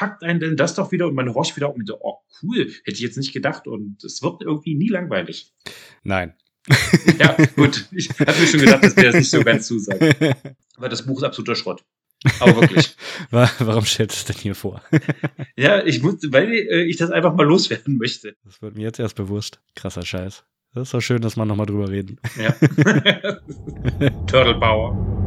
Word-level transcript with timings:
packt 0.00 0.24
einen 0.24 0.40
denn 0.40 0.56
das 0.56 0.74
doch 0.74 0.92
wieder 0.92 1.06
und 1.06 1.14
man 1.14 1.34
horcht 1.34 1.54
wieder 1.56 1.68
auf 1.68 1.76
und 1.76 1.86
so, 1.86 1.98
oh 2.00 2.16
cool, 2.42 2.70
hätte 2.84 2.92
ich 2.92 3.00
jetzt 3.00 3.18
nicht 3.18 3.34
gedacht 3.34 3.66
und 3.66 4.02
es 4.02 4.22
wird 4.22 4.40
irgendwie 4.40 4.74
nie 4.74 4.88
langweilig. 4.88 5.52
Nein. 6.02 6.32
ja, 7.18 7.36
gut, 7.54 7.86
ich 7.92 8.08
hatte 8.08 8.40
mir 8.40 8.46
schon 8.46 8.60
gedacht, 8.60 8.82
dass 8.82 8.94
der 8.94 9.04
das 9.04 9.16
nicht 9.16 9.30
so 9.30 9.42
ganz 9.42 9.66
zusagt. 9.66 10.00
Aber 10.76 10.88
das 10.88 11.04
Buch 11.04 11.18
ist 11.18 11.24
absoluter 11.24 11.54
Schrott. 11.54 11.84
Aber 12.38 12.62
wirklich. 12.62 12.96
Warum 13.30 13.84
stellst 13.84 14.16
du 14.16 14.20
es 14.20 14.24
denn 14.24 14.36
hier 14.36 14.54
vor? 14.54 14.82
ja, 15.56 15.84
ich 15.84 16.02
muss, 16.02 16.16
weil 16.30 16.50
äh, 16.50 16.84
ich 16.84 16.96
das 16.96 17.10
einfach 17.10 17.34
mal 17.34 17.46
loswerden 17.46 17.98
möchte. 17.98 18.36
Das 18.44 18.62
wird 18.62 18.76
mir 18.76 18.84
jetzt 18.84 19.00
erst 19.00 19.16
bewusst. 19.16 19.60
Krasser 19.74 20.04
Scheiß. 20.04 20.44
Das 20.72 20.88
ist 20.88 20.94
doch 20.94 21.02
schön, 21.02 21.20
dass 21.20 21.36
wir 21.36 21.44
nochmal 21.44 21.66
drüber 21.66 21.90
reden. 21.90 22.18
Ja. 22.38 22.52
Turtle 24.26 24.58
Power. 24.58 25.19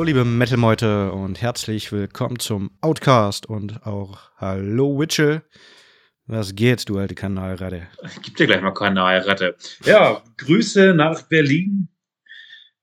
Hallo 0.00 0.06
liebe 0.06 0.24
Metal-Meute 0.24 1.12
und 1.12 1.42
herzlich 1.42 1.92
willkommen 1.92 2.38
zum 2.38 2.70
Outcast 2.80 3.44
und 3.44 3.84
auch 3.86 4.30
Hallo 4.38 4.98
Witchel. 4.98 5.42
Was 6.26 6.54
geht, 6.54 6.88
du 6.88 6.96
alte 6.96 7.14
Kanalratte? 7.14 7.86
Gib 8.22 8.34
dir 8.38 8.46
gleich 8.46 8.62
mal 8.62 8.72
Kanalratte. 8.72 9.56
Ja, 9.84 10.22
Grüße 10.38 10.94
nach 10.94 11.20
Berlin. 11.28 11.88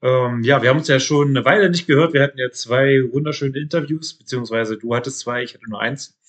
Ähm, 0.04 0.44
ja, 0.44 0.62
wir 0.62 0.70
haben 0.70 0.78
uns 0.78 0.90
ja 0.90 1.00
schon 1.00 1.30
eine 1.30 1.44
Weile 1.44 1.72
nicht 1.72 1.88
gehört. 1.88 2.14
Wir 2.14 2.22
hatten 2.22 2.38
ja 2.38 2.52
zwei 2.52 3.02
wunderschöne 3.12 3.58
Interviews, 3.58 4.16
beziehungsweise 4.16 4.78
du 4.78 4.94
hattest 4.94 5.18
zwei, 5.18 5.42
ich 5.42 5.56
hatte 5.56 5.68
nur 5.68 5.82
eins, 5.82 6.20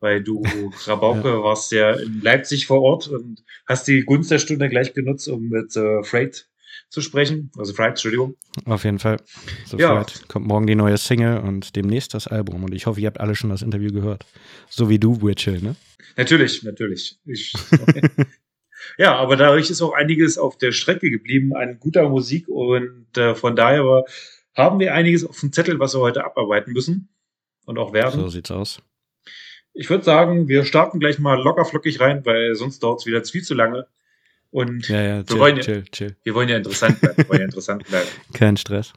weil 0.00 0.24
du, 0.24 0.42
Rabauke, 0.86 1.28
ja. 1.28 1.42
warst 1.42 1.72
ja 1.72 1.90
in 1.90 2.22
Leipzig 2.22 2.66
vor 2.66 2.80
Ort 2.80 3.08
und 3.08 3.44
hast 3.66 3.86
die 3.86 4.00
Gunst 4.00 4.30
der 4.30 4.38
Stunde 4.38 4.70
gleich 4.70 4.94
genutzt, 4.94 5.28
um 5.28 5.50
mit 5.50 5.76
äh, 5.76 6.02
Freight 6.04 6.48
zu 6.88 7.00
sprechen. 7.00 7.50
Also 7.58 7.74
Fright, 7.74 7.90
Entschuldigung. 7.90 8.36
Auf 8.64 8.84
jeden 8.84 8.98
Fall. 8.98 9.18
So 9.66 9.78
ja. 9.78 10.04
kommt 10.28 10.46
morgen 10.46 10.66
die 10.66 10.74
neue 10.74 10.96
Single 10.96 11.38
und 11.38 11.76
demnächst 11.76 12.14
das 12.14 12.26
Album. 12.26 12.64
Und 12.64 12.74
ich 12.74 12.86
hoffe, 12.86 13.00
ihr 13.00 13.06
habt 13.06 13.20
alle 13.20 13.34
schon 13.34 13.50
das 13.50 13.62
Interview 13.62 13.92
gehört. 13.92 14.24
So 14.68 14.88
wie 14.88 14.98
du, 14.98 15.20
Witchell, 15.22 15.60
ne? 15.60 15.76
Natürlich, 16.16 16.62
natürlich. 16.62 17.18
Ich, 17.26 17.52
ja, 18.98 19.14
aber 19.16 19.36
dadurch 19.36 19.70
ist 19.70 19.82
auch 19.82 19.92
einiges 19.92 20.38
auf 20.38 20.56
der 20.56 20.72
Strecke 20.72 21.10
geblieben 21.10 21.54
an 21.54 21.78
guter 21.78 22.08
Musik 22.08 22.48
und 22.48 23.16
äh, 23.16 23.34
von 23.34 23.54
daher 23.54 23.84
war, 23.84 24.04
haben 24.54 24.80
wir 24.80 24.94
einiges 24.94 25.24
auf 25.24 25.38
dem 25.38 25.52
Zettel, 25.52 25.78
was 25.78 25.94
wir 25.94 26.00
heute 26.00 26.24
abarbeiten 26.24 26.72
müssen 26.72 27.08
und 27.66 27.78
auch 27.78 27.92
werden. 27.92 28.20
So 28.20 28.28
sieht's 28.28 28.50
aus. 28.50 28.82
Ich 29.74 29.90
würde 29.90 30.02
sagen, 30.02 30.48
wir 30.48 30.64
starten 30.64 30.98
gleich 30.98 31.20
mal 31.20 31.40
lockerflockig 31.40 32.00
rein, 32.00 32.26
weil 32.26 32.56
sonst 32.56 32.82
dauert 32.82 33.00
es 33.00 33.06
wieder 33.06 33.22
viel 33.24 33.42
zu 33.42 33.54
lange. 33.54 33.86
Und 34.50 34.88
ja, 34.88 35.02
ja, 35.02 35.22
chill, 35.22 35.36
wir, 35.36 35.40
wollen 35.40 35.56
ja, 35.56 35.62
chill, 35.62 35.84
chill. 35.92 36.16
wir 36.22 36.34
wollen 36.34 36.48
ja 36.48 36.56
interessant 36.56 37.00
bleiben. 37.00 37.16
Wir 37.18 37.28
wollen 37.28 37.40
ja 37.40 37.44
interessant 37.44 37.84
bleiben. 37.84 38.08
Kein 38.32 38.56
Stress. 38.56 38.92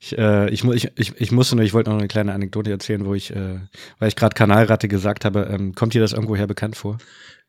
Ich, 0.00 0.16
äh, 0.18 0.48
ich, 0.50 0.64
ich, 0.64 0.90
ich, 0.96 1.20
ich 1.20 1.32
musste 1.32 1.56
nur, 1.56 1.64
ich 1.64 1.74
wollte 1.74 1.90
noch 1.90 1.98
eine 1.98 2.08
kleine 2.08 2.32
Anekdote 2.32 2.70
erzählen, 2.70 3.04
wo 3.04 3.14
ich, 3.14 3.34
äh, 3.34 3.60
weil 3.98 4.08
ich 4.08 4.16
gerade 4.16 4.34
Kanalratte 4.34 4.88
gesagt 4.88 5.24
habe, 5.24 5.48
ähm, 5.52 5.74
kommt 5.74 5.94
dir 5.94 6.00
das 6.00 6.12
irgendwoher 6.12 6.46
bekannt 6.46 6.76
vor? 6.76 6.98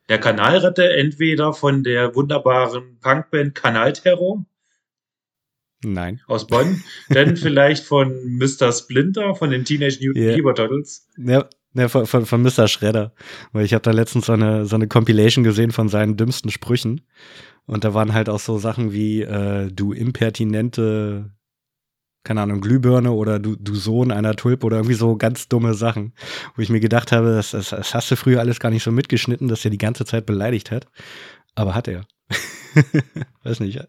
Der 0.10 0.20
Kanalratte 0.20 0.92
entweder 0.94 1.54
von 1.54 1.84
der 1.84 2.14
wunderbaren 2.14 3.00
Punkband 3.00 3.56
Kanalterror. 3.56 4.46
Nein. 5.84 6.22
Aus 6.28 6.48
Bonn. 6.48 6.84
Dann 7.10 7.38
vielleicht 7.38 7.86
von 7.86 8.38
Mr. 8.38 8.72
Splinter 8.72 9.36
von 9.36 9.50
den 9.50 9.66
Teenage 9.66 10.00
Mutant 10.02 10.18
yeah. 10.18 10.36
Ninja 10.36 10.54
Turtles. 10.54 11.08
Ja, 11.18 11.50
ja, 11.74 11.88
von, 11.88 12.06
von, 12.06 12.26
von 12.26 12.42
Mr. 12.42 12.68
Schredder. 12.68 13.14
Weil 13.52 13.66
ich 13.66 13.74
habe 13.74 13.82
da 13.82 13.92
letztens 13.92 14.28
so 14.28 14.34
eine, 14.34 14.66
so 14.66 14.76
eine 14.76 14.88
Compilation 14.88 15.44
gesehen 15.44 15.72
von 15.72 15.90
seinen 15.90 16.18
dümmsten 16.18 16.52
Sprüchen. 16.52 17.02
Und 17.66 17.84
da 17.84 17.94
waren 17.94 18.14
halt 18.14 18.30
auch 18.30 18.40
so 18.40 18.58
Sachen 18.58 18.92
wie, 18.92 19.22
äh, 19.22 19.72
du 19.72 19.94
impertinente, 19.94 21.32
keine 22.24 22.42
Ahnung, 22.42 22.62
Glühbirne 22.62 23.12
oder 23.12 23.40
du, 23.40 23.56
du 23.56 23.76
Sohn 23.76 24.12
einer 24.12 24.36
Tulpe 24.36 24.66
oder 24.66 24.78
irgendwie 24.78 24.96
so 24.96 25.16
ganz 25.16 25.48
dumme 25.48 25.74
Sachen. 25.74 26.14
Wo 26.56 26.62
ich 26.62 26.70
mir 26.70 26.80
gedacht 26.80 27.12
habe, 27.12 27.36
das, 27.36 27.52
das, 27.52 27.70
das 27.70 27.94
hast 27.94 28.12
du 28.12 28.16
früher 28.16 28.40
alles 28.40 28.60
gar 28.60 28.70
nicht 28.70 28.84
so 28.84 28.92
mitgeschnitten, 28.92 29.48
dass 29.48 29.66
er 29.66 29.72
die 29.72 29.78
ganze 29.78 30.06
Zeit 30.06 30.26
beleidigt 30.26 30.72
hat. 30.72 30.88
Aber 31.56 31.76
hat 31.76 31.88
er. 31.88 32.06
Weiß 33.44 33.60
nicht. 33.60 33.80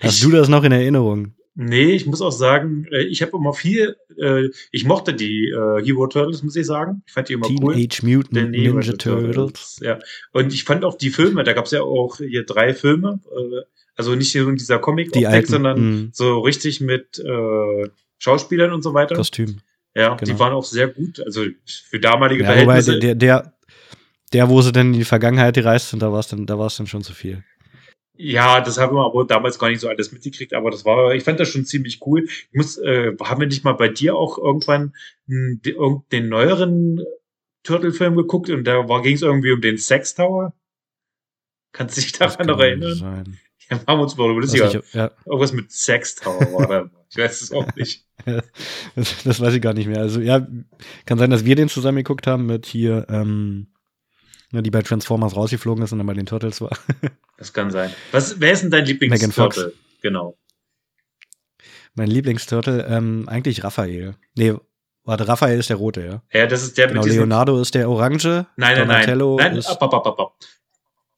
Hast 0.00 0.16
ich, 0.16 0.22
du 0.22 0.30
das 0.30 0.48
noch 0.48 0.64
in 0.64 0.72
Erinnerung? 0.72 1.34
Nee, 1.54 1.92
ich 1.92 2.06
muss 2.06 2.22
auch 2.22 2.30
sagen, 2.30 2.86
äh, 2.90 3.02
ich 3.02 3.20
habe 3.20 3.36
immer 3.36 3.52
viel, 3.52 3.96
äh, 4.18 4.48
ich 4.70 4.84
mochte 4.84 5.12
die 5.12 5.48
äh, 5.48 5.84
Hero 5.84 6.06
Turtles, 6.06 6.42
muss 6.42 6.56
ich 6.56 6.66
sagen. 6.66 7.02
Ich 7.06 7.12
fand 7.12 7.28
die 7.28 7.34
immer 7.34 7.46
Teenage 7.46 7.64
cool. 7.64 7.74
Teenage 7.74 8.06
Mutant 8.06 8.50
Ninja, 8.50 8.72
Ninja 8.72 8.92
Turtles. 8.92 9.34
Turtles. 9.34 9.80
Ja. 9.82 9.98
Und 10.32 10.54
ich 10.54 10.64
fand 10.64 10.84
auch 10.84 10.96
die 10.96 11.10
Filme, 11.10 11.44
da 11.44 11.52
gab 11.52 11.66
es 11.66 11.72
ja 11.72 11.82
auch 11.82 12.16
hier 12.16 12.44
drei 12.44 12.72
Filme, 12.72 13.20
äh, 13.30 13.62
also 13.96 14.14
nicht 14.14 14.32
hier 14.32 14.48
in 14.48 14.56
dieser 14.56 14.78
comic 14.78 15.12
die 15.12 15.26
alten, 15.26 15.50
sondern 15.50 15.80
mh. 16.04 16.08
so 16.12 16.40
richtig 16.40 16.80
mit 16.80 17.18
äh, 17.18 17.88
Schauspielern 18.18 18.72
und 18.72 18.82
so 18.82 18.94
weiter. 18.94 19.16
Kostüm. 19.16 19.60
Ja, 19.94 20.14
genau. 20.14 20.32
die 20.32 20.38
waren 20.38 20.52
auch 20.54 20.64
sehr 20.64 20.88
gut, 20.88 21.20
also 21.20 21.44
für 21.66 22.00
damalige 22.00 22.44
ja, 22.44 22.48
Verhältnisse. 22.48 22.92
Wobei 22.92 23.00
der, 23.00 23.14
der, 23.14 23.52
der, 24.32 24.48
wo 24.48 24.62
sie 24.62 24.72
denn 24.72 24.94
in 24.94 25.00
die 25.00 25.04
Vergangenheit 25.04 25.54
gereist 25.54 25.90
sind, 25.90 26.00
da 26.00 26.10
war 26.10 26.20
es 26.20 26.28
dann, 26.28 26.46
da 26.46 26.58
war 26.58 26.68
es 26.68 26.76
dann 26.76 26.86
schon 26.86 27.02
zu 27.02 27.12
viel. 27.12 27.44
Ja, 28.24 28.60
das 28.60 28.78
haben 28.78 28.94
wir 28.94 29.04
aber 29.04 29.24
damals 29.24 29.58
gar 29.58 29.68
nicht 29.68 29.80
so 29.80 29.88
alles 29.88 30.12
mitgekriegt, 30.12 30.54
aber 30.54 30.70
das 30.70 30.84
war, 30.84 31.12
ich 31.12 31.24
fand 31.24 31.40
das 31.40 31.48
schon 31.48 31.64
ziemlich 31.64 32.00
cool. 32.06 32.24
Ich 32.24 32.52
muss, 32.52 32.78
äh, 32.78 33.16
haben 33.20 33.40
wir 33.40 33.48
nicht 33.48 33.64
mal 33.64 33.72
bei 33.72 33.88
dir 33.88 34.14
auch 34.14 34.38
irgendwann 34.38 34.94
den 35.26 36.28
neueren 36.28 37.00
Turtle-Film 37.64 38.14
geguckt 38.14 38.48
und 38.48 38.62
da 38.62 38.80
ging 39.00 39.16
es 39.16 39.22
irgendwie 39.22 39.50
um 39.50 39.60
den 39.60 39.76
Sex 39.76 40.14
Tower? 40.14 40.54
Kannst 41.72 41.96
du 41.96 42.00
dich 42.00 42.12
daran 42.12 42.46
noch 42.46 42.60
erinnern? 42.60 42.94
Sein. 42.94 43.38
Ja, 43.70 43.80
haben 43.86 44.00
uns 44.00 44.16
mal 44.16 44.28
lustiger. 44.28 44.66
Ich, 44.66 44.92
ja. 44.92 45.12
Irgendwas 45.24 45.52
mit 45.52 45.70
Sex 45.70 46.16
Tower 46.16 46.40
war 46.52 46.66
da. 46.66 46.90
Ich 47.10 47.16
weiß 47.16 47.42
es 47.42 47.52
auch 47.52 47.74
nicht. 47.76 48.06
das, 48.96 49.22
das, 49.22 49.40
weiß 49.40 49.54
ich 49.54 49.62
gar 49.62 49.72
nicht 49.72 49.86
mehr. 49.86 50.00
Also 50.00 50.20
ja, 50.20 50.46
kann 51.06 51.18
sein, 51.18 51.30
dass 51.30 51.44
wir 51.44 51.54
den 51.56 51.68
zusammen 51.68 51.98
geguckt 51.98 52.26
haben 52.26 52.46
mit 52.46 52.66
hier, 52.66 53.06
ähm, 53.08 53.68
die 54.60 54.70
bei 54.70 54.82
Transformers 54.82 55.34
rausgeflogen 55.34 55.82
ist 55.82 55.92
und 55.92 55.98
dann 55.98 56.06
bei 56.06 56.14
den 56.14 56.26
Turtles 56.26 56.60
war. 56.60 56.76
das 57.38 57.52
kann 57.52 57.70
sein. 57.70 57.90
Was, 58.10 58.38
wer 58.40 58.52
ist 58.52 58.62
denn 58.62 58.70
dein 58.70 58.84
Lieblingsturtle? 58.84 59.72
Genau. 60.02 60.36
Mein 61.94 62.08
Lieblingsturtle, 62.08 62.86
ähm, 62.86 63.28
eigentlich 63.28 63.64
Raphael. 63.64 64.14
Nee, 64.36 64.54
warte, 65.04 65.28
Raphael 65.28 65.58
ist 65.58 65.70
der 65.70 65.76
rote, 65.76 66.04
ja? 66.04 66.22
Ja, 66.38 66.46
das 66.46 66.62
ist 66.62 66.76
der 66.76 66.88
genau, 66.88 67.02
mit 67.02 67.12
Leonardo 67.12 67.60
ist 67.60 67.74
der 67.74 67.88
orange. 67.88 68.24
Nein, 68.26 68.46
nein, 68.56 68.76
Donatello 68.76 69.36
nein. 69.36 69.48
nein 69.48 69.56
ist 69.58 69.68
ab, 69.68 69.82
ab, 69.82 70.06
ab, 70.06 70.18
ab. 70.18 70.34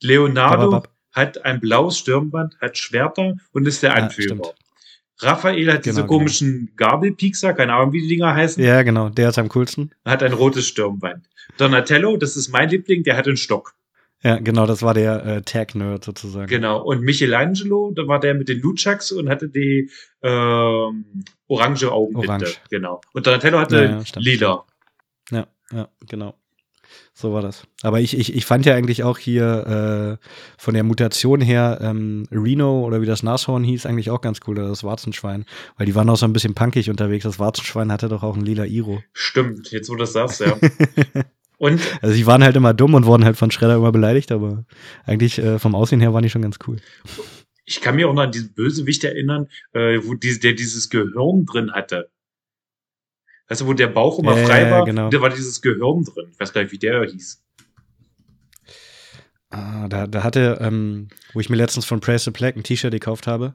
Leonardo 0.01 0.77
ab, 0.77 0.84
ab, 0.84 0.95
hat 1.12 1.45
ein 1.45 1.61
blaues 1.61 1.99
Stirnband, 1.99 2.61
hat 2.61 2.77
Schwerter 2.77 3.34
und 3.53 3.66
ist 3.66 3.83
der 3.83 3.95
Anführer. 3.95 4.37
Ja, 4.45 4.53
Raphael 5.21 5.73
hat 5.73 5.83
genau, 5.83 5.83
diese 5.83 5.95
genau. 6.03 6.07
komischen 6.07 6.73
genau. 6.77 6.91
Gabelpiekser, 6.91 7.55
keine 7.55 7.75
Ahnung, 7.75 7.93
wie 7.93 8.03
die 8.03 8.09
Dinger 8.09 8.35
heißen. 8.35 8.63
Ja, 8.63 8.83
genau, 8.83 9.09
der 9.09 9.29
ist 9.29 9.39
am 9.39 9.49
coolsten. 9.49 9.91
Hat 10.05 10.23
ein 10.23 10.33
rotes 10.33 10.67
Stirnband. 10.67 11.29
Donatello, 11.57 12.17
das 12.17 12.37
ist 12.37 12.49
mein 12.49 12.69
Liebling, 12.69 13.03
der 13.05 13.17
hat 13.17 13.27
einen 13.27 13.37
Stock. 13.37 13.75
Ja, 14.23 14.39
genau, 14.39 14.67
das 14.67 14.83
war 14.83 14.95
der 14.95 15.25
äh, 15.27 15.43
Tag-Nerd 15.43 16.03
sozusagen. 16.03 16.47
Genau, 16.47 16.83
und 16.83 17.03
Michelangelo, 17.03 17.93
da 17.95 18.09
war 18.09 18.19
der 18.19 18.35
mit 18.35 18.49
den 18.49 18.61
Nunchucks 18.61 19.13
und 19.13 19.29
hatte 19.29 19.51
die 19.51 19.91
ähm, 20.23 21.05
orange 21.47 21.93
Augenbinde. 21.93 22.29
Orange. 22.29 22.61
Genau. 22.71 23.03
Und 23.13 23.27
Donatello 23.27 23.59
hatte 23.59 23.77
ja, 23.85 24.01
ja, 24.01 24.21
lila. 24.21 24.65
Ja, 25.31 25.47
ja, 25.71 25.89
genau. 26.09 26.35
So 27.17 27.33
war 27.33 27.43
das. 27.43 27.63
Aber 27.83 28.01
ich, 28.01 28.19
ich, 28.19 28.35
ich 28.35 28.45
fand 28.45 28.67
ja 28.67 28.75
eigentlich 28.75 29.05
auch 29.05 29.19
hier 29.19 30.19
äh, 30.21 30.27
von 30.59 30.75
der 30.75 30.83
Mutation 30.83 31.41
her 31.41 31.79
ähm, 31.81 32.27
Reno 32.33 32.85
oder 32.85 33.01
wie 33.01 33.07
das 33.07 33.23
Nashorn 33.23 33.63
hieß, 33.63 33.87
eigentlich 33.87 34.11
auch 34.11 34.21
ganz 34.21 34.41
cool, 34.47 34.57
das 34.57 34.83
Warzenschwein. 34.83 35.45
Weil 35.77 35.87
die 35.87 35.95
waren 35.95 36.11
auch 36.11 36.17
so 36.17 36.27
ein 36.27 36.33
bisschen 36.33 36.55
punkig 36.55 36.91
unterwegs. 36.91 37.23
Das 37.23 37.39
Warzenschwein 37.39 37.93
hatte 37.93 38.09
doch 38.09 38.25
auch 38.25 38.37
ein 38.37 38.45
lila 38.45 38.65
Iro. 38.65 39.01
Stimmt, 39.13 39.71
jetzt 39.71 39.89
wo 39.89 39.95
du 39.95 40.01
das 40.01 40.13
sagst, 40.13 40.41
ja. 40.41 40.57
Und 41.59 41.81
also 42.03 42.15
die 42.15 42.27
waren 42.27 42.43
halt 42.43 42.57
immer 42.57 42.75
dumm 42.75 42.95
und 42.95 43.07
wurden 43.07 43.25
halt 43.25 43.37
von 43.37 43.53
Schredder 43.53 43.77
immer 43.77 43.93
beleidigt, 43.93 44.33
aber 44.33 44.65
eigentlich 45.05 45.39
äh, 45.39 45.60
vom 45.60 45.77
Aussehen 45.77 46.01
her 46.01 46.13
waren 46.13 46.25
die 46.25 46.28
schon 46.28 46.43
ganz 46.43 46.59
cool. 46.67 46.78
Ich 47.65 47.81
kann 47.81 47.95
mich 47.95 48.05
auch 48.05 48.13
noch 48.13 48.25
an 48.25 48.33
diesen 48.33 48.53
Bösewicht 48.55 49.05
erinnern, 49.05 49.47
äh, 49.72 49.99
wo 50.03 50.15
die, 50.15 50.39
der 50.39 50.53
dieses 50.53 50.91
Gehirn 50.91 51.47
drin 51.47 51.72
hatte. 51.72 52.10
Weißt 53.49 53.61
du, 53.61 53.67
wo 53.67 53.73
der 53.73 53.89
Bauch 53.89 54.19
immer 54.19 54.37
ja, 54.37 54.47
frei 54.47 54.71
war? 54.71 54.85
Genau. 54.85 55.11
Da 55.11 55.21
war 55.21 55.31
dieses 55.31 55.61
Gehirn 55.61 56.05
drin. 56.05 56.29
Ich 56.33 56.41
weiß 56.41 56.53
gar 56.53 56.63
nicht, 56.63 56.73
wie 56.73 56.79
der 56.79 57.05
hieß. 57.05 57.43
Ah, 59.51 59.87
da, 59.89 60.07
da 60.07 60.25
hatte, 60.25 60.59
ähm, 60.61 61.09
wo 61.33 61.41
ich 61.41 61.51
mir 61.51 61.57
letztens 61.57 61.85
von 61.85 62.01
Praise 62.01 62.25
the 62.25 62.31
Black 62.31 62.57
ein 62.57 62.65
T-Shirt 62.65 62.93
gekauft 62.93 63.27
habe, 63.27 63.55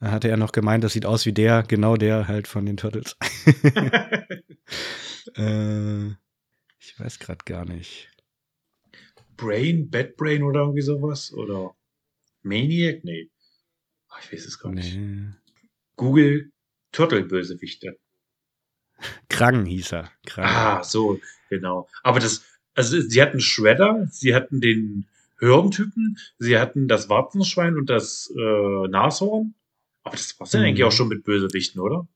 da 0.00 0.10
hatte 0.10 0.28
er 0.28 0.36
noch 0.36 0.52
gemeint, 0.52 0.84
das 0.84 0.92
sieht 0.92 1.06
aus 1.06 1.24
wie 1.24 1.32
der, 1.32 1.62
genau 1.62 1.96
der 1.96 2.28
halt 2.28 2.48
von 2.48 2.66
den 2.66 2.76
Turtles. 2.76 3.16
äh, 5.36 6.06
ich 6.78 6.98
weiß 6.98 7.18
gerade 7.20 7.44
gar 7.44 7.64
nicht. 7.64 8.10
Brain, 9.36 9.88
Bad 9.88 10.16
Brain 10.16 10.42
oder 10.42 10.60
irgendwie 10.60 10.82
sowas? 10.82 11.32
Oder 11.32 11.74
Maniac? 12.42 13.02
Nee. 13.04 13.30
Ach, 14.08 14.20
ich 14.22 14.32
weiß 14.32 14.44
es 14.44 14.58
gar 14.58 14.72
nicht. 14.72 14.96
Nee. 14.96 15.30
Google 15.96 16.52
Turtle-Bösewichte. 16.92 17.98
Krang 19.28 19.64
hieß 19.66 19.92
er. 19.92 20.10
Krang. 20.26 20.44
Ah, 20.46 20.82
so, 20.84 21.20
genau. 21.50 21.88
Aber 22.02 22.20
das, 22.20 22.44
also 22.74 23.00
sie 23.00 23.20
hatten 23.22 23.40
Shredder, 23.40 24.06
sie 24.10 24.34
hatten 24.34 24.60
den 24.60 25.06
Hirntypen, 25.38 26.18
sie 26.38 26.58
hatten 26.58 26.88
das 26.88 27.08
Warzenschwein 27.08 27.76
und 27.76 27.90
das 27.90 28.32
äh, 28.36 28.88
Nashorn. 28.88 29.54
Aber 30.04 30.16
das 30.16 30.38
war's 30.38 30.50
dann 30.50 30.62
Mhm. 30.62 30.68
eigentlich 30.68 30.84
auch 30.84 30.92
schon 30.92 31.08
mit 31.08 31.24
Bösewichten, 31.24 31.80
oder? 31.80 32.06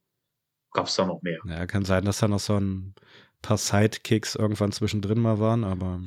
Gab's 0.73 0.97
da 0.97 1.07
noch 1.07 1.23
mehr? 1.23 1.41
Ja, 1.47 1.67
kann 1.67 1.85
sein, 1.85 2.05
dass 2.05 2.19
da 2.19 2.29
noch 2.29 2.41
so 2.41 2.59
ein 2.59 2.95
paar 3.43 3.57
Sidekicks 3.59 4.35
irgendwann 4.35 4.73
zwischendrin 4.73 5.21
mal 5.21 5.39
waren, 5.39 5.65
aber 5.65 6.01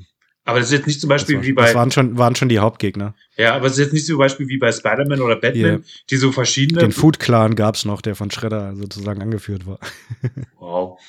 Aber 0.49 0.59
das 0.59 0.69
ist 0.69 0.73
jetzt 0.73 0.87
nicht 0.87 0.99
zum 0.99 1.09
das, 1.09 1.21
Beispiel 1.21 1.37
war, 1.37 1.43
wie 1.43 1.53
das 1.53 1.65
bei, 1.73 1.75
waren, 1.75 1.91
schon, 1.91 2.17
waren 2.17 2.35
schon 2.35 2.49
die 2.49 2.59
Hauptgegner. 2.59 3.13
ja, 3.37 3.53
aber 3.55 3.67
es 3.67 3.73
ist 3.73 3.79
jetzt 3.79 3.93
nicht 3.93 4.05
zum 4.05 4.17
Beispiel 4.17 4.47
wie 4.47 4.57
bei 4.57 4.71
Spider-Man 4.71 5.21
oder 5.21 5.35
Batman, 5.35 5.53
Hier. 5.53 5.81
die 6.09 6.15
so 6.17 6.31
verschiedene. 6.31 6.81
Den 6.81 6.91
Food 6.91 7.19
Clan 7.19 7.55
gab's 7.55 7.85
noch, 7.85 8.01
der 8.01 8.15
von 8.15 8.31
Shredder 8.31 8.75
sozusagen 8.75 9.21
angeführt 9.21 9.67
war. 9.67 9.79
wow. 10.59 10.99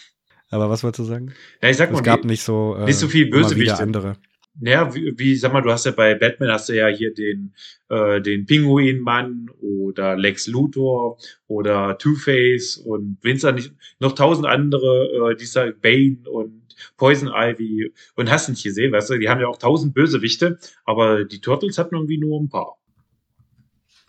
Aber 0.51 0.69
was 0.69 0.83
wolltest 0.83 1.01
du 1.01 1.05
sagen? 1.05 1.33
Ja, 1.63 1.71
ich 1.71 1.77
sag 1.77 1.91
Es 1.91 1.95
mal, 1.95 2.03
gab 2.03 2.23
die, 2.23 2.29
nicht 2.29 2.43
so, 2.43 2.77
äh, 2.79 2.85
nicht 2.85 2.99
so 2.99 3.09
viel 3.09 3.31
Bösewichte. 3.31 3.79
andere. 3.79 4.17
naja, 4.61 4.95
wie, 4.95 5.15
wie, 5.17 5.37
sag 5.37 5.53
mal, 5.53 5.63
du 5.63 5.71
hast 5.71 5.87
ja 5.87 5.93
bei 5.93 6.15
Batman 6.15 6.51
hast 6.51 6.69
du 6.69 6.75
ja 6.77 6.89
hier 6.89 7.15
den, 7.15 7.55
äh, 7.89 8.21
den 8.21 8.47
Pinguinmann 8.47 9.49
oder 9.61 10.17
Lex 10.17 10.49
Luthor 10.49 11.19
oder 11.47 11.97
Two-Face 11.99 12.77
und 12.79 13.19
Winzer 13.23 13.53
nicht, 13.53 13.73
noch 14.01 14.13
tausend 14.13 14.47
andere, 14.47 15.31
äh, 15.33 15.37
dieser 15.37 15.71
Bane 15.73 16.19
und 16.29 16.60
Poison 16.97 17.31
Ivy 17.32 17.93
und 18.17 18.31
hast 18.31 18.49
nicht 18.49 18.62
gesehen, 18.62 18.93
weißt 18.93 19.11
du, 19.11 19.19
die 19.19 19.29
haben 19.29 19.41
ja 19.41 19.49
auch 19.49 19.59
tausend 19.59 19.94
Bösewichte, 19.94 20.59
aber 20.85 21.25
die 21.25 21.41
Turtles 21.41 21.79
hatten 21.79 21.94
irgendwie 21.94 22.19
nur 22.19 22.41
ein 22.41 22.49
paar. 22.49 22.77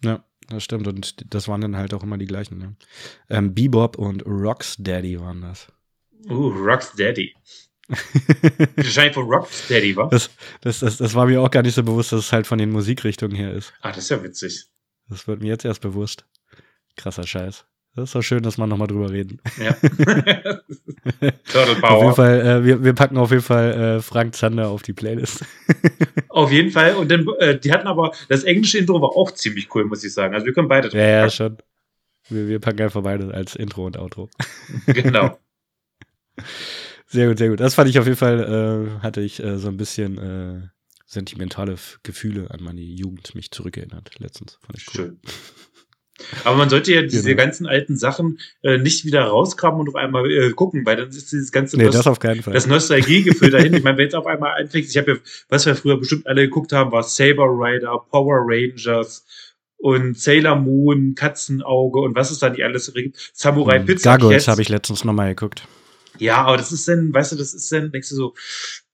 Ja, 0.03 0.23
das 0.49 0.63
stimmt. 0.63 0.87
Und 0.87 1.33
das 1.33 1.47
waren 1.47 1.61
dann 1.61 1.77
halt 1.77 1.93
auch 1.93 2.03
immer 2.03 2.17
die 2.17 2.25
gleichen. 2.25 2.57
Ne? 2.57 2.75
Ähm, 3.29 3.53
Bebop 3.53 3.97
und 3.97 4.25
Rocksteady 4.25 5.19
waren 5.19 5.41
das. 5.41 5.67
Uh, 6.29 6.49
Rocksteady. 6.49 7.33
Wahrscheinlich 8.75 9.13
von 9.13 9.25
Rocksteady, 9.25 9.95
wa? 9.95 10.07
Das, 10.07 10.29
das, 10.61 10.79
das, 10.79 10.97
das 10.97 11.13
war 11.13 11.25
mir 11.25 11.41
auch 11.41 11.51
gar 11.51 11.63
nicht 11.63 11.75
so 11.75 11.83
bewusst, 11.83 12.11
dass 12.11 12.25
es 12.25 12.31
halt 12.31 12.47
von 12.47 12.57
den 12.57 12.71
Musikrichtungen 12.71 13.35
her 13.35 13.53
ist. 13.53 13.73
Ah, 13.81 13.89
das 13.89 14.05
ist 14.05 14.09
ja 14.09 14.23
witzig. 14.23 14.65
Das 15.09 15.27
wird 15.27 15.41
mir 15.41 15.49
jetzt 15.49 15.65
erst 15.65 15.81
bewusst. 15.81 16.25
Krasser 16.95 17.27
Scheiß. 17.27 17.65
Das 17.93 18.05
ist 18.05 18.15
doch 18.15 18.21
schön, 18.21 18.41
dass 18.41 18.57
wir 18.57 18.67
nochmal 18.67 18.87
drüber 18.87 19.09
reden. 19.09 19.41
Ja. 19.61 19.73
Turtle 19.73 20.61
Auf 21.53 21.67
jeden 21.67 21.81
Power. 21.81 22.15
Fall, 22.15 22.39
äh, 22.39 22.63
wir, 22.63 22.83
wir 22.83 22.93
packen 22.93 23.17
auf 23.17 23.31
jeden 23.31 23.43
Fall 23.43 23.73
äh, 23.73 24.01
Frank 24.01 24.33
Zander 24.35 24.69
auf 24.69 24.81
die 24.81 24.93
Playlist. 24.93 25.43
Auf 26.29 26.49
jeden 26.51 26.71
Fall. 26.71 26.95
Und 26.95 27.11
dann, 27.11 27.27
äh, 27.39 27.59
die 27.59 27.73
hatten 27.73 27.87
aber, 27.87 28.13
das 28.29 28.43
englische 28.43 28.77
Intro 28.77 29.01
war 29.01 29.09
auch 29.09 29.31
ziemlich 29.31 29.73
cool, 29.75 29.83
muss 29.83 30.03
ich 30.05 30.13
sagen. 30.13 30.33
Also 30.33 30.45
wir 30.45 30.53
können 30.53 30.69
beide 30.69 30.87
ja, 30.97 31.05
ja, 31.05 31.29
schon. 31.29 31.57
Wir, 32.29 32.47
wir 32.47 32.59
packen 32.59 32.81
einfach 32.81 33.03
beide 33.03 33.33
als 33.33 33.55
Intro 33.55 33.85
und 33.85 33.97
Outro. 33.97 34.29
Genau. 34.85 35.37
Sehr 37.07 37.27
gut, 37.27 37.37
sehr 37.37 37.49
gut. 37.49 37.59
Das 37.59 37.75
fand 37.75 37.89
ich 37.89 37.99
auf 37.99 38.05
jeden 38.05 38.17
Fall, 38.17 38.39
äh, 38.97 39.03
hatte 39.03 39.19
ich 39.19 39.43
äh, 39.43 39.57
so 39.57 39.67
ein 39.67 39.75
bisschen 39.75 40.17
äh, 40.17 40.67
sentimentale 41.05 41.75
Gefühle 42.03 42.49
an 42.51 42.63
meine 42.63 42.79
Jugend 42.79 43.35
mich 43.35 43.51
zurückerinnert 43.51 44.17
letztens. 44.19 44.57
Fand 44.61 44.77
ich 44.77 44.87
cool. 44.87 44.93
Schön. 44.93 45.19
Aber 46.43 46.55
man 46.57 46.69
sollte 46.69 46.93
ja 46.93 47.01
diese 47.01 47.29
Genau. 47.29 47.43
ganzen 47.43 47.65
alten 47.67 47.97
Sachen 47.97 48.39
äh, 48.63 48.77
nicht 48.77 49.05
wieder 49.05 49.23
rauskramen 49.23 49.79
und 49.81 49.89
auf 49.89 49.95
einmal 49.95 50.29
äh, 50.31 50.51
gucken, 50.51 50.85
weil 50.85 50.95
dann 50.97 51.09
ist 51.09 51.31
dieses 51.31 51.51
ganze 51.51 51.77
Nee, 51.77 51.85
Nost- 51.85 51.93
das 51.97 52.07
auf 52.07 52.19
keinen 52.19 52.41
Fall. 52.41 52.53
das 52.53 52.67
Nostalgiegefühl 52.67 53.49
dahin. 53.51 53.73
Ich 53.73 53.83
meine, 53.83 53.97
wenn 53.97 54.05
jetzt 54.05 54.15
auf 54.15 54.27
einmal 54.27 54.59
anfängt, 54.61 54.87
ich 54.87 54.97
habe 54.97 55.11
ja, 55.13 55.17
was 55.49 55.65
wir 55.65 55.75
früher 55.75 55.97
bestimmt 55.97 56.27
alle 56.27 56.41
geguckt 56.43 56.71
haben, 56.73 56.91
war 56.91 57.03
Saber 57.03 57.45
Rider, 57.45 57.97
Power 58.09 58.39
Rangers 58.45 59.25
und 59.77 60.17
Sailor 60.19 60.55
Moon, 60.57 61.15
Katzenauge 61.15 61.99
und 61.99 62.15
was 62.15 62.29
es 62.31 62.39
da 62.39 62.49
nicht 62.49 62.63
alles 62.63 62.93
gibt. 62.93 63.31
Samurai 63.33 63.79
Hm, 63.79 63.85
Pizza 63.87 64.11
Gargoyles 64.11 64.47
habe 64.47 64.61
ich 64.61 64.69
letztens 64.69 65.03
nochmal 65.03 65.33
geguckt. 65.33 65.63
Ja, 66.19 66.43
aber 66.43 66.57
das 66.57 66.71
ist 66.71 66.87
dann, 66.87 67.13
weißt 67.13 67.31
du, 67.31 67.35
das 67.35 67.53
ist 67.53 67.71
dann, 67.71 67.91
denkst 67.91 68.09
du 68.09 68.15
so, 68.15 68.33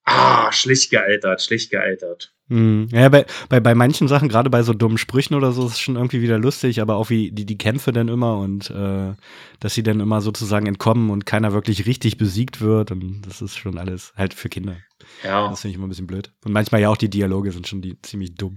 ah, 0.05 0.51
schlecht 0.53 0.89
gealtert, 0.91 1.41
schlecht 1.41 1.71
gealtert. 1.71 2.31
Hm, 2.49 2.87
Ja, 2.91 3.09
bei, 3.09 3.25
bei, 3.49 3.59
bei 3.59 3.75
manchen 3.75 4.07
Sachen, 4.07 4.29
gerade 4.29 4.49
bei 4.49 4.63
so 4.63 4.73
dummen 4.73 4.97
Sprüchen 4.97 5.35
oder 5.35 5.51
so, 5.51 5.65
ist 5.65 5.73
es 5.73 5.79
schon 5.79 5.97
irgendwie 5.97 6.21
wieder 6.21 6.39
lustig, 6.39 6.81
aber 6.81 6.95
auch 6.95 7.09
wie 7.09 7.31
die, 7.31 7.45
die 7.45 7.57
Kämpfe 7.57 7.91
dann 7.91 8.07
immer 8.07 8.37
und 8.37 8.69
äh, 8.69 9.13
dass 9.59 9.73
sie 9.73 9.83
dann 9.83 9.99
immer 9.99 10.21
sozusagen 10.21 10.65
entkommen 10.65 11.09
und 11.09 11.25
keiner 11.25 11.51
wirklich 11.51 11.85
richtig 11.85 12.17
besiegt 12.17 12.61
wird 12.61 12.91
und 12.91 13.21
das 13.23 13.41
ist 13.41 13.57
schon 13.57 13.77
alles 13.77 14.13
halt 14.15 14.33
für 14.33 14.47
Kinder. 14.47 14.77
Ja, 15.23 15.49
Das 15.49 15.61
finde 15.61 15.71
ich 15.71 15.75
immer 15.75 15.87
ein 15.87 15.89
bisschen 15.89 16.07
blöd. 16.07 16.31
Und 16.45 16.53
manchmal 16.53 16.81
ja 16.81 16.89
auch 16.89 16.97
die 16.97 17.09
Dialoge 17.09 17.51
sind 17.51 17.67
schon 17.67 17.81
die, 17.81 18.01
ziemlich 18.01 18.35
dumm. 18.35 18.55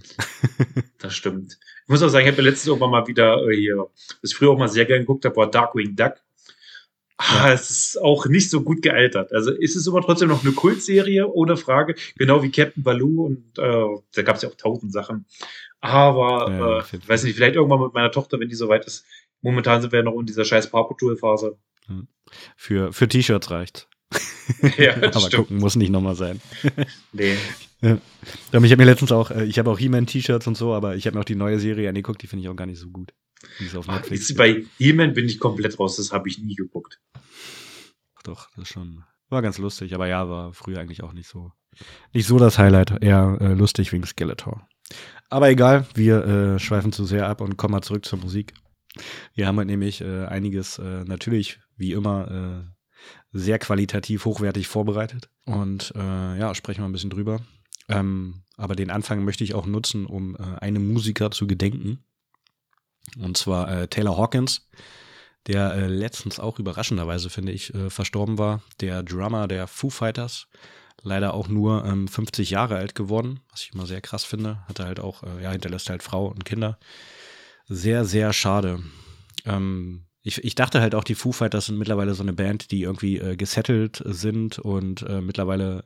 das 0.98 1.14
stimmt. 1.14 1.58
Ich 1.84 1.88
muss 1.88 2.02
auch 2.02 2.08
sagen, 2.08 2.26
ich 2.26 2.32
habe 2.32 2.42
letztens 2.42 2.68
irgendwann 2.68 2.90
mal 2.90 3.06
wieder 3.08 3.42
äh, 3.48 3.56
hier, 3.56 3.88
ich 4.22 4.34
früher 4.34 4.50
auch 4.50 4.58
mal 4.58 4.68
sehr 4.68 4.84
gerne 4.84 5.00
geguckt 5.00 5.24
habe, 5.24 5.36
war 5.36 5.50
Darkwing 5.50 5.96
Duck. 5.96 6.14
Ah, 7.22 7.52
es 7.52 7.68
ist 7.68 8.00
auch 8.00 8.24
nicht 8.26 8.48
so 8.48 8.62
gut 8.62 8.80
gealtert. 8.80 9.30
Also 9.34 9.52
ist 9.52 9.76
es 9.76 9.86
immer 9.86 10.00
trotzdem 10.00 10.28
noch 10.28 10.42
eine 10.42 10.52
Kultserie, 10.52 11.28
ohne 11.28 11.58
Frage. 11.58 11.94
Genau 12.16 12.42
wie 12.42 12.50
Captain 12.50 12.82
Baloo 12.82 13.26
und 13.26 13.58
äh, 13.58 13.84
da 14.14 14.22
gab 14.22 14.36
es 14.36 14.42
ja 14.42 14.48
auch 14.48 14.54
tausend 14.54 14.90
Sachen. 14.90 15.26
Aber, 15.80 16.50
Ja, 16.50 16.78
äh, 16.78 17.08
weiß 17.08 17.24
nicht, 17.24 17.36
vielleicht 17.36 17.56
irgendwann 17.56 17.82
mit 17.82 17.92
meiner 17.92 18.10
Tochter, 18.10 18.40
wenn 18.40 18.48
die 18.48 18.54
soweit 18.54 18.86
ist. 18.86 19.04
Momentan 19.42 19.82
sind 19.82 19.92
wir 19.92 20.02
noch 20.02 20.18
in 20.18 20.24
dieser 20.24 20.46
scheiß 20.46 20.70
Paw 20.70 20.88
Patrol 20.88 21.18
Phase. 21.18 21.58
Für, 22.56 22.90
für 22.94 23.06
T-Shirts 23.06 23.50
reicht. 23.50 23.88
ja, 24.78 24.94
aber 24.96 25.20
stimmt. 25.20 25.34
gucken 25.34 25.58
muss 25.58 25.76
nicht 25.76 25.90
nochmal 25.90 26.14
sein. 26.14 26.40
Nee. 27.12 27.36
Aber 28.52 28.64
ich 28.64 28.72
habe 28.72 28.76
mir 28.76 28.84
letztens 28.84 29.12
auch, 29.12 29.30
äh, 29.30 29.44
ich 29.44 29.58
habe 29.58 29.70
auch 29.70 29.78
He-Man-T-Shirts 29.78 30.46
und 30.46 30.56
so, 30.56 30.74
aber 30.74 30.96
ich 30.96 31.06
habe 31.06 31.16
mir 31.16 31.20
auch 31.20 31.26
die 31.26 31.34
neue 31.34 31.58
Serie 31.58 31.88
angeguckt, 31.88 32.22
die 32.22 32.26
finde 32.26 32.42
ich 32.44 32.48
auch 32.48 32.56
gar 32.56 32.66
nicht 32.66 32.78
so 32.78 32.88
gut. 32.88 33.14
Ist 33.58 33.74
Ach, 33.76 33.86
Netflix. 33.86 34.28
jetzt 34.28 34.36
bei 34.36 34.64
He-Man 34.78 35.14
bin 35.14 35.26
ich 35.26 35.38
komplett 35.38 35.78
raus, 35.78 35.96
das 35.96 36.12
habe 36.12 36.28
ich 36.28 36.38
nie 36.38 36.54
geguckt. 36.54 37.00
Doch, 38.24 38.48
das 38.50 38.64
ist 38.64 38.68
schon. 38.68 39.04
War 39.28 39.42
ganz 39.42 39.58
lustig, 39.58 39.94
aber 39.94 40.08
ja, 40.08 40.28
war 40.28 40.52
früher 40.52 40.80
eigentlich 40.80 41.02
auch 41.02 41.12
nicht 41.12 41.28
so. 41.28 41.52
Nicht 42.12 42.26
so 42.26 42.38
das 42.38 42.58
Highlight, 42.58 43.02
eher 43.02 43.38
äh, 43.40 43.54
lustig 43.54 43.92
wegen 43.92 44.04
Skeletor. 44.04 44.66
Aber 45.28 45.48
egal, 45.48 45.86
wir 45.94 46.24
äh, 46.24 46.58
schweifen 46.58 46.92
zu 46.92 47.04
sehr 47.04 47.28
ab 47.28 47.40
und 47.40 47.56
kommen 47.56 47.72
mal 47.72 47.82
zurück 47.82 48.04
zur 48.04 48.18
Musik. 48.18 48.52
Wir 49.34 49.46
haben 49.46 49.56
halt 49.56 49.68
nämlich 49.68 50.00
äh, 50.00 50.24
einiges 50.26 50.78
äh, 50.78 51.04
natürlich, 51.04 51.60
wie 51.76 51.92
immer, 51.92 52.64
äh, 52.64 52.70
sehr 53.32 53.60
qualitativ 53.60 54.24
hochwertig 54.24 54.66
vorbereitet. 54.66 55.30
Und 55.44 55.92
äh, 55.94 56.38
ja, 56.38 56.54
sprechen 56.54 56.82
wir 56.82 56.88
ein 56.88 56.92
bisschen 56.92 57.10
drüber. 57.10 57.40
Ähm, 57.88 58.42
aber 58.56 58.74
den 58.74 58.90
Anfang 58.90 59.24
möchte 59.24 59.44
ich 59.44 59.54
auch 59.54 59.66
nutzen, 59.66 60.06
um 60.06 60.36
einem 60.36 60.92
Musiker 60.92 61.30
zu 61.30 61.46
gedenken. 61.46 62.04
Und 63.18 63.36
zwar 63.36 63.70
äh, 63.70 63.88
Taylor 63.88 64.16
Hawkins 64.16 64.68
der 65.46 65.72
äh, 65.74 65.86
letztens 65.86 66.38
auch 66.38 66.58
überraschenderweise, 66.58 67.30
finde 67.30 67.52
ich, 67.52 67.74
äh, 67.74 67.90
verstorben 67.90 68.38
war. 68.38 68.62
Der 68.80 69.02
Drummer 69.02 69.48
der 69.48 69.66
Foo 69.66 69.90
Fighters, 69.90 70.46
leider 71.02 71.34
auch 71.34 71.48
nur 71.48 71.84
ähm, 71.84 72.08
50 72.08 72.50
Jahre 72.50 72.76
alt 72.76 72.94
geworden, 72.94 73.40
was 73.50 73.62
ich 73.62 73.72
immer 73.74 73.86
sehr 73.86 74.00
krass 74.00 74.24
finde. 74.24 74.58
Hatte 74.68 74.84
halt 74.84 75.00
auch, 75.00 75.22
äh, 75.22 75.42
ja, 75.42 75.50
hinterlässt 75.50 75.88
halt 75.88 76.02
Frau 76.02 76.26
und 76.26 76.44
Kinder. 76.44 76.78
Sehr, 77.66 78.04
sehr 78.04 78.32
schade. 78.32 78.82
Ähm, 79.46 80.04
ich, 80.22 80.44
ich 80.44 80.54
dachte 80.54 80.82
halt 80.82 80.94
auch, 80.94 81.04
die 81.04 81.14
Foo 81.14 81.32
Fighters 81.32 81.66
sind 81.66 81.78
mittlerweile 81.78 82.14
so 82.14 82.22
eine 82.22 82.34
Band, 82.34 82.70
die 82.70 82.82
irgendwie 82.82 83.18
äh, 83.18 83.36
gesettelt 83.36 84.02
sind 84.04 84.58
und 84.58 85.02
äh, 85.02 85.22
mittlerweile, 85.22 85.84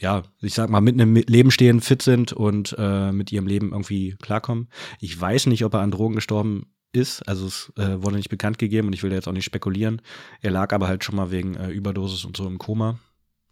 ja, 0.00 0.22
ich 0.40 0.54
sag 0.54 0.70
mal, 0.70 0.80
mit 0.80 0.94
einem 0.94 1.14
Leben 1.14 1.50
stehen, 1.50 1.80
fit 1.80 2.02
sind 2.02 2.32
und 2.32 2.74
äh, 2.78 3.12
mit 3.12 3.30
ihrem 3.32 3.46
Leben 3.46 3.72
irgendwie 3.72 4.16
klarkommen. 4.20 4.68
Ich 4.98 5.18
weiß 5.20 5.46
nicht, 5.46 5.64
ob 5.64 5.74
er 5.74 5.80
an 5.80 5.90
Drogen 5.90 6.14
gestorben 6.14 6.66
ist. 6.92 7.22
Also 7.28 7.46
es 7.46 7.72
äh, 7.76 8.02
wurde 8.02 8.16
nicht 8.16 8.30
bekannt 8.30 8.58
gegeben 8.58 8.88
und 8.88 8.94
ich 8.94 9.02
will 9.02 9.10
da 9.10 9.16
jetzt 9.16 9.28
auch 9.28 9.32
nicht 9.32 9.44
spekulieren. 9.44 10.00
Er 10.40 10.50
lag 10.50 10.72
aber 10.72 10.88
halt 10.88 11.04
schon 11.04 11.16
mal 11.16 11.30
wegen 11.30 11.54
äh, 11.54 11.68
Überdosis 11.68 12.24
und 12.24 12.36
so 12.36 12.46
im 12.46 12.58
Koma. 12.58 12.98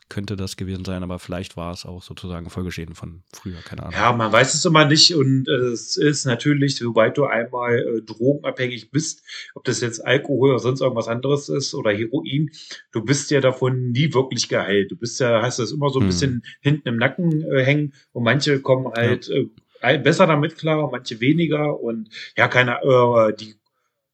Könnte 0.09 0.37
das 0.37 0.57
gewesen 0.57 0.85
sein, 0.87 1.03
aber 1.03 1.19
vielleicht 1.19 1.57
war 1.57 1.73
es 1.73 1.85
auch 1.85 2.03
sozusagen 2.03 2.49
Folgeschäden 2.49 2.95
von 2.95 3.23
früher, 3.35 3.63
keine 3.63 3.83
Ahnung. 3.83 3.95
Ja, 3.95 4.13
man 4.13 4.33
weiß 4.33 4.55
es 4.55 4.65
immer 4.65 4.87
nicht 4.87 5.15
und 5.15 5.47
äh, 5.49 5.53
es 5.53 5.97
ist 5.99 6.25
natürlich, 6.25 6.77
sobald 6.77 7.19
du 7.19 7.25
einmal 7.25 7.79
äh, 7.79 8.03
drogenabhängig 8.03 8.91
bist, 8.91 9.23
ob 9.55 9.65
das 9.65 9.81
jetzt 9.83 10.05
Alkohol 10.07 10.51
oder 10.51 10.59
sonst 10.59 10.81
irgendwas 10.81 11.09
anderes 11.09 11.49
ist 11.51 11.75
oder 11.75 11.91
Heroin, 11.93 12.51
du 12.93 13.03
bist 13.05 13.31
ja 13.31 13.41
davon 13.41 13.91
nie 13.93 14.13
wirklich 14.15 14.49
geheilt. 14.49 14.91
Du 14.91 14.97
bist 14.97 15.21
ja, 15.21 15.43
hast 15.43 15.59
das 15.59 15.73
immer 15.73 15.91
so 15.91 15.99
ein 16.01 16.03
Hm. 16.03 16.07
bisschen 16.07 16.45
hinten 16.61 16.89
im 16.89 16.97
Nacken 16.97 17.43
äh, 17.43 17.63
hängen 17.65 17.93
und 18.13 18.25
manche 18.25 18.61
kommen 18.61 18.93
halt 18.95 19.29
äh, 19.29 19.47
ein- 19.83 20.03
besser 20.03 20.27
damit 20.27 20.57
klar, 20.57 20.89
manche 20.91 21.21
weniger 21.21 21.79
und 21.81 22.09
ja, 22.37 22.49
keine, 22.49 22.81
äh, 22.83 23.35
die 23.37 23.55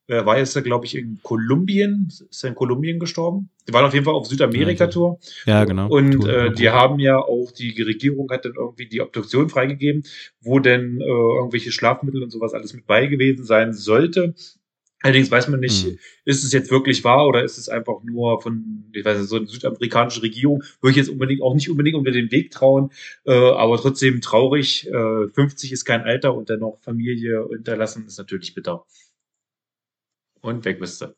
äh, 0.06 0.24
war 0.24 0.38
jetzt, 0.38 0.62
glaube 0.64 0.86
ich, 0.86 0.96
in 0.96 1.18
Kolumbien, 1.22 2.08
ist 2.08 2.44
er 2.44 2.50
in 2.50 2.54
Kolumbien 2.54 2.98
gestorben? 2.98 3.48
Die 3.68 3.72
waren 3.72 3.84
auf 3.84 3.94
jeden 3.94 4.04
Fall 4.04 4.14
auf 4.14 4.26
Südamerika-Tour. 4.26 5.18
Ja, 5.46 5.64
genau. 5.64 5.88
Und 5.88 6.12
Tour- 6.12 6.28
äh, 6.28 6.52
die 6.52 6.68
haben 6.68 6.98
ja 6.98 7.18
auch, 7.18 7.50
die 7.52 7.80
Regierung 7.82 8.30
hat 8.30 8.44
dann 8.44 8.54
irgendwie 8.56 8.86
die 8.86 9.00
Obduktion 9.00 9.48
freigegeben, 9.48 10.04
wo 10.40 10.58
denn 10.58 11.00
äh, 11.00 11.04
irgendwelche 11.04 11.72
Schlafmittel 11.72 12.22
und 12.22 12.30
sowas 12.30 12.52
alles 12.54 12.74
mit 12.74 12.86
bei 12.86 13.06
gewesen 13.06 13.44
sein 13.44 13.72
sollte. 13.72 14.34
Allerdings 15.02 15.30
weiß 15.30 15.48
man 15.48 15.60
nicht, 15.60 15.84
Hm. 15.84 15.98
ist 16.24 16.44
es 16.44 16.52
jetzt 16.52 16.70
wirklich 16.70 17.04
wahr 17.04 17.26
oder 17.28 17.44
ist 17.44 17.58
es 17.58 17.68
einfach 17.68 18.02
nur 18.04 18.40
von, 18.40 18.84
ich 18.94 19.04
weiß 19.04 19.18
nicht, 19.18 19.28
so 19.28 19.36
eine 19.36 19.46
südamerikanische 19.46 20.22
Regierung, 20.22 20.62
würde 20.80 20.92
ich 20.92 20.96
jetzt 20.96 21.10
unbedingt 21.10 21.42
auch 21.42 21.54
nicht 21.54 21.68
unbedingt 21.68 21.96
unter 21.96 22.10
den 22.10 22.30
Weg 22.30 22.50
trauen, 22.50 22.90
äh, 23.26 23.32
aber 23.34 23.76
trotzdem 23.76 24.22
traurig. 24.22 24.86
Äh, 24.88 25.28
50 25.28 25.72
ist 25.72 25.84
kein 25.84 26.00
Alter 26.00 26.34
und 26.34 26.48
dennoch 26.48 26.78
Familie 26.80 27.46
hinterlassen 27.50 28.06
ist 28.06 28.16
natürlich 28.16 28.54
bitter. 28.54 28.86
Und 30.44 30.66
weg 30.66 30.78
bist 30.78 31.00
du. 31.00 31.16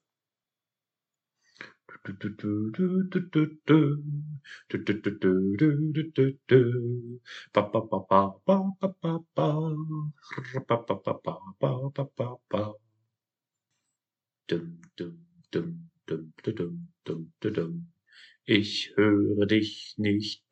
Ich 18.45 18.93
höre 18.95 19.47
dich 19.47 19.95
nicht. 19.97 20.45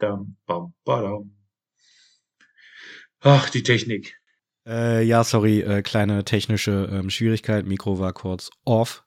Ach, 3.21 3.51
die 3.51 3.63
Technik. 3.63 4.24
Äh, 4.67 5.03
ja, 5.03 5.25
sorry, 5.25 5.61
äh, 5.61 5.83
kleine 5.83 6.25
technische 6.25 6.89
ähm, 6.91 7.11
Schwierigkeit. 7.11 7.67
Mikro 7.67 7.99
war 7.99 8.13
kurz 8.13 8.51
off. 8.65 9.05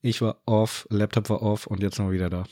Ich 0.00 0.20
war 0.20 0.40
off, 0.46 0.86
Laptop 0.90 1.30
war 1.30 1.42
off 1.42 1.66
und 1.66 1.82
jetzt 1.82 1.98
noch 1.98 2.10
wieder 2.10 2.30
da. 2.30 2.44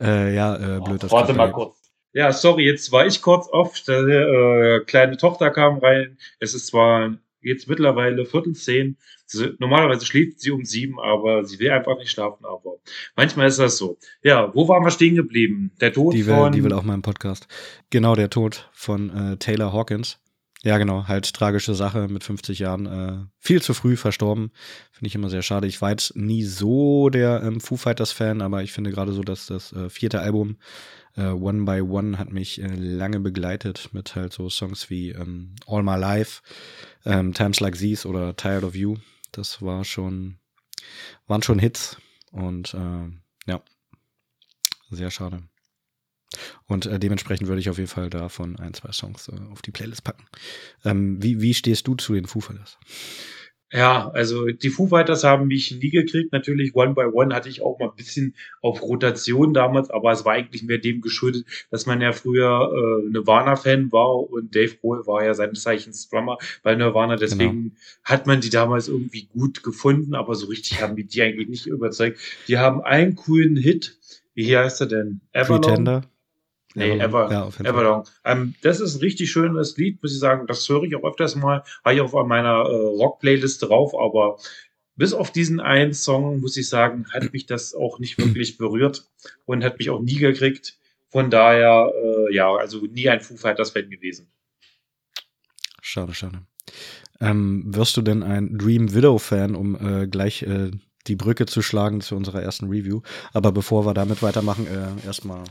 Äh, 0.00 0.34
ja, 0.34 0.56
äh, 0.56 0.80
blöd. 0.80 1.04
Oh, 1.04 1.10
warte 1.10 1.32
mal 1.32 1.52
kurz. 1.52 1.76
Ja, 2.12 2.32
sorry, 2.32 2.64
jetzt 2.64 2.92
war 2.92 3.06
ich 3.06 3.20
kurz 3.20 3.48
off. 3.50 3.76
Äh, 3.88 4.80
kleine 4.86 5.16
Tochter 5.16 5.50
kam 5.50 5.78
rein. 5.78 6.18
Es 6.38 6.54
ist 6.54 6.68
zwar 6.68 7.16
jetzt 7.42 7.68
mittlerweile 7.68 8.24
Viertel 8.24 8.54
zehn. 8.54 8.96
Sie, 9.26 9.54
normalerweise 9.58 10.06
schläft 10.06 10.40
sie 10.40 10.50
um 10.50 10.64
sieben, 10.64 11.00
aber 11.00 11.44
sie 11.44 11.58
will 11.58 11.70
einfach 11.70 11.98
nicht 11.98 12.10
schlafen. 12.10 12.44
Aber 12.44 12.78
manchmal 13.16 13.48
ist 13.48 13.58
das 13.58 13.76
so. 13.76 13.98
Ja, 14.22 14.54
wo 14.54 14.68
waren 14.68 14.84
wir 14.84 14.90
stehen 14.90 15.14
geblieben? 15.14 15.72
Der 15.80 15.92
Tod 15.92 16.14
die 16.14 16.26
will, 16.26 16.34
von. 16.34 16.52
Die 16.52 16.64
will 16.64 16.72
auch 16.72 16.84
mal 16.84 16.94
im 16.94 17.02
Podcast. 17.02 17.48
Genau, 17.90 18.14
der 18.14 18.30
Tod 18.30 18.68
von 18.72 19.10
äh, 19.10 19.36
Taylor 19.36 19.72
Hawkins. 19.72 20.18
Ja, 20.66 20.78
genau, 20.78 21.06
halt 21.06 21.32
tragische 21.32 21.76
Sache 21.76 22.08
mit 22.08 22.24
50 22.24 22.58
Jahren. 22.58 22.86
Äh, 22.86 23.26
viel 23.38 23.62
zu 23.62 23.72
früh 23.72 23.96
verstorben. 23.96 24.50
Finde 24.90 25.06
ich 25.06 25.14
immer 25.14 25.30
sehr 25.30 25.42
schade. 25.42 25.68
Ich 25.68 25.80
war 25.80 25.90
jetzt 25.90 26.16
nie 26.16 26.42
so 26.42 27.08
der 27.08 27.40
ähm, 27.44 27.60
Foo 27.60 27.76
Fighters-Fan, 27.76 28.42
aber 28.42 28.64
ich 28.64 28.72
finde 28.72 28.90
gerade 28.90 29.12
so, 29.12 29.22
dass 29.22 29.46
das 29.46 29.72
äh, 29.72 29.88
vierte 29.88 30.22
Album 30.22 30.56
äh, 31.16 31.28
One 31.28 31.66
by 31.66 31.82
One 31.82 32.18
hat 32.18 32.32
mich 32.32 32.60
äh, 32.60 32.66
lange 32.66 33.20
begleitet 33.20 33.90
mit 33.92 34.16
halt 34.16 34.32
so 34.32 34.50
Songs 34.50 34.90
wie 34.90 35.10
ähm, 35.10 35.54
All 35.68 35.84
My 35.84 35.96
Life, 35.96 36.42
ähm, 37.04 37.32
Times 37.32 37.60
Like 37.60 37.78
These 37.78 38.08
oder 38.08 38.34
Tired 38.34 38.64
of 38.64 38.74
You. 38.74 38.96
Das 39.30 39.62
war 39.62 39.84
schon, 39.84 40.38
waren 41.28 41.42
schon 41.42 41.60
Hits 41.60 41.96
und 42.32 42.74
äh, 42.74 43.48
ja, 43.48 43.62
sehr 44.90 45.12
schade. 45.12 45.44
Und 46.66 46.86
äh, 46.86 46.98
dementsprechend 46.98 47.48
würde 47.48 47.60
ich 47.60 47.70
auf 47.70 47.78
jeden 47.78 47.88
Fall 47.88 48.10
davon 48.10 48.58
ein, 48.58 48.74
zwei 48.74 48.92
Songs 48.92 49.28
äh, 49.28 49.52
auf 49.52 49.62
die 49.62 49.70
Playlist 49.70 50.04
packen. 50.04 50.24
Ähm, 50.84 51.22
wie, 51.22 51.40
wie 51.40 51.54
stehst 51.54 51.86
du 51.86 51.94
zu 51.94 52.14
den 52.14 52.26
Foo 52.26 52.40
Fighters? 52.40 52.78
Ja, 53.72 54.10
also 54.10 54.46
die 54.46 54.70
Foo 54.70 54.86
Fighters 54.86 55.24
haben 55.24 55.48
mich 55.48 55.72
nie 55.72 55.90
gekriegt. 55.90 56.32
Natürlich, 56.32 56.76
One 56.76 56.94
by 56.94 57.06
One 57.12 57.34
hatte 57.34 57.48
ich 57.48 57.62
auch 57.62 57.78
mal 57.80 57.88
ein 57.88 57.96
bisschen 57.96 58.36
auf 58.62 58.80
Rotation 58.80 59.54
damals, 59.54 59.90
aber 59.90 60.12
es 60.12 60.24
war 60.24 60.34
eigentlich 60.34 60.62
mehr 60.62 60.78
dem 60.78 61.00
geschuldet, 61.00 61.46
dass 61.70 61.84
man 61.84 62.00
ja 62.00 62.12
früher 62.12 62.70
äh, 62.72 63.10
Nirvana-Fan 63.10 63.90
war 63.90 64.30
und 64.30 64.54
Dave 64.54 64.76
Grohl 64.76 65.04
war 65.08 65.24
ja 65.24 65.34
seines 65.34 65.62
Zeichens 65.62 66.08
Drummer 66.08 66.38
bei 66.62 66.76
Nirvana. 66.76 67.16
Deswegen 67.16 67.62
genau. 67.62 67.74
hat 68.04 68.28
man 68.28 68.40
die 68.40 68.50
damals 68.50 68.86
irgendwie 68.86 69.26
gut 69.26 69.64
gefunden, 69.64 70.14
aber 70.14 70.36
so 70.36 70.46
richtig 70.46 70.80
haben 70.80 70.94
die 70.94 71.04
die 71.04 71.22
eigentlich 71.22 71.48
nicht 71.48 71.66
überzeugt. 71.66 72.20
Die 72.46 72.58
haben 72.58 72.82
einen 72.82 73.16
coolen 73.16 73.56
Hit. 73.56 73.98
Wie 74.34 74.56
heißt 74.56 74.80
er 74.82 74.86
denn? 74.86 75.22
Everlong. 75.32 75.62
Pretender. 75.62 76.02
Nee, 76.76 76.98
Ever, 76.98 77.32
ja, 77.32 77.48
Everlong. 77.64 78.04
Ähm, 78.24 78.54
das 78.60 78.80
ist 78.80 78.96
ein 78.96 79.00
richtig 79.00 79.30
schönes 79.30 79.78
Lied, 79.78 80.02
muss 80.02 80.12
ich 80.12 80.18
sagen. 80.18 80.46
Das 80.46 80.68
höre 80.68 80.82
ich 80.82 80.94
auch 80.94 81.04
öfters 81.04 81.34
mal. 81.34 81.64
Habe 81.82 81.94
ich 81.94 82.00
auf 82.02 82.12
meiner 82.26 82.50
äh, 82.50 82.76
Rock-Playlist 82.98 83.62
drauf, 83.62 83.94
aber 83.98 84.36
bis 84.94 85.14
auf 85.14 85.30
diesen 85.30 85.58
einen 85.58 85.94
Song, 85.94 86.40
muss 86.40 86.56
ich 86.58 86.68
sagen, 86.68 87.06
hat 87.14 87.32
mich 87.32 87.46
das 87.46 87.74
auch 87.74 87.98
nicht 87.98 88.18
wirklich 88.18 88.58
berührt 88.58 89.08
und 89.46 89.64
hat 89.64 89.78
mich 89.78 89.88
auch 89.88 90.02
nie 90.02 90.16
gekriegt. 90.16 90.78
Von 91.08 91.30
daher, 91.30 91.92
äh, 91.94 92.34
ja, 92.34 92.54
also 92.54 92.80
nie 92.80 93.08
ein 93.08 93.22
Foo 93.22 93.36
Fighters-Fan 93.36 93.88
gewesen. 93.88 94.30
Schade, 95.80 96.12
schade. 96.12 96.42
Ähm, 97.20 97.64
wirst 97.74 97.96
du 97.96 98.02
denn 98.02 98.22
ein 98.22 98.58
Dream 98.58 98.92
Widow-Fan, 98.92 99.54
um 99.54 99.76
äh, 99.76 100.08
gleich 100.08 100.42
äh, 100.42 100.72
die 101.06 101.16
Brücke 101.16 101.46
zu 101.46 101.62
schlagen 101.62 102.02
zu 102.02 102.16
unserer 102.16 102.42
ersten 102.42 102.68
Review? 102.68 103.00
Aber 103.32 103.50
bevor 103.50 103.86
wir 103.86 103.94
damit 103.94 104.22
weitermachen, 104.22 104.66
äh, 104.66 105.06
erstmal 105.06 105.44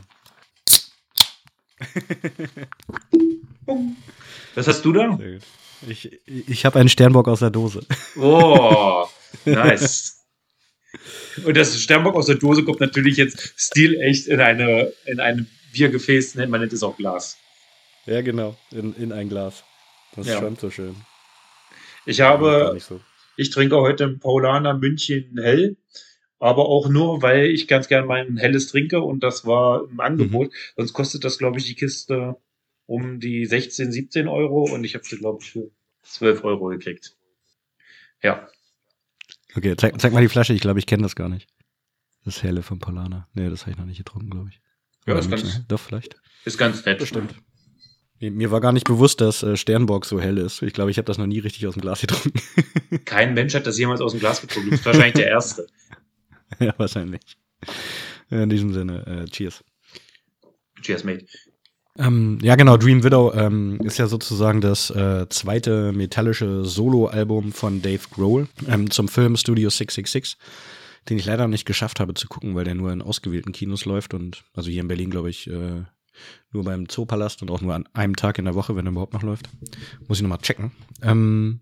Was 4.54 4.66
hast 4.66 4.84
du 4.84 4.92
da? 4.92 5.18
Ich, 5.88 6.10
ich 6.26 6.64
habe 6.64 6.78
einen 6.78 6.88
Sternbock 6.88 7.28
aus 7.28 7.40
der 7.40 7.50
Dose. 7.50 7.84
Oh, 8.16 9.06
nice. 9.44 10.24
Und 11.44 11.56
das 11.56 11.78
Sternbock 11.80 12.14
aus 12.14 12.26
der 12.26 12.36
Dose 12.36 12.64
kommt 12.64 12.80
natürlich 12.80 13.18
jetzt 13.18 13.52
stilecht 13.56 14.26
in 14.26 14.40
eine 14.40 14.92
in 15.04 15.20
ein 15.20 15.46
Biergefäß, 15.72 16.36
nennt 16.36 16.50
man 16.50 16.60
nennt 16.60 16.72
es 16.72 16.82
auch 16.82 16.96
Glas. 16.96 17.36
Ja, 18.06 18.22
genau, 18.22 18.56
in, 18.70 18.94
in 18.94 19.12
ein 19.12 19.28
Glas. 19.28 19.64
Das 20.14 20.26
ja. 20.26 20.38
schäumt 20.38 20.60
so 20.60 20.70
schön. 20.70 20.96
Ich 22.06 22.20
habe, 22.20 22.76
so. 22.78 23.00
ich 23.36 23.50
trinke 23.50 23.76
heute 23.76 24.04
ein 24.04 24.18
Paulaner 24.18 24.74
München 24.74 25.38
Hell 25.38 25.76
aber 26.38 26.68
auch 26.68 26.88
nur, 26.88 27.22
weil 27.22 27.46
ich 27.46 27.68
ganz 27.68 27.88
gern 27.88 28.06
mein 28.06 28.36
helles 28.36 28.68
trinke 28.68 29.00
und 29.00 29.22
das 29.22 29.46
war 29.46 29.88
im 29.90 30.00
Angebot. 30.00 30.48
Mhm. 30.48 30.52
Sonst 30.76 30.92
kostet 30.92 31.24
das, 31.24 31.38
glaube 31.38 31.58
ich, 31.58 31.66
die 31.66 31.74
Kiste 31.74 32.36
um 32.86 33.20
die 33.20 33.46
16, 33.46 33.90
17 33.90 34.28
Euro 34.28 34.64
und 34.72 34.84
ich 34.84 34.94
habe 34.94 35.04
sie, 35.04 35.16
glaube 35.18 35.38
ich, 35.42 35.50
für 35.50 35.70
12 36.02 36.44
Euro 36.44 36.66
gekriegt. 36.66 37.16
Ja. 38.22 38.48
Okay, 39.54 39.74
zeig, 39.76 40.00
zeig 40.00 40.12
mal 40.12 40.20
die 40.20 40.28
Flasche. 40.28 40.52
Ich 40.52 40.60
glaube, 40.60 40.78
ich 40.78 40.86
kenne 40.86 41.02
das 41.02 41.16
gar 41.16 41.28
nicht. 41.28 41.48
Das 42.24 42.42
helle 42.42 42.62
von 42.62 42.78
Polana. 42.78 43.28
Nee, 43.34 43.48
das 43.48 43.62
habe 43.62 43.72
ich 43.72 43.78
noch 43.78 43.86
nicht 43.86 43.98
getrunken, 43.98 44.30
glaube 44.30 44.50
ich. 44.50 44.60
Ja, 45.06 45.18
ist 45.18 45.30
ganz, 45.30 45.66
Doch, 45.68 45.80
vielleicht. 45.80 46.16
Ist 46.44 46.58
ganz 46.58 46.84
nett. 46.84 46.98
Bestimmt. 46.98 47.34
Mir 48.18 48.50
war 48.50 48.60
gar 48.60 48.72
nicht 48.72 48.86
bewusst, 48.86 49.20
dass 49.20 49.42
äh, 49.42 49.56
Sternbock 49.56 50.06
so 50.06 50.20
hell 50.20 50.38
ist. 50.38 50.62
Ich 50.62 50.72
glaube, 50.72 50.90
ich 50.90 50.96
habe 50.96 51.06
das 51.06 51.18
noch 51.18 51.26
nie 51.26 51.38
richtig 51.38 51.66
aus 51.66 51.74
dem 51.74 51.82
Glas 51.82 52.00
getrunken. 52.00 52.40
Kein 53.04 53.34
Mensch 53.34 53.54
hat 53.54 53.66
das 53.66 53.78
jemals 53.78 54.00
aus 54.00 54.12
dem 54.12 54.20
Glas 54.20 54.40
getrunken. 54.40 54.70
Du 54.70 54.76
bist 54.76 54.86
wahrscheinlich 54.86 55.14
der 55.14 55.26
Erste. 55.30 55.66
ja, 56.60 56.74
wahrscheinlich. 56.76 57.22
In 58.30 58.48
diesem 58.48 58.72
Sinne, 58.72 59.06
äh, 59.06 59.24
cheers. 59.26 59.64
Cheers, 60.82 61.04
mate. 61.04 61.26
Ähm, 61.98 62.38
ja, 62.42 62.56
genau, 62.56 62.76
Dream 62.76 63.02
Widow 63.04 63.32
ähm, 63.32 63.80
ist 63.82 63.98
ja 63.98 64.06
sozusagen 64.06 64.60
das 64.60 64.90
äh, 64.90 65.26
zweite 65.30 65.92
metallische 65.92 66.64
Solo-Album 66.64 67.52
von 67.52 67.80
Dave 67.80 68.02
Grohl 68.10 68.48
ähm, 68.68 68.90
zum 68.90 69.08
Film 69.08 69.36
Studio 69.36 69.70
666, 69.70 70.36
den 71.08 71.18
ich 71.18 71.24
leider 71.24 71.48
nicht 71.48 71.64
geschafft 71.64 72.00
habe 72.00 72.12
zu 72.12 72.28
gucken, 72.28 72.54
weil 72.54 72.64
der 72.64 72.74
nur 72.74 72.92
in 72.92 73.00
ausgewählten 73.00 73.52
Kinos 73.52 73.86
läuft 73.86 74.12
und 74.12 74.44
also 74.54 74.70
hier 74.70 74.82
in 74.82 74.88
Berlin, 74.88 75.10
glaube 75.10 75.30
ich, 75.30 75.46
äh, 75.46 75.84
nur 76.52 76.64
beim 76.64 76.88
Zoopalast 76.88 77.42
und 77.42 77.50
auch 77.50 77.60
nur 77.60 77.74
an 77.74 77.88
einem 77.94 78.16
Tag 78.16 78.38
in 78.38 78.44
der 78.44 78.54
Woche, 78.54 78.76
wenn 78.76 78.86
er 78.86 78.92
überhaupt 78.92 79.14
noch 79.14 79.22
läuft. 79.22 79.48
Muss 80.06 80.18
ich 80.18 80.22
nochmal 80.22 80.38
checken. 80.38 80.72
Ähm, 81.02 81.60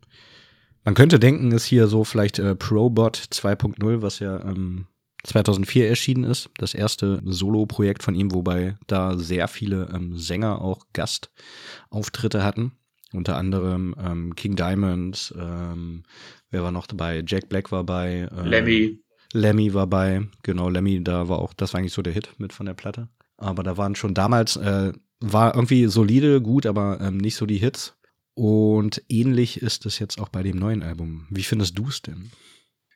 man 0.85 0.95
könnte 0.95 1.19
denken, 1.19 1.53
ist 1.53 1.64
hier 1.64 1.87
so 1.87 2.05
vielleicht 2.05 2.38
äh, 2.38 2.55
Probot 2.55 3.17
2.0, 3.17 4.03
was 4.03 4.19
ja 4.19 4.41
ähm, 4.41 4.87
2004 5.25 5.88
erschienen 5.88 6.25
ist. 6.25 6.50
Das 6.59 6.75
erste 6.75 7.21
Solo-Projekt 7.25 8.03
von 8.03 8.14
ihm, 8.14 8.33
wobei 8.33 8.76
da 8.87 9.17
sehr 9.17 9.49
viele 9.49 9.88
ähm, 9.93 10.17
Sänger 10.17 10.61
auch 10.61 10.87
Gastauftritte 10.93 12.45
hatten. 12.45 12.73
Unter 13.12 13.37
anderem 13.37 13.95
ähm, 13.99 14.35
King 14.35 14.57
Diamond, 14.57 15.35
ähm, 15.38 16.03
wer 16.50 16.62
war 16.62 16.73
noch 16.73 16.87
dabei? 16.87 17.23
Jack 17.26 17.49
Black 17.49 17.71
war 17.73 17.85
bei. 17.85 18.29
Äh, 18.37 18.49
Lemmy. 18.49 18.99
Lemmy 19.33 19.75
war 19.75 19.87
bei, 19.87 20.26
genau, 20.43 20.69
Lemmy, 20.69 21.03
da 21.03 21.29
war 21.29 21.41
auch, 21.41 21.55
das 21.55 21.73
war 21.73 21.81
eigentlich 21.81 21.93
so 21.93 22.03
der 22.03 22.12
Hit 22.12 22.31
mit 22.38 22.53
von 22.53 22.67
der 22.67 22.75
Platte. 22.75 23.09
Aber 23.37 23.62
da 23.62 23.76
waren 23.76 23.97
schon 23.97 24.14
damals, 24.14 24.57
äh, 24.57 24.93
war 25.21 25.55
irgendwie 25.55 25.87
solide, 25.87 26.41
gut, 26.41 26.67
aber 26.67 27.00
ähm, 27.00 27.17
nicht 27.17 27.37
so 27.37 27.47
die 27.47 27.59
Hits. 27.59 27.97
Und 28.35 29.03
ähnlich 29.09 29.62
ist 29.62 29.87
es 29.87 29.99
jetzt 29.99 30.19
auch 30.19 30.29
bei 30.29 30.43
dem 30.43 30.59
neuen 30.59 30.83
Album. 30.83 31.26
Wie 31.31 31.45
findest 31.45 31.79
du 31.79 31.88
es 31.88 32.03
denn? 32.03 32.31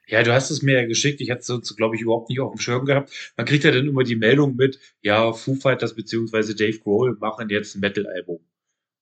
Ja, 0.09 0.23
du 0.23 0.33
hast 0.33 0.51
es 0.51 0.63
mir 0.63 0.81
ja 0.81 0.87
geschickt. 0.87 1.21
Ich 1.21 1.31
hatte 1.31 1.53
es, 1.53 1.77
glaube 1.77 1.95
ich, 1.95 2.03
überhaupt 2.03 2.31
nicht 2.31 2.41
auf 2.41 2.53
dem 2.53 2.59
Schirm 2.59 2.87
gehabt. 2.87 3.33
Man 3.37 3.47
kriegt 3.47 3.65
ja 3.65 3.71
dann 3.71 3.87
immer 3.87 4.05
die 4.05 4.17
Meldung 4.17 4.57
mit, 4.57 4.81
ja, 5.03 5.33
Foo 5.33 5.55
Fighters 5.55 5.95
beziehungsweise 5.95 6.55
Dave 6.57 6.79
Grohl 6.79 7.17
machen 7.21 7.51
jetzt 7.51 7.77
ein 7.77 7.81
Metal-Album. 7.81 8.41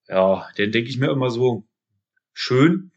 Ja, 0.09 0.49
dann 0.57 0.73
denke 0.73 0.90
ich 0.90 0.99
mir 0.99 1.11
immer 1.11 1.31
so, 1.31 1.64
schön. 2.33 2.90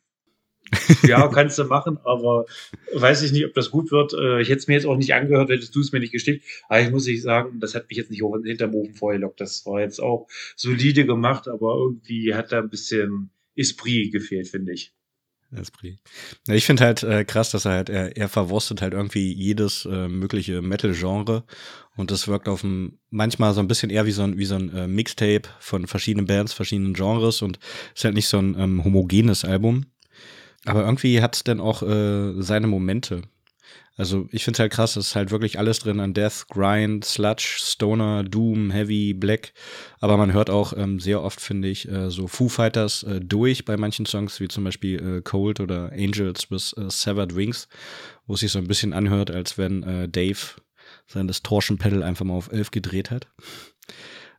Ja, 1.07 1.27
kannst 1.27 1.57
du 1.57 1.65
machen, 1.65 1.97
aber 2.03 2.45
weiß 2.93 3.23
ich 3.23 3.31
nicht, 3.31 3.45
ob 3.45 3.53
das 3.53 3.71
gut 3.71 3.91
wird. 3.91 4.13
Äh, 4.13 4.41
ich 4.41 4.49
hätte 4.49 4.59
es 4.59 4.67
mir 4.67 4.75
jetzt 4.75 4.85
auch 4.85 4.97
nicht 4.97 5.13
angehört, 5.13 5.49
hättest 5.49 5.75
du 5.75 5.81
es 5.81 5.91
mir 5.91 5.99
nicht 5.99 6.13
geschickt. 6.13 6.43
Aber 6.67 6.81
ich 6.81 6.91
muss 6.91 7.05
nicht 7.05 7.21
sagen, 7.21 7.59
das 7.59 7.75
hat 7.75 7.89
mich 7.89 7.97
jetzt 7.97 8.11
nicht 8.11 8.23
hinterm 8.43 8.75
Ofen 8.75 8.93
vorgelockt. 8.93 9.41
Das 9.41 9.65
war 9.65 9.81
jetzt 9.81 10.01
auch 10.01 10.27
solide 10.55 11.05
gemacht, 11.05 11.47
aber 11.47 11.75
irgendwie 11.75 12.33
hat 12.33 12.51
da 12.51 12.59
ein 12.59 12.69
bisschen 12.69 13.29
Esprit 13.55 14.11
gefehlt, 14.11 14.47
finde 14.47 14.73
ich. 14.73 14.93
Esprit. 15.51 15.97
Ich 16.47 16.65
finde 16.65 16.83
halt 16.83 17.03
äh, 17.03 17.25
krass, 17.25 17.51
dass 17.51 17.65
er 17.65 17.71
halt, 17.71 17.89
er, 17.89 18.15
er 18.15 18.29
verwurstet 18.29 18.81
halt 18.81 18.93
irgendwie 18.93 19.33
jedes 19.33 19.85
äh, 19.85 20.07
mögliche 20.07 20.61
Metal-Genre 20.61 21.43
und 21.95 22.11
das 22.11 22.27
wirkt 22.27 22.47
auf 22.47 22.61
dem, 22.61 22.99
manchmal 23.09 23.53
so 23.53 23.59
ein 23.59 23.67
bisschen 23.67 23.89
eher 23.89 24.05
wie 24.05 24.11
so 24.11 24.23
ein, 24.23 24.38
wie 24.38 24.45
so 24.45 24.55
ein 24.55 24.73
äh, 24.75 24.88
Mixtape 24.88 25.49
von 25.59 25.88
verschiedenen 25.88 26.27
Bands, 26.27 26.53
verschiedenen 26.53 26.93
Genres 26.93 27.41
und 27.41 27.59
ist 27.95 28.05
halt 28.05 28.13
nicht 28.13 28.27
so 28.27 28.38
ein 28.38 28.55
ähm, 28.59 28.83
homogenes 28.83 29.43
Album. 29.43 29.85
Aber 30.65 30.83
irgendwie 30.83 31.21
hat 31.21 31.35
es 31.35 31.43
dann 31.43 31.59
auch 31.59 31.83
äh, 31.83 32.33
seine 32.41 32.67
Momente. 32.67 33.23
Also 33.99 34.29
ich 34.31 34.45
finde 34.45 34.55
es 34.55 34.59
halt 34.59 34.71
krass, 34.71 34.95
es 34.95 35.07
ist 35.07 35.15
halt 35.17 35.29
wirklich 35.29 35.59
alles 35.59 35.79
drin 35.79 35.99
an 35.99 36.13
Death, 36.13 36.47
Grind, 36.47 37.03
Sludge, 37.03 37.57
Stoner, 37.59 38.23
Doom, 38.23 38.71
Heavy, 38.71 39.13
Black. 39.13 39.51
Aber 39.99 40.15
man 40.15 40.31
hört 40.31 40.49
auch 40.49 40.71
ähm, 40.71 41.01
sehr 41.01 41.21
oft, 41.21 41.41
finde 41.41 41.67
ich, 41.67 41.89
äh, 41.89 42.09
so 42.09 42.27
Foo 42.27 42.47
Fighters 42.47 43.03
äh, 43.03 43.19
durch 43.19 43.65
bei 43.65 43.75
manchen 43.75 44.05
Songs, 44.05 44.39
wie 44.39 44.47
zum 44.47 44.63
Beispiel 44.63 45.17
äh, 45.17 45.21
Cold 45.21 45.59
oder 45.59 45.91
Angels 45.91 46.49
with 46.49 46.73
äh, 46.77 46.89
Severed 46.89 47.35
Wings, 47.35 47.67
wo 48.25 48.35
es 48.35 48.39
sich 48.39 48.53
so 48.53 48.59
ein 48.59 48.69
bisschen 48.69 48.93
anhört, 48.93 49.31
als 49.31 49.57
wenn 49.57 49.83
äh, 49.83 50.07
Dave 50.07 50.39
sein 51.05 51.27
Distortion-Pedal 51.27 52.01
einfach 52.01 52.23
mal 52.23 52.35
auf 52.35 52.53
11 52.53 52.71
gedreht 52.71 53.11
hat. 53.11 53.27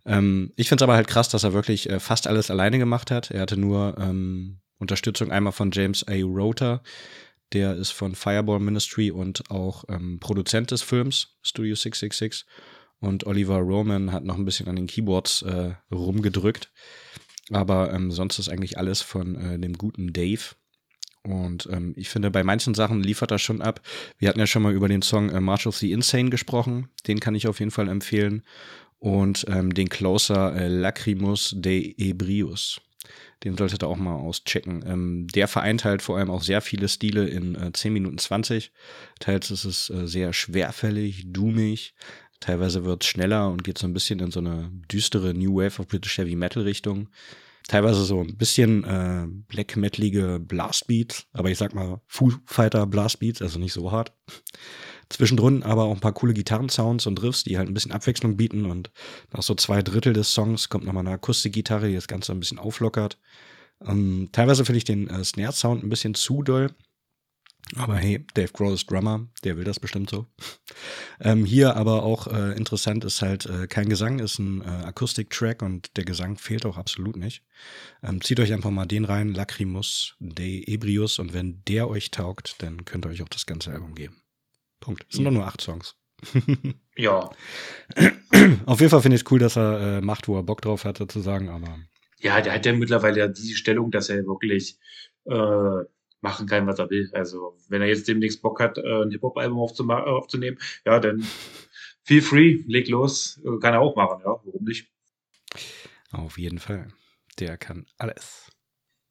Ähm, 0.06 0.54
ich 0.56 0.70
finde 0.70 0.82
es 0.82 0.86
aber 0.86 0.94
halt 0.94 1.06
krass, 1.06 1.28
dass 1.28 1.44
er 1.44 1.52
wirklich 1.52 1.90
äh, 1.90 2.00
fast 2.00 2.26
alles 2.26 2.50
alleine 2.50 2.78
gemacht 2.78 3.10
hat. 3.10 3.30
Er 3.30 3.42
hatte 3.42 3.58
nur 3.58 3.98
ähm, 3.98 4.60
Unterstützung 4.80 5.30
einmal 5.30 5.52
von 5.52 5.70
James 5.70 6.04
A. 6.08 6.14
Rota, 6.14 6.82
der 7.52 7.76
ist 7.76 7.90
von 7.90 8.14
Fireball 8.14 8.58
Ministry 8.58 9.10
und 9.10 9.48
auch 9.50 9.84
ähm, 9.88 10.18
Produzent 10.20 10.70
des 10.72 10.82
Films, 10.82 11.36
Studio 11.42 11.74
666. 11.74 12.46
Und 13.00 13.26
Oliver 13.26 13.58
Roman 13.58 14.12
hat 14.12 14.24
noch 14.24 14.36
ein 14.36 14.44
bisschen 14.44 14.68
an 14.68 14.76
den 14.76 14.86
Keyboards 14.86 15.42
äh, 15.42 15.74
rumgedrückt. 15.90 16.70
Aber 17.50 17.92
ähm, 17.92 18.10
sonst 18.10 18.38
ist 18.38 18.48
eigentlich 18.48 18.78
alles 18.78 19.00
von 19.02 19.34
äh, 19.36 19.58
dem 19.58 19.74
guten 19.74 20.12
Dave. 20.12 20.54
Und 21.22 21.68
ähm, 21.70 21.92
ich 21.96 22.08
finde, 22.08 22.30
bei 22.30 22.44
manchen 22.44 22.74
Sachen 22.74 23.02
liefert 23.02 23.30
er 23.30 23.38
schon 23.38 23.62
ab. 23.62 23.80
Wir 24.18 24.28
hatten 24.28 24.38
ja 24.38 24.46
schon 24.46 24.62
mal 24.62 24.72
über 24.72 24.88
den 24.88 25.02
Song 25.02 25.30
äh, 25.30 25.40
March 25.40 25.66
of 25.66 25.76
the 25.76 25.92
Insane 25.92 26.30
gesprochen. 26.30 26.88
Den 27.06 27.20
kann 27.20 27.34
ich 27.34 27.48
auf 27.48 27.58
jeden 27.58 27.72
Fall 27.72 27.88
empfehlen. 27.88 28.42
Und 28.98 29.46
ähm, 29.48 29.74
den 29.74 29.88
Closer 29.88 30.54
äh, 30.54 30.68
Lacrimus 30.68 31.54
de 31.56 31.94
Ebrius. 31.98 32.80
Den 33.44 33.56
solltet 33.56 33.82
ihr 33.82 33.88
auch 33.88 33.96
mal 33.96 34.14
auschecken. 34.14 34.84
Ähm, 34.86 35.26
der 35.28 35.48
vereint 35.48 35.84
halt 35.84 36.02
vor 36.02 36.18
allem 36.18 36.30
auch 36.30 36.42
sehr 36.42 36.60
viele 36.60 36.88
Stile 36.88 37.26
in 37.26 37.54
äh, 37.54 37.72
10 37.72 37.92
Minuten 37.92 38.18
20. 38.18 38.72
Teils 39.18 39.50
ist 39.50 39.64
es 39.64 39.90
äh, 39.90 40.06
sehr 40.06 40.32
schwerfällig, 40.32 41.32
doomig. 41.32 41.94
Teilweise 42.40 42.84
wird 42.84 43.02
es 43.04 43.08
schneller 43.08 43.48
und 43.48 43.64
geht 43.64 43.78
so 43.78 43.86
ein 43.86 43.92
bisschen 43.92 44.18
in 44.20 44.30
so 44.30 44.40
eine 44.40 44.70
düstere 44.90 45.34
New 45.34 45.56
Wave 45.56 45.80
of 45.80 45.88
British 45.88 46.18
Heavy 46.18 46.36
Metal 46.36 46.62
Richtung. 46.62 47.08
Teilweise 47.68 48.04
so 48.04 48.20
ein 48.20 48.36
bisschen 48.36 48.84
äh, 48.84 49.26
black 49.46 49.76
metalige 49.76 50.40
Blastbeats, 50.40 51.26
aber 51.32 51.50
ich 51.50 51.58
sag 51.58 51.74
mal 51.74 52.00
Foo 52.06 52.32
Fighter 52.44 52.86
Blastbeats, 52.86 53.42
also 53.42 53.58
nicht 53.58 53.72
so 53.72 53.92
hart. 53.92 54.12
Zwischendrin 55.10 55.64
aber 55.64 55.84
auch 55.84 55.94
ein 55.94 56.00
paar 56.00 56.14
coole 56.14 56.32
Gitarrensounds 56.32 57.06
und 57.06 57.20
Riffs, 57.22 57.42
die 57.44 57.58
halt 57.58 57.68
ein 57.68 57.74
bisschen 57.74 57.92
Abwechslung 57.92 58.36
bieten 58.36 58.64
und 58.64 58.90
nach 59.32 59.42
so 59.42 59.54
zwei 59.54 59.82
Drittel 59.82 60.12
des 60.12 60.32
Songs 60.32 60.68
kommt 60.68 60.84
nochmal 60.84 61.04
eine 61.04 61.14
Akustikgitarre, 61.14 61.88
die 61.88 61.94
das 61.94 62.08
Ganze 62.08 62.32
ein 62.32 62.40
bisschen 62.40 62.60
auflockert. 62.60 63.18
Ähm, 63.84 64.28
teilweise 64.32 64.64
finde 64.64 64.78
ich 64.78 64.84
den 64.84 65.08
äh, 65.08 65.24
Snare-Sound 65.24 65.82
ein 65.82 65.88
bisschen 65.88 66.14
zu 66.14 66.42
doll. 66.42 66.70
Aber 67.76 67.96
hey, 67.96 68.24
Dave 68.34 68.52
Grohl 68.52 68.74
ist 68.74 68.90
Drummer, 68.90 69.28
der 69.44 69.56
will 69.56 69.64
das 69.64 69.78
bestimmt 69.78 70.10
so. 70.10 70.26
ähm, 71.20 71.44
hier 71.44 71.76
aber 71.76 72.02
auch 72.02 72.26
äh, 72.26 72.56
interessant 72.56 73.04
ist 73.04 73.22
halt 73.22 73.46
äh, 73.46 73.66
kein 73.66 73.88
Gesang, 73.88 74.18
ist 74.18 74.38
ein 74.38 74.62
äh, 74.62 74.86
Akustik-Track 74.86 75.62
und 75.62 75.96
der 75.96 76.04
Gesang 76.04 76.36
fehlt 76.36 76.66
auch 76.66 76.76
absolut 76.76 77.16
nicht. 77.16 77.42
Ähm, 78.02 78.20
zieht 78.22 78.40
euch 78.40 78.52
einfach 78.52 78.70
mal 78.70 78.86
den 78.86 79.04
rein, 79.04 79.34
Lacrimus 79.34 80.16
de 80.18 80.64
Ebrius 80.72 81.18
und 81.18 81.32
wenn 81.32 81.62
der 81.66 81.88
euch 81.88 82.10
taugt, 82.10 82.56
dann 82.58 82.84
könnt 82.84 83.06
ihr 83.06 83.10
euch 83.10 83.22
auch 83.22 83.28
das 83.28 83.46
ganze 83.46 83.70
Album 83.70 83.94
geben. 83.94 84.19
Punkt. 84.80 85.06
Es 85.08 85.16
sind 85.16 85.24
doch 85.24 85.30
nur 85.30 85.46
acht 85.46 85.60
Songs. 85.60 85.96
ja. 86.96 87.30
Auf 88.66 88.80
jeden 88.80 88.90
Fall 88.90 89.02
finde 89.02 89.16
ich 89.16 89.22
es 89.22 89.30
cool, 89.30 89.38
dass 89.38 89.56
er 89.56 89.98
äh, 89.98 90.00
macht, 90.00 90.28
wo 90.28 90.36
er 90.36 90.42
Bock 90.42 90.62
drauf 90.62 90.84
hat, 90.84 90.98
sozusagen, 90.98 91.48
aber. 91.48 91.78
Ja, 92.18 92.40
der 92.40 92.54
hat 92.54 92.66
ja 92.66 92.72
mittlerweile 92.72 93.18
ja 93.18 93.28
die 93.28 93.54
Stellung, 93.54 93.90
dass 93.90 94.10
er 94.10 94.26
wirklich 94.26 94.78
äh, 95.24 95.84
machen 96.20 96.46
kann, 96.46 96.66
was 96.66 96.78
er 96.78 96.90
will. 96.90 97.10
Also, 97.12 97.56
wenn 97.68 97.80
er 97.80 97.88
jetzt 97.88 98.08
demnächst 98.08 98.42
Bock 98.42 98.60
hat, 98.60 98.78
äh, 98.78 99.02
ein 99.02 99.10
Hip-Hop-Album 99.10 99.58
aufzunehmen, 99.58 100.58
ja, 100.84 101.00
dann 101.00 101.26
feel 102.04 102.22
free, 102.22 102.62
leg 102.66 102.88
los, 102.88 103.40
äh, 103.44 103.58
kann 103.60 103.74
er 103.74 103.80
auch 103.80 103.96
machen, 103.96 104.20
ja, 104.20 104.30
warum 104.44 104.64
nicht? 104.64 104.88
Auf 106.10 106.38
jeden 106.38 106.58
Fall. 106.58 106.88
Der 107.38 107.56
kann 107.56 107.86
alles. 107.96 108.49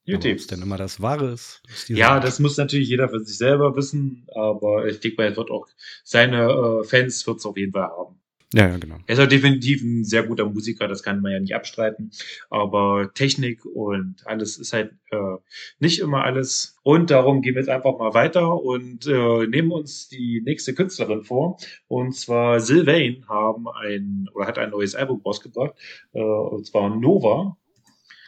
YouTube. 0.10 0.40
Ob 0.42 0.48
denn 0.48 0.62
immer 0.62 0.78
das 0.78 1.02
Wahre 1.02 1.32
ist. 1.32 1.62
ist 1.68 1.90
ja, 1.90 2.20
das 2.20 2.40
muss 2.40 2.58
natürlich 2.58 2.90
jeder 2.90 3.10
für 3.10 3.20
sich 3.20 3.38
selber 3.38 3.76
wissen, 3.76 4.28
aber 4.36 4.88
ich 4.88 5.00
denke 5.00 5.18
mal, 5.18 5.30
er 5.30 5.38
wird 5.38 5.52
auch 5.52 5.68
seine 6.04 6.50
äh, 6.50 6.84
Fans 6.84 7.26
wird 7.28 7.38
es 7.38 7.46
auf 7.46 7.58
jeden 7.58 7.72
Fall 7.72 7.84
haben. 7.84 8.20
Ja, 8.52 8.68
ja, 8.68 8.78
genau. 8.78 8.96
Er 9.06 9.14
ist 9.14 9.20
halt 9.20 9.32
definitiv 9.32 9.84
ein 9.84 10.04
sehr 10.04 10.24
guter 10.24 10.46
Musiker, 10.46 10.88
das 10.88 11.04
kann 11.04 11.22
man 11.22 11.34
ja 11.34 11.40
nicht 11.40 11.54
abstreiten. 11.54 12.10
Aber 12.50 13.12
Technik 13.14 13.64
und 13.64 14.26
alles 14.26 14.58
ist 14.58 14.74
halt 14.74 14.94
äh, 15.12 15.38
nicht 15.80 16.00
immer 16.00 16.24
alles. 16.24 16.76
Und 16.82 17.12
darum 17.12 17.44
gehen 17.44 17.54
wir 17.54 17.62
jetzt 17.62 17.70
einfach 17.70 18.00
mal 18.00 18.16
weiter 18.16 18.60
und 18.60 19.06
äh, 19.06 19.46
nehmen 19.46 19.72
uns 19.72 20.10
die 20.10 20.42
nächste 20.44 20.74
Künstlerin 20.74 21.22
vor. 21.24 21.58
Und 21.88 22.16
zwar 22.16 22.60
Sylvain 22.60 23.24
haben 23.30 23.68
ein 23.70 24.28
oder 24.34 24.48
hat 24.48 24.58
ein 24.58 24.72
neues 24.72 24.96
Album 24.96 25.22
rausgebracht, 25.24 25.76
äh, 26.14 26.20
und 26.20 26.66
zwar 26.66 26.90
Nova. 26.90 27.56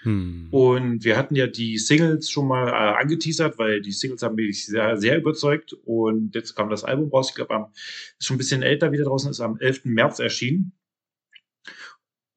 Hm. 0.04 0.48
Und 0.52 1.04
wir 1.04 1.18
hatten 1.18 1.36
ja 1.36 1.48
die 1.48 1.78
Singles 1.78 2.30
schon 2.30 2.48
mal 2.48 2.68
äh, 2.70 3.02
angeteasert, 3.02 3.58
weil 3.58 3.82
die 3.82 3.92
Singles 3.92 4.24
haben 4.24 4.36
mich 4.36 4.66
sehr, 4.66 4.98
sehr 4.98 5.18
überzeugt. 5.18 5.74
Und 5.86 6.34
jetzt 6.36 6.56
kam 6.56 6.70
das 6.70 6.84
Album 6.84 7.10
raus. 7.10 7.30
Ich 7.30 7.36
glaube, 7.36 7.68
ist 8.18 8.26
schon 8.26 8.36
ein 8.36 8.40
bisschen 8.40 8.64
älter 8.64 8.92
wieder 8.92 9.06
draußen, 9.06 9.30
ist 9.30 9.40
am 9.40 9.58
11. 9.60 9.86
März 9.86 10.20
erschienen. 10.20 10.74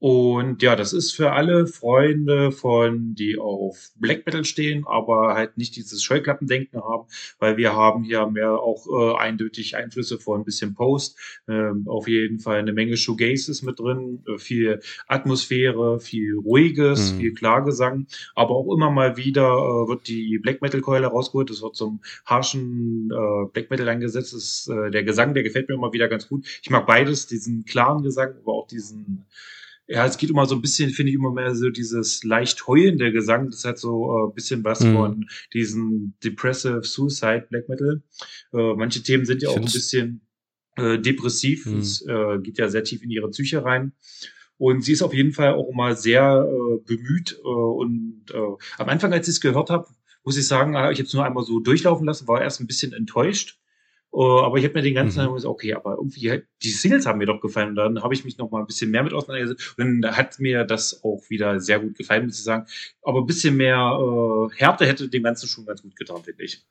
Und 0.04 0.60
ja, 0.60 0.76
das 0.76 0.92
ist 0.92 1.12
für 1.12 1.32
alle 1.32 1.66
Freunde 1.66 2.52
von, 2.52 3.14
die 3.14 3.38
auf 3.38 3.90
Black 3.96 4.26
Metal 4.26 4.44
stehen, 4.44 4.84
aber 4.86 5.32
halt 5.32 5.56
nicht 5.56 5.76
dieses 5.76 6.02
Scheuklappendenken 6.02 6.78
haben, 6.82 7.06
weil 7.38 7.56
wir 7.56 7.74
haben 7.74 8.04
hier 8.04 8.26
mehr 8.26 8.50
auch 8.50 8.86
äh, 8.86 9.16
eindeutig 9.16 9.76
Einflüsse 9.76 10.18
von 10.18 10.42
ein 10.42 10.44
bisschen 10.44 10.74
Post, 10.74 11.16
ähm, 11.48 11.84
auf 11.88 12.06
jeden 12.06 12.38
Fall 12.38 12.58
eine 12.58 12.74
Menge 12.74 12.98
Shoegaze 12.98 13.50
ist 13.50 13.62
mit 13.62 13.78
drin, 13.78 14.22
äh, 14.28 14.36
viel 14.36 14.80
Atmosphäre, 15.08 15.98
viel 16.00 16.34
Ruhiges, 16.34 17.14
mhm. 17.14 17.20
viel 17.20 17.32
Klagesang, 17.32 18.06
aber 18.34 18.56
auch 18.56 18.74
immer 18.74 18.90
mal 18.90 19.16
wieder 19.16 19.54
äh, 19.54 19.88
wird 19.88 20.06
die 20.06 20.38
Black 20.38 20.60
Metal 20.60 20.82
Keule 20.82 21.06
rausgeholt, 21.06 21.48
es 21.48 21.62
wird 21.62 21.76
zum 21.76 22.02
harschen 22.26 23.10
äh, 23.10 23.46
Black 23.54 23.70
Metal 23.70 23.88
eingesetzt, 23.88 24.34
das 24.34 24.42
ist, 24.42 24.68
äh, 24.68 24.90
der 24.90 25.02
Gesang, 25.02 25.32
der 25.32 25.44
gefällt 25.44 25.70
mir 25.70 25.76
immer 25.76 25.94
wieder 25.94 26.08
ganz 26.08 26.28
gut. 26.28 26.44
Ich 26.62 26.68
mag 26.68 26.86
beides, 26.86 27.26
diesen 27.26 27.64
klaren 27.64 28.02
Gesang, 28.02 28.34
aber 28.42 28.52
auch 28.52 28.66
diesen 28.66 29.24
ja, 29.86 30.06
es 30.06 30.16
geht 30.16 30.30
immer 30.30 30.46
so 30.46 30.54
ein 30.54 30.62
bisschen, 30.62 30.90
finde 30.90 31.10
ich 31.10 31.16
immer 31.16 31.32
mehr 31.32 31.54
so 31.54 31.68
dieses 31.68 32.24
leicht 32.24 32.66
heulende 32.66 33.12
Gesang. 33.12 33.50
Das 33.50 33.64
hat 33.64 33.78
so 33.78 34.10
ein 34.10 34.30
äh, 34.30 34.34
bisschen 34.34 34.64
was 34.64 34.80
mhm. 34.80 34.94
von 34.94 35.26
diesen 35.52 36.16
Depressive 36.24 36.82
Suicide 36.84 37.46
Black 37.50 37.68
Metal. 37.68 38.02
Äh, 38.52 38.74
manche 38.76 39.02
Themen 39.02 39.26
sind 39.26 39.42
ja 39.42 39.50
auch 39.50 39.56
ein 39.56 39.64
bisschen 39.64 40.26
äh, 40.76 40.98
depressiv. 40.98 41.66
Mhm. 41.66 41.78
Es 41.78 42.00
äh, 42.06 42.38
geht 42.42 42.58
ja 42.58 42.68
sehr 42.68 42.84
tief 42.84 43.02
in 43.02 43.10
ihre 43.10 43.28
Psyche 43.28 43.64
rein. 43.64 43.92
Und 44.56 44.82
sie 44.82 44.92
ist 44.92 45.02
auf 45.02 45.12
jeden 45.12 45.32
Fall 45.32 45.54
auch 45.54 45.68
immer 45.68 45.94
sehr 45.96 46.48
äh, 46.48 46.78
bemüht. 46.86 47.38
Äh, 47.44 47.48
und 47.48 48.24
am 48.78 48.88
Anfang, 48.88 49.12
als 49.12 49.28
ich 49.28 49.34
es 49.34 49.40
gehört 49.42 49.68
habe, 49.68 49.86
muss 50.24 50.38
ich 50.38 50.46
sagen, 50.46 50.76
habe 50.76 50.92
ich 50.92 50.98
jetzt 50.98 51.12
nur 51.12 51.26
einmal 51.26 51.44
so 51.44 51.60
durchlaufen 51.60 52.06
lassen, 52.06 52.26
war 52.26 52.40
erst 52.40 52.60
ein 52.60 52.66
bisschen 52.66 52.94
enttäuscht 52.94 53.58
Uh, 54.14 54.42
aber 54.44 54.58
ich 54.58 54.64
habe 54.64 54.74
mir 54.74 54.82
den 54.82 54.94
ganzen 54.94 55.20
mhm. 55.20 55.26
Tag 55.26 55.34
gesagt, 55.34 55.50
okay, 55.50 55.74
aber 55.74 55.96
irgendwie, 55.96 56.42
die 56.62 56.70
Singles 56.70 57.04
haben 57.04 57.18
mir 57.18 57.26
doch 57.26 57.40
gefallen. 57.40 57.70
Und 57.70 57.76
dann 57.76 58.00
habe 58.00 58.14
ich 58.14 58.24
mich 58.24 58.38
noch 58.38 58.48
mal 58.48 58.60
ein 58.60 58.66
bisschen 58.66 58.92
mehr 58.92 59.02
mit 59.02 59.12
auseinandergesetzt. 59.12 59.74
Und 59.76 60.02
dann 60.02 60.16
hat 60.16 60.38
mir 60.38 60.62
das 60.62 61.02
auch 61.02 61.20
wieder 61.30 61.58
sehr 61.58 61.80
gut 61.80 61.96
gefallen, 61.96 62.26
muss 62.26 62.38
ich 62.38 62.44
sagen. 62.44 62.64
Aber 63.02 63.18
ein 63.18 63.26
bisschen 63.26 63.56
mehr 63.56 63.76
äh, 63.76 64.54
Härte 64.56 64.86
hätte 64.86 65.08
dem 65.08 65.24
Ganzen 65.24 65.48
schon 65.48 65.66
ganz 65.66 65.82
gut 65.82 65.96
getan, 65.96 66.22
finde 66.22 66.44
ich. 66.44 66.64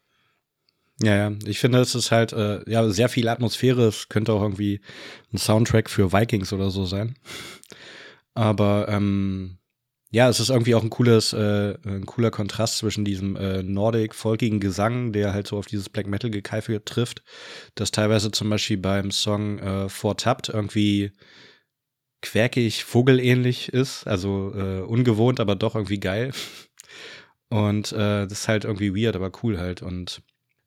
Ja, 1.02 1.16
ja, 1.18 1.32
ich 1.46 1.60
finde, 1.60 1.80
es 1.80 1.96
ist 1.96 2.12
halt 2.12 2.32
äh, 2.32 2.62
ja 2.66 2.88
sehr 2.90 3.10
viel 3.10 3.28
Atmosphäre. 3.28 3.88
Es 3.88 4.08
könnte 4.08 4.32
auch 4.32 4.42
irgendwie 4.42 4.80
ein 5.34 5.38
Soundtrack 5.38 5.90
für 5.90 6.14
Vikings 6.14 6.54
oder 6.54 6.70
so 6.70 6.86
sein. 6.86 7.18
Aber 8.36 8.88
ähm, 8.88 9.58
ja, 10.14 10.30
es 10.30 10.40
ist 10.40 10.50
irgendwie 10.50 10.76
auch 10.76 10.84
ein 10.84 10.92
cooles, 10.92 11.34
äh, 11.34 11.76
ein 11.86 12.06
cooler 12.06 12.30
Kontrast 12.30 12.78
zwischen 12.78 13.04
diesem 13.04 13.36
äh, 13.36 13.64
Nordic 13.64 14.14
folkigen 14.14 14.60
Gesang, 14.60 15.12
der 15.12 15.34
halt 15.34 15.48
so 15.48 15.58
auf 15.58 15.66
dieses 15.66 15.90
Black 15.90 16.06
Metal 16.06 16.30
Gekeife 16.30 16.86
trifft, 16.86 17.24
das 17.74 17.90
teilweise 17.90 18.30
zum 18.30 18.48
Beispiel 18.48 18.78
beim 18.78 19.10
Song 19.10 19.58
äh, 19.58 19.90
Fortapt 19.90 20.50
irgendwie 20.50 21.14
quäkig, 22.22 22.84
vogelähnlich 22.84 23.70
ist, 23.70 24.06
also 24.06 24.54
äh, 24.56 24.82
ungewohnt, 24.82 25.40
aber 25.40 25.56
doch 25.56 25.74
irgendwie 25.74 26.00
geil. 26.00 26.32
Und 27.50 27.92
äh, 27.92 28.28
das 28.28 28.32
ist 28.34 28.48
halt 28.48 28.66
irgendwie 28.66 28.96
weird, 28.96 29.16
aber 29.16 29.32
cool 29.42 29.58
halt. 29.58 29.82
Und 29.82 30.22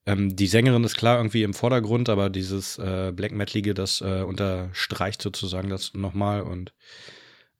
ähm, 0.06 0.34
die 0.34 0.48
Sängerin 0.48 0.82
ist 0.82 0.96
klar 0.96 1.18
irgendwie 1.18 1.44
im 1.44 1.54
Vordergrund, 1.54 2.08
aber 2.08 2.30
dieses 2.30 2.78
äh, 2.78 3.12
Black 3.14 3.30
Metalige, 3.30 3.74
das 3.74 4.00
äh, 4.00 4.22
unterstreicht 4.22 5.22
sozusagen 5.22 5.68
das 5.68 5.94
nochmal. 5.94 6.42
Und 6.42 6.74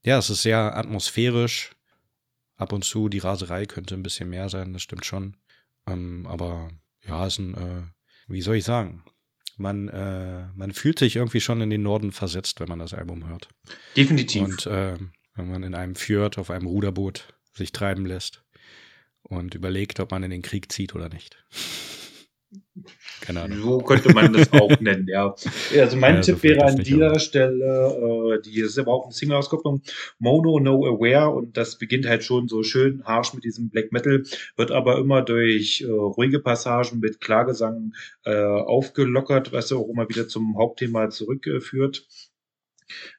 ja, 0.03 0.17
es 0.17 0.29
ist 0.29 0.41
sehr 0.41 0.75
atmosphärisch, 0.75 1.76
ab 2.57 2.73
und 2.73 2.83
zu. 2.83 3.09
Die 3.09 3.19
Raserei 3.19 3.65
könnte 3.65 3.95
ein 3.95 4.03
bisschen 4.03 4.29
mehr 4.29 4.49
sein, 4.49 4.73
das 4.73 4.81
stimmt 4.81 5.05
schon. 5.05 5.37
Ähm, 5.87 6.25
aber 6.27 6.69
ja, 7.05 7.25
ist 7.25 7.39
ein, 7.39 7.53
äh, 7.53 7.83
wie 8.27 8.41
soll 8.41 8.57
ich 8.57 8.65
sagen? 8.65 9.03
Man, 9.55 9.87
äh, 9.87 10.47
man 10.53 10.71
fühlt 10.73 10.99
sich 10.99 11.15
irgendwie 11.15 11.41
schon 11.41 11.61
in 11.61 11.69
den 11.69 11.81
Norden 11.81 12.11
versetzt, 12.11 12.59
wenn 12.59 12.69
man 12.69 12.79
das 12.79 12.93
Album 12.93 13.27
hört. 13.27 13.49
Definitiv. 13.95 14.43
Und 14.43 14.65
äh, 14.67 14.97
wenn 15.35 15.49
man 15.49 15.63
in 15.63 15.73
einem 15.73 15.95
Fjord 15.95 16.37
auf 16.37 16.51
einem 16.51 16.67
Ruderboot 16.67 17.33
sich 17.53 17.71
treiben 17.71 18.05
lässt 18.05 18.43
und 19.23 19.55
überlegt, 19.55 19.99
ob 19.99 20.11
man 20.11 20.23
in 20.23 20.31
den 20.31 20.41
Krieg 20.41 20.71
zieht 20.71 20.93
oder 20.93 21.09
nicht. 21.09 21.43
Keine 23.21 23.41
Ahnung. 23.41 23.61
So 23.61 23.77
könnte 23.79 24.13
man 24.13 24.31
das 24.33 24.51
auch 24.53 24.69
nennen, 24.79 25.07
ja. 25.07 25.35
Also 25.79 25.97
mein 25.97 26.15
ja, 26.15 26.21
Tipp 26.21 26.37
so 26.37 26.43
wäre 26.43 26.65
an 26.65 26.77
dieser 26.77 27.09
aber. 27.11 27.19
Stelle, 27.19 28.37
äh, 28.37 28.41
die 28.41 28.59
ist 28.59 28.77
aber 28.77 28.93
auch 28.93 29.05
eine 29.05 29.13
Single-Auskopplung, 29.13 29.81
Mono 30.19 30.59
No 30.59 30.85
Aware 30.85 31.31
und 31.31 31.57
das 31.57 31.77
beginnt 31.77 32.05
halt 32.05 32.23
schon 32.23 32.47
so 32.47 32.63
schön 32.63 33.03
harsh 33.05 33.33
mit 33.33 33.43
diesem 33.43 33.69
Black 33.69 33.91
Metal, 33.91 34.23
wird 34.55 34.71
aber 34.71 34.99
immer 34.99 35.21
durch 35.21 35.81
äh, 35.81 35.89
ruhige 35.91 36.39
Passagen 36.39 36.99
mit 36.99 37.19
Klagesang 37.19 37.93
äh, 38.23 38.35
aufgelockert, 38.35 39.51
was 39.51 39.69
ja 39.71 39.77
auch 39.77 39.89
immer 39.89 40.07
wieder 40.09 40.27
zum 40.27 40.57
Hauptthema 40.57 41.09
zurückführt. 41.09 42.07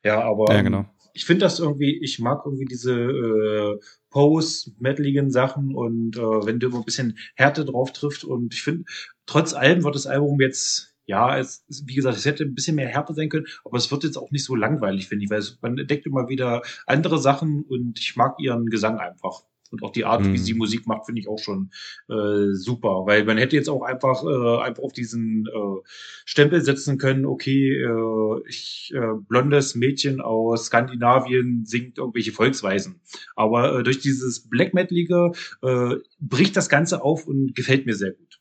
ja, 0.04 0.22
aber 0.22 0.54
ja, 0.54 0.62
genau. 0.62 0.87
ich 1.12 1.24
finde 1.24 1.44
das 1.44 1.58
irgendwie, 1.58 1.98
ich 2.02 2.18
mag 2.18 2.42
irgendwie 2.44 2.66
diese 2.66 2.92
äh, 2.92 3.78
post-metaligen 4.11 5.31
Sachen 5.31 5.75
und 5.75 6.16
äh, 6.16 6.21
wenn 6.21 6.59
du 6.59 6.68
immer 6.68 6.79
ein 6.79 6.85
bisschen 6.85 7.18
Härte 7.35 7.64
drauf 7.64 7.92
trifft 7.92 8.25
und 8.25 8.55
ich 8.55 8.62
finde, 8.62 8.85
trotz 9.27 9.55
allem 9.55 9.85
wird 9.85 9.94
das 9.94 10.07
Album 10.07 10.40
jetzt, 10.40 10.94
ja, 11.07 11.38
es, 11.38 11.64
wie 11.85 11.94
gesagt, 11.94 12.16
es 12.16 12.25
hätte 12.25 12.44
ein 12.44 12.55
bisschen 12.55 12.77
mehr 12.77 12.88
Härte 12.88 13.14
sein 13.14 13.29
können, 13.29 13.47
aber 13.64 13.77
es 13.77 13.90
wird 13.90 14.05
jetzt 14.05 14.16
auch 14.16 14.31
nicht 14.31 14.44
so 14.44 14.55
langweilig, 14.55 15.09
finde 15.09 15.25
ich, 15.25 15.31
weil 15.31 15.40
es, 15.40 15.59
man 15.62 15.79
entdeckt 15.79 16.07
immer 16.07 16.29
wieder 16.29 16.62
andere 16.87 17.18
Sachen 17.18 17.64
und 17.64 17.99
ich 17.99 18.16
mag 18.16 18.37
ihren 18.40 18.66
Gesang 18.66 18.99
einfach. 18.99 19.42
Und 19.70 19.83
auch 19.83 19.92
die 19.92 20.04
Art, 20.04 20.24
mhm. 20.24 20.33
wie 20.33 20.38
sie 20.38 20.54
Musik 20.54 20.87
macht, 20.87 21.07
finde 21.07 21.20
ich 21.20 21.28
auch 21.28 21.38
schon 21.38 21.70
äh, 22.09 22.52
super. 22.52 23.04
Weil 23.07 23.24
man 23.24 23.38
hätte 23.38 23.57
jetzt 23.57 23.68
auch 23.68 23.83
einfach, 23.83 24.24
äh, 24.24 24.62
einfach 24.62 24.83
auf 24.83 24.92
diesen 24.92 25.46
äh, 25.46 25.88
Stempel 26.24 26.62
setzen 26.62 26.98
können, 26.98 27.26
okay, 27.26 27.74
äh, 27.74 28.48
ich, 28.48 28.92
äh, 28.94 29.14
blondes 29.28 29.74
Mädchen 29.74 30.20
aus 30.20 30.66
Skandinavien 30.66 31.64
singt 31.64 31.98
irgendwelche 31.98 32.33
Volksweisen. 32.33 33.00
Aber 33.37 33.78
äh, 33.78 33.83
durch 33.83 34.00
dieses 34.00 34.48
Black 34.48 34.74
Metalige 34.74 35.33
äh, 35.62 35.96
bricht 36.18 36.57
das 36.57 36.68
Ganze 36.68 37.02
auf 37.02 37.26
und 37.26 37.54
gefällt 37.54 37.87
mir 37.87 37.94
sehr 37.94 38.12
gut. 38.12 38.40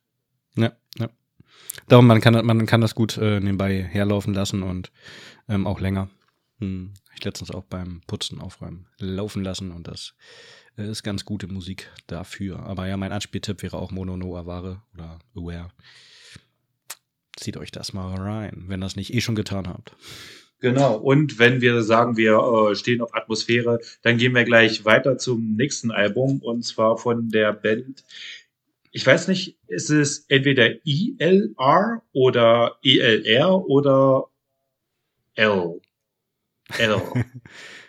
Ja, 0.55 0.73
ja. 0.97 1.09
Darum, 1.87 2.07
man 2.07 2.21
kann, 2.21 2.45
man 2.45 2.65
kann 2.65 2.81
das 2.81 2.95
gut 2.95 3.17
äh, 3.17 3.39
nebenbei 3.39 3.83
herlaufen 3.83 4.33
lassen 4.33 4.63
und 4.63 4.91
ähm, 5.47 5.67
auch 5.67 5.79
länger. 5.79 6.09
Hm, 6.59 6.93
ich 7.15 7.23
letztens 7.23 7.51
auch 7.51 7.63
beim 7.63 8.01
Putzen 8.07 8.41
aufräumen 8.41 8.87
laufen 8.99 9.43
lassen 9.43 9.71
und 9.71 9.87
das 9.87 10.15
ist 10.85 11.03
ganz 11.03 11.25
gute 11.25 11.47
Musik 11.47 11.89
dafür. 12.05 12.59
Aber 12.59 12.87
ja, 12.87 12.97
mein 12.97 13.11
Anspieltipp 13.11 13.63
wäre 13.63 13.77
auch 13.77 13.91
Mono 13.91 14.15
No 14.15 14.37
Aware 14.37 14.83
oder 14.93 15.19
Aware. 15.35 15.69
Zieht 17.35 17.57
euch 17.57 17.71
das 17.71 17.93
mal 17.93 18.15
rein, 18.15 18.65
wenn 18.67 18.81
das 18.81 18.95
nicht 18.95 19.13
eh 19.13 19.21
schon 19.21 19.35
getan 19.35 19.67
habt. 19.67 19.95
Genau. 20.59 20.95
Und 20.95 21.37
wenn 21.39 21.61
wir 21.61 21.83
sagen, 21.83 22.17
wir 22.17 22.71
äh, 22.71 22.75
stehen 22.75 23.01
auf 23.01 23.15
Atmosphäre, 23.15 23.79
dann 24.01 24.17
gehen 24.17 24.33
wir 24.33 24.43
gleich 24.43 24.85
weiter 24.85 25.17
zum 25.17 25.55
nächsten 25.55 25.91
Album 25.91 26.39
und 26.41 26.63
zwar 26.63 26.97
von 26.97 27.29
der 27.29 27.53
Band. 27.53 28.03
Ich 28.91 29.05
weiß 29.05 29.27
nicht, 29.27 29.57
ist 29.67 29.91
es 29.91 30.25
entweder 30.29 30.69
ILR 30.85 32.01
oder 32.11 32.77
ELR 32.83 33.65
oder 33.67 34.25
L? 35.35 35.79
L. 36.77 37.01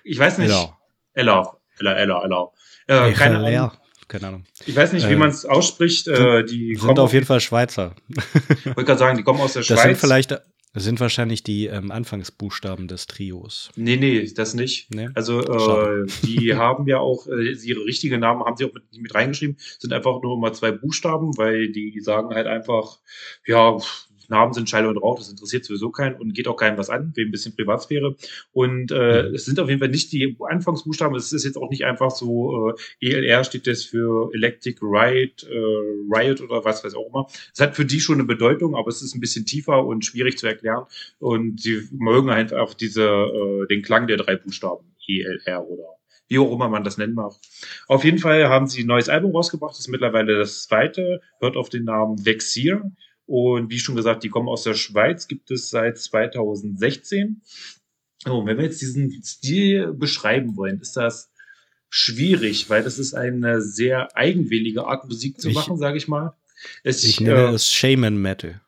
Ich 0.05 0.19
weiß 0.19 0.39
nicht. 0.39 0.49
LR. 0.49 0.79
LR. 1.15 1.61
LR, 1.81 1.97
LR, 1.97 2.25
LR. 2.25 2.53
Äh, 2.89 3.13
keine, 3.13 3.39
Ahnung. 3.47 3.71
keine 4.09 4.27
Ahnung. 4.27 4.45
Ich 4.67 4.75
weiß 4.75 4.93
nicht, 4.93 5.09
wie 5.09 5.13
äh, 5.13 5.17
man 5.17 5.29
es 5.29 5.45
ausspricht. 5.45 6.09
Äh, 6.09 6.45
die 6.45 6.75
sind 6.75 6.99
auf 6.99 7.13
jeden 7.13 7.27
Fall 7.27 7.41
Schweizer. 7.41 7.95
Ich 8.09 8.67
wollte 8.67 8.85
gerade 8.85 8.99
sagen, 8.99 9.17
die 9.17 9.23
kommen 9.23 9.41
aus 9.41 9.53
der 9.53 9.61
das 9.61 9.67
Schweiz. 9.69 9.83
Sind 9.83 9.99
vielleicht, 9.99 10.31
das 10.31 10.85
sind 10.85 11.01
wahrscheinlich 11.01 11.43
die 11.43 11.67
ähm, 11.67 11.91
Anfangsbuchstaben 11.91 12.89
des 12.89 13.07
Trios. 13.07 13.71
Nee, 13.77 13.97
nee, 13.97 14.31
das 14.35 14.55
nicht. 14.55 14.93
Nee? 14.95 15.09
Also 15.15 15.41
äh, 15.41 16.07
die 16.25 16.55
haben 16.57 16.87
ja 16.87 16.99
auch, 16.99 17.27
äh, 17.27 17.53
ihre 17.53 17.85
richtigen 17.85 18.21
Namen 18.21 18.43
haben 18.45 18.57
sie 18.57 18.65
auch 18.65 18.73
mit, 18.73 18.85
mit 18.99 19.15
reingeschrieben, 19.15 19.57
sind 19.79 19.93
einfach 19.93 20.21
nur 20.23 20.37
immer 20.37 20.53
zwei 20.53 20.73
Buchstaben, 20.73 21.37
weil 21.37 21.71
die 21.73 22.01
sagen 22.01 22.35
halt 22.35 22.47
einfach, 22.47 22.99
ja, 23.47 23.77
Namen 24.29 24.53
sind 24.53 24.69
Schall 24.69 24.87
und 24.87 24.97
Rauch, 24.97 25.19
das 25.19 25.31
interessiert 25.31 25.65
sowieso 25.65 25.91
keinen 25.91 26.17
und 26.17 26.35
geht 26.35 26.49
auch 26.49 26.57
keinem 26.57 26.79
was 26.79 26.91
an, 26.91 27.13
wegen 27.15 27.29
ein 27.29 27.33
bisschen 27.33 27.57
Privatsphäre. 27.57 28.17
Und 28.53 28.93
äh, 28.93 29.29
mhm. 29.29 29.35
es 29.35 29.45
sind 29.45 29.59
auf 29.61 29.69
jeden 29.69 29.81
Fall 29.81 29.89
nicht 29.89 30.13
die 30.13 30.37
Anfangsbuchstaben, 30.49 31.17
es 31.17 31.33
ist 31.33 31.45
jetzt 31.45 31.57
auch 31.57 31.71
nicht 31.71 31.85
einfach 31.85 32.11
so, 32.11 32.75
äh, 33.01 33.09
ELR 33.09 33.45
steht 33.45 33.67
das 33.67 33.85
für 33.85 34.31
Electric 34.35 34.79
Riot, 34.83 35.45
äh, 35.45 36.15
Riot 36.15 36.41
oder 36.41 36.65
was 36.65 36.85
weiß 36.85 36.95
auch 36.95 37.09
immer. 37.09 37.27
Es 37.53 37.61
hat 37.61 37.77
für 37.77 37.85
die 37.85 38.01
schon 38.01 38.17
eine 38.17 38.25
Bedeutung, 38.25 38.77
aber 38.77 38.89
es 38.89 39.03
ist 39.03 39.15
ein 39.15 39.21
bisschen 39.21 39.47
tiefer 39.47 39.85
und 39.85 40.05
schwierig 40.05 40.39
zu 40.39 40.47
erklären. 40.47 40.85
Und 41.19 41.61
sie 41.61 41.89
mögen 41.93 42.31
halt 42.31 42.55
auch 42.55 42.75
diese, 42.75 43.05
äh, 43.05 43.67
den 43.69 43.83
Klang 43.83 44.07
der 44.07 44.17
drei 44.17 44.37
Buchstaben, 44.37 44.85
ELR 45.09 45.67
oder 45.67 45.99
wie 46.29 46.39
auch 46.39 46.53
immer 46.53 46.69
man 46.69 46.85
das 46.85 46.99
nennen 46.99 47.15
mag. 47.15 47.33
Auf 47.87 48.05
jeden 48.05 48.19
Fall 48.19 48.49
haben 48.49 48.67
sie 48.67 48.83
ein 48.83 48.87
neues 48.87 49.09
Album 49.09 49.35
rausgebracht, 49.35 49.73
das 49.73 49.81
ist 49.81 49.89
mittlerweile 49.89 50.39
das 50.39 50.65
zweite, 50.65 51.21
hört 51.41 51.57
auf 51.57 51.71
den 51.71 51.85
Namen 51.85 52.25
Vexier. 52.25 52.93
Und 53.29 53.69
wie 53.69 53.79
schon 53.79 53.95
gesagt, 53.95 54.25
die 54.25 54.31
kommen 54.31 54.49
aus 54.49 54.63
der 54.63 54.73
Schweiz, 54.73 55.29
gibt 55.29 55.51
es 55.51 55.69
seit 55.69 55.99
2016. 55.99 57.43
Oh, 58.27 58.47
wenn 58.47 58.57
wir 58.57 58.65
jetzt 58.65 58.81
diesen 58.81 59.23
Stil 59.23 59.93
beschreiben 59.93 60.57
wollen, 60.57 60.81
ist 60.81 60.97
das 60.97 61.31
schwierig, 61.91 62.71
weil 62.71 62.83
das 62.83 62.99
ist 62.99 63.13
eine 63.13 63.61
sehr 63.61 64.17
eigenwillige 64.17 64.87
Art 64.87 65.05
Musik 65.05 65.39
zu 65.43 65.51
machen, 65.51 65.77
sage 65.77 65.99
ich 65.99 66.09
mal. 66.09 66.39
Es, 66.83 67.05
ich 67.05 67.21
nenne 67.21 67.51
äh, 67.51 67.53
es 67.53 67.71
Shaman 67.71 68.17
Metal. 68.17 68.63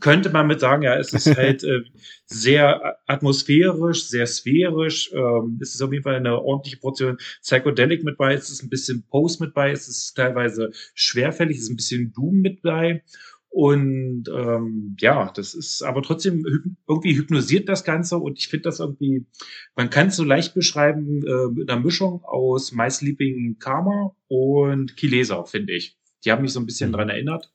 Könnte 0.00 0.30
man 0.30 0.46
mit 0.46 0.60
sagen, 0.60 0.82
ja, 0.82 0.96
es 0.96 1.12
ist 1.12 1.36
halt 1.36 1.62
äh, 1.64 1.80
sehr 2.24 2.96
atmosphärisch, 3.06 4.06
sehr 4.06 4.26
sphärisch. 4.26 5.12
Ähm, 5.12 5.58
es 5.60 5.74
ist 5.74 5.82
auf 5.82 5.92
jeden 5.92 6.04
Fall 6.04 6.14
eine 6.14 6.40
ordentliche 6.40 6.78
Portion 6.78 7.18
Psychedelic 7.42 8.02
mit 8.02 8.16
bei, 8.16 8.32
es 8.32 8.48
ist 8.48 8.62
ein 8.62 8.70
bisschen 8.70 9.04
Post 9.10 9.42
mit 9.42 9.52
bei, 9.52 9.72
es 9.72 9.88
ist 9.88 10.14
teilweise 10.14 10.70
schwerfällig, 10.94 11.58
es 11.58 11.64
ist 11.64 11.70
ein 11.70 11.76
bisschen 11.76 12.12
Doom 12.14 12.40
mit 12.40 12.62
bei 12.62 13.02
und 13.54 14.24
ähm, 14.34 14.96
ja, 14.98 15.30
das 15.32 15.54
ist 15.54 15.82
aber 15.82 16.02
trotzdem 16.02 16.44
irgendwie 16.88 17.16
hypnosiert 17.16 17.68
das 17.68 17.84
Ganze 17.84 18.18
und 18.18 18.36
ich 18.40 18.48
finde 18.48 18.64
das 18.64 18.80
irgendwie, 18.80 19.26
man 19.76 19.90
kann 19.90 20.08
es 20.08 20.16
so 20.16 20.24
leicht 20.24 20.54
beschreiben 20.54 21.24
äh, 21.24 21.46
mit 21.52 21.70
einer 21.70 21.80
Mischung 21.80 22.24
aus 22.24 22.72
My 22.72 22.90
Sleeping 22.90 23.60
Karma 23.60 24.16
und 24.26 24.96
Kilesa, 24.96 25.44
finde 25.44 25.72
ich. 25.72 25.96
Die 26.24 26.32
haben 26.32 26.42
mich 26.42 26.52
so 26.52 26.58
ein 26.58 26.66
bisschen 26.66 26.90
mhm. 26.90 26.94
dran 26.94 27.08
erinnert. 27.10 27.52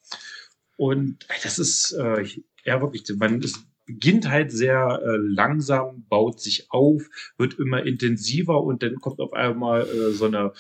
Und 0.77 1.27
das 1.43 1.59
ist 1.59 1.91
äh, 1.91 2.23
ja 2.63 2.79
wirklich, 2.79 3.03
man 3.17 3.41
es 3.43 3.61
beginnt 3.85 4.29
halt 4.29 4.53
sehr 4.53 5.01
äh, 5.03 5.17
langsam, 5.17 6.05
baut 6.07 6.39
sich 6.39 6.71
auf, 6.71 7.09
wird 7.37 7.59
immer 7.59 7.85
intensiver 7.85 8.63
und 8.63 8.83
dann 8.83 9.01
kommt 9.01 9.19
auf 9.19 9.33
einmal 9.33 9.81
äh, 9.81 10.11
so 10.11 10.27
eine 10.27 10.53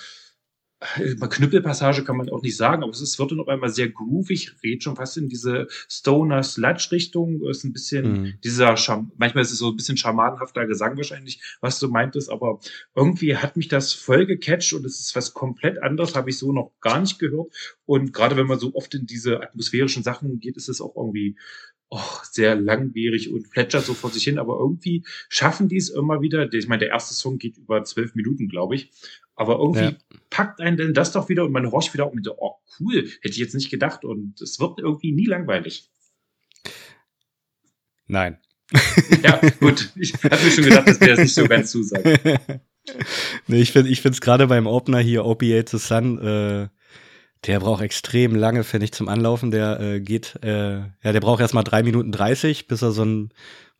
Knüppelpassage 0.79 2.05
kann 2.05 2.15
man 2.15 2.29
auch 2.29 2.41
nicht 2.41 2.55
sagen, 2.55 2.83
aber 2.83 2.91
es 2.91 3.19
wird 3.19 3.31
dann 3.31 3.41
auf 3.41 3.49
einmal 3.49 3.69
sehr 3.69 3.89
groovig, 3.89 4.55
redet 4.63 4.83
schon 4.83 4.95
fast 4.95 5.17
in 5.17 5.27
diese 5.27 5.67
Stoner 5.89 6.41
Sludge 6.41 6.89
Richtung, 6.91 7.41
ist 7.49 7.65
ein 7.65 7.73
bisschen 7.73 8.21
mhm. 8.21 8.33
dieser 8.43 8.77
Scham 8.77 9.11
manchmal 9.17 9.43
ist 9.43 9.51
es 9.51 9.57
so 9.57 9.69
ein 9.69 9.75
bisschen 9.75 9.97
schamanhafter 9.97 10.65
Gesang 10.67 10.95
wahrscheinlich, 10.95 11.41
was 11.59 11.79
du 11.79 11.89
meintest, 11.89 12.29
aber 12.29 12.59
irgendwie 12.95 13.35
hat 13.35 13.57
mich 13.57 13.67
das 13.67 13.91
voll 13.93 14.25
gecatcht 14.25 14.71
und 14.73 14.85
es 14.85 15.01
ist 15.01 15.15
was 15.15 15.33
komplett 15.33 15.81
anderes, 15.83 16.15
habe 16.15 16.29
ich 16.29 16.37
so 16.37 16.53
noch 16.53 16.71
gar 16.79 16.99
nicht 17.01 17.19
gehört 17.19 17.53
und 17.85 18.13
gerade 18.13 18.37
wenn 18.37 18.47
man 18.47 18.59
so 18.59 18.73
oft 18.73 18.95
in 18.95 19.05
diese 19.05 19.41
atmosphärischen 19.41 20.03
Sachen 20.03 20.39
geht, 20.39 20.55
ist 20.55 20.69
es 20.69 20.79
auch 20.79 20.95
irgendwie 20.95 21.35
oh, 21.89 22.19
sehr 22.23 22.55
langwierig 22.55 23.31
und 23.31 23.49
plätschert 23.49 23.85
so 23.85 23.93
vor 23.93 24.09
sich 24.09 24.23
hin, 24.23 24.39
aber 24.39 24.57
irgendwie 24.59 25.03
schaffen 25.27 25.67
die 25.67 25.77
es 25.77 25.89
immer 25.89 26.21
wieder. 26.21 26.51
Ich 26.53 26.67
meine, 26.67 26.79
der 26.79 26.89
erste 26.89 27.13
Song 27.13 27.37
geht 27.37 27.57
über 27.57 27.83
zwölf 27.83 28.15
Minuten, 28.15 28.47
glaube 28.47 28.75
ich. 28.75 28.91
Aber 29.35 29.57
irgendwie 29.59 29.79
ja. 29.79 29.95
packt 30.29 30.59
einen 30.59 30.77
denn 30.77 30.93
das 30.93 31.13
doch 31.13 31.29
wieder 31.29 31.45
und 31.45 31.51
man 31.51 31.71
horcht 31.71 31.93
wieder 31.93 32.07
um 32.07 32.17
und 32.17 32.25
so, 32.25 32.35
oh 32.37 32.55
cool, 32.79 33.07
hätte 33.21 33.29
ich 33.29 33.37
jetzt 33.37 33.55
nicht 33.55 33.69
gedacht. 33.69 34.03
Und 34.03 34.39
es 34.41 34.59
wird 34.59 34.79
irgendwie 34.79 35.11
nie 35.11 35.25
langweilig. 35.25 35.89
Nein. 38.07 38.37
ja, 39.23 39.39
gut. 39.59 39.91
Ich 39.95 40.13
habe 40.13 40.43
mir 40.43 40.51
schon 40.51 40.65
gedacht, 40.65 40.87
dass 40.87 40.99
der 40.99 41.09
das 41.09 41.19
nicht 41.19 41.33
so 41.33 41.47
ganz 41.47 41.71
zusagt. 41.71 42.05
nee, 43.47 43.61
ich 43.61 43.71
finde 43.71 44.09
es 44.09 44.21
gerade 44.21 44.47
beim 44.47 44.67
Opener 44.67 44.99
hier, 44.99 45.25
Opiate 45.25 45.77
the 45.77 45.83
Sun, 45.83 46.19
äh, 46.19 46.67
der 47.45 47.59
braucht 47.59 47.81
extrem 47.81 48.35
lange, 48.35 48.63
finde 48.63 48.85
ich, 48.85 48.91
zum 48.91 49.07
Anlaufen. 49.07 49.51
Der 49.51 49.79
äh, 49.79 50.01
geht, 50.01 50.39
äh, 50.43 50.79
ja, 50.79 51.11
der 51.11 51.19
braucht 51.19 51.41
erstmal 51.41 51.63
drei 51.63 51.83
Minuten 51.83 52.11
dreißig, 52.11 52.67
bis 52.67 52.81
er 52.81 52.91
so 52.91 53.05
ein, 53.05 53.29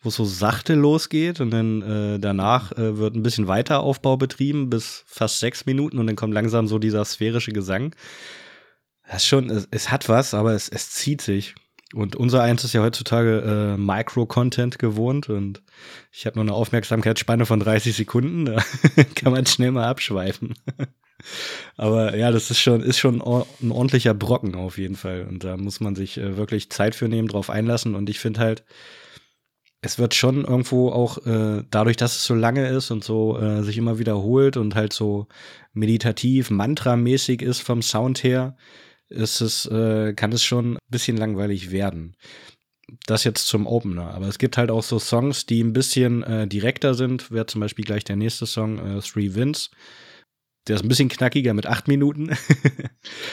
wo 0.01 0.09
es 0.09 0.15
so 0.15 0.23
sachte 0.23 0.75
losgeht 0.75 1.41
und 1.41 1.51
dann 1.51 1.81
äh, 1.81 2.19
danach 2.19 2.71
äh, 2.73 2.97
wird 2.97 3.15
ein 3.15 3.23
bisschen 3.23 3.47
weiter 3.47 3.81
Aufbau 3.81 4.15
betrieben 4.15 4.69
bis 4.69 5.03
fast 5.07 5.39
sechs 5.39 5.65
Minuten 5.65 5.99
und 5.99 6.07
dann 6.07 6.15
kommt 6.15 6.33
langsam 6.33 6.67
so 6.67 6.79
dieser 6.79 7.03
sphärische 7.03 7.51
Gesang. 7.51 7.93
Das 9.09 9.25
schon, 9.25 9.49
es, 9.49 9.67
es 9.71 9.91
hat 9.91 10.07
was, 10.07 10.33
aber 10.33 10.53
es, 10.53 10.69
es 10.69 10.91
zieht 10.91 11.21
sich. 11.21 11.55
Und 11.93 12.15
unser 12.15 12.43
eins 12.43 12.63
ist 12.63 12.73
ja 12.73 12.81
heutzutage 12.81 13.75
äh, 13.75 13.77
Micro-Content 13.77 14.77
gewohnt 14.77 15.27
und 15.27 15.63
ich 16.11 16.27
habe 16.27 16.35
nur 16.35 16.43
eine 16.43 16.53
Aufmerksamkeitsspanne 16.53 17.47
von 17.47 17.59
30 17.59 17.95
Sekunden, 17.95 18.45
da 18.45 18.63
kann 19.15 19.33
man 19.33 19.47
schnell 19.47 19.71
mal 19.71 19.87
abschweifen. 19.87 20.53
Aber 21.77 22.15
ja, 22.17 22.31
das 22.31 22.51
ist 22.51 22.59
schon, 22.59 22.81
ist 22.81 22.99
schon 22.99 23.21
ein 23.21 23.71
ordentlicher 23.71 24.13
Brocken 24.13 24.55
auf 24.55 24.77
jeden 24.77 24.95
Fall. 24.95 25.25
Und 25.29 25.43
da 25.43 25.57
muss 25.57 25.79
man 25.79 25.95
sich 25.95 26.17
äh, 26.17 26.37
wirklich 26.37 26.69
Zeit 26.69 26.95
für 26.95 27.07
nehmen, 27.07 27.27
drauf 27.27 27.49
einlassen. 27.49 27.95
Und 27.95 28.09
ich 28.09 28.19
finde 28.19 28.39
halt, 28.39 28.63
es 29.81 29.97
wird 29.97 30.13
schon 30.13 30.43
irgendwo 30.43 30.89
auch 30.89 31.25
äh, 31.25 31.63
dadurch, 31.71 31.97
dass 31.97 32.15
es 32.15 32.25
so 32.25 32.35
lange 32.35 32.67
ist 32.67 32.91
und 32.91 33.03
so 33.03 33.37
äh, 33.39 33.63
sich 33.63 33.77
immer 33.77 33.97
wiederholt 33.97 34.57
und 34.57 34.75
halt 34.75 34.91
so 34.91 35.27
meditativ, 35.73 36.49
mantramäßig 36.49 37.41
ist 37.41 37.61
vom 37.61 37.81
Sound 37.81 38.23
her, 38.23 38.57
ist 39.07 39.39
es, 39.41 39.65
äh, 39.67 40.13
kann 40.13 40.33
es 40.33 40.43
schon 40.43 40.73
ein 40.73 40.79
bisschen 40.89 41.15
langweilig 41.15 41.71
werden. 41.71 42.15
Das 43.05 43.23
jetzt 43.23 43.47
zum 43.47 43.67
Opener. 43.67 44.13
Aber 44.13 44.27
es 44.27 44.39
gibt 44.39 44.57
halt 44.57 44.71
auch 44.71 44.83
so 44.83 44.99
Songs, 44.99 45.45
die 45.45 45.63
ein 45.63 45.73
bisschen 45.73 46.23
äh, 46.23 46.47
direkter 46.47 46.93
sind. 46.95 47.31
Wäre 47.31 47.45
zum 47.45 47.61
Beispiel 47.61 47.85
gleich 47.85 48.03
der 48.03 48.15
nächste 48.15 48.47
Song, 48.47 48.99
Three 49.01 49.35
Winds. 49.35 49.69
Der 50.69 50.75
ist 50.75 50.83
ein 50.83 50.87
bisschen 50.87 51.09
knackiger 51.09 51.53
mit 51.53 51.65
acht 51.65 51.87
Minuten. 51.87 52.29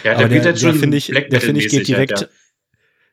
ja, 0.05 0.15
der 0.19 0.29
geht 0.29 0.45
jetzt 0.45 0.61
schon, 0.61 0.75
finde 0.75 0.97
ich, 0.97 1.07
der 1.07 1.41
finde 1.41 1.61
ich 1.61 1.69
geht 1.69 1.87
direkt, 1.87 2.21
ja 2.23 2.27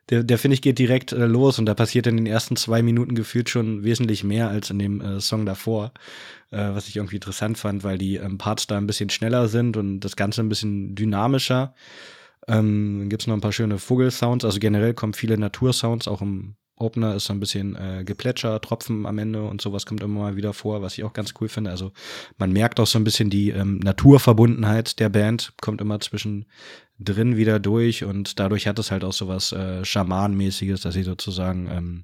der, 0.10 0.24
der 0.24 0.38
finde 0.38 0.56
ich 0.56 0.62
geht 0.62 0.80
direkt 0.80 1.12
äh, 1.12 1.26
los 1.26 1.60
und 1.60 1.66
da 1.66 1.74
passiert 1.74 2.08
in 2.08 2.18
den 2.18 2.26
ersten 2.26 2.56
zwei 2.56 2.82
Minuten 2.82 3.16
gefühlt 3.16 3.50
schon 3.50 3.84
wesentlich 3.84 4.24
mehr 4.24 4.50
als 4.50 4.70
in 4.70 4.80
dem 4.80 5.02
äh, 5.02 5.22
Song 5.22 5.46
davor, 5.46 5.94
äh, 6.52 6.58
was 6.58 6.88
ich 6.88 6.98
irgendwie 6.98 7.16
interessant 7.16 7.58
fand, 7.58 7.84
weil 7.84 7.98
die 7.98 8.18
ähm, 8.18 8.38
Parts 8.38 8.68
da 8.68 8.78
ein 8.78 8.88
bisschen 8.88 9.10
schneller 9.10 9.48
sind 9.48 9.78
und 9.78 10.02
das 10.02 10.16
Ganze 10.16 10.42
ein 10.42 10.50
bisschen 10.50 10.96
dynamischer. 10.96 11.74
Ähm, 12.48 13.00
dann 13.00 13.10
gibt's 13.10 13.28
noch 13.28 13.36
ein 13.36 13.42
paar 13.42 13.54
schöne 13.54 13.80
Vogelsounds, 13.80 14.44
also 14.44 14.60
generell 14.60 14.94
kommen 14.94 15.14
viele 15.14 15.38
Natursounds, 15.38 16.08
auch 16.10 16.22
im 16.22 16.56
Opener 16.84 17.16
ist 17.16 17.26
so 17.26 17.34
ein 17.34 17.40
bisschen 17.40 17.76
äh, 17.76 18.04
Geplätscher, 18.04 18.62
Tropfen 18.62 19.06
am 19.06 19.18
Ende 19.18 19.44
und 19.44 19.62
sowas 19.62 19.86
kommt 19.86 20.04
immer 20.04 20.20
mal 20.20 20.36
wieder 20.36 20.54
vor, 20.54 20.82
was 20.82 20.98
ich 20.98 21.04
auch 21.04 21.14
ganz 21.14 21.34
cool 21.40 21.50
finde. 21.50 21.72
Also 21.72 21.92
man 22.38 22.52
merkt 22.52 22.80
auch 22.80 22.88
so 22.88 23.00
ein 23.00 23.04
bisschen 23.04 23.30
die 23.30 23.50
ähm, 23.50 23.80
Naturverbundenheit 23.80 25.00
der 25.00 25.10
Band, 25.10 25.54
kommt 25.62 25.82
immer 25.82 26.00
zwischen 26.00 26.46
drin 27.00 27.38
wieder 27.38 27.60
durch 27.60 28.04
und 28.04 28.40
dadurch 28.40 28.68
hat 28.68 28.80
es 28.80 28.92
halt 28.92 29.04
auch 29.04 29.14
sowas 29.14 29.52
äh, 29.52 29.84
Schamanmäßiges, 29.84 30.82
dass 30.82 30.94
sie 30.94 31.04
sozusagen 31.04 31.68
ähm, 31.72 32.04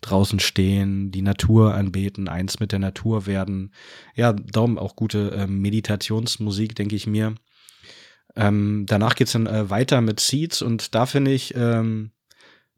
draußen 0.00 0.40
stehen, 0.40 1.10
die 1.10 1.22
Natur 1.22 1.74
anbeten, 1.74 2.28
eins 2.28 2.58
mit 2.58 2.72
der 2.72 2.78
Natur 2.78 3.26
werden. 3.26 3.72
Ja, 4.14 4.32
darum 4.32 4.78
auch 4.78 4.96
gute 4.96 5.32
äh, 5.32 5.46
Meditationsmusik, 5.46 6.74
denke 6.74 6.96
ich 6.96 7.06
mir. 7.06 7.34
Ähm, 8.36 8.84
danach 8.86 9.14
geht's 9.14 9.32
dann 9.32 9.46
äh, 9.46 9.70
weiter 9.70 10.00
mit 10.00 10.20
Seeds 10.20 10.62
und 10.62 10.94
da 10.94 11.06
finde 11.06 11.32
ich, 11.32 11.54
ähm, 11.56 12.10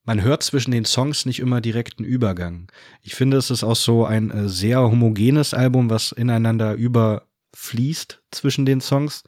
man 0.05 0.23
hört 0.23 0.43
zwischen 0.43 0.71
den 0.73 0.85
Songs 0.85 1.27
nicht 1.27 1.41
immer 1.41 1.61
direkt 1.61 1.99
einen 1.99 2.09
Übergang. 2.09 2.71
Ich 3.03 3.15
finde, 3.15 3.37
es 3.37 3.51
ist 3.51 3.65
auch 3.65 3.77
so 3.77 4.05
ein 4.05 4.31
äh, 4.31 4.49
sehr 4.49 4.81
homogenes 4.81 5.55
Album, 5.55 5.91
was 5.91 6.13
ineinander 6.13 6.75
überfließt 6.75 8.23
zwischen 8.31 8.67
den 8.67 8.81
Songs. 8.81 9.25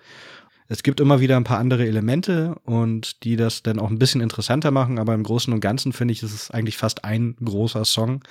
Es 0.67 0.83
gibt 0.83 1.01
immer 1.01 1.21
wieder 1.21 1.37
ein 1.37 1.45
paar 1.45 1.59
andere 1.59 1.87
Elemente 1.87 2.57
und 2.65 3.23
die 3.23 3.37
das 3.37 3.63
dann 3.63 3.79
auch 3.79 3.91
ein 3.91 3.99
bisschen 3.99 4.23
interessanter 4.23 4.71
machen, 4.71 4.99
aber 4.99 5.15
im 5.15 5.23
Großen 5.23 5.53
und 5.53 5.61
Ganzen 5.61 5.93
finde 5.93 6.13
ich, 6.13 6.23
ist 6.23 6.33
es 6.33 6.51
eigentlich 6.51 6.79
fast 6.79 7.05
ein 7.05 7.37
großer 7.37 7.85
Song, 7.85 8.25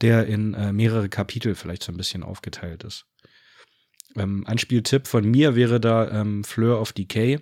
der 0.00 0.26
in 0.26 0.54
äh, 0.54 0.72
mehrere 0.72 1.08
Kapitel 1.08 1.54
vielleicht 1.54 1.82
so 1.82 1.92
ein 1.92 1.96
bisschen 1.96 2.22
aufgeteilt 2.22 2.84
ist. 2.84 3.06
Ähm, 4.16 4.44
Anspieltipp 4.46 5.06
von 5.06 5.30
mir 5.30 5.56
wäre 5.56 5.78
da 5.78 6.10
ähm, 6.10 6.42
Fleur 6.42 6.80
of 6.80 6.92
Decay 6.92 7.40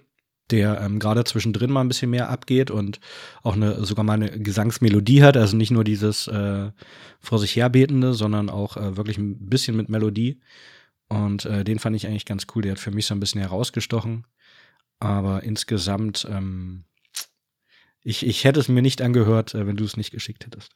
der 0.52 0.80
ähm, 0.80 0.98
gerade 0.98 1.24
zwischendrin 1.24 1.72
mal 1.72 1.80
ein 1.80 1.88
bisschen 1.88 2.10
mehr 2.10 2.28
abgeht 2.28 2.70
und 2.70 3.00
auch 3.42 3.56
eine 3.56 3.84
sogar 3.84 4.04
mal 4.04 4.14
eine 4.14 4.30
Gesangsmelodie 4.30 5.22
hat, 5.22 5.36
also 5.36 5.56
nicht 5.56 5.70
nur 5.70 5.84
dieses 5.84 6.28
äh, 6.28 6.70
vor 7.20 7.38
sich 7.38 7.56
herbetende, 7.56 8.14
sondern 8.14 8.50
auch 8.50 8.76
äh, 8.76 8.96
wirklich 8.96 9.18
ein 9.18 9.48
bisschen 9.48 9.76
mit 9.76 9.88
Melodie. 9.88 10.40
Und 11.08 11.44
äh, 11.44 11.64
den 11.64 11.78
fand 11.78 11.96
ich 11.96 12.06
eigentlich 12.06 12.24
ganz 12.24 12.46
cool. 12.54 12.62
Der 12.62 12.72
hat 12.72 12.78
für 12.78 12.90
mich 12.90 13.06
so 13.06 13.14
ein 13.14 13.20
bisschen 13.20 13.40
herausgestochen. 13.40 14.26
Aber 14.98 15.42
insgesamt 15.42 16.26
ähm, 16.30 16.84
ich, 18.04 18.26
ich 18.26 18.44
hätte 18.44 18.58
es 18.58 18.68
mir 18.68 18.82
nicht 18.82 19.00
angehört, 19.00 19.54
äh, 19.54 19.66
wenn 19.66 19.76
du 19.76 19.84
es 19.84 19.96
nicht 19.96 20.10
geschickt 20.10 20.44
hättest. 20.44 20.72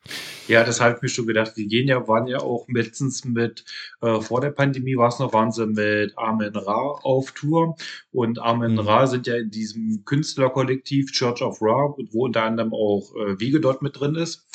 Ja, 0.46 0.62
das 0.62 0.80
habe 0.80 0.94
ich 0.96 1.02
mir 1.02 1.08
schon 1.08 1.26
gedacht. 1.26 1.52
Die 1.56 1.66
gehen 1.66 1.88
ja, 1.88 2.06
waren 2.06 2.26
ja 2.26 2.38
auch 2.38 2.66
letztens 2.68 3.24
mit, 3.24 3.64
äh, 4.00 4.20
vor 4.20 4.40
der 4.40 4.50
Pandemie 4.50 4.96
war 4.96 5.08
es 5.08 5.18
noch, 5.18 5.32
waren 5.32 5.50
sie 5.50 5.66
mit 5.66 6.16
Armin 6.16 6.54
Ra 6.54 6.98
auf 7.02 7.32
Tour. 7.32 7.76
Und 8.12 8.38
Armin 8.38 8.72
mhm. 8.72 8.80
Ra 8.80 9.06
sind 9.06 9.26
ja 9.26 9.36
in 9.36 9.50
diesem 9.50 10.04
Künstlerkollektiv 10.04 11.10
Church 11.12 11.42
of 11.42 11.60
Ra, 11.60 11.94
wo 12.12 12.26
unter 12.26 12.44
anderem 12.44 12.72
auch 12.72 13.12
äh, 13.16 13.40
Wiege 13.40 13.60
dort 13.60 13.82
mit 13.82 13.98
drin 13.98 14.14
ist. 14.14 14.46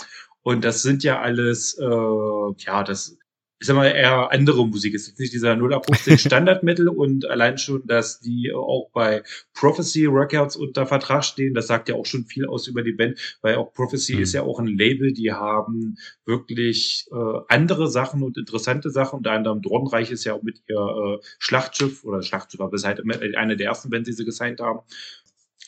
Und 0.44 0.64
das 0.64 0.82
sind 0.82 1.04
ja 1.04 1.22
alles, 1.22 1.78
äh, 1.78 1.86
ja, 1.86 2.84
das 2.84 3.18
ich 3.62 3.68
sag 3.68 3.76
mal, 3.76 3.86
eher 3.86 4.32
andere 4.32 4.68
Musik. 4.68 4.96
Es 4.96 5.08
ist 5.08 5.20
nicht 5.20 5.34
dieser 5.34 5.52
0815 5.52 6.18
Standardmittel 6.30 6.90
und 6.90 7.30
allein 7.30 7.60
schon, 7.60 7.86
dass 7.86 8.20
die 8.20 8.52
auch 8.52 8.90
bei 8.92 9.22
Prophecy 9.54 10.08
Records 10.08 10.56
unter 10.56 10.88
Vertrag 10.88 11.24
stehen, 11.24 11.54
das 11.54 11.68
sagt 11.68 11.88
ja 11.88 11.94
auch 11.94 12.08
schon 12.08 12.26
viel 12.26 12.48
aus 12.48 12.68
über 12.68 12.82
die 12.82 12.94
Band, 12.94 13.20
weil 13.44 13.58
auch 13.58 13.72
Prophecy 13.72 14.16
mhm. 14.16 14.24
ist 14.24 14.34
ja 14.34 14.42
auch 14.42 14.60
ein 14.60 14.66
Label, 14.66 15.14
die 15.14 15.32
haben 15.32 16.00
wirklich 16.26 17.06
äh, 17.12 17.40
andere 17.50 17.88
Sachen 17.88 18.24
und 18.24 18.36
interessante 18.36 18.90
Sachen. 18.90 19.18
Unter 19.18 19.34
anderem 19.34 19.62
Dornreich 19.62 20.10
ist 20.10 20.24
ja 20.24 20.34
auch 20.34 20.42
mit 20.42 20.64
ihr 20.68 21.20
äh, 21.22 21.24
Schlachtschiff 21.38 22.04
oder 22.04 22.24
Schlachtschiff, 22.24 22.62
aber 22.62 22.74
ist 22.74 22.84
halt 22.84 23.04
eine 23.38 23.58
der 23.58 23.68
ersten 23.68 23.92
Bands, 23.92 24.10
die 24.10 24.14
sie 24.14 24.26
gesigned 24.26 24.60
haben. 24.60 24.80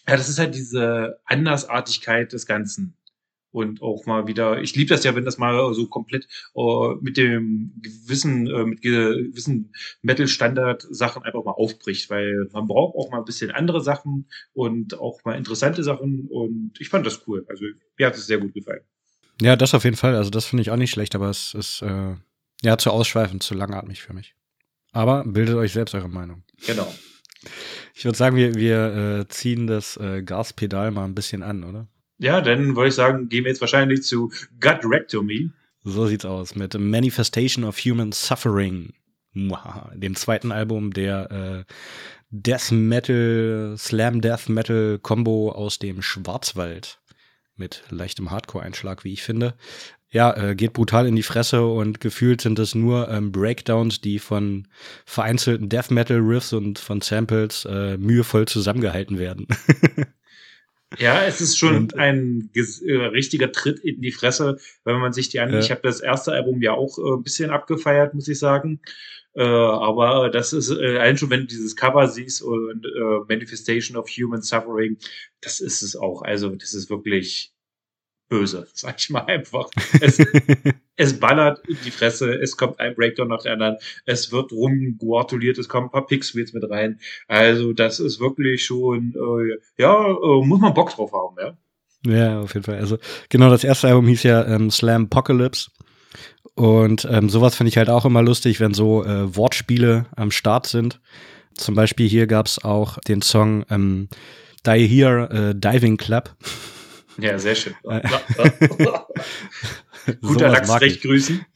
Ja, 0.07 0.17
das 0.17 0.29
ist 0.29 0.39
halt 0.39 0.55
diese 0.55 1.19
Andersartigkeit 1.25 2.33
des 2.33 2.47
Ganzen 2.47 2.97
und 3.53 3.81
auch 3.81 4.05
mal 4.05 4.27
wieder, 4.27 4.61
ich 4.61 4.75
liebe 4.75 4.89
das 4.89 5.03
ja, 5.03 5.15
wenn 5.15 5.25
das 5.25 5.37
mal 5.37 5.73
so 5.73 5.87
komplett 5.87 6.27
uh, 6.55 6.95
mit 7.01 7.17
dem 7.17 7.73
gewissen, 7.81 8.51
uh, 8.51 8.65
mit 8.65 8.81
gewissen 8.81 9.73
Metal-Standard-Sachen 10.01 11.23
einfach 11.23 11.43
mal 11.45 11.51
aufbricht, 11.51 12.09
weil 12.09 12.49
man 12.51 12.67
braucht 12.67 12.95
auch 12.95 13.11
mal 13.11 13.19
ein 13.19 13.25
bisschen 13.25 13.51
andere 13.51 13.81
Sachen 13.81 14.27
und 14.53 14.99
auch 14.99 15.23
mal 15.23 15.37
interessante 15.37 15.83
Sachen 15.83 16.27
und 16.29 16.73
ich 16.79 16.89
fand 16.89 17.05
das 17.05 17.27
cool. 17.27 17.45
Also 17.47 17.65
mir 17.97 18.07
hat 18.07 18.15
es 18.15 18.25
sehr 18.25 18.39
gut 18.39 18.53
gefallen. 18.53 18.81
Ja, 19.39 19.55
das 19.55 19.73
auf 19.73 19.83
jeden 19.83 19.97
Fall. 19.97 20.15
Also 20.15 20.31
das 20.31 20.45
finde 20.45 20.63
ich 20.63 20.71
auch 20.71 20.77
nicht 20.77 20.91
schlecht, 20.91 21.15
aber 21.15 21.29
es 21.29 21.53
ist 21.53 21.81
äh, 21.83 22.15
ja 22.63 22.77
zu 22.77 22.91
ausschweifend, 22.91 23.43
zu 23.43 23.53
langatmig 23.53 24.01
für 24.01 24.13
mich. 24.13 24.35
Aber 24.91 25.23
bildet 25.25 25.55
euch 25.55 25.73
selbst 25.73 25.93
eure 25.95 26.09
Meinung. 26.09 26.43
Genau. 26.65 26.91
Ich 27.93 28.05
würde 28.05 28.17
sagen, 28.17 28.35
wir, 28.35 28.55
wir 28.55 29.19
äh, 29.21 29.27
ziehen 29.27 29.67
das 29.67 29.97
äh, 29.97 30.23
Gaspedal 30.23 30.91
mal 30.91 31.05
ein 31.05 31.15
bisschen 31.15 31.43
an, 31.43 31.63
oder? 31.63 31.87
Ja, 32.23 32.39
dann 32.39 32.77
würde 32.77 32.87
ich 32.87 32.95
sagen, 32.95 33.27
gehen 33.27 33.43
wir 33.43 33.51
jetzt 33.51 33.59
wahrscheinlich 33.59 34.03
zu 34.03 34.31
Gut 34.61 34.79
Rectomy. 34.85 35.49
So 35.83 36.07
sieht's 36.07 36.23
aus 36.23 36.55
mit 36.55 36.73
Manifestation 36.79 37.65
of 37.65 37.77
Human 37.79 38.13
Suffering, 38.13 38.93
dem 39.33 40.15
zweiten 40.15 40.53
Album 40.53 40.93
der 40.93 41.65
äh, 41.67 41.73
Death 42.29 42.71
Metal, 42.71 43.75
Slam 43.77 44.21
Death 44.21 44.47
Metal 44.47 44.99
Combo 44.99 45.51
aus 45.51 45.79
dem 45.79 46.01
Schwarzwald 46.01 47.01
mit 47.57 47.83
leichtem 47.89 48.31
Hardcore-Einschlag, 48.31 49.03
wie 49.03 49.11
ich 49.11 49.21
finde. 49.21 49.55
Ja, 50.09 50.33
äh, 50.37 50.55
geht 50.55 50.71
brutal 50.71 51.05
in 51.07 51.17
die 51.17 51.23
Fresse 51.23 51.65
und 51.65 51.99
gefühlt 51.99 52.39
sind 52.39 52.57
es 52.57 52.73
nur 52.73 53.09
ähm, 53.09 53.33
Breakdowns, 53.33 53.99
die 53.99 54.19
von 54.19 54.69
vereinzelten 55.05 55.67
Death 55.67 55.91
Metal 55.91 56.19
Riffs 56.19 56.53
und 56.53 56.79
von 56.79 57.01
Samples 57.01 57.65
äh, 57.65 57.97
mühevoll 57.97 58.47
zusammengehalten 58.47 59.19
werden. 59.19 59.45
Ja, 60.97 61.23
es 61.23 61.41
ist 61.41 61.57
schon 61.57 61.75
und, 61.75 61.95
ein 61.97 62.49
äh, 62.53 62.93
richtiger 62.93 63.51
Tritt 63.51 63.79
in 63.79 64.01
die 64.01 64.11
Fresse, 64.11 64.57
wenn 64.83 64.99
man 64.99 65.13
sich 65.13 65.29
die 65.29 65.39
an. 65.39 65.51
Ja. 65.51 65.59
Ich 65.59 65.71
habe 65.71 65.81
das 65.83 65.99
erste 65.99 66.31
Album 66.31 66.61
ja 66.61 66.73
auch 66.73 66.97
äh, 66.97 67.17
ein 67.17 67.23
bisschen 67.23 67.49
abgefeiert, 67.49 68.13
muss 68.13 68.27
ich 68.27 68.39
sagen. 68.39 68.79
Äh, 69.35 69.43
aber 69.43 70.29
das 70.29 70.53
ist 70.53 70.69
äh, 70.69 70.97
allein 70.97 71.17
schon, 71.17 71.29
wenn 71.29 71.41
du 71.41 71.47
dieses 71.47 71.75
Cover 71.75 72.07
siehst 72.07 72.41
und 72.41 72.85
äh, 72.85 73.19
Manifestation 73.27 73.97
of 73.97 74.07
Human 74.09 74.41
Suffering, 74.41 74.97
das 75.41 75.59
ist 75.59 75.81
es 75.81 75.95
auch. 75.95 76.21
Also 76.21 76.49
das 76.49 76.73
ist 76.73 76.89
wirklich 76.89 77.52
böse, 78.33 78.67
sag 78.73 78.95
ich 78.97 79.09
mal 79.11 79.25
einfach. 79.25 79.69
Es, 80.01 80.19
es 80.95 81.19
ballert 81.19 81.61
in 81.67 81.77
die 81.85 81.91
Fresse, 81.91 82.33
es 82.33 82.57
kommt 82.57 82.79
ein 82.79 82.95
Breakdown 82.95 83.27
nach 83.27 83.43
der 83.43 83.53
anderen, 83.53 83.77
es 84.05 84.31
wird 84.31 84.51
rumguartuliert, 84.51 85.57
es 85.59 85.69
kommen 85.69 85.87
ein 85.87 85.91
paar 85.91 86.07
Pixels 86.07 86.53
mit 86.53 86.67
rein. 86.69 86.99
Also 87.27 87.73
das 87.73 87.99
ist 87.99 88.19
wirklich 88.19 88.65
schon, 88.65 89.13
äh, 89.15 89.81
ja, 89.81 90.07
äh, 90.07 90.45
muss 90.45 90.59
man 90.59 90.73
Bock 90.73 90.91
drauf 90.91 91.11
haben, 91.13 91.35
ja. 91.39 91.57
Ja, 92.05 92.41
auf 92.41 92.53
jeden 92.53 92.65
Fall. 92.65 92.79
Also 92.79 92.97
genau, 93.29 93.49
das 93.49 93.63
erste 93.63 93.87
Album 93.87 94.07
hieß 94.07 94.23
ja 94.23 94.45
ähm, 94.45 94.71
Slam 94.71 95.05
Apocalypse. 95.05 95.69
Und 96.55 97.07
ähm, 97.09 97.29
sowas 97.29 97.55
finde 97.55 97.69
ich 97.69 97.77
halt 97.77 97.89
auch 97.89 98.05
immer 98.05 98.21
lustig, 98.21 98.59
wenn 98.59 98.73
so 98.73 99.05
äh, 99.05 99.35
Wortspiele 99.35 100.07
am 100.15 100.29
Start 100.29 100.67
sind. 100.67 100.99
Zum 101.55 101.75
Beispiel 101.75 102.09
hier 102.09 102.27
gab 102.27 102.47
es 102.47 102.63
auch 102.63 102.97
den 103.07 103.21
Song 103.21 103.63
ähm, 103.69 104.09
Die 104.65 104.85
Here 104.85 105.29
äh, 105.31 105.55
Diving 105.55 105.97
Club. 105.97 106.35
Ja, 107.17 107.37
sehr 107.39 107.55
schön. 107.55 107.73
Guter 110.21 110.49
Lachs, 110.49 110.81
recht 110.81 111.01
grüßen. 111.01 111.45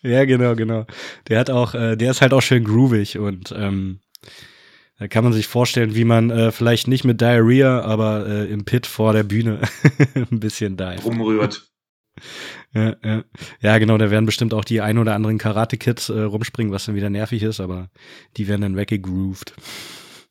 Ja, 0.00 0.24
genau, 0.24 0.54
genau. 0.54 0.86
Der 1.26 1.40
hat 1.40 1.50
auch, 1.50 1.74
äh, 1.74 1.96
der 1.96 2.12
ist 2.12 2.20
halt 2.20 2.32
auch 2.32 2.40
schön 2.40 2.62
groovig 2.62 3.18
und 3.18 3.52
ähm, 3.56 3.98
da 4.96 5.08
kann 5.08 5.24
man 5.24 5.32
sich 5.32 5.48
vorstellen, 5.48 5.96
wie 5.96 6.04
man 6.04 6.30
äh, 6.30 6.52
vielleicht 6.52 6.86
nicht 6.86 7.02
mit 7.02 7.20
Diarrhea, 7.20 7.80
aber 7.80 8.24
äh, 8.28 8.44
im 8.44 8.64
Pit 8.64 8.86
vor 8.86 9.12
der 9.12 9.24
Bühne 9.24 9.60
ein 10.14 10.38
bisschen 10.38 10.76
dive. 10.76 11.02
Rumrührt. 11.02 11.68
Ja, 12.74 12.94
ja. 13.04 13.24
ja, 13.60 13.78
genau, 13.78 13.98
da 13.98 14.10
werden 14.10 14.26
bestimmt 14.26 14.54
auch 14.54 14.64
die 14.64 14.80
ein 14.80 14.98
oder 14.98 15.14
anderen 15.14 15.38
Karate-Kids 15.38 16.10
äh, 16.10 16.20
rumspringen, 16.20 16.72
was 16.72 16.84
dann 16.86 16.94
wieder 16.94 17.10
nervig 17.10 17.42
ist, 17.42 17.58
aber 17.58 17.90
die 18.36 18.46
werden 18.46 18.62
dann 18.62 18.76
weggegroovt. 18.76 19.54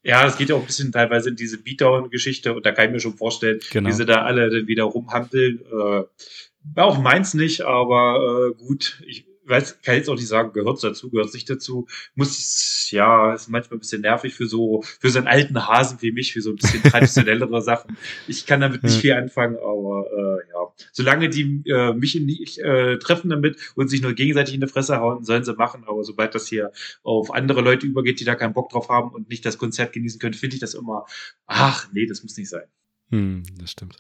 Ja, 0.08 0.26
es 0.26 0.38
geht 0.38 0.48
ja 0.48 0.56
auch 0.56 0.62
ein 0.62 0.66
bisschen 0.66 0.94
teilweise 0.94 1.28
in 1.28 1.36
diese 1.36 1.62
Beatdown-Geschichte 1.62 2.54
und 2.54 2.66
da 2.66 2.72
kann 2.72 2.86
ich 2.86 2.92
mir 2.94 3.00
schon 3.02 3.18
vorstellen, 3.18 3.60
genau. 3.72 3.90
wie 3.90 3.94
sie 3.94 4.06
da 4.06 4.22
alle 4.22 4.50
dann 4.50 4.66
wieder 4.66 4.86
rumhampeln. 4.86 5.60
Äh, 5.70 6.80
auch 6.80 6.98
meins 6.98 7.34
nicht, 7.34 7.64
aber 7.64 8.54
äh, 8.56 8.58
gut, 8.58 9.04
ich 9.06 9.26
weiß, 9.50 9.82
kann 9.82 9.96
jetzt 9.96 10.10
auch 10.10 10.16
nicht 10.16 10.28
sagen, 10.28 10.54
gehört 10.54 10.84
dazu, 10.84 11.10
gehört 11.10 11.34
nicht 11.34 11.50
dazu. 11.50 11.88
Muss 12.16 12.38
ich, 12.38 12.92
ja, 12.92 13.34
ist 13.34 13.50
manchmal 13.50 13.78
ein 13.78 13.80
bisschen 13.80 14.02
nervig 14.02 14.34
für 14.34 14.48
so, 14.48 14.84
für 15.00 15.10
so 15.10 15.20
einen 15.20 15.28
alten 15.28 15.68
Hasen 15.68 16.02
wie 16.02 16.12
mich, 16.12 16.34
für 16.34 16.42
so 16.42 16.52
ein 16.52 16.56
bisschen 16.56 16.84
traditionellere 16.84 17.62
Sachen. 17.62 17.98
Ich 18.28 18.46
kann 18.46 18.62
damit 18.62 18.84
nicht 18.84 19.02
viel 19.02 19.14
anfangen, 19.14 19.58
aber 19.58 20.06
äh, 20.12 20.50
ja. 20.50 20.74
Solange 20.92 21.30
die 21.30 21.64
äh, 21.68 21.94
mich 21.94 22.16
nicht 22.16 22.60
äh, 22.60 22.98
treffen 22.98 23.30
damit 23.30 23.58
und 23.76 23.90
sich 23.90 24.02
nur 24.02 24.14
gegenseitig 24.14 24.54
in 24.54 24.62
die 24.62 24.68
Fresse 24.68 24.98
hauen, 24.98 25.24
sollen 25.24 25.44
sie 25.44 25.54
machen. 25.54 25.84
Aber 25.86 26.04
sobald 26.04 26.36
das 26.36 26.48
hier 26.48 26.72
auf 27.04 27.34
andere 27.34 27.62
Leute 27.62 27.86
übergeht, 27.86 28.20
die 28.20 28.26
da 28.26 28.36
keinen 28.36 28.54
Bock 28.54 28.70
drauf 28.70 28.90
haben 28.90 29.12
und 29.12 29.30
nicht 29.30 29.46
das 29.46 29.58
Konzert 29.58 29.94
genießen 29.94 30.20
können, 30.20 30.34
finde 30.34 30.56
ich 30.56 30.60
das 30.60 30.74
immer, 30.74 31.06
ach 31.46 31.90
nee, 31.94 32.06
das 32.06 32.24
muss 32.24 32.38
nicht 32.38 32.50
sein. 32.50 32.66
Hm, 33.10 33.44
das 33.58 33.72
stimmt. 33.72 33.98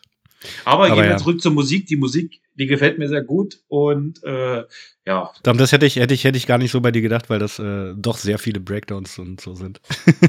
Aber, 0.65 0.85
Aber 0.85 0.95
gehen 0.95 1.03
wir 1.03 1.11
ja. 1.11 1.17
zurück 1.17 1.41
zur 1.41 1.51
Musik. 1.51 1.87
Die 1.87 1.95
Musik, 1.95 2.41
die 2.55 2.67
gefällt 2.67 2.97
mir 2.99 3.07
sehr 3.07 3.23
gut 3.23 3.59
und 3.67 4.23
äh, 4.23 4.63
ja. 5.07 5.31
Das 5.41 5.71
hätte 5.71 5.85
ich, 5.85 5.95
hätte 5.95 6.13
ich, 6.13 6.25
hätte 6.25 6.37
ich 6.37 6.47
gar 6.47 6.57
nicht 6.57 6.71
so 6.71 6.81
bei 6.81 6.91
dir 6.91 7.01
gedacht, 7.01 7.29
weil 7.29 7.39
das 7.39 7.59
äh, 7.59 7.93
doch 7.95 8.17
sehr 8.17 8.37
viele 8.37 8.59
Breakdowns 8.59 9.17
und 9.19 9.39
so 9.39 9.55
sind. 9.55 9.79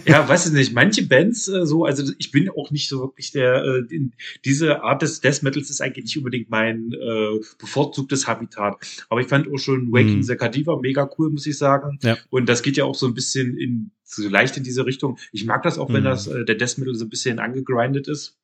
ja, 0.07 0.29
weiß 0.29 0.47
ich 0.47 0.53
nicht. 0.53 0.73
Manche 0.73 1.05
Bands 1.05 1.49
äh, 1.49 1.67
so, 1.67 1.85
also 1.85 2.13
ich 2.17 2.31
bin 2.31 2.49
auch 2.49 2.71
nicht 2.71 2.89
so 2.89 3.01
wirklich 3.01 3.33
der, 3.33 3.65
äh, 3.65 3.95
in, 3.95 4.13
diese 4.45 4.83
Art 4.83 5.03
des 5.03 5.21
Death 5.21 5.43
Metals 5.43 5.69
ist 5.69 5.81
eigentlich 5.81 6.05
nicht 6.05 6.19
unbedingt 6.19 6.49
mein 6.49 6.93
äh, 6.93 7.41
bevorzugtes 7.59 8.29
Habitat. 8.29 8.77
Aber 9.09 9.21
ich 9.21 9.27
fand 9.27 9.53
auch 9.53 9.59
schon 9.59 9.91
Waking 9.91 10.21
mm. 10.21 10.23
the 10.23 10.37
Cadiva 10.37 10.79
mega 10.81 11.11
cool, 11.19 11.31
muss 11.31 11.47
ich 11.47 11.59
sagen. 11.59 11.99
Ja. 12.03 12.17
Und 12.31 12.49
das 12.49 12.63
geht 12.63 12.77
ja 12.77 12.85
auch 12.85 12.95
so 12.95 13.09
ein 13.09 13.15
bisschen 13.15 13.59
in 13.59 13.91
so 14.05 14.29
leicht 14.29 14.57
in 14.57 14.63
diese 14.63 14.87
Richtung. 14.87 15.19
Ich 15.33 15.45
mag 15.45 15.65
das 15.65 15.77
auch, 15.77 15.93
wenn 15.93 16.03
mm. 16.03 16.05
das 16.05 16.29
äh, 16.29 16.45
der 16.45 16.55
Death 16.55 16.79
Metal 16.79 16.95
so 16.95 17.05
ein 17.05 17.11
bisschen 17.11 17.41
angegrindet 17.41 18.07
ist. 18.07 18.38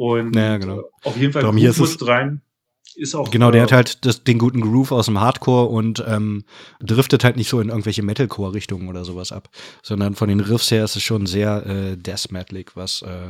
Und 0.00 0.34
ja, 0.34 0.56
genau. 0.56 0.84
auf 1.04 1.18
jeden 1.18 1.34
Fall 1.34 1.42
Darum 1.42 1.58
hier 1.58 1.68
ist 1.68 1.78
es, 1.78 2.08
rein. 2.08 2.40
Ist 2.94 3.14
auch, 3.14 3.30
genau, 3.30 3.50
der 3.50 3.60
äh, 3.60 3.64
hat 3.64 3.72
halt 3.72 4.06
das, 4.06 4.24
den 4.24 4.38
guten 4.38 4.62
Groove 4.62 4.92
aus 4.92 5.04
dem 5.04 5.20
Hardcore 5.20 5.68
und 5.68 6.02
ähm, 6.08 6.44
driftet 6.80 7.22
halt 7.22 7.36
nicht 7.36 7.50
so 7.50 7.60
in 7.60 7.68
irgendwelche 7.68 8.02
Metalcore-Richtungen 8.02 8.88
oder 8.88 9.04
sowas 9.04 9.30
ab, 9.30 9.50
sondern 9.82 10.14
von 10.14 10.30
den 10.30 10.40
Riffs 10.40 10.70
her 10.70 10.84
ist 10.84 10.96
es 10.96 11.02
schon 11.02 11.26
sehr 11.26 11.66
äh, 11.66 11.96
Death 11.98 12.32
Metalik, 12.32 12.76
was 12.76 13.02
äh, 13.02 13.28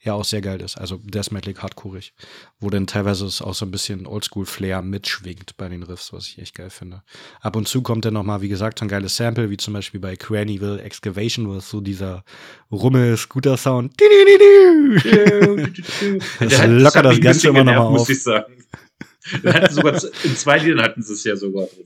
ja 0.00 0.14
auch 0.14 0.24
sehr 0.24 0.40
geil 0.40 0.60
ist. 0.60 0.76
Also 0.76 1.00
Death 1.02 1.32
Metal 1.32 1.54
hardcoreig, 1.54 2.12
wo 2.60 2.70
dann 2.70 2.86
teilweise 2.86 3.26
es 3.26 3.42
auch 3.42 3.54
so 3.54 3.66
ein 3.66 3.70
bisschen 3.70 4.06
Oldschool-Flair 4.06 4.82
mitschwingt 4.82 5.56
bei 5.56 5.68
den 5.68 5.82
Riffs, 5.82 6.12
was 6.12 6.28
ich 6.28 6.38
echt 6.38 6.54
geil 6.54 6.70
finde. 6.70 7.02
Ab 7.40 7.56
und 7.56 7.66
zu 7.66 7.82
kommt 7.82 8.04
dann 8.04 8.14
nochmal, 8.14 8.40
wie 8.40 8.48
gesagt, 8.48 8.78
so 8.78 8.84
ein 8.84 8.88
geiles 8.88 9.16
Sample, 9.16 9.50
wie 9.50 9.56
zum 9.56 9.74
Beispiel 9.74 10.00
bei 10.00 10.16
Crannyville 10.16 10.82
Excavation, 10.82 11.48
wo 11.48 11.56
es 11.56 11.68
so 11.68 11.80
dieser 11.80 12.24
Rummel-Scooter-Sound. 12.70 13.94
das 16.40 16.66
lockert 16.66 17.04
das 17.04 17.20
Ganze 17.20 17.48
immer 17.48 17.64
nochmal 17.64 17.78
auf. 17.78 17.98
Muss 17.98 18.08
ich 18.08 18.22
sagen. 18.22 18.64
sogar 19.70 20.00
in 20.24 20.36
zwei 20.36 20.58
Liedern 20.58 20.82
hatten 20.82 21.02
sie 21.02 21.12
es 21.12 21.24
ja 21.24 21.36
sogar 21.36 21.66
drin. 21.66 21.84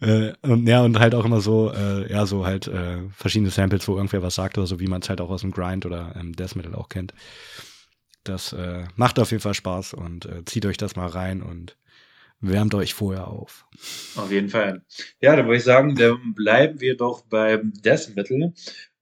Äh, 0.00 0.32
und 0.42 0.66
ja, 0.66 0.82
und 0.82 0.98
halt 0.98 1.14
auch 1.14 1.24
immer 1.24 1.40
so, 1.40 1.72
äh, 1.72 2.10
ja, 2.10 2.26
so 2.26 2.46
halt 2.46 2.66
äh, 2.68 2.98
verschiedene 3.14 3.50
Samples, 3.50 3.86
wo 3.86 3.96
irgendwer 3.96 4.22
was 4.22 4.34
sagt 4.34 4.56
oder 4.56 4.66
so, 4.66 4.80
wie 4.80 4.86
man 4.86 5.02
es 5.02 5.08
halt 5.08 5.20
auch 5.20 5.30
aus 5.30 5.42
dem 5.42 5.50
Grind 5.50 5.84
oder 5.86 6.14
ähm, 6.18 6.34
Death 6.34 6.56
Metal 6.56 6.74
auch 6.74 6.88
kennt. 6.88 7.12
Das 8.24 8.52
äh, 8.52 8.84
macht 8.96 9.18
auf 9.18 9.30
jeden 9.30 9.42
Fall 9.42 9.54
Spaß 9.54 9.94
und 9.94 10.26
äh, 10.26 10.44
zieht 10.44 10.66
euch 10.66 10.76
das 10.76 10.96
mal 10.96 11.06
rein 11.06 11.42
und 11.42 11.76
wärmt 12.40 12.74
euch 12.74 12.94
vorher 12.94 13.28
auf. 13.28 13.66
Auf 14.16 14.30
jeden 14.30 14.48
Fall. 14.48 14.84
Ja, 15.20 15.36
dann 15.36 15.46
würde 15.46 15.58
ich 15.58 15.64
sagen, 15.64 15.94
dann 15.94 16.34
bleiben 16.34 16.80
wir 16.80 16.96
doch 16.96 17.22
beim 17.22 17.72
Death 17.84 18.14
Metal. 18.16 18.52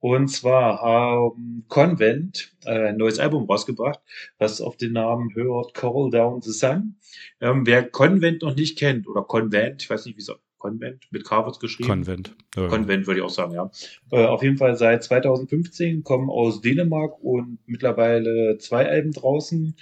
Und 0.00 0.28
zwar 0.28 0.80
haben 0.80 1.64
Convent 1.68 2.52
äh, 2.64 2.90
ein 2.90 2.96
neues 2.96 3.18
Album 3.18 3.46
rausgebracht, 3.46 4.00
was 4.38 4.60
auf 4.60 4.76
den 4.76 4.92
Namen 4.92 5.34
hört 5.34 5.74
Call 5.74 6.10
Down 6.10 6.40
the 6.40 6.52
Sun. 6.52 6.96
Ähm, 7.40 7.66
wer 7.66 7.88
Convent 7.88 8.42
noch 8.42 8.54
nicht 8.54 8.78
kennt, 8.78 9.08
oder 9.08 9.22
Convent, 9.22 9.82
ich 9.82 9.90
weiß 9.90 10.06
nicht, 10.06 10.16
wie 10.16 10.22
es 10.22 10.30
Konvent, 10.58 11.06
mit 11.10 11.24
K 11.24 11.46
wird 11.46 11.60
geschrieben. 11.60 11.88
Konvent. 11.88 12.34
Ja. 12.56 12.68
Konvent 12.68 13.06
würde 13.06 13.20
ich 13.20 13.24
auch 13.24 13.30
sagen, 13.30 13.52
ja. 13.52 13.70
Äh, 14.10 14.26
auf 14.26 14.42
jeden 14.42 14.56
Fall 14.56 14.76
seit 14.76 15.04
2015 15.04 16.02
kommen 16.02 16.28
aus 16.28 16.60
Dänemark 16.60 17.22
und 17.22 17.58
mittlerweile 17.66 18.58
zwei 18.58 18.88
Alben 18.88 19.12
draußen. 19.12 19.76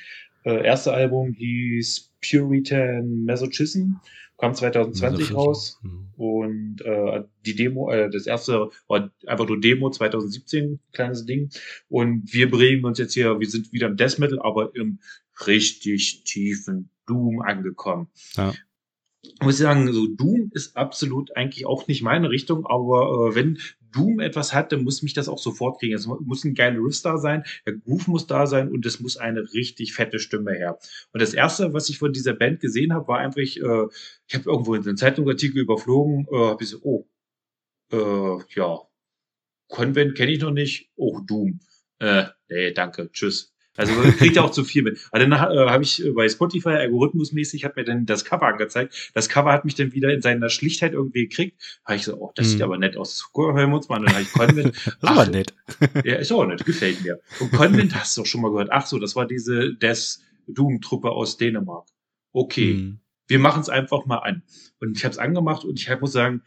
Äh, 0.44 0.64
erste 0.64 0.92
Album 0.92 1.32
hieß 1.32 2.12
Puritan 2.20 3.24
Masochism, 3.24 3.94
kam 4.38 4.54
2020 4.54 5.34
raus. 5.34 5.80
Mhm. 5.82 6.08
Und 6.16 6.80
äh, 6.82 7.24
die 7.44 7.56
Demo, 7.56 7.90
äh, 7.90 8.10
das 8.10 8.26
erste 8.26 8.70
war 8.86 9.10
einfach 9.26 9.46
nur 9.46 9.60
Demo 9.60 9.90
2017, 9.90 10.78
kleines 10.92 11.24
Ding. 11.24 11.50
Und 11.88 12.32
wir 12.32 12.50
bringen 12.50 12.84
uns 12.84 12.98
jetzt 12.98 13.14
hier, 13.14 13.40
wir 13.40 13.48
sind 13.48 13.72
wieder 13.72 13.88
im 13.88 13.96
Death 13.96 14.18
Metal, 14.18 14.40
aber 14.40 14.74
im 14.74 15.00
richtig 15.46 16.24
tiefen 16.24 16.90
Doom 17.06 17.40
angekommen. 17.40 18.08
Ja 18.36 18.52
muss 19.40 19.54
ich 19.54 19.60
sagen, 19.60 19.92
so 19.92 20.06
Doom 20.06 20.50
ist 20.54 20.76
absolut 20.76 21.36
eigentlich 21.36 21.66
auch 21.66 21.86
nicht 21.88 22.02
meine 22.02 22.30
Richtung, 22.30 22.66
aber 22.66 23.30
äh, 23.30 23.34
wenn 23.34 23.58
Doom 23.92 24.20
etwas 24.20 24.52
hat, 24.52 24.72
dann 24.72 24.84
muss 24.84 25.02
mich 25.02 25.14
das 25.14 25.28
auch 25.28 25.38
sofort 25.38 25.78
kriegen. 25.78 25.94
Es 25.94 26.06
muss 26.06 26.44
ein 26.44 26.54
geiler 26.54 26.78
Riff 26.80 27.00
da 27.02 27.18
sein, 27.18 27.44
der 27.64 27.74
Groove 27.74 28.08
muss 28.08 28.26
da 28.26 28.46
sein 28.46 28.70
und 28.70 28.84
es 28.84 29.00
muss 29.00 29.16
eine 29.16 29.52
richtig 29.54 29.94
fette 29.94 30.18
Stimme 30.18 30.52
her. 30.52 30.78
Und 31.12 31.22
das 31.22 31.34
erste, 31.34 31.72
was 31.72 31.88
ich 31.88 31.98
von 31.98 32.12
dieser 32.12 32.34
Band 32.34 32.60
gesehen 32.60 32.92
habe, 32.92 33.08
war 33.08 33.18
einfach, 33.18 33.38
äh, 33.38 33.46
ich 33.48 34.34
habe 34.34 34.50
irgendwo 34.50 34.74
in 34.74 34.82
einem 34.82 34.96
Zeitungsartikel 34.96 35.62
überflogen, 35.62 36.26
äh, 36.30 36.36
habe 36.36 36.62
ich 36.62 36.70
so, 36.70 36.78
oh, 36.82 37.08
äh, 37.92 38.38
ja, 38.54 38.80
Convent 39.68 40.14
kenne 40.14 40.32
ich 40.32 40.40
noch 40.40 40.52
nicht, 40.52 40.90
oh, 40.96 41.20
Doom. 41.20 41.60
Äh, 41.98 42.26
nee, 42.48 42.72
danke, 42.72 43.10
tschüss. 43.12 43.55
Also 43.76 43.92
kriegt 44.12 44.36
ja 44.36 44.42
auch 44.42 44.50
zu 44.50 44.64
viel 44.64 44.82
mit. 44.82 44.98
Aber 45.10 45.24
dann 45.24 45.32
äh, 45.32 45.36
habe 45.36 45.82
ich 45.82 46.04
äh, 46.04 46.10
bei 46.10 46.28
Spotify 46.28 46.70
algorithmusmäßig 46.70 47.64
hat 47.64 47.76
mir 47.76 47.84
dann 47.84 48.06
das 48.06 48.24
Cover 48.24 48.46
angezeigt. 48.46 49.10
Das 49.14 49.28
Cover 49.28 49.52
hat 49.52 49.64
mich 49.64 49.74
dann 49.74 49.92
wieder 49.92 50.12
in 50.12 50.22
seiner 50.22 50.48
Schlichtheit 50.48 50.92
irgendwie 50.92 51.28
gekriegt. 51.28 51.60
Da 51.84 51.90
habe 51.90 51.96
ich 51.96 52.04
so, 52.04 52.16
oh, 52.16 52.32
das 52.34 52.46
hm. 52.46 52.52
sieht 52.52 52.62
aber 52.62 52.78
nett 52.78 52.96
aus. 52.96 53.30
Hören 53.34 53.70
wir 53.70 53.76
uns 53.76 53.88
mal. 53.88 53.98
Und 53.98 54.06
dann 54.06 54.14
habe 54.14 54.22
ich 54.22 54.32
Convent. 54.32 54.74
das 55.00 55.16
war 55.16 55.26
nett. 55.26 55.54
ja, 56.04 56.16
ist 56.16 56.32
auch 56.32 56.46
nett, 56.46 56.64
gefällt 56.64 57.02
mir. 57.02 57.20
Und 57.40 57.52
Convent 57.52 57.94
hast 57.94 58.16
du 58.16 58.22
auch 58.22 58.26
schon 58.26 58.40
mal 58.40 58.50
gehört. 58.50 58.68
Ach 58.70 58.86
so, 58.86 58.98
das 58.98 59.16
war 59.16 59.26
diese 59.26 59.74
Death 59.74 60.18
Doom-Truppe 60.48 61.10
aus 61.10 61.36
Dänemark. 61.36 61.86
Okay, 62.32 62.74
hm. 62.74 63.00
wir 63.28 63.38
machen 63.38 63.60
es 63.62 63.68
einfach 63.68 64.06
mal 64.06 64.18
an. 64.18 64.42
Und 64.80 64.96
ich 64.96 65.04
habe 65.04 65.12
es 65.12 65.18
angemacht 65.18 65.64
und 65.64 65.80
ich 65.80 66.00
muss 66.00 66.12
sagen, 66.12 66.42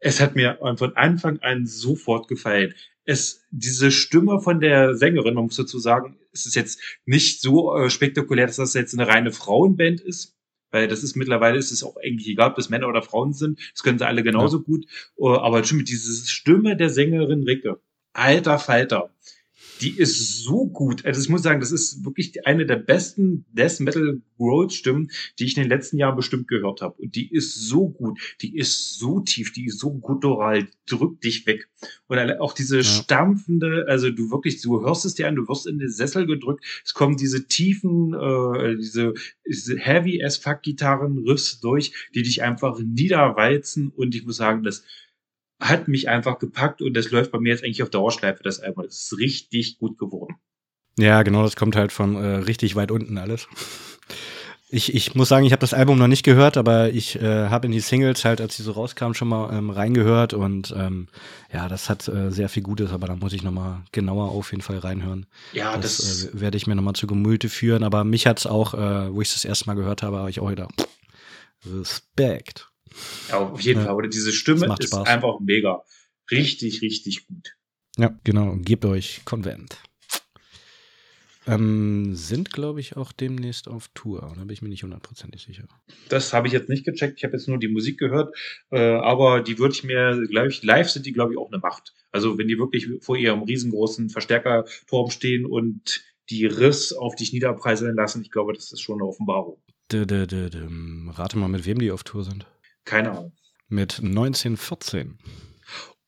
es 0.00 0.20
hat 0.20 0.36
mir 0.36 0.58
von 0.76 0.96
Anfang 0.96 1.40
an 1.40 1.66
sofort 1.66 2.28
gefallen 2.28 2.74
es 3.08 3.42
diese 3.50 3.90
Stimme 3.90 4.38
von 4.38 4.60
der 4.60 4.94
Sängerin, 4.94 5.32
man 5.32 5.44
muss 5.44 5.56
dazu 5.56 5.78
sagen, 5.78 6.18
es 6.30 6.44
ist 6.44 6.54
jetzt 6.54 6.78
nicht 7.06 7.40
so 7.40 7.74
äh, 7.74 7.88
spektakulär, 7.88 8.46
dass 8.46 8.56
das 8.56 8.74
jetzt 8.74 8.92
eine 8.92 9.08
reine 9.08 9.32
Frauenband 9.32 10.02
ist, 10.02 10.36
weil 10.70 10.88
das 10.88 11.02
ist 11.02 11.16
mittlerweile 11.16 11.56
ist 11.56 11.72
es 11.72 11.82
auch 11.82 11.96
eigentlich 11.96 12.28
egal, 12.28 12.50
ob 12.50 12.56
das 12.56 12.68
Männer 12.68 12.86
oder 12.86 13.00
Frauen 13.00 13.32
sind, 13.32 13.58
das 13.72 13.82
können 13.82 13.98
sie 13.98 14.06
alle 14.06 14.22
genauso 14.22 14.58
ja. 14.58 14.62
gut, 14.62 14.84
uh, 15.16 15.36
aber 15.36 15.64
schon 15.64 15.78
mit 15.78 15.88
dieser 15.88 16.26
Stimme 16.26 16.76
der 16.76 16.90
Sängerin 16.90 17.44
Ricke, 17.44 17.80
alter 18.12 18.58
Falter, 18.58 19.10
die 19.80 19.98
ist 19.98 20.42
so 20.42 20.66
gut. 20.66 21.04
Also 21.04 21.20
ich 21.20 21.28
muss 21.28 21.42
sagen, 21.42 21.60
das 21.60 21.72
ist 21.72 22.04
wirklich 22.04 22.46
eine 22.46 22.66
der 22.66 22.76
besten 22.76 23.44
Death 23.52 23.80
Metal 23.80 24.20
Growth 24.36 24.72
Stimmen, 24.72 25.10
die 25.38 25.44
ich 25.44 25.56
in 25.56 25.64
den 25.64 25.70
letzten 25.70 25.98
Jahren 25.98 26.16
bestimmt 26.16 26.48
gehört 26.48 26.80
habe. 26.80 26.94
Und 27.02 27.14
die 27.14 27.32
ist 27.32 27.54
so 27.68 27.88
gut, 27.88 28.18
die 28.40 28.56
ist 28.56 28.98
so 28.98 29.20
tief, 29.20 29.52
die 29.52 29.66
ist 29.66 29.78
so 29.78 29.92
guttural, 29.92 30.68
drückt 30.86 31.24
dich 31.24 31.46
weg. 31.46 31.68
Und 32.06 32.18
auch 32.40 32.54
diese 32.54 32.78
ja. 32.78 32.82
stampfende, 32.82 33.86
also 33.88 34.10
du 34.10 34.30
wirklich, 34.30 34.60
du 34.62 34.80
hörst 34.82 35.04
es 35.04 35.14
dir 35.14 35.28
an, 35.28 35.36
du 35.36 35.48
wirst 35.48 35.66
in 35.66 35.78
den 35.78 35.90
Sessel 35.90 36.26
gedrückt. 36.26 36.64
Es 36.84 36.94
kommen 36.94 37.16
diese 37.16 37.46
tiefen, 37.46 38.14
äh, 38.14 38.76
diese, 38.76 39.14
diese 39.46 39.76
heavy 39.78 40.22
as 40.22 40.36
fuck 40.36 40.62
Gitarren 40.62 41.18
Riffs 41.18 41.60
durch, 41.60 41.92
die 42.14 42.22
dich 42.22 42.42
einfach 42.42 42.78
niederwalzen. 42.80 43.88
Und 43.88 44.14
ich 44.14 44.24
muss 44.24 44.36
sagen, 44.36 44.62
das 44.62 44.84
hat 45.60 45.88
mich 45.88 46.08
einfach 46.08 46.38
gepackt 46.38 46.82
und 46.82 46.94
das 46.94 47.10
läuft 47.10 47.32
bei 47.32 47.40
mir 47.40 47.50
jetzt 47.50 47.64
eigentlich 47.64 47.82
auf 47.82 47.90
Dauerschleife, 47.90 48.42
das 48.42 48.60
Album. 48.60 48.84
Das 48.84 48.96
ist 48.96 49.18
richtig 49.18 49.78
gut 49.78 49.98
geworden. 49.98 50.36
Ja, 50.98 51.22
genau, 51.22 51.42
das 51.42 51.56
kommt 51.56 51.76
halt 51.76 51.92
von 51.92 52.16
äh, 52.16 52.36
richtig 52.36 52.74
weit 52.74 52.90
unten 52.90 53.18
alles. 53.18 53.48
Ich, 54.70 54.94
ich 54.94 55.14
muss 55.14 55.30
sagen, 55.30 55.46
ich 55.46 55.52
habe 55.52 55.60
das 55.60 55.72
Album 55.72 55.96
noch 55.96 56.08
nicht 56.08 56.24
gehört, 56.24 56.58
aber 56.58 56.90
ich 56.90 57.16
äh, 57.22 57.48
habe 57.48 57.66
in 57.66 57.72
die 57.72 57.80
Singles 57.80 58.26
halt, 58.26 58.40
als 58.40 58.56
sie 58.56 58.62
so 58.62 58.72
rauskamen, 58.72 59.14
schon 59.14 59.28
mal 59.28 59.50
ähm, 59.56 59.70
reingehört 59.70 60.34
und 60.34 60.74
ähm, 60.76 61.08
ja, 61.50 61.68
das 61.68 61.88
hat 61.88 62.06
äh, 62.06 62.30
sehr 62.30 62.50
viel 62.50 62.62
Gutes, 62.62 62.92
aber 62.92 63.06
da 63.06 63.16
muss 63.16 63.32
ich 63.32 63.42
noch 63.42 63.52
mal 63.52 63.82
genauer 63.92 64.30
auf 64.30 64.50
jeden 64.50 64.62
Fall 64.62 64.78
reinhören. 64.78 65.24
Ja, 65.54 65.78
das, 65.78 65.96
das 65.96 66.24
äh, 66.26 66.40
werde 66.40 66.58
ich 66.58 66.66
mir 66.66 66.74
noch 66.74 66.82
mal 66.82 66.92
zu 66.92 67.06
Gemüte 67.06 67.48
führen, 67.48 67.82
aber 67.82 68.04
mich 68.04 68.26
hat's 68.26 68.44
auch, 68.44 68.74
äh, 68.74 69.14
wo 69.14 69.22
ich 69.22 69.28
es 69.28 69.34
das 69.34 69.46
erste 69.46 69.66
Mal 69.66 69.74
gehört 69.74 70.02
habe, 70.02 70.18
habe 70.18 70.28
ich 70.28 70.40
auch 70.40 70.50
wieder 70.50 70.68
Respekt. 71.64 72.68
Ja, 73.28 73.38
auf 73.38 73.60
jeden 73.60 73.80
ja. 73.80 73.86
Fall. 73.86 73.94
Oder 73.94 74.08
diese 74.08 74.32
Stimme 74.32 74.74
ist 74.78 74.88
Spaß. 74.88 75.06
einfach 75.06 75.40
mega. 75.40 75.82
Richtig, 76.30 76.82
richtig 76.82 77.26
gut. 77.26 77.56
Ja, 77.96 78.18
genau. 78.24 78.56
Gebt 78.56 78.84
euch 78.84 79.22
Konvent. 79.24 79.78
Ähm, 81.48 82.14
sind, 82.14 82.52
glaube 82.52 82.80
ich, 82.80 82.98
auch 82.98 83.10
demnächst 83.10 83.68
auf 83.68 83.88
Tour. 83.94 84.34
Da 84.36 84.40
bin 84.42 84.50
ich 84.50 84.60
mir 84.60 84.68
nicht 84.68 84.82
hundertprozentig 84.82 85.42
sicher. 85.42 85.64
Das 86.10 86.34
habe 86.34 86.46
ich 86.46 86.52
jetzt 86.52 86.68
nicht 86.68 86.84
gecheckt. 86.84 87.14
Ich 87.16 87.24
habe 87.24 87.32
jetzt 87.32 87.48
nur 87.48 87.58
die 87.58 87.68
Musik 87.68 87.98
gehört. 87.98 88.36
Äh, 88.70 88.78
aber 88.78 89.40
die 89.40 89.58
würde 89.58 89.74
ich 89.74 89.82
mir, 89.82 90.26
glaube 90.28 90.48
ich, 90.48 90.62
live 90.62 90.90
sind 90.90 91.06
die, 91.06 91.12
glaube 91.12 91.32
ich, 91.32 91.38
auch 91.38 91.50
eine 91.50 91.58
Macht. 91.58 91.94
Also 92.12 92.36
wenn 92.36 92.48
die 92.48 92.58
wirklich 92.58 92.86
vor 93.00 93.16
ihrem 93.16 93.42
riesengroßen 93.42 94.10
Verstärkerturm 94.10 95.10
stehen 95.10 95.46
und 95.46 96.02
die 96.28 96.44
Riss 96.44 96.92
auf 96.92 97.14
dich 97.14 97.32
niederpreiseln 97.32 97.96
lassen, 97.96 98.20
ich 98.20 98.30
glaube, 98.30 98.52
das 98.52 98.70
ist 98.70 98.80
schon 98.80 99.00
eine 99.00 99.08
Offenbarung. 99.08 99.56
Rate 101.14 101.38
mal, 101.38 101.48
mit 101.48 101.64
wem 101.64 101.78
die 101.78 101.90
auf 101.90 102.04
Tour 102.04 102.24
sind. 102.24 102.46
Keine 102.88 103.10
Ahnung. 103.10 103.32
Mit 103.68 103.98
1914. 103.98 105.18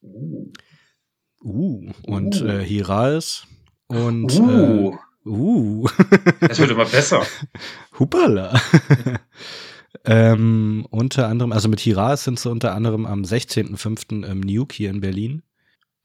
Uh. 0.01 0.51
Uh. 1.43 1.93
Und 2.05 2.41
uh. 2.41 2.47
Äh, 2.47 2.65
Hiraes 2.65 3.47
und. 3.87 4.33
Uh. 4.41 4.95
Äh, 4.95 5.29
uh. 5.29 5.89
das 6.41 6.59
wird 6.59 6.71
immer 6.71 6.87
besser. 6.87 7.23
Hupala. 7.99 8.59
ähm, 10.07 10.87
unter 10.89 11.29
anderem, 11.29 11.53
also 11.53 11.69
mit 11.69 11.81
Hiraes 11.81 12.25
sind 12.25 12.41
sie 12.41 12.51
unter 12.51 12.75
anderem 12.75 13.05
am 13.05 13.23
16.05. 13.25 14.25
im 14.25 14.41
Nuke 14.41 14.75
hier 14.75 14.89
in 14.89 15.01
Berlin. 15.01 15.43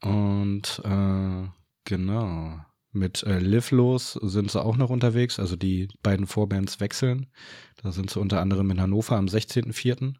Und 0.02 0.82
äh, 0.84 1.48
genau. 1.84 2.60
Mit 2.92 3.22
äh, 3.22 3.38
Live 3.38 3.70
Los 3.70 4.12
sind 4.22 4.50
sie 4.50 4.62
auch 4.62 4.76
noch 4.76 4.90
unterwegs. 4.90 5.38
Also 5.38 5.56
die 5.56 5.88
beiden 6.02 6.26
Vorbands 6.26 6.80
wechseln. 6.80 7.28
Da 7.82 7.92
sind 7.92 8.10
sie 8.10 8.20
unter 8.20 8.40
anderem 8.42 8.70
in 8.70 8.80
Hannover 8.80 9.16
am 9.16 9.26
16.04. 9.26 10.16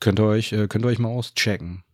Könnt 0.00 0.20
ihr 0.20 0.26
euch, 0.26 0.52
äh, 0.52 0.68
könnt 0.68 0.84
ihr 0.84 0.88
euch 0.88 0.98
mal 0.98 1.08
auschecken. 1.08 1.84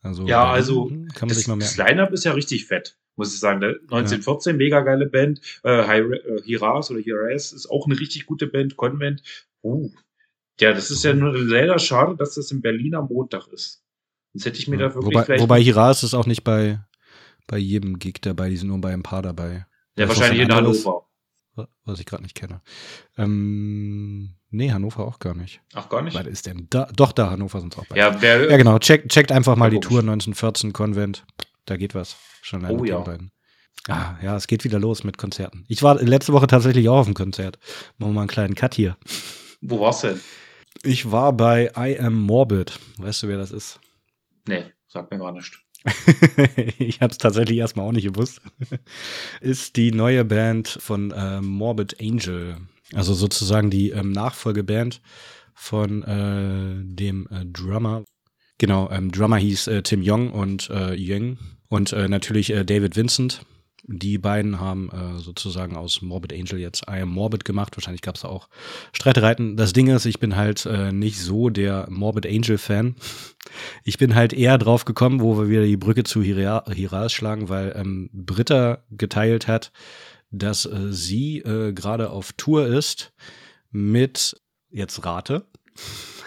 Also, 0.00 0.26
ja, 0.26 0.50
also 0.50 0.86
kann 0.86 0.98
man 1.20 1.28
das, 1.28 1.38
sich 1.38 1.48
mal 1.48 1.56
merken. 1.56 1.74
das 1.76 1.88
Line-Up 1.88 2.12
ist 2.12 2.24
ja 2.24 2.32
richtig 2.32 2.66
fett, 2.66 2.96
muss 3.16 3.34
ich 3.34 3.40
sagen. 3.40 3.62
1914, 3.62 4.52
ja. 4.52 4.56
mega 4.56 4.80
geile 4.80 5.06
Band. 5.06 5.40
Äh, 5.64 6.00
äh, 6.00 6.42
Hiras 6.44 6.90
oder 6.90 7.00
Hiras 7.00 7.52
ist 7.52 7.68
auch 7.68 7.86
eine 7.86 7.98
richtig 7.98 8.26
gute 8.26 8.46
Band. 8.46 8.76
Convent. 8.76 9.22
Uh. 9.62 9.90
Ja, 10.60 10.72
das 10.72 10.90
ist 10.90 11.04
ja 11.04 11.14
nur 11.14 11.36
leider 11.36 11.78
schade, 11.78 12.16
dass 12.16 12.34
das 12.34 12.50
in 12.50 12.60
Berlin 12.60 12.94
am 12.94 13.06
Montag 13.08 13.46
ist. 13.48 13.82
Sonst 14.32 14.46
hätte 14.46 14.58
ich 14.58 14.68
mir 14.68 14.78
ja. 14.78 14.88
da 14.88 14.94
wirklich 14.94 15.14
Wobei, 15.14 15.40
wobei 15.40 15.62
Hiras 15.62 16.02
ist 16.02 16.14
auch 16.14 16.26
nicht 16.26 16.44
bei, 16.44 16.80
bei 17.46 17.58
jedem 17.58 17.98
Gig 17.98 18.20
dabei, 18.20 18.50
die 18.50 18.56
sind 18.56 18.68
nur 18.68 18.80
bei 18.80 18.92
ein 18.92 19.02
paar 19.02 19.22
dabei. 19.22 19.66
Ja, 19.96 20.06
das 20.06 20.08
wahrscheinlich 20.10 20.42
in 20.42 20.54
Hannover. 20.54 21.06
Was 21.84 21.98
ich 21.98 22.06
gerade 22.06 22.22
nicht 22.22 22.36
kenne. 22.36 22.60
Ähm, 23.16 24.37
nee, 24.50 24.72
Hannover 24.72 25.06
auch 25.06 25.18
gar 25.18 25.34
nicht. 25.34 25.60
Ach, 25.74 25.88
gar 25.88 26.02
nicht? 26.02 26.16
Weil 26.16 26.26
ist 26.26 26.46
denn 26.46 26.66
da? 26.70 26.88
Doch, 26.94 27.12
da, 27.12 27.30
Hannover 27.30 27.60
sind 27.60 27.78
auch 27.78 27.86
bei. 27.86 27.96
Ja, 27.96 28.16
ja, 28.16 28.56
genau. 28.56 28.78
Check, 28.78 29.08
checkt 29.08 29.32
einfach 29.32 29.56
mal 29.56 29.70
die 29.70 29.80
Tour 29.80 30.00
1914 30.00 30.72
Konvent. 30.72 31.24
Da 31.66 31.76
geht 31.76 31.94
was. 31.94 32.16
Schon 32.42 32.64
oh, 32.64 32.84
ja. 32.84 32.98
beiden. 33.00 33.30
Ah, 33.88 34.16
ja, 34.22 34.36
es 34.36 34.46
geht 34.46 34.64
wieder 34.64 34.78
los 34.78 35.04
mit 35.04 35.18
Konzerten. 35.18 35.64
Ich 35.68 35.82
war 35.82 36.00
letzte 36.02 36.32
Woche 36.32 36.46
tatsächlich 36.46 36.88
auch 36.88 36.98
auf 36.98 37.06
dem 37.06 37.14
Konzert. 37.14 37.58
Machen 37.98 38.10
wir 38.10 38.14
mal 38.14 38.20
einen 38.22 38.28
kleinen 38.28 38.54
Cut 38.54 38.74
hier. 38.74 38.96
Wo 39.60 39.80
warst 39.80 40.04
du 40.04 40.08
denn? 40.08 40.20
Ich 40.82 41.10
war 41.10 41.32
bei 41.32 41.72
I 41.76 41.98
Am 41.98 42.14
Morbid. 42.14 42.78
Weißt 42.98 43.22
du, 43.22 43.28
wer 43.28 43.38
das 43.38 43.50
ist? 43.50 43.80
Nee, 44.46 44.64
sagt 44.86 45.10
mir 45.10 45.18
gar 45.18 45.32
nicht. 45.32 45.58
ich 46.78 47.00
habe 47.00 47.10
es 47.10 47.18
tatsächlich 47.18 47.58
erstmal 47.58 47.86
auch 47.86 47.92
nicht 47.92 48.06
gewusst. 48.06 48.40
ist 49.40 49.76
die 49.76 49.92
neue 49.92 50.24
Band 50.24 50.68
von 50.68 51.10
äh, 51.10 51.40
Morbid 51.40 52.00
Angel. 52.00 52.56
Also 52.94 53.14
sozusagen 53.14 53.70
die 53.70 53.90
ähm, 53.90 54.12
Nachfolgeband 54.12 55.00
von 55.54 56.02
äh, 56.04 56.94
dem 56.94 57.28
äh, 57.30 57.44
Drummer. 57.44 58.04
Genau, 58.58 58.90
ähm, 58.90 59.12
Drummer 59.12 59.36
hieß 59.36 59.66
äh, 59.66 59.82
Tim 59.82 60.02
Young 60.04 60.30
und 60.32 60.70
äh, 60.70 60.94
Yeng. 60.94 61.38
Und 61.68 61.92
äh, 61.92 62.08
natürlich 62.08 62.50
äh, 62.50 62.64
David 62.64 62.96
Vincent. 62.96 63.42
Die 63.90 64.18
beiden 64.18 64.60
haben 64.60 64.90
äh, 64.90 65.18
sozusagen 65.18 65.76
aus 65.76 66.02
Morbid 66.02 66.32
Angel 66.32 66.58
jetzt 66.58 66.82
I 66.88 67.00
Am 67.00 67.08
Morbid 67.08 67.44
gemacht. 67.44 67.76
Wahrscheinlich 67.76 68.02
gab 68.02 68.16
es 68.16 68.24
auch 68.24 68.48
Streitereiten. 68.92 69.56
Das 69.56 69.72
Ding 69.72 69.88
ist, 69.88 70.04
ich 70.04 70.18
bin 70.20 70.36
halt 70.36 70.68
nicht 70.92 71.18
so 71.20 71.48
der 71.48 71.86
Morbid 71.88 72.26
Angel 72.26 72.58
Fan. 72.58 72.96
Ich 73.84 73.96
bin 73.96 74.14
halt 74.14 74.34
eher 74.34 74.58
drauf 74.58 74.84
gekommen, 74.84 75.20
wo 75.20 75.38
wir 75.38 75.48
wieder 75.48 75.64
die 75.64 75.78
Brücke 75.78 76.04
zu 76.04 76.22
Hiras 76.22 77.12
schlagen, 77.12 77.48
weil 77.48 77.72
ähm, 77.76 78.10
Britta 78.12 78.84
geteilt 78.90 79.48
hat, 79.48 79.72
dass 80.30 80.66
äh, 80.66 80.92
sie 80.92 81.38
äh, 81.38 81.72
gerade 81.72 82.10
auf 82.10 82.32
Tour 82.32 82.66
ist 82.66 83.12
mit, 83.70 84.40
jetzt 84.70 85.04
rate. 85.04 85.46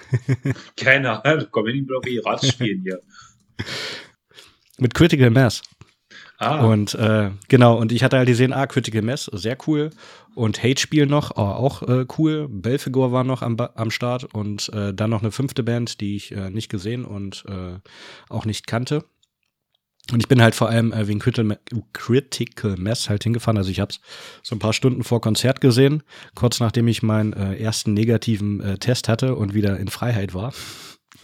Keine 0.78 1.24
Ahnung, 1.24 1.48
komm, 1.52 1.66
nicht 1.66 1.92
auf 1.92 2.06
Hiras 2.06 2.48
spielen 2.48 2.82
hier. 2.84 3.02
mit 4.78 4.94
Critical 4.94 5.30
Mass. 5.30 5.62
Ah. 6.38 6.66
Und 6.66 6.96
äh, 6.96 7.30
genau, 7.50 7.78
und 7.78 7.92
ich 7.92 8.04
hatte 8.04 8.18
halt 8.18 8.28
gesehen, 8.28 8.52
ah, 8.52 8.66
Critical 8.66 9.04
Mass, 9.04 9.26
sehr 9.26 9.56
cool. 9.68 9.92
Und 10.34 10.64
Hate-Spiel 10.64 11.06
noch, 11.06 11.32
oh, 11.36 11.42
auch 11.42 11.84
äh, 11.84 12.06
cool. 12.18 12.48
Belfegor 12.50 13.12
war 13.12 13.24
noch 13.24 13.44
am, 13.44 13.58
am 13.60 13.92
Start 13.92 14.24
und 14.34 14.70
äh, 14.70 14.92
dann 14.94 15.12
noch 15.12 15.22
eine 15.22 15.32
fünfte 15.32 15.62
Band, 15.62 16.02
die 16.02 16.16
ich 16.16 16.32
äh, 16.32 16.50
nicht 16.50 16.70
gesehen 16.70 17.06
und 17.06 17.46
äh, 17.48 17.78
auch 18.30 18.46
nicht 18.46 18.66
kannte. 18.66 19.04
Und 20.12 20.20
ich 20.20 20.28
bin 20.28 20.42
halt 20.42 20.56
vor 20.56 20.70
allem 20.70 20.92
äh, 20.92 21.08
wegen 21.08 21.20
Critical 21.20 22.76
Mass 22.78 23.10
halt 23.10 23.24
hingefahren. 23.24 23.58
Also 23.58 23.72
ich 23.72 23.80
habe 23.80 23.92
es 23.92 24.00
so 24.44 24.56
ein 24.56 24.60
paar 24.60 24.74
Stunden 24.74 25.04
vor 25.04 25.22
Konzert 25.22 25.62
gesehen, 25.62 26.04
kurz 26.36 26.60
nachdem 26.60 26.88
ich 26.88 27.02
meinen 27.02 27.34
äh, 27.34 27.56
ersten 27.56 27.94
negativen 27.94 28.62
äh, 28.62 28.78
Test 28.78 29.08
hatte 29.08 29.36
und 29.36 29.54
wieder 29.54 29.78
in 29.78 29.88
Freiheit 29.88 30.34
war. 30.34 30.54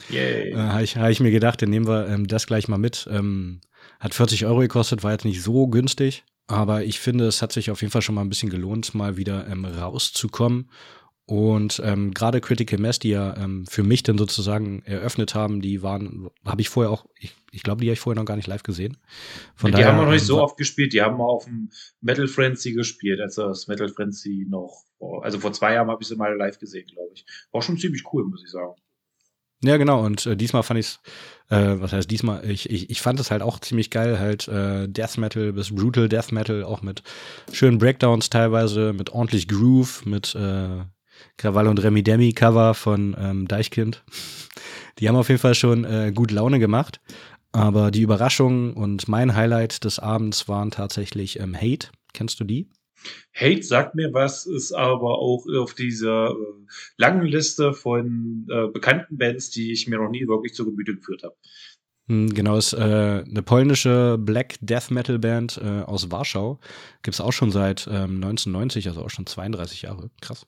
Yay. 0.10 0.52
Äh, 0.52 0.56
habe 0.56 0.84
ich, 0.84 0.98
hab 0.98 1.10
ich 1.10 1.20
mir 1.20 1.32
gedacht, 1.32 1.62
dann 1.62 1.70
nehmen 1.70 1.88
wir 1.88 2.08
ähm, 2.08 2.28
das 2.28 2.48
gleich 2.48 2.68
mal 2.68 2.78
mit. 2.78 3.08
Ähm, 3.12 3.62
hat 4.00 4.14
40 4.14 4.46
Euro 4.46 4.60
gekostet, 4.60 5.04
war 5.04 5.12
jetzt 5.12 5.26
nicht 5.26 5.42
so 5.42 5.68
günstig. 5.68 6.24
Aber 6.48 6.84
ich 6.84 7.00
finde, 7.00 7.26
es 7.26 7.42
hat 7.42 7.52
sich 7.52 7.72
auf 7.72 7.82
jeden 7.82 7.92
Fall 7.92 8.02
schon 8.02 8.16
mal 8.16 8.22
ein 8.22 8.30
bisschen 8.30 8.50
gelohnt, 8.50 8.96
mal 8.96 9.18
wieder 9.18 9.48
ähm, 9.50 9.66
rauszukommen. 9.66 10.70
Und 11.30 11.82
ähm, 11.84 12.14
gerade 12.14 12.40
Critical 12.40 12.80
Mass, 12.80 13.00
die 13.00 13.10
ja 13.10 13.36
ähm, 13.36 13.66
für 13.66 13.84
mich 13.84 14.02
dann 14.02 14.18
sozusagen 14.18 14.82
eröffnet 14.84 15.36
haben, 15.36 15.62
die 15.62 15.84
waren, 15.84 16.30
habe 16.46 16.62
ich 16.62 16.70
vorher 16.70 16.90
auch, 16.90 17.06
ich, 17.20 17.36
ich 17.52 17.64
glaube, 17.64 17.82
die 17.82 17.88
habe 17.88 17.96
ich 17.96 18.00
vorher 18.00 18.20
noch 18.20 18.26
gar 18.26 18.38
nicht 18.38 18.48
live 18.48 18.64
gesehen. 18.64 18.96
Von 19.54 19.72
ja, 19.72 19.78
die 19.78 19.82
daher, 19.82 19.92
haben 19.92 20.00
wir 20.00 20.06
noch 20.06 20.14
nicht 20.14 20.26
so 20.26 20.42
oft 20.42 20.56
gespielt, 20.56 20.94
die 20.94 21.02
haben 21.02 21.20
auf 21.20 21.44
dem 21.44 21.70
Metal 22.00 22.30
Frenzy 22.30 22.72
gespielt, 22.72 23.20
als 23.20 23.36
das 23.36 23.68
Metal 23.68 23.90
Frenzy 23.90 24.48
noch, 24.50 24.86
also 25.22 25.38
vor 25.38 25.52
zwei 25.52 25.74
Jahren 25.74 25.90
habe 25.90 26.02
ich 26.02 26.08
sie 26.08 26.16
mal 26.16 26.34
live 26.34 26.60
gesehen, 26.60 26.88
glaube 26.88 27.12
ich. 27.14 27.26
War 27.52 27.62
schon 27.62 27.78
ziemlich 27.78 28.06
cool, 28.14 28.24
muss 28.24 28.42
ich 28.46 28.50
sagen. 28.50 28.76
Ja, 29.64 29.76
genau. 29.76 30.06
Und 30.06 30.26
äh, 30.28 30.38
diesmal 30.38 30.64
fand 30.64 30.80
ich's, 30.80 31.02
äh, 31.50 31.76
was 31.78 31.92
heißt 31.92 32.10
diesmal, 32.10 32.50
ich, 32.50 32.70
ich, 32.70 32.90
ich 32.90 33.02
fand 33.02 33.20
es 33.20 33.32
halt 33.32 33.42
auch 33.42 33.60
ziemlich 33.60 33.90
geil, 33.90 34.18
halt 34.18 34.48
äh, 34.48 34.88
Death 34.88 35.18
Metal 35.18 35.52
bis 35.52 35.76
Brutal 35.76 36.08
Death 36.08 36.32
Metal, 36.32 36.64
auch 36.64 36.82
mit 36.82 37.04
schönen 37.52 37.80
Breakdowns 37.80 38.30
teilweise, 38.30 38.94
mit 38.94 39.10
ordentlich 39.10 39.50
Groove, 39.50 40.06
mit 40.06 40.34
äh, 40.36 40.86
Krawall 41.38 41.68
und 41.68 41.82
Remi 41.84 42.04
Demi 42.04 42.34
Cover 42.34 42.74
von 42.74 43.16
ähm, 43.20 43.48
Deichkind. 43.48 44.04
Die 45.00 45.08
haben 45.08 45.16
auf 45.16 45.30
jeden 45.30 45.42
Fall 45.42 45.56
schon 45.56 45.84
äh, 45.84 46.12
gut 46.14 46.32
Laune 46.32 46.60
gemacht. 46.60 47.00
Aber 47.52 47.92
die 47.92 48.02
Überraschung 48.02 48.74
und 48.74 49.08
mein 49.08 49.36
Highlight 49.36 49.84
des 49.84 50.00
Abends 50.00 50.48
waren 50.48 50.72
tatsächlich 50.72 51.40
ähm, 51.40 51.56
Hate. 51.56 51.90
Kennst 52.14 52.40
du 52.40 52.44
die? 52.44 52.68
Hate 53.34 53.64
sagt 53.64 53.96
mir 53.96 54.14
was, 54.14 54.46
ist 54.46 54.74
aber 54.74 55.20
auch 55.20 55.46
auf 55.60 55.74
dieser 55.74 56.32
äh, 56.32 56.34
langen 56.98 57.26
Liste 57.26 57.74
von 57.74 58.48
äh, 58.50 58.68
bekannten 58.68 59.18
Bands, 59.18 59.50
die 59.50 59.72
ich 59.72 59.88
mir 59.88 59.98
noch 60.00 60.10
nie 60.10 60.28
wirklich 60.28 60.54
zu 60.54 60.66
Gemüte 60.66 60.96
geführt 60.96 61.24
habe. 61.24 61.36
Hm, 62.10 62.34
genau, 62.34 62.58
ist 62.58 62.74
äh, 62.74 62.78
eine 62.78 63.44
polnische 63.44 64.18
Black 64.20 64.56
Death 64.62 64.92
Metal 64.92 65.20
Band 65.20 65.60
äh, 65.64 65.82
aus 65.82 66.10
Warschau. 66.10 66.60
Gibt's 67.04 67.22
auch 67.22 67.34
schon 67.34 67.52
seit 67.52 67.88
ähm, 67.88 68.16
1990, 68.16 68.88
also 68.88 69.02
auch 69.02 69.10
schon 69.10 69.26
32 69.26 69.84
Jahre. 69.84 70.10
Krass. 70.22 70.48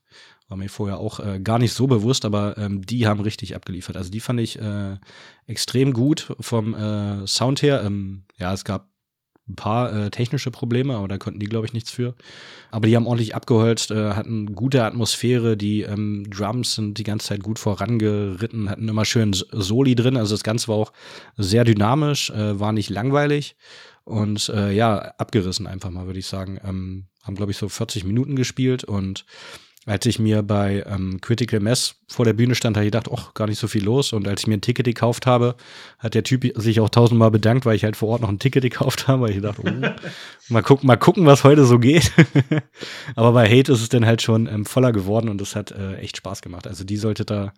War 0.49 0.57
mir 0.57 0.69
vorher 0.69 0.97
auch 0.97 1.19
äh, 1.19 1.39
gar 1.39 1.59
nicht 1.59 1.73
so 1.73 1.87
bewusst, 1.87 2.25
aber 2.25 2.57
ähm, 2.57 2.85
die 2.85 3.07
haben 3.07 3.21
richtig 3.21 3.55
abgeliefert. 3.55 3.95
Also 3.95 4.09
die 4.09 4.19
fand 4.19 4.39
ich 4.39 4.59
äh, 4.59 4.97
extrem 5.45 5.93
gut 5.93 6.35
vom 6.39 6.73
äh, 6.73 7.25
Sound 7.27 7.61
her. 7.61 7.83
Ähm, 7.83 8.23
ja, 8.37 8.51
es 8.51 8.65
gab 8.65 8.89
ein 9.49 9.55
paar 9.55 9.93
äh, 9.93 10.09
technische 10.11 10.51
Probleme, 10.51 10.95
aber 10.95 11.07
da 11.07 11.17
konnten 11.17 11.39
die, 11.39 11.47
glaube 11.47 11.65
ich, 11.65 11.73
nichts 11.73 11.91
für. 11.91 12.15
Aber 12.71 12.87
die 12.87 12.95
haben 12.95 13.07
ordentlich 13.07 13.35
abgeholzt, 13.35 13.91
äh, 13.91 14.13
hatten 14.13 14.55
gute 14.55 14.83
Atmosphäre, 14.83 15.57
die 15.57 15.81
ähm, 15.81 16.25
Drums 16.29 16.75
sind 16.75 16.97
die 16.97 17.03
ganze 17.03 17.27
Zeit 17.27 17.43
gut 17.43 17.59
vorangeritten, 17.59 18.69
hatten 18.69 18.87
immer 18.87 19.05
schön 19.05 19.33
Soli 19.33 19.95
drin, 19.95 20.17
also 20.17 20.35
das 20.35 20.43
Ganze 20.43 20.67
war 20.67 20.75
auch 20.75 20.93
sehr 21.35 21.63
dynamisch, 21.63 22.29
äh, 22.29 22.59
war 22.59 22.71
nicht 22.71 22.89
langweilig 22.89 23.55
und 24.03 24.49
äh, 24.49 24.71
ja, 24.71 24.97
abgerissen 25.17 25.67
einfach 25.67 25.89
mal, 25.89 26.05
würde 26.05 26.19
ich 26.19 26.27
sagen. 26.27 26.59
Ähm, 26.63 27.05
haben, 27.23 27.35
glaube 27.35 27.51
ich, 27.51 27.57
so 27.57 27.69
40 27.69 28.05
Minuten 28.05 28.35
gespielt 28.35 28.83
und 28.83 29.25
als 29.85 30.05
ich 30.05 30.19
mir 30.19 30.43
bei 30.43 30.83
ähm, 30.87 31.21
Critical 31.21 31.61
Mass 31.61 31.95
vor 32.07 32.25
der 32.25 32.33
Bühne 32.33 32.53
stand, 32.53 32.75
habe 32.75 32.85
ich 32.85 32.91
gedacht, 32.91 33.09
ach, 33.11 33.33
gar 33.33 33.47
nicht 33.47 33.59
so 33.59 33.67
viel 33.67 33.83
los. 33.83 34.11
Und 34.11 34.27
als 34.27 34.41
ich 34.41 34.47
mir 34.47 34.55
ein 34.55 34.61
Ticket 34.61 34.85
gekauft 34.85 35.25
habe, 35.25 35.55
hat 35.97 36.15
der 36.15 36.23
Typ 36.23 36.45
sich 36.55 36.79
auch 36.81 36.89
tausendmal 36.89 37.31
bedankt, 37.31 37.65
weil 37.65 37.75
ich 37.75 37.85
halt 37.85 37.95
vor 37.95 38.09
Ort 38.09 38.21
noch 38.21 38.29
ein 38.29 38.39
Ticket 38.39 38.61
gekauft 38.61 39.07
habe. 39.07 39.23
Weil 39.23 39.31
ich 39.31 39.41
dachte, 39.41 39.61
oh, 39.65 40.09
mal 40.49 40.61
gucken, 40.63 40.85
mal 40.85 40.97
gucken, 40.97 41.25
was 41.25 41.43
heute 41.43 41.65
so 41.65 41.79
geht. 41.79 42.11
Aber 43.15 43.31
bei 43.31 43.47
Hate 43.47 43.71
ist 43.71 43.81
es 43.81 43.89
dann 43.89 44.05
halt 44.05 44.21
schon 44.21 44.47
ähm, 44.47 44.65
voller 44.65 44.91
geworden 44.91 45.29
und 45.29 45.41
es 45.41 45.55
hat 45.55 45.71
äh, 45.71 45.95
echt 45.95 46.17
Spaß 46.17 46.41
gemacht. 46.41 46.67
Also 46.67 46.83
die 46.83 46.97
solltet 46.97 47.31
ihr 47.31 47.53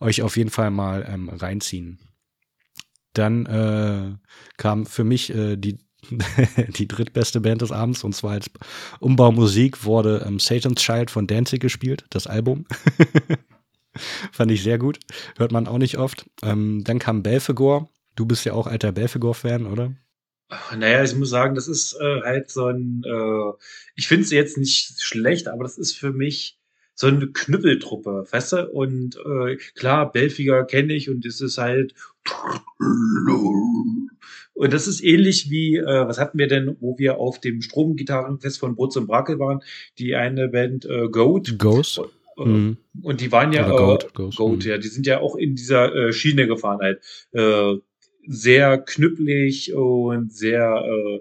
euch 0.00 0.22
auf 0.22 0.36
jeden 0.36 0.50
Fall 0.50 0.70
mal 0.70 1.08
ähm, 1.08 1.28
reinziehen. 1.28 2.00
Dann 3.12 3.46
äh, 3.46 4.16
kam 4.56 4.86
für 4.86 5.04
mich 5.04 5.34
äh, 5.34 5.56
die 5.56 5.78
die 6.76 6.88
drittbeste 6.88 7.40
Band 7.40 7.62
des 7.62 7.72
Abends 7.72 8.04
und 8.04 8.14
zwar 8.14 8.32
als 8.32 8.50
Umbaumusik 9.00 9.84
wurde 9.84 10.24
ähm, 10.26 10.38
Satan's 10.38 10.82
Child 10.82 11.10
von 11.10 11.26
Danzig 11.26 11.60
gespielt, 11.60 12.04
das 12.10 12.26
Album. 12.26 12.66
Fand 14.32 14.50
ich 14.52 14.62
sehr 14.62 14.78
gut. 14.78 15.00
Hört 15.36 15.52
man 15.52 15.66
auch 15.66 15.78
nicht 15.78 15.98
oft. 15.98 16.26
Ähm, 16.42 16.84
dann 16.84 16.98
kam 16.98 17.22
Belfegor. 17.22 17.90
Du 18.16 18.26
bist 18.26 18.44
ja 18.44 18.52
auch 18.52 18.66
alter 18.66 18.92
Belfegor-Fan, 18.92 19.66
oder? 19.66 19.94
Naja, 20.76 21.04
ich 21.04 21.14
muss 21.14 21.30
sagen, 21.30 21.54
das 21.54 21.68
ist 21.68 21.94
äh, 22.00 22.22
halt 22.22 22.50
so 22.50 22.66
ein, 22.66 23.02
äh, 23.04 23.52
ich 23.94 24.08
finde 24.08 24.24
es 24.24 24.30
jetzt 24.30 24.58
nicht 24.58 25.00
schlecht, 25.00 25.48
aber 25.48 25.62
das 25.62 25.78
ist 25.78 25.96
für 25.96 26.12
mich 26.12 26.58
so 26.94 27.06
eine 27.06 27.28
Knüppeltruppe, 27.28 28.26
weißt 28.30 28.52
du? 28.52 28.70
Und 28.70 29.16
äh, 29.16 29.56
klar, 29.74 30.10
Belfiger 30.10 30.64
kenne 30.64 30.92
ich 30.92 31.08
und 31.08 31.24
es 31.24 31.40
ist 31.40 31.58
halt 31.58 31.94
und 34.54 34.72
das 34.72 34.86
ist 34.86 35.02
ähnlich 35.02 35.50
wie, 35.50 35.76
äh, 35.76 35.84
was 35.84 36.18
hatten 36.18 36.38
wir 36.38 36.46
denn, 36.46 36.76
wo 36.80 36.98
wir 36.98 37.18
auf 37.18 37.40
dem 37.40 37.62
Stromgitarrenfest 37.62 38.58
von 38.58 38.74
Brutz 38.76 38.96
und 38.96 39.06
Brakel 39.06 39.38
waren, 39.38 39.60
die 39.98 40.14
eine 40.14 40.48
Band 40.48 40.84
äh, 40.84 41.08
Goat. 41.08 41.58
Ghost. 41.58 42.00
Äh, 42.36 42.44
mhm. 42.44 42.76
Und 43.02 43.20
die 43.20 43.32
waren 43.32 43.52
ja, 43.52 43.66
Oder 43.66 43.76
Goat, 43.76 44.04
äh, 44.04 44.08
Ghost, 44.12 44.36
Goat, 44.36 44.64
mhm. 44.64 44.70
ja, 44.70 44.78
die 44.78 44.88
sind 44.88 45.06
ja 45.06 45.20
auch 45.20 45.36
in 45.36 45.54
dieser 45.54 45.94
äh, 45.94 46.12
Schiene 46.12 46.46
gefahren 46.46 46.80
halt. 46.80 47.00
Äh, 47.32 47.76
sehr 48.26 48.78
knüppelig 48.78 49.74
und 49.74 50.32
sehr, 50.32 50.84
äh, 50.84 51.20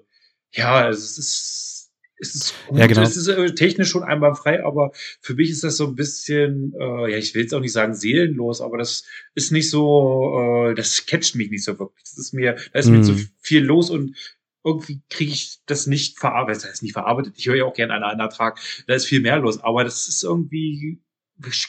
ja, 0.52 0.90
es 0.90 1.18
ist, 1.18 1.79
es 2.20 2.36
ist 2.36 2.54
gut, 2.68 2.78
Ja, 2.78 2.88
genau. 2.88 3.02
es 3.02 3.16
ist 3.18 3.28
äh, 3.28 3.54
technisch 3.56 3.90
schon 3.90 4.04
einwandfrei, 4.04 4.64
aber 4.64 4.92
für 5.22 5.34
mich 5.36 5.50
ist 5.50 5.64
das 5.64 5.78
so 5.78 5.88
ein 5.88 5.96
bisschen, 5.96 6.74
äh, 6.80 7.12
ja, 7.12 7.18
ich 7.18 7.34
will 7.34 7.44
jetzt 7.44 7.54
auch 7.54 7.60
nicht 7.62 7.72
sagen 7.72 7.94
seelenlos, 7.96 8.62
aber 8.62 8.78
das 8.78 9.04
ist 9.36 9.52
nicht 9.52 9.70
so, 9.70 10.68
äh, 10.70 10.76
das 10.76 11.06
catcht 11.06 11.36
mich 11.36 11.50
nicht 11.50 11.64
so 11.64 11.78
wirklich. 11.80 12.04
Das 12.04 12.18
ist 12.18 12.34
mir, 12.34 12.58
da 12.74 12.80
ist 12.80 12.90
mir 12.90 12.98
Mhm. 12.98 13.04
zu 13.04 13.16
viel 13.40 13.64
los 13.64 13.90
und 13.90 14.16
irgendwie 14.64 15.02
kriege 15.10 15.32
ich 15.32 15.60
das 15.66 15.88
nicht 15.88 16.20
verarbeitet. 16.20 16.64
Das 16.64 16.70
heißt 16.72 16.84
nicht 16.84 16.94
verarbeitet. 16.94 17.34
Ich 17.38 17.48
höre 17.48 17.56
ja 17.56 17.64
auch 17.64 17.74
gerne 17.74 17.94
einen 17.94 18.04
anderen 18.04 18.30
Ertrag. 18.30 18.60
Da 18.88 18.94
ist 18.94 19.06
viel 19.06 19.22
mehr 19.22 19.38
los, 19.40 19.64
aber 19.64 19.86
das 19.86 20.08
ist 20.10 20.22
irgendwie, 20.24 21.00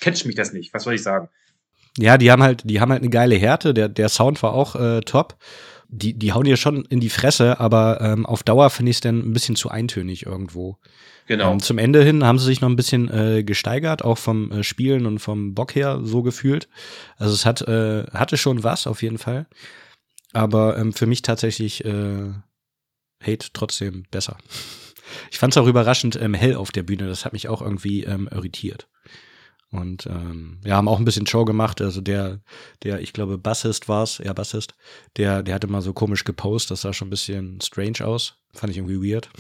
catcht 0.00 0.26
mich 0.26 0.34
das 0.34 0.52
nicht. 0.52 0.74
Was 0.74 0.82
soll 0.82 0.94
ich 0.94 1.02
sagen? 1.02 1.28
Ja, 1.98 2.18
die 2.18 2.30
haben 2.30 2.42
halt, 2.42 2.62
die 2.64 2.80
haben 2.80 2.90
halt 2.90 3.02
eine 3.02 3.10
geile 3.10 3.36
Härte. 3.36 3.74
Der, 3.74 3.88
der 3.88 4.08
Sound 4.08 4.42
war 4.42 4.54
auch 4.54 4.74
äh, 4.74 5.00
top. 5.02 5.36
Die, 5.92 6.14
die 6.14 6.32
hauen 6.32 6.44
dir 6.44 6.56
schon 6.56 6.84
in 6.84 7.00
die 7.00 7.10
Fresse, 7.10 7.58
aber 7.58 8.00
ähm, 8.00 8.24
auf 8.24 8.44
Dauer 8.44 8.70
finde 8.70 8.90
ich 8.90 8.98
es 8.98 9.00
dann 9.00 9.18
ein 9.18 9.32
bisschen 9.32 9.56
zu 9.56 9.70
eintönig 9.70 10.24
irgendwo. 10.24 10.78
Genau. 11.26 11.52
Ähm, 11.52 11.60
zum 11.60 11.78
Ende 11.78 12.04
hin 12.04 12.24
haben 12.24 12.38
sie 12.38 12.46
sich 12.46 12.60
noch 12.60 12.68
ein 12.68 12.76
bisschen 12.76 13.10
äh, 13.10 13.42
gesteigert, 13.42 14.04
auch 14.04 14.18
vom 14.18 14.52
äh, 14.52 14.62
Spielen 14.62 15.06
und 15.06 15.18
vom 15.18 15.54
Bock 15.54 15.74
her 15.74 16.00
so 16.02 16.22
gefühlt. 16.22 16.68
Also 17.18 17.34
es 17.34 17.44
hat, 17.44 17.62
äh, 17.62 18.04
hatte 18.12 18.36
schon 18.36 18.62
was 18.62 18.86
auf 18.86 19.02
jeden 19.02 19.18
Fall. 19.18 19.46
Aber 20.32 20.78
ähm, 20.78 20.92
für 20.92 21.06
mich 21.06 21.22
tatsächlich 21.22 21.84
äh, 21.84 22.32
Hate 23.22 23.48
trotzdem 23.52 24.04
besser. 24.10 24.38
Ich 25.30 25.38
fand 25.38 25.52
es 25.52 25.56
auch 25.56 25.66
überraschend 25.66 26.20
ähm, 26.20 26.34
hell 26.34 26.54
auf 26.54 26.70
der 26.70 26.84
Bühne. 26.84 27.08
Das 27.08 27.24
hat 27.24 27.32
mich 27.32 27.48
auch 27.48 27.62
irgendwie 27.62 28.04
ähm, 28.04 28.28
irritiert. 28.30 28.88
Und 29.72 30.06
ähm, 30.06 30.58
ja, 30.64 30.76
haben 30.76 30.88
auch 30.88 30.98
ein 30.98 31.04
bisschen 31.04 31.26
Show 31.26 31.44
gemacht. 31.44 31.80
Also 31.80 32.00
der, 32.00 32.40
der, 32.82 33.00
ich 33.00 33.12
glaube, 33.12 33.38
Bassist 33.38 33.88
war 33.88 34.02
es, 34.02 34.18
ja, 34.18 34.32
Bassist, 34.32 34.74
der, 35.16 35.42
der 35.42 35.54
hatte 35.54 35.68
mal 35.68 35.80
so 35.80 35.92
komisch 35.92 36.24
gepostet, 36.24 36.72
das 36.72 36.80
sah 36.82 36.92
schon 36.92 37.08
ein 37.08 37.10
bisschen 37.10 37.60
strange 37.60 38.04
aus. 38.04 38.36
Fand 38.52 38.72
ich 38.72 38.78
irgendwie 38.78 39.12
weird. 39.12 39.30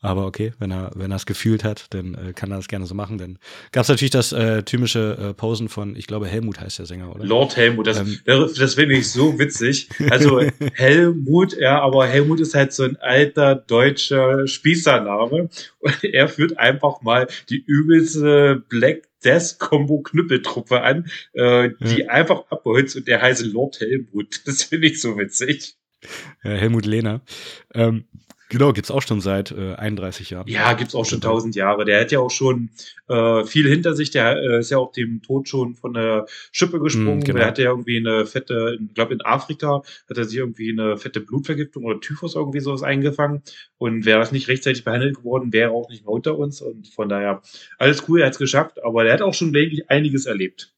Aber 0.00 0.26
okay, 0.26 0.52
wenn 0.60 0.70
er, 0.70 0.92
wenn 0.94 1.10
er 1.10 1.16
es 1.16 1.26
gefühlt 1.26 1.64
hat, 1.64 1.86
dann 1.90 2.14
äh, 2.14 2.32
kann 2.32 2.52
er 2.52 2.58
das 2.58 2.68
gerne 2.68 2.86
so 2.86 2.94
machen. 2.94 3.18
Dann 3.18 3.38
gab 3.72 3.82
es 3.82 3.88
natürlich 3.88 4.12
das 4.12 4.32
äh, 4.32 4.62
typische 4.62 5.18
äh, 5.18 5.34
Posen 5.34 5.68
von, 5.68 5.96
ich 5.96 6.06
glaube, 6.06 6.28
Helmut 6.28 6.60
heißt 6.60 6.78
der 6.78 6.86
Sänger, 6.86 7.12
oder? 7.12 7.24
Lord 7.24 7.56
Helmut, 7.56 7.88
das, 7.88 7.98
Ähm. 7.98 8.20
das 8.24 8.74
finde 8.74 8.94
ich 8.94 9.10
so 9.10 9.38
witzig. 9.38 9.88
Also 10.10 10.40
Helmut, 10.74 11.56
ja, 11.58 11.80
aber 11.82 12.06
Helmut 12.06 12.38
ist 12.38 12.54
halt 12.54 12.72
so 12.72 12.84
ein 12.84 12.96
alter 13.00 13.56
deutscher 13.56 14.46
Spießername. 14.46 15.48
Und 15.80 16.04
er 16.04 16.28
führt 16.28 16.56
einfach 16.58 17.02
mal 17.02 17.26
die 17.50 17.62
übelste 17.66 18.62
Black 18.68 19.07
Death 19.24 19.58
Combo 19.58 20.00
Knüppeltruppe 20.02 20.82
an, 20.82 21.10
äh, 21.32 21.70
die 21.80 22.08
einfach 22.08 22.44
abholzt 22.50 22.96
und 22.96 23.08
der 23.08 23.22
heißt 23.22 23.44
Lord 23.46 23.80
Helmut. 23.80 24.42
Das 24.46 24.62
finde 24.64 24.88
ich 24.88 25.00
so 25.00 25.18
witzig. 25.18 25.76
Äh, 26.42 26.56
Helmut 26.56 26.86
Lehner. 26.86 27.22
Ähm, 27.74 28.04
genau, 28.48 28.72
gibt's 28.72 28.90
auch 28.90 29.02
schon 29.02 29.20
seit 29.20 29.50
äh, 29.52 29.74
31 29.74 30.30
Jahren. 30.30 30.48
Ja, 30.48 30.72
gibt's 30.74 30.94
auch 30.94 31.04
schon 31.04 31.20
tausend 31.20 31.54
Jahre. 31.54 31.84
Der 31.84 32.00
hat 32.00 32.12
ja 32.12 32.20
auch 32.20 32.30
schon 32.30 32.70
äh, 33.08 33.44
viel 33.44 33.68
hinter 33.68 33.94
sich. 33.94 34.10
Der 34.10 34.36
äh, 34.36 34.60
ist 34.60 34.70
ja 34.70 34.78
auch 34.78 34.92
dem 34.92 35.22
Tod 35.22 35.48
schon 35.48 35.76
von 35.76 35.94
der 35.94 36.26
Schippe 36.52 36.80
gesprungen. 36.80 37.18
Mm, 37.18 37.24
genau. 37.24 37.38
Der 37.38 37.46
hatte 37.46 37.62
ja 37.62 37.70
irgendwie 37.70 37.98
eine 37.98 38.26
fette, 38.26 38.78
ich 38.80 38.94
glaube 38.94 39.14
in 39.14 39.22
Afrika 39.22 39.82
hat 40.08 40.16
er 40.16 40.24
sich 40.24 40.38
irgendwie 40.38 40.70
eine 40.72 40.96
fette 40.96 41.20
Blutvergiftung 41.20 41.84
oder 41.84 42.00
Typhus 42.00 42.34
irgendwie 42.34 42.60
sowas 42.60 42.82
eingefangen. 42.82 43.42
Und 43.78 44.04
wäre 44.04 44.18
das 44.18 44.32
nicht 44.32 44.48
rechtzeitig 44.48 44.84
behandelt 44.84 45.16
geworden, 45.16 45.52
wäre 45.52 45.70
er 45.70 45.74
auch 45.74 45.88
nicht 45.88 46.04
mehr 46.04 46.12
unter 46.12 46.38
uns. 46.38 46.60
Und 46.60 46.88
von 46.88 47.08
daher 47.08 47.42
alles 47.78 48.08
cool, 48.08 48.20
er 48.20 48.26
hat's 48.26 48.38
geschafft. 48.38 48.82
Aber 48.84 49.04
der 49.04 49.12
hat 49.12 49.22
auch 49.22 49.34
schon 49.34 49.52
wirklich 49.52 49.90
einiges 49.90 50.26
erlebt. 50.26 50.72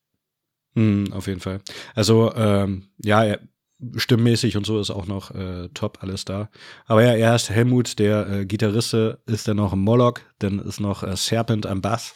Mhm, 0.75 1.13
auf 1.13 1.27
jeden 1.27 1.41
Fall. 1.41 1.61
Also, 1.95 2.33
ähm, 2.35 2.89
ja, 2.99 3.25
er, 3.25 3.41
stimmmäßig 3.97 4.57
und 4.57 4.67
so 4.67 4.81
ist 4.81 4.91
auch 4.91 5.07
noch 5.07 5.35
äh, 5.35 5.69
top 5.75 5.99
alles 6.03 6.25
da. 6.25 6.51
Aber 6.87 7.05
ja, 7.05 7.15
erst 7.15 7.51
Helmut, 7.51 7.99
der 7.99 8.29
äh, 8.29 8.47
Gitarriste, 8.47 9.21
ist 9.27 9.49
dann 9.49 9.57
noch 9.57 9.75
Moloch, 9.75 10.19
dann 10.39 10.59
ist 10.59 10.81
noch 10.81 11.03
äh, 11.03 11.17
Serpent 11.17 11.67
am 11.67 11.81
Bass 11.81 12.15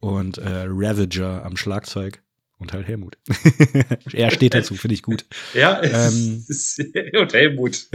und 0.00 0.38
äh, 0.38 0.64
Ravager 0.66 1.44
am 1.44 1.56
Schlagzeug 1.56 2.22
und 2.58 2.72
halt 2.72 2.86
Helmut. 2.86 3.18
er 4.12 4.30
steht 4.30 4.54
dazu, 4.54 4.74
finde 4.74 4.94
ich 4.94 5.02
gut. 5.02 5.24
Ja, 5.54 5.82
Ähm. 5.82 6.44
und 7.20 7.32
Helmut. 7.32 7.86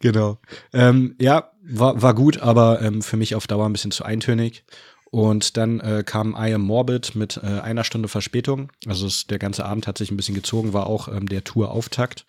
Genau. 0.00 0.38
Ähm, 0.72 1.16
ja, 1.20 1.52
war, 1.62 2.00
war 2.00 2.14
gut, 2.14 2.38
aber 2.38 2.80
ähm, 2.82 3.02
für 3.02 3.16
mich 3.16 3.34
auf 3.34 3.46
Dauer 3.46 3.66
ein 3.66 3.72
bisschen 3.72 3.90
zu 3.90 4.04
eintönig. 4.04 4.64
Und 5.10 5.56
dann 5.56 5.80
äh, 5.80 6.02
kam 6.04 6.36
I 6.38 6.52
Am 6.52 6.62
Morbid 6.62 7.14
mit 7.14 7.40
äh, 7.42 7.60
einer 7.60 7.84
Stunde 7.84 8.08
Verspätung. 8.08 8.70
Also 8.86 9.06
es, 9.06 9.26
der 9.26 9.38
ganze 9.38 9.64
Abend 9.64 9.86
hat 9.86 9.98
sich 9.98 10.10
ein 10.10 10.16
bisschen 10.16 10.34
gezogen, 10.34 10.72
war 10.74 10.86
auch 10.86 11.08
ähm, 11.08 11.26
der 11.26 11.44
Tour-Auftakt. 11.44 12.26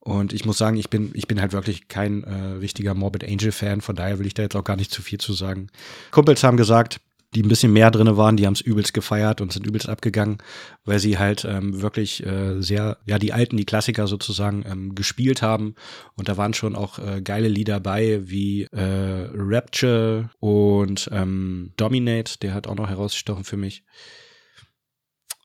Und 0.00 0.32
ich 0.32 0.44
muss 0.44 0.58
sagen, 0.58 0.76
ich 0.76 0.90
bin, 0.90 1.10
ich 1.14 1.28
bin 1.28 1.40
halt 1.40 1.52
wirklich 1.52 1.88
kein 1.88 2.24
äh, 2.24 2.34
richtiger 2.58 2.94
Morbid 2.94 3.24
Angel-Fan, 3.24 3.80
von 3.80 3.96
daher 3.96 4.18
will 4.18 4.26
ich 4.26 4.34
da 4.34 4.42
jetzt 4.42 4.54
auch 4.54 4.64
gar 4.64 4.76
nicht 4.76 4.92
zu 4.92 5.00
viel 5.00 5.18
zu 5.18 5.32
sagen. 5.32 5.68
Kumpels 6.10 6.44
haben 6.44 6.58
gesagt, 6.58 7.00
die 7.34 7.42
ein 7.42 7.48
bisschen 7.48 7.72
mehr 7.72 7.90
drinne 7.90 8.16
waren, 8.16 8.36
die 8.36 8.46
haben 8.46 8.54
es 8.54 8.60
übelst 8.60 8.94
gefeiert 8.94 9.40
und 9.40 9.52
sind 9.52 9.66
übelst 9.66 9.88
abgegangen, 9.88 10.38
weil 10.84 10.98
sie 10.98 11.18
halt 11.18 11.44
ähm, 11.44 11.82
wirklich 11.82 12.24
äh, 12.24 12.60
sehr, 12.60 12.98
ja, 13.06 13.18
die 13.18 13.32
alten, 13.32 13.56
die 13.56 13.64
Klassiker 13.64 14.06
sozusagen 14.06 14.64
ähm, 14.66 14.94
gespielt 14.94 15.42
haben. 15.42 15.74
Und 16.14 16.28
da 16.28 16.36
waren 16.36 16.54
schon 16.54 16.76
auch 16.76 16.98
äh, 16.98 17.20
geile 17.22 17.48
Lieder 17.48 17.80
bei, 17.80 18.20
wie 18.28 18.64
äh, 18.64 19.28
Rapture 19.34 20.30
und 20.38 21.08
ähm, 21.12 21.72
Dominate, 21.76 22.38
der 22.38 22.54
hat 22.54 22.66
auch 22.66 22.76
noch 22.76 22.88
herausgestochen 22.88 23.44
für 23.44 23.56
mich. 23.56 23.84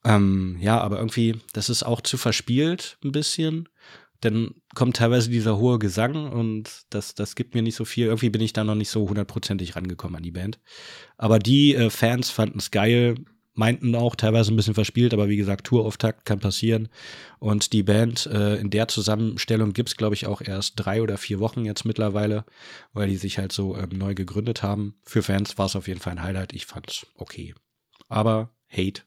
Ähm, 0.05 0.57
ja, 0.59 0.79
aber 0.79 0.97
irgendwie, 0.97 1.35
das 1.53 1.69
ist 1.69 1.83
auch 1.83 2.01
zu 2.01 2.17
verspielt 2.17 2.97
ein 3.03 3.11
bisschen. 3.11 3.67
Dann 4.21 4.55
kommt 4.75 4.97
teilweise 4.97 5.29
dieser 5.29 5.57
hohe 5.57 5.79
Gesang 5.79 6.31
und 6.31 6.83
das, 6.89 7.15
das 7.15 7.35
gibt 7.35 7.55
mir 7.55 7.61
nicht 7.61 7.75
so 7.75 7.85
viel. 7.85 8.07
Irgendwie 8.07 8.29
bin 8.29 8.41
ich 8.41 8.53
da 8.53 8.63
noch 8.63 8.75
nicht 8.75 8.89
so 8.89 9.07
hundertprozentig 9.07 9.75
rangekommen 9.75 10.17
an 10.17 10.23
die 10.23 10.31
Band. 10.31 10.59
Aber 11.17 11.39
die 11.39 11.75
äh, 11.75 11.89
Fans 11.89 12.29
fanden 12.29 12.59
es 12.59 12.71
geil, 12.71 13.15
meinten 13.59 13.93
auch 13.95 14.15
teilweise 14.15 14.53
ein 14.53 14.55
bisschen 14.55 14.73
verspielt, 14.73 15.13
aber 15.13 15.27
wie 15.27 15.35
gesagt, 15.35 15.67
Tourauftakt 15.67 16.25
kann 16.25 16.39
passieren. 16.39 16.87
Und 17.39 17.73
die 17.73 17.83
Band 17.83 18.25
äh, 18.27 18.55
in 18.55 18.69
der 18.69 18.87
Zusammenstellung 18.87 19.73
gibt's 19.73 19.97
glaube 19.97 20.15
ich, 20.15 20.27
auch 20.27 20.41
erst 20.41 20.73
drei 20.77 21.01
oder 21.01 21.17
vier 21.17 21.39
Wochen 21.39 21.65
jetzt 21.65 21.83
mittlerweile, 21.85 22.45
weil 22.93 23.09
die 23.09 23.17
sich 23.17 23.37
halt 23.37 23.51
so 23.51 23.77
ähm, 23.77 23.89
neu 23.93 24.15
gegründet 24.15 24.63
haben. 24.63 24.95
Für 25.03 25.23
Fans 25.23 25.57
war 25.57 25.65
es 25.65 25.75
auf 25.75 25.87
jeden 25.87 25.99
Fall 25.99 26.13
ein 26.13 26.23
Highlight. 26.23 26.53
Ich 26.53 26.65
fand's 26.65 27.05
okay. 27.15 27.53
Aber 28.07 28.55
Hate 28.69 29.03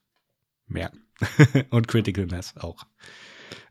merken. 0.67 1.07
Und 1.71 1.89
Critical 1.89 2.27
Mass 2.27 2.55
auch. 2.57 2.85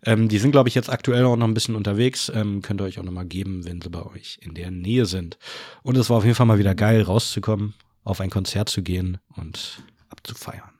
Ähm, 0.06 0.28
die 0.30 0.38
sind, 0.38 0.52
glaube 0.52 0.70
ich, 0.70 0.76
jetzt 0.76 0.90
aktuell 0.90 1.26
auch 1.26 1.36
noch 1.36 1.48
ein 1.48 1.54
bisschen 1.54 1.76
unterwegs. 1.76 2.32
Ähm, 2.34 2.62
könnt 2.62 2.82
ihr 2.82 2.86
euch 2.86 3.00
auch 3.00 3.04
noch 3.04 3.12
mal 3.12 3.26
geben, 3.26 3.66
wenn 3.66 3.82
sie 3.82 3.90
bei 3.90 4.04
euch 4.06 4.40
in 4.42 4.54
der 4.54 4.72
Nähe 4.72 5.06
sind. 5.06 5.38
Und 5.84 5.98
es 5.98 6.10
war 6.10 6.18
auf 6.18 6.24
jeden 6.24 6.36
Fall 6.36 6.46
mal 6.46 6.60
wieder 6.60 6.76
geil, 6.76 7.02
rauszukommen, 7.02 7.74
auf 8.04 8.22
ein 8.22 8.30
Konzert 8.30 8.70
zu 8.70 8.82
gehen 8.82 9.18
und 9.36 9.82
abzufeiern. 10.10 10.72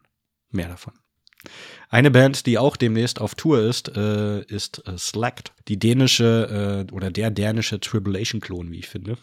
Mehr 0.50 0.68
davon. 0.68 0.94
Eine 1.90 2.12
Band, 2.12 2.46
die 2.46 2.58
auch 2.58 2.78
demnächst 2.78 3.20
auf 3.20 3.36
Tour 3.36 3.62
ist, 3.62 3.96
äh, 3.96 4.42
ist 4.44 4.88
äh, 4.88 4.98
Slacked. 4.98 5.52
Die 5.68 5.80
dänische 5.80 6.86
äh, 6.90 6.94
oder 6.94 7.10
der 7.12 7.32
dänische 7.32 7.80
Tribulation-Klon, 7.80 8.72
wie 8.72 8.80
ich 8.80 8.88
finde. 8.88 9.18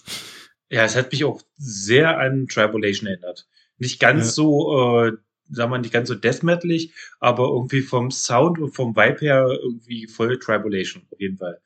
Ja, 0.70 0.84
es 0.84 0.96
hat 0.96 1.12
mich 1.12 1.24
auch 1.24 1.40
sehr 1.56 2.18
an 2.18 2.46
Tribulation 2.48 3.06
erinnert. 3.06 3.46
Nicht 3.78 4.00
ganz 4.00 4.26
Ja. 4.26 4.32
so, 4.32 5.04
äh, 5.06 5.12
sagen 5.50 5.70
wir 5.70 5.76
mal, 5.76 5.78
nicht 5.80 5.92
ganz 5.92 6.08
so 6.08 6.14
deathmetalig, 6.14 6.92
aber 7.20 7.48
irgendwie 7.48 7.82
vom 7.82 8.10
Sound 8.10 8.58
und 8.58 8.74
vom 8.74 8.94
Vibe 8.94 9.20
her 9.20 9.48
irgendwie 9.62 10.06
voll 10.06 10.38
Tribulation, 10.38 11.02
auf 11.10 11.20
jeden 11.20 11.38
Fall. 11.38 11.60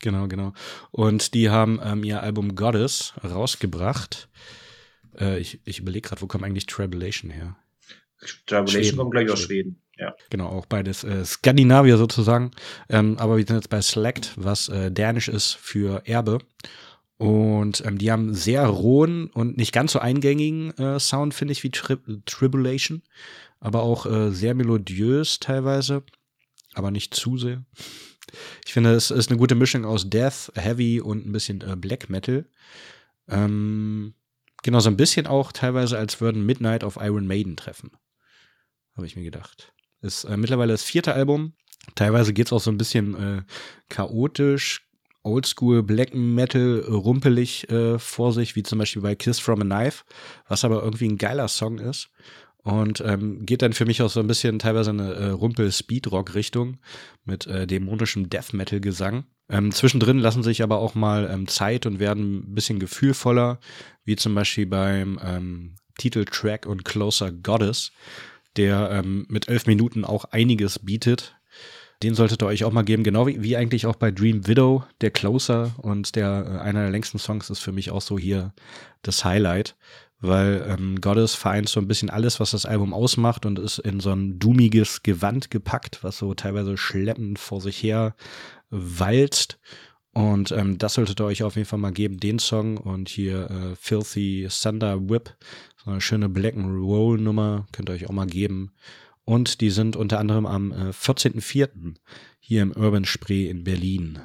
Genau, 0.00 0.26
genau. 0.26 0.52
Und 0.90 1.34
die 1.34 1.50
haben 1.50 1.80
ähm, 1.82 2.02
ihr 2.02 2.22
Album 2.22 2.56
Goddess 2.56 3.14
rausgebracht. 3.22 4.28
Äh, 5.18 5.38
ich 5.38 5.60
ich 5.64 5.78
überlege 5.78 6.08
gerade, 6.08 6.22
wo 6.22 6.26
kommt 6.26 6.44
eigentlich 6.44 6.66
Tribulation 6.66 7.30
her? 7.30 7.56
Tribulation 8.46 8.82
Schweden. 8.82 8.96
kommt 8.98 9.10
gleich 9.12 9.30
aus 9.30 9.40
Schweden. 9.40 9.72
Schweden. 9.72 9.82
Ja. 9.98 10.14
Genau, 10.30 10.48
auch 10.48 10.66
beides 10.66 11.04
äh, 11.04 11.24
Skandinavier 11.24 11.96
sozusagen. 11.96 12.50
Ähm, 12.88 13.18
aber 13.18 13.36
wir 13.36 13.46
sind 13.46 13.56
jetzt 13.56 13.70
bei 13.70 13.80
Select, 13.80 14.32
was 14.36 14.68
äh, 14.68 14.90
dänisch 14.90 15.28
ist 15.28 15.54
für 15.54 16.02
Erbe. 16.06 16.38
Und 17.22 17.84
ähm, 17.86 17.98
die 17.98 18.10
haben 18.10 18.34
sehr 18.34 18.66
rohen 18.66 19.28
und 19.28 19.56
nicht 19.56 19.72
ganz 19.72 19.92
so 19.92 19.98
eingängigen 19.98 20.72
äh, 20.78 20.98
Sound, 20.98 21.34
finde 21.34 21.52
ich, 21.52 21.62
wie 21.62 21.70
Tri 21.70 21.96
Tribulation. 22.26 23.02
Aber 23.60 23.82
auch 23.82 24.06
äh, 24.06 24.30
sehr 24.30 24.54
melodiös 24.54 25.38
teilweise. 25.38 26.02
Aber 26.74 26.90
nicht 26.90 27.14
zu 27.14 27.36
sehr. 27.36 27.64
Ich 28.64 28.72
finde, 28.72 28.92
es 28.94 29.10
ist 29.10 29.30
eine 29.30 29.38
gute 29.38 29.54
Mischung 29.54 29.84
aus 29.84 30.08
Death, 30.08 30.52
Heavy 30.54 31.00
und 31.00 31.26
ein 31.26 31.32
bisschen 31.32 31.60
äh, 31.60 31.76
Black 31.76 32.08
Metal. 32.08 32.46
Ähm, 33.28 34.14
Genau, 34.62 34.78
so 34.78 34.88
ein 34.88 34.96
bisschen 34.96 35.26
auch 35.26 35.50
teilweise, 35.50 35.98
als 35.98 36.20
würden 36.20 36.46
Midnight 36.46 36.84
auf 36.84 36.96
Iron 37.00 37.26
Maiden 37.26 37.56
treffen. 37.56 37.90
Habe 38.96 39.06
ich 39.06 39.16
mir 39.16 39.24
gedacht. 39.24 39.72
Ist 40.00 40.24
äh, 40.24 40.36
mittlerweile 40.36 40.72
das 40.72 40.84
vierte 40.84 41.14
Album. 41.14 41.54
Teilweise 41.96 42.32
geht 42.32 42.46
es 42.46 42.52
auch 42.52 42.60
so 42.60 42.70
ein 42.70 42.78
bisschen 42.78 43.14
äh, 43.16 43.42
chaotisch, 43.88 44.88
oldschool 45.22 45.82
Black 45.82 46.14
Metal 46.14 46.80
rumpelig 46.88 47.68
äh, 47.70 47.98
vor 47.98 48.32
sich, 48.32 48.56
wie 48.56 48.62
zum 48.62 48.78
Beispiel 48.78 49.02
bei 49.02 49.14
Kiss 49.14 49.38
from 49.38 49.62
a 49.62 49.64
Knife, 49.64 50.04
was 50.48 50.64
aber 50.64 50.82
irgendwie 50.82 51.08
ein 51.08 51.18
geiler 51.18 51.48
Song 51.48 51.78
ist. 51.78 52.10
Und 52.64 53.00
ähm, 53.04 53.44
geht 53.44 53.62
dann 53.62 53.72
für 53.72 53.86
mich 53.86 54.02
auch 54.02 54.10
so 54.10 54.20
ein 54.20 54.28
bisschen 54.28 54.60
teilweise 54.60 54.90
eine 54.90 55.14
äh, 55.14 55.28
Rumpel-Speedrock-Richtung 55.30 56.78
mit 57.24 57.46
äh, 57.48 57.66
dämonischem 57.66 58.30
Death 58.30 58.52
Metal-Gesang. 58.52 59.24
Ähm, 59.48 59.72
zwischendrin 59.72 60.18
lassen 60.18 60.44
sich 60.44 60.62
aber 60.62 60.78
auch 60.78 60.94
mal 60.94 61.28
ähm, 61.28 61.48
Zeit 61.48 61.86
und 61.86 61.98
werden 61.98 62.36
ein 62.36 62.54
bisschen 62.54 62.78
gefühlvoller, 62.78 63.58
wie 64.04 64.14
zum 64.14 64.34
Beispiel 64.36 64.66
beim 64.66 65.18
ähm, 65.24 65.74
Titeltrack 65.98 66.66
und 66.66 66.84
Closer 66.84 67.32
Goddess, 67.32 67.90
der 68.56 68.90
ähm, 68.92 69.26
mit 69.28 69.48
elf 69.48 69.66
Minuten 69.66 70.04
auch 70.04 70.26
einiges 70.26 70.78
bietet. 70.78 71.34
Den 72.02 72.14
solltet 72.14 72.42
ihr 72.42 72.46
euch 72.46 72.64
auch 72.64 72.72
mal 72.72 72.82
geben, 72.82 73.04
genau 73.04 73.26
wie, 73.26 73.42
wie 73.42 73.56
eigentlich 73.56 73.86
auch 73.86 73.94
bei 73.94 74.10
Dream 74.10 74.46
Widow, 74.46 74.84
der 75.00 75.12
Closer 75.12 75.72
und 75.78 76.16
der 76.16 76.46
äh, 76.46 76.58
einer 76.58 76.82
der 76.82 76.90
längsten 76.90 77.18
Songs 77.18 77.48
ist 77.48 77.60
für 77.60 77.72
mich 77.72 77.90
auch 77.90 78.02
so 78.02 78.18
hier 78.18 78.52
das 79.02 79.24
Highlight, 79.24 79.76
weil 80.20 80.64
ähm, 80.68 81.00
Goddess 81.00 81.34
vereint 81.34 81.68
so 81.68 81.78
ein 81.78 81.86
bisschen 81.86 82.10
alles, 82.10 82.40
was 82.40 82.50
das 82.50 82.66
Album 82.66 82.92
ausmacht 82.92 83.46
und 83.46 83.58
ist 83.58 83.78
in 83.78 84.00
so 84.00 84.10
ein 84.10 84.38
doomiges 84.40 85.02
Gewand 85.04 85.50
gepackt, 85.50 86.02
was 86.02 86.18
so 86.18 86.34
teilweise 86.34 86.76
schleppend 86.76 87.38
vor 87.38 87.60
sich 87.60 87.80
her 87.82 88.16
walzt. 88.70 89.58
Und 90.12 90.52
ähm, 90.52 90.78
das 90.78 90.94
solltet 90.94 91.20
ihr 91.20 91.24
euch 91.24 91.42
auf 91.42 91.56
jeden 91.56 91.68
Fall 91.68 91.78
mal 91.78 91.92
geben, 91.92 92.18
den 92.18 92.38
Song 92.38 92.76
und 92.76 93.08
hier 93.08 93.50
äh, 93.50 93.76
Filthy 93.76 94.48
Thunder 94.50 95.08
Whip, 95.08 95.34
so 95.84 95.90
eine 95.90 96.00
schöne 96.00 96.28
Black 96.28 96.56
and 96.56 96.66
Roll 96.66 97.18
Nummer, 97.18 97.66
könnt 97.72 97.88
ihr 97.88 97.94
euch 97.94 98.08
auch 98.08 98.12
mal 98.12 98.26
geben. 98.26 98.72
Und 99.32 99.62
die 99.62 99.70
sind 99.70 99.96
unter 99.96 100.18
anderem 100.18 100.44
am 100.44 100.72
äh, 100.72 100.90
14.04. 100.90 101.94
hier 102.38 102.60
im 102.60 102.72
Urban 102.72 103.06
Spree 103.06 103.48
in 103.48 103.64
Berlin. 103.64 104.18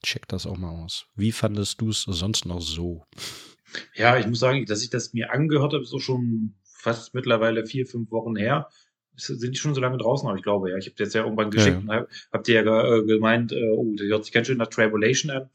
Check 0.00 0.28
das 0.28 0.46
auch 0.46 0.56
mal 0.56 0.70
aus. 0.70 1.06
Wie 1.16 1.32
fandest 1.32 1.80
du 1.80 1.88
es 1.88 2.02
sonst 2.02 2.46
noch 2.46 2.60
so? 2.60 3.04
Ja, 3.96 4.16
ich 4.16 4.28
muss 4.28 4.38
sagen, 4.38 4.64
dass 4.66 4.84
ich 4.84 4.90
das 4.90 5.12
mir 5.12 5.32
angehört 5.32 5.72
habe, 5.72 5.82
ist 5.82 5.90
so 5.90 5.98
schon 5.98 6.54
fast 6.62 7.14
mittlerweile 7.14 7.66
vier, 7.66 7.84
fünf 7.84 8.12
Wochen 8.12 8.36
her. 8.36 8.68
Sind 9.16 9.42
die 9.42 9.58
schon 9.58 9.74
so 9.74 9.80
lange 9.80 9.98
draußen? 9.98 10.28
Aber 10.28 10.36
ich 10.36 10.44
glaube, 10.44 10.70
ja. 10.70 10.76
Ich 10.76 10.86
habe 10.86 11.02
jetzt 11.02 11.16
ja 11.16 11.24
irgendwann 11.24 11.50
geschickt 11.50 11.82
ja, 11.88 11.92
ja. 11.92 12.00
und 12.02 12.08
habt 12.30 12.46
ihr 12.46 12.62
ja 12.62 12.94
äh, 12.94 13.02
gemeint, 13.02 13.50
äh, 13.50 13.70
oh, 13.70 13.92
der 13.98 14.06
hört 14.06 14.24
sich 14.24 14.32
ganz 14.32 14.46
schön 14.46 14.58
nach 14.58 14.68
Tribulation 14.68 15.32
an. 15.32 15.50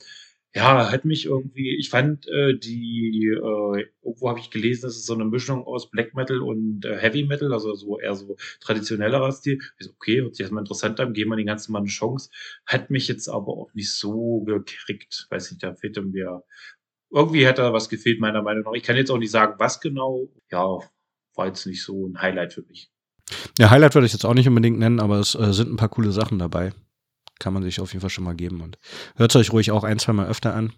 Ja, 0.55 0.91
hat 0.91 1.05
mich 1.05 1.25
irgendwie, 1.25 1.77
ich 1.77 1.91
fand 1.91 2.27
äh, 2.27 2.57
die, 2.57 3.27
äh, 3.27 3.85
irgendwo 4.03 4.29
habe 4.29 4.39
ich 4.39 4.49
gelesen, 4.49 4.81
das 4.83 4.95
ist 4.95 5.05
so 5.05 5.13
eine 5.13 5.25
Mischung 5.25 5.63
aus 5.63 5.91
Black 5.91 6.15
Metal 6.15 6.41
und 6.41 6.85
äh, 6.85 6.97
Heavy 6.97 7.23
Metal, 7.23 7.53
also 7.53 7.75
so 7.75 7.99
eher 7.99 8.15
so 8.15 8.35
traditionellerer 8.59 9.31
Stil. 9.31 9.59
Ich 9.77 9.85
so, 9.85 9.91
okay, 9.91 10.21
hört 10.21 10.35
sich 10.35 10.43
erstmal 10.43 10.63
interessant 10.63 10.99
an, 10.99 11.13
geben 11.13 11.29
wir 11.29 11.35
den 11.35 11.45
ganzen 11.45 11.71
Mal 11.71 11.79
eine 11.79 11.87
Chance. 11.87 12.31
Hat 12.65 12.89
mich 12.89 13.07
jetzt 13.07 13.27
aber 13.27 13.49
auch 13.49 13.71
nicht 13.75 13.93
so 13.93 14.41
gekriegt. 14.41 15.27
Weiß 15.29 15.51
nicht, 15.51 15.61
da 15.61 15.75
fehlte 15.75 16.01
mir 16.01 16.43
irgendwie 17.11 17.45
hätte 17.45 17.61
da 17.61 17.73
was 17.73 17.89
gefehlt, 17.89 18.19
meiner 18.19 18.41
Meinung 18.41 18.63
nach. 18.63 18.73
Ich 18.73 18.83
kann 18.83 18.95
jetzt 18.95 19.11
auch 19.11 19.17
nicht 19.17 19.31
sagen, 19.31 19.55
was 19.57 19.81
genau. 19.81 20.29
Ja, 20.51 20.79
war 21.35 21.47
jetzt 21.47 21.65
nicht 21.65 21.83
so 21.83 22.07
ein 22.07 22.21
Highlight 22.21 22.53
für 22.53 22.63
mich. 22.63 22.91
Ja, 23.57 23.69
Highlight 23.69 23.95
würde 23.95 24.07
ich 24.07 24.13
jetzt 24.13 24.25
auch 24.25 24.33
nicht 24.33 24.47
unbedingt 24.47 24.79
nennen, 24.79 24.99
aber 24.99 25.19
es 25.19 25.35
äh, 25.35 25.53
sind 25.53 25.71
ein 25.71 25.77
paar 25.77 25.89
coole 25.89 26.11
Sachen 26.11 26.39
dabei. 26.39 26.71
Kann 27.39 27.53
man 27.53 27.63
sich 27.63 27.79
auf 27.79 27.93
jeden 27.93 28.01
Fall 28.01 28.09
schon 28.09 28.25
mal 28.25 28.35
geben. 28.35 28.61
Und 28.61 28.77
hört 29.15 29.31
es 29.31 29.35
euch 29.35 29.51
ruhig 29.51 29.71
auch 29.71 29.83
ein, 29.83 29.99
zwei 29.99 30.13
Mal 30.13 30.27
öfter 30.27 30.53
an. 30.53 30.73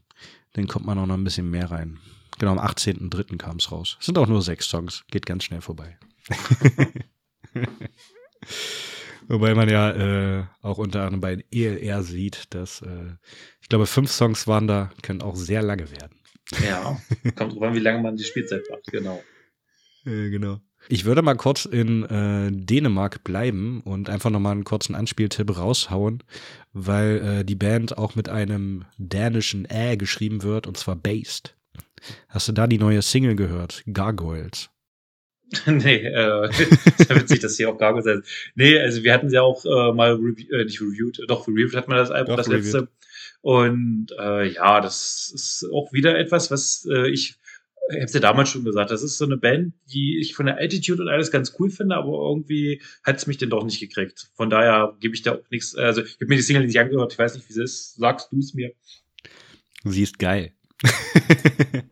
Dann 0.54 0.68
kommt 0.68 0.86
man 0.86 0.98
auch 1.00 1.06
noch 1.06 1.18
ein 1.18 1.24
bisschen 1.24 1.50
mehr 1.50 1.72
rein. 1.72 2.00
Genau, 2.40 2.52
am 2.52 2.60
18.03. 2.60 3.38
kam 3.38 3.58
es 3.58 3.72
raus. 3.72 3.98
Es 4.00 4.06
sind 4.06 4.18
auch 4.18 4.28
nur 4.28 4.42
sechs 4.42 4.68
Songs. 4.68 5.04
Geht 5.12 5.26
ganz 5.26 5.44
schnell 5.44 5.62
vorbei. 5.62 5.98
Wobei 9.28 9.54
man 9.56 9.70
ja 9.70 9.92
äh, 10.40 10.46
auch 10.62 10.78
unter 10.78 11.04
anderem 11.04 11.22
bei 11.22 11.46
ELR 11.52 12.04
sieht, 12.04 12.54
dass 12.54 12.82
äh, 12.82 13.16
ich 13.62 13.70
glaube, 13.70 13.86
fünf 13.86 14.12
Songs 14.12 14.48
waren 14.48 14.68
da, 14.68 14.92
können 15.04 15.22
auch 15.22 15.36
sehr 15.36 15.62
lange 15.62 15.90
werden. 15.92 16.20
Ja, 16.66 17.00
kommt 17.36 17.54
drauf 17.54 17.62
an, 17.62 17.76
wie 17.76 17.80
lange 17.80 18.02
man 18.02 18.18
die 18.18 18.24
Spielzeit 18.24 18.64
macht, 18.70 18.84
genau. 18.88 19.24
Äh, 20.06 20.30
genau. 20.30 20.60
Ich 20.90 21.06
würde 21.06 21.22
mal 21.22 21.36
kurz 21.36 21.66
in 21.66 22.04
äh, 22.04 22.50
Dänemark 22.52 23.24
bleiben 23.24 23.82
und 23.82 24.10
einfach 24.10 24.30
nochmal 24.30 24.54
einen 24.54 24.64
kurzen 24.64 24.96
Anspieltipp 24.96 25.58
raushauen, 25.58 26.24
weil 26.74 27.40
äh, 27.40 27.46
die 27.46 27.56
Band 27.56 27.98
auch 27.98 28.16
mit 28.16 28.30
einem 28.30 28.86
dänischen 28.98 29.66
Ä 29.70 29.96
geschrieben 29.96 30.44
wird 30.44 30.68
und 30.68 30.78
zwar 30.78 30.96
Based. 30.96 31.56
Hast 32.28 32.48
du 32.48 32.52
da 32.52 32.68
die 32.68 32.80
neue 32.80 33.02
Single 33.02 33.36
gehört? 33.36 33.84
Gargoyles. 33.92 34.70
nee, 35.66 35.98
äh, 35.98 36.14
ja 36.50 37.16
witzig, 37.16 37.40
dass 37.40 37.58
hier 37.58 37.70
auch 37.70 37.78
Gargoyles 37.78 38.08
heißt. 38.08 38.52
Nee, 38.56 38.80
also 38.80 39.04
wir 39.04 39.14
hatten 39.14 39.30
sie 39.30 39.40
auch 39.40 39.64
äh, 39.66 39.94
mal 39.94 40.14
review, 40.14 40.48
äh, 40.56 40.64
nicht 40.66 40.82
reviewed, 40.82 41.22
doch 41.28 41.48
reviewed 41.48 41.76
hat 41.76 41.88
man 41.88 41.98
das 41.98 42.12
Album, 42.12 42.32
doch, 42.32 42.38
das 42.38 42.48
letzte. 42.48 42.78
Reviewed. 42.78 42.90
Und 43.42 44.08
äh, 44.20 44.50
ja, 44.50 44.82
das 44.82 45.32
ist 45.34 45.66
auch 45.74 45.92
wieder 45.94 46.18
etwas, 46.18 46.52
was 46.52 46.88
äh, 46.92 47.10
ich 47.10 47.38
ich 47.90 48.02
habe 48.02 48.12
ja 48.12 48.20
damals 48.20 48.50
schon 48.50 48.64
gesagt, 48.64 48.92
das 48.92 49.04
ist 49.04 49.18
so 49.18 49.26
eine 49.26 49.38
Band, 49.38 49.74
die 49.92 50.20
ich 50.20 50.36
von 50.36 50.46
der 50.46 50.58
Attitude 50.60 51.02
und 51.02 51.10
alles 51.10 51.32
ganz 51.32 51.56
cool 51.60 51.70
finde, 51.70 51.96
aber 51.96 52.12
irgendwie 52.12 52.82
hat 53.04 53.18
es 53.18 53.28
mich 53.28 53.38
denn 53.38 53.50
doch 53.50 53.64
nicht 53.64 53.80
gekriegt. 53.80 54.30
Von 54.36 54.50
daher 54.50 54.96
gebe 55.00 55.16
ich 55.16 55.24
da 55.24 55.34
auch 55.34 55.50
nichts. 55.50 55.76
Also 55.76 56.02
ich 56.02 56.16
habe 56.16 56.28
mir 56.28 56.36
die 56.36 56.42
Single 56.42 56.66
nicht 56.66 56.80
angehört, 56.80 57.14
ich 57.14 57.20
weiß 57.20 57.36
nicht, 57.36 57.50
wie 57.50 57.54
sie 57.54 57.64
ist. 57.64 57.96
Sagst 57.96 58.32
du 58.32 58.40
es 58.40 58.54
mir? 58.54 58.72
Sie 59.84 60.04
ist 60.04 60.20
geil. 60.20 60.54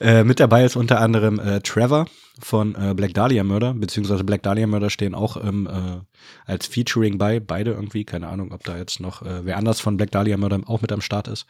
äh, 0.00 0.24
mit 0.24 0.40
dabei 0.40 0.64
ist 0.64 0.76
unter 0.76 1.00
anderem 1.00 1.38
äh, 1.38 1.60
Trevor 1.60 2.06
von 2.40 2.74
äh, 2.74 2.94
Black 2.94 3.14
Dahlia 3.14 3.44
Murder, 3.44 3.74
beziehungsweise 3.74 4.24
Black 4.24 4.42
Dahlia 4.42 4.66
Murder 4.66 4.90
stehen 4.90 5.14
auch 5.14 5.42
ähm, 5.42 5.68
äh, 5.68 6.00
als 6.44 6.66
Featuring 6.66 7.18
bei, 7.18 7.38
beide 7.40 7.72
irgendwie, 7.72 8.04
keine 8.04 8.28
Ahnung, 8.28 8.52
ob 8.52 8.64
da 8.64 8.76
jetzt 8.76 9.00
noch 9.00 9.22
äh, 9.22 9.44
wer 9.44 9.56
anders 9.56 9.80
von 9.80 9.96
Black 9.96 10.10
Dahlia 10.10 10.36
Murder 10.36 10.60
auch 10.66 10.82
mit 10.82 10.92
am 10.92 11.00
Start 11.00 11.28
ist 11.28 11.46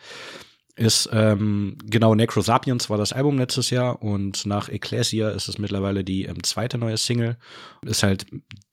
ist 0.77 1.09
ähm, 1.13 1.77
genau 1.85 2.15
Necrosapiens 2.15 2.91
war 2.91 2.99
das 2.99 3.13
Album 3.13 3.39
letztes 3.39 3.71
Jahr 3.71 4.03
und 4.03 4.45
nach 4.45 4.69
Ecclesia 4.69 5.31
ist 5.31 5.49
es 5.49 5.59
mittlerweile 5.59 6.03
die 6.03 6.25
ähm, 6.25 6.43
zweite 6.43 6.79
neue 6.79 6.97
Single. 6.97 7.37
Ist 7.83 8.03
halt 8.03 8.27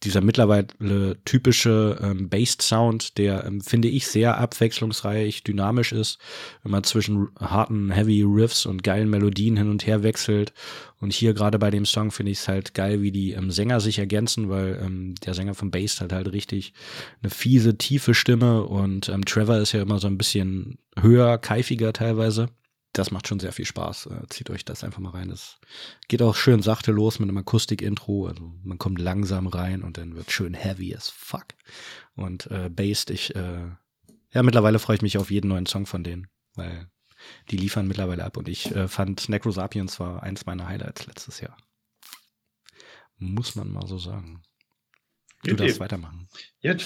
dieser 0.04 0.22
mittlerweile 0.22 1.18
typische 1.26 1.99
ähm, 2.02 2.30
Based 2.30 2.62
Sound, 2.62 3.18
der 3.18 3.45
ähm, 3.45 3.62
finde 3.62 3.88
ich 3.88 4.08
sehr 4.08 4.38
abwechslungsreich, 4.38 5.43
dynamisch 5.43 5.91
ist, 5.91 6.20
wenn 6.64 6.72
man 6.72 6.84
zwischen 6.84 7.30
harten 7.39 7.91
Heavy 7.91 8.24
Riffs 8.24 8.66
und 8.66 8.84
geilen 8.84 9.10
Melodien 9.10 9.58
hin 9.58 9.70
und 9.70 9.86
her 9.86 10.04
wechselt 10.04 10.54
und 11.02 11.14
hier 11.14 11.34
gerade 11.34 11.58
bei 11.58 11.72
dem 11.72 11.86
Song 11.86 12.12
finde 12.12 12.32
ich 12.32 12.39
es 12.39 12.47
halt 12.47 12.76
geil, 12.76 13.02
wie 13.02 13.12
die 13.12 13.32
ähm, 13.32 13.49
Sänger 13.49 13.80
sich 13.80 13.97
ergänzen, 13.97 14.49
weil 14.49 14.80
ähm, 14.84 15.16
der 15.26 15.34
Sänger 15.34 15.56
von 15.56 15.72
Bass 15.72 15.99
hat 15.99 16.14
halt 16.14 16.32
richtig 16.32 16.74
eine 17.22 17.32
fiese, 17.32 17.78
tiefe 17.78 18.14
Stimme 18.14 18.64
und 18.64 19.10
ähm, 19.10 19.26
Trevor 19.26 19.58
ist 19.58 19.72
ja 19.72 19.82
immer 19.82 19.99
so 19.99 20.08
ein 20.08 20.18
bisschen 20.18 20.78
höher, 20.99 21.39
keifiger 21.39 21.91
teilweise. 21.91 22.49
Das 22.93 23.11
macht 23.11 23.27
schon 23.27 23.39
sehr 23.39 23.53
viel 23.53 23.65
Spaß. 23.65 24.07
Äh, 24.07 24.27
zieht 24.29 24.49
euch 24.49 24.65
das 24.65 24.83
einfach 24.83 24.99
mal 24.99 25.11
rein. 25.11 25.29
Das 25.29 25.59
geht 26.07 26.21
auch 26.21 26.35
schön 26.35 26.61
sachte 26.61 26.91
los 26.91 27.19
mit 27.19 27.29
einem 27.29 27.37
Akustik-Intro. 27.37 28.27
Also 28.27 28.53
man 28.63 28.77
kommt 28.77 28.99
langsam 28.99 29.47
rein 29.47 29.81
und 29.81 29.97
dann 29.97 30.15
wird 30.15 30.31
schön 30.31 30.53
heavy 30.53 30.95
as 30.95 31.09
fuck. 31.09 31.45
Und 32.15 32.47
äh, 32.51 32.69
Based, 32.69 33.09
ich, 33.09 33.35
äh, 33.35 33.69
ja, 34.33 34.43
mittlerweile 34.43 34.79
freue 34.79 34.97
ich 34.97 35.01
mich 35.01 35.17
auf 35.17 35.31
jeden 35.31 35.47
neuen 35.47 35.65
Song 35.65 35.85
von 35.85 36.03
denen, 36.03 36.27
weil 36.55 36.89
die 37.49 37.57
liefern 37.57 37.87
mittlerweile 37.87 38.23
ab 38.25 38.37
und 38.37 38.49
ich 38.49 38.75
äh, 38.75 38.87
fand 38.87 39.29
Necrosapiens 39.29 39.99
war 39.99 40.23
eins 40.23 40.45
meiner 40.45 40.67
Highlights 40.67 41.05
letztes 41.05 41.39
Jahr. 41.39 41.55
Muss 43.17 43.55
man 43.55 43.71
mal 43.71 43.87
so 43.87 43.99
sagen. 43.99 44.41
Du 45.43 45.55
darfst 45.55 45.79
weitermachen. 45.79 46.27
Gut, 46.61 46.85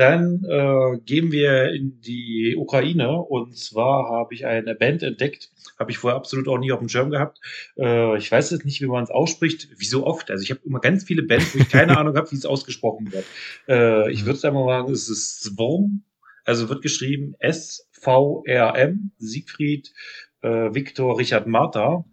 dann 0.00 0.42
äh, 0.48 0.98
gehen 1.04 1.30
wir 1.30 1.72
in 1.72 2.00
die 2.00 2.56
Ukraine 2.56 3.20
und 3.20 3.56
zwar 3.58 4.08
habe 4.10 4.32
ich 4.32 4.46
eine 4.46 4.74
Band 4.74 5.02
entdeckt, 5.02 5.50
habe 5.78 5.90
ich 5.90 5.98
vorher 5.98 6.16
absolut 6.16 6.48
auch 6.48 6.56
nie 6.56 6.72
auf 6.72 6.78
dem 6.78 6.88
Schirm 6.88 7.10
gehabt. 7.10 7.38
Äh, 7.76 8.16
ich 8.16 8.32
weiß 8.32 8.50
jetzt 8.50 8.64
nicht, 8.64 8.80
wie 8.80 8.86
man 8.86 9.04
es 9.04 9.10
ausspricht, 9.10 9.68
wie 9.78 9.84
so 9.84 10.06
oft. 10.06 10.30
Also 10.30 10.42
ich 10.42 10.50
habe 10.50 10.62
immer 10.64 10.80
ganz 10.80 11.04
viele 11.04 11.22
Bands, 11.22 11.54
wo 11.54 11.58
ich 11.58 11.68
keine 11.68 11.96
Ahnung 11.98 12.16
habe, 12.16 12.30
wie 12.30 12.36
es 12.36 12.46
ausgesprochen 12.46 13.12
wird. 13.12 13.26
Äh, 13.68 14.10
ich 14.10 14.24
würde 14.24 14.38
es 14.38 14.44
einfach 14.44 14.64
mal 14.64 14.80
sagen, 14.80 14.92
es 14.92 15.10
ist 15.10 15.42
Swarm, 15.42 16.04
also 16.46 16.70
wird 16.70 16.80
geschrieben 16.80 17.34
S-V-R-M, 17.38 19.10
Siegfried, 19.18 19.92
äh, 20.40 20.74
Viktor, 20.74 21.18
Richard, 21.18 21.46
Martha. 21.46 22.06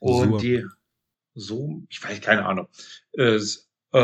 Und 0.00 0.32
so. 0.32 0.38
die, 0.38 0.62
so, 1.34 1.82
ich 1.88 2.04
weiß 2.04 2.20
keine 2.20 2.44
Ahnung, 2.44 2.68
äh, 3.12 3.38
äh, 3.94 3.98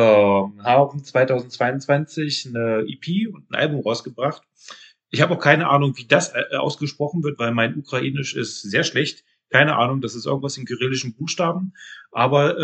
haben 0.63 1.03
2022 1.03 2.49
eine 2.49 2.85
EP 2.87 3.35
und 3.35 3.51
ein 3.51 3.57
Album 3.57 3.81
rausgebracht. 3.81 4.43
Ich 5.11 5.21
habe 5.21 5.35
auch 5.35 5.41
keine 5.41 5.69
Ahnung, 5.69 5.97
wie 5.97 6.07
das 6.07 6.33
äh, 6.33 6.57
ausgesprochen 6.57 7.25
wird, 7.25 7.41
weil 7.41 7.53
mein 7.53 7.77
Ukrainisch 7.77 8.37
ist 8.37 8.63
sehr 8.63 8.85
schlecht. 8.85 9.25
Keine 9.51 9.77
Ahnung, 9.77 10.01
das 10.01 10.15
ist 10.15 10.27
irgendwas 10.27 10.57
in 10.57 10.65
kyrillischen 10.65 11.15
Buchstaben. 11.15 11.73
Aber 12.13 12.59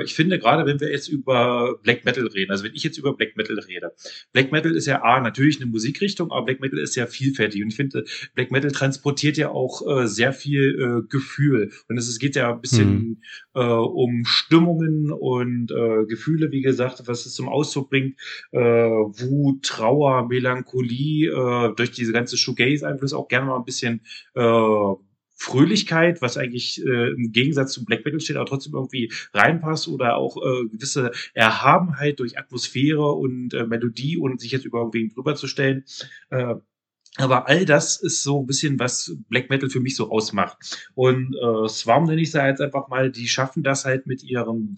äh, 0.00 0.04
ich 0.04 0.14
finde, 0.14 0.38
gerade 0.38 0.66
wenn 0.66 0.80
wir 0.80 0.90
jetzt 0.90 1.08
über 1.08 1.78
Black 1.82 2.04
Metal 2.04 2.26
reden, 2.26 2.50
also 2.50 2.64
wenn 2.64 2.74
ich 2.74 2.82
jetzt 2.82 2.98
über 2.98 3.14
Black 3.14 3.36
Metal 3.36 3.58
rede, 3.58 3.92
Black 4.32 4.52
Metal 4.52 4.74
ist 4.74 4.86
ja 4.86 5.02
A, 5.02 5.20
natürlich 5.20 5.60
eine 5.60 5.70
Musikrichtung, 5.70 6.30
aber 6.30 6.46
Black 6.46 6.60
Metal 6.60 6.78
ist 6.78 6.96
ja 6.96 7.06
vielfältig. 7.06 7.62
Und 7.62 7.68
ich 7.68 7.76
finde, 7.76 8.04
Black 8.34 8.50
Metal 8.50 8.70
transportiert 8.70 9.36
ja 9.36 9.50
auch 9.50 9.86
äh, 9.86 10.06
sehr 10.06 10.32
viel 10.32 11.02
äh, 11.04 11.08
Gefühl. 11.08 11.72
Und 11.88 11.96
es, 11.98 12.08
es 12.08 12.18
geht 12.18 12.36
ja 12.36 12.52
ein 12.52 12.60
bisschen 12.60 12.98
mhm. 12.98 13.16
äh, 13.54 13.60
um 13.60 14.24
Stimmungen 14.24 15.10
und 15.12 15.70
äh, 15.70 16.04
Gefühle, 16.06 16.50
wie 16.52 16.62
gesagt, 16.62 17.02
was 17.06 17.26
es 17.26 17.34
zum 17.34 17.48
Ausdruck 17.48 17.90
bringt. 17.90 18.18
Äh, 18.52 18.60
Wut, 18.60 19.62
Trauer, 19.62 20.28
Melancholie, 20.28 21.30
äh, 21.30 21.74
durch 21.74 21.90
diese 21.90 22.12
ganze 22.12 22.36
Shoegaze-Einfluss 22.36 23.14
auch 23.14 23.28
gerne 23.28 23.46
mal 23.46 23.56
ein 23.56 23.64
bisschen 23.64 24.02
äh, 24.34 24.94
Fröhlichkeit, 25.40 26.20
was 26.20 26.36
eigentlich 26.36 26.84
äh, 26.84 27.12
im 27.12 27.32
Gegensatz 27.32 27.72
zum 27.72 27.86
Black 27.86 28.04
Metal 28.04 28.20
steht, 28.20 28.36
aber 28.36 28.44
trotzdem 28.44 28.74
irgendwie 28.74 29.10
reinpasst 29.32 29.88
oder 29.88 30.16
auch 30.16 30.36
äh, 30.36 30.68
gewisse 30.68 31.12
Erhabenheit 31.32 32.20
durch 32.20 32.38
Atmosphäre 32.38 33.12
und 33.12 33.54
äh, 33.54 33.64
Melodie 33.64 34.18
und 34.18 34.38
sich 34.38 34.52
jetzt 34.52 34.66
über 34.66 34.80
irgendwen 34.80 35.08
drüber 35.08 35.34
zu 35.36 35.46
stellen. 35.46 35.84
Äh, 36.28 36.56
aber 37.16 37.48
all 37.48 37.64
das 37.64 37.96
ist 38.02 38.22
so 38.22 38.42
ein 38.42 38.46
bisschen, 38.46 38.78
was 38.78 39.16
Black 39.30 39.48
Metal 39.48 39.70
für 39.70 39.80
mich 39.80 39.96
so 39.96 40.10
ausmacht. 40.10 40.90
Und 40.94 41.34
äh, 41.34 41.68
Swarm 41.68 42.04
nenne 42.04 42.20
ich 42.20 42.32
sie 42.32 42.38
jetzt 42.38 42.60
einfach 42.60 42.88
mal, 42.88 43.10
die 43.10 43.26
schaffen 43.26 43.62
das 43.62 43.86
halt 43.86 44.06
mit 44.06 44.22
ihrem 44.22 44.76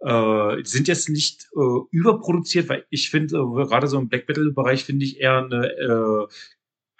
äh, 0.00 0.56
sind 0.64 0.88
jetzt 0.88 1.08
nicht 1.08 1.48
äh, 1.56 1.80
überproduziert, 1.90 2.68
weil 2.68 2.84
ich 2.90 3.08
finde, 3.08 3.36
äh, 3.36 3.66
gerade 3.66 3.86
so 3.86 3.98
im 3.98 4.08
Black 4.08 4.28
Metal-Bereich 4.28 4.84
finde 4.84 5.06
ich 5.06 5.20
eher 5.20 5.38
eine 5.38 5.68
äh, 5.68 6.26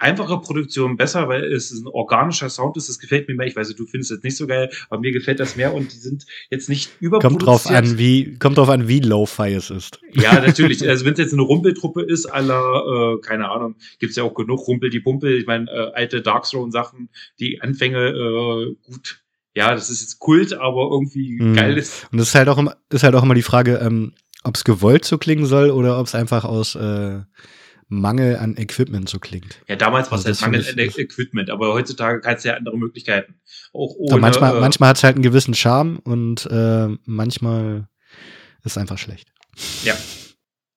einfache 0.02 0.38
Produktion 0.40 0.96
besser, 0.96 1.28
weil 1.28 1.44
es 1.44 1.70
ein 1.70 1.86
organischer 1.86 2.50
Sound 2.50 2.76
ist. 2.76 2.88
Das 2.88 2.98
gefällt 2.98 3.28
mir 3.28 3.34
mehr. 3.34 3.46
Ich 3.46 3.56
weiß, 3.56 3.74
du 3.74 3.86
findest 3.86 4.10
es 4.10 4.22
nicht 4.22 4.36
so 4.36 4.46
geil, 4.46 4.70
aber 4.90 5.00
mir 5.00 5.12
gefällt 5.12 5.40
das 5.40 5.56
mehr 5.56 5.72
und 5.72 5.92
die 5.92 5.96
sind 5.96 6.26
jetzt 6.50 6.68
nicht 6.68 6.90
überproduziert. 7.00 7.38
Kommt 7.38 7.46
drauf 7.46 7.66
an, 7.70 7.98
wie, 7.98 8.36
kommt 8.38 8.58
drauf 8.58 8.68
an, 8.68 8.88
wie 8.88 9.00
low-fi 9.00 9.54
es 9.54 9.70
ist. 9.70 10.00
Ja, 10.12 10.34
natürlich. 10.40 10.86
Also 10.88 11.04
wenn 11.04 11.12
es 11.12 11.18
jetzt 11.20 11.32
eine 11.32 11.42
Rumpeltruppe 11.42 12.02
ist, 12.02 12.26
aller, 12.26 13.16
äh, 13.16 13.20
keine 13.20 13.48
Ahnung, 13.48 13.76
gibt's 14.00 14.16
ja 14.16 14.24
auch 14.24 14.34
genug 14.34 14.66
Rumpel, 14.66 14.90
die 14.90 15.00
Pumpel. 15.00 15.38
Ich 15.38 15.46
meine, 15.46 15.70
äh, 15.70 15.92
alte 15.94 16.20
Darkthrone-Sachen, 16.20 17.08
die 17.38 17.62
Anfänge 17.62 18.08
äh, 18.08 18.74
gut 18.84 19.22
ja, 19.54 19.74
das 19.74 19.90
ist 19.90 20.00
jetzt 20.00 20.18
Kult, 20.18 20.54
aber 20.54 20.88
irgendwie 20.90 21.38
mhm. 21.38 21.54
geil 21.54 21.76
ist. 21.76 22.08
Und 22.10 22.18
das 22.18 22.28
ist 22.28 22.34
halt 22.34 22.48
auch 22.48 22.56
immer, 22.56 22.74
ist 22.88 23.02
halt 23.02 23.14
auch 23.14 23.22
immer 23.22 23.34
die 23.34 23.42
Frage, 23.42 23.80
ähm, 23.84 24.14
ob 24.44 24.56
es 24.56 24.64
gewollt 24.64 25.04
so 25.04 25.18
klingen 25.18 25.44
soll 25.44 25.70
oder 25.70 25.98
ob 26.00 26.06
es 26.06 26.14
einfach 26.14 26.44
aus 26.44 26.74
äh, 26.74 27.20
Mangel 28.00 28.36
an 28.36 28.56
Equipment 28.56 29.08
so 29.08 29.18
klingt. 29.18 29.60
Ja, 29.68 29.76
damals 29.76 30.10
war 30.10 30.18
es 30.18 30.26
also 30.26 30.42
halt 30.42 30.52
Mangel 30.52 30.66
an 30.68 30.78
Equipment, 30.78 31.50
aber 31.50 31.74
heutzutage 31.74 32.20
kannst 32.20 32.44
du 32.44 32.48
ja 32.48 32.54
andere 32.54 32.78
Möglichkeiten. 32.78 33.34
Auch 33.72 33.94
ohne, 33.96 34.20
manchmal 34.20 34.56
äh, 34.56 34.60
manchmal 34.60 34.88
hat 34.90 34.96
es 34.96 35.04
halt 35.04 35.16
einen 35.16 35.22
gewissen 35.22 35.54
Charme 35.54 35.98
und 35.98 36.46
äh, 36.50 36.88
manchmal 37.04 37.88
ist 38.64 38.72
es 38.72 38.78
einfach 38.78 38.98
schlecht. 38.98 39.28
Ja. 39.84 39.94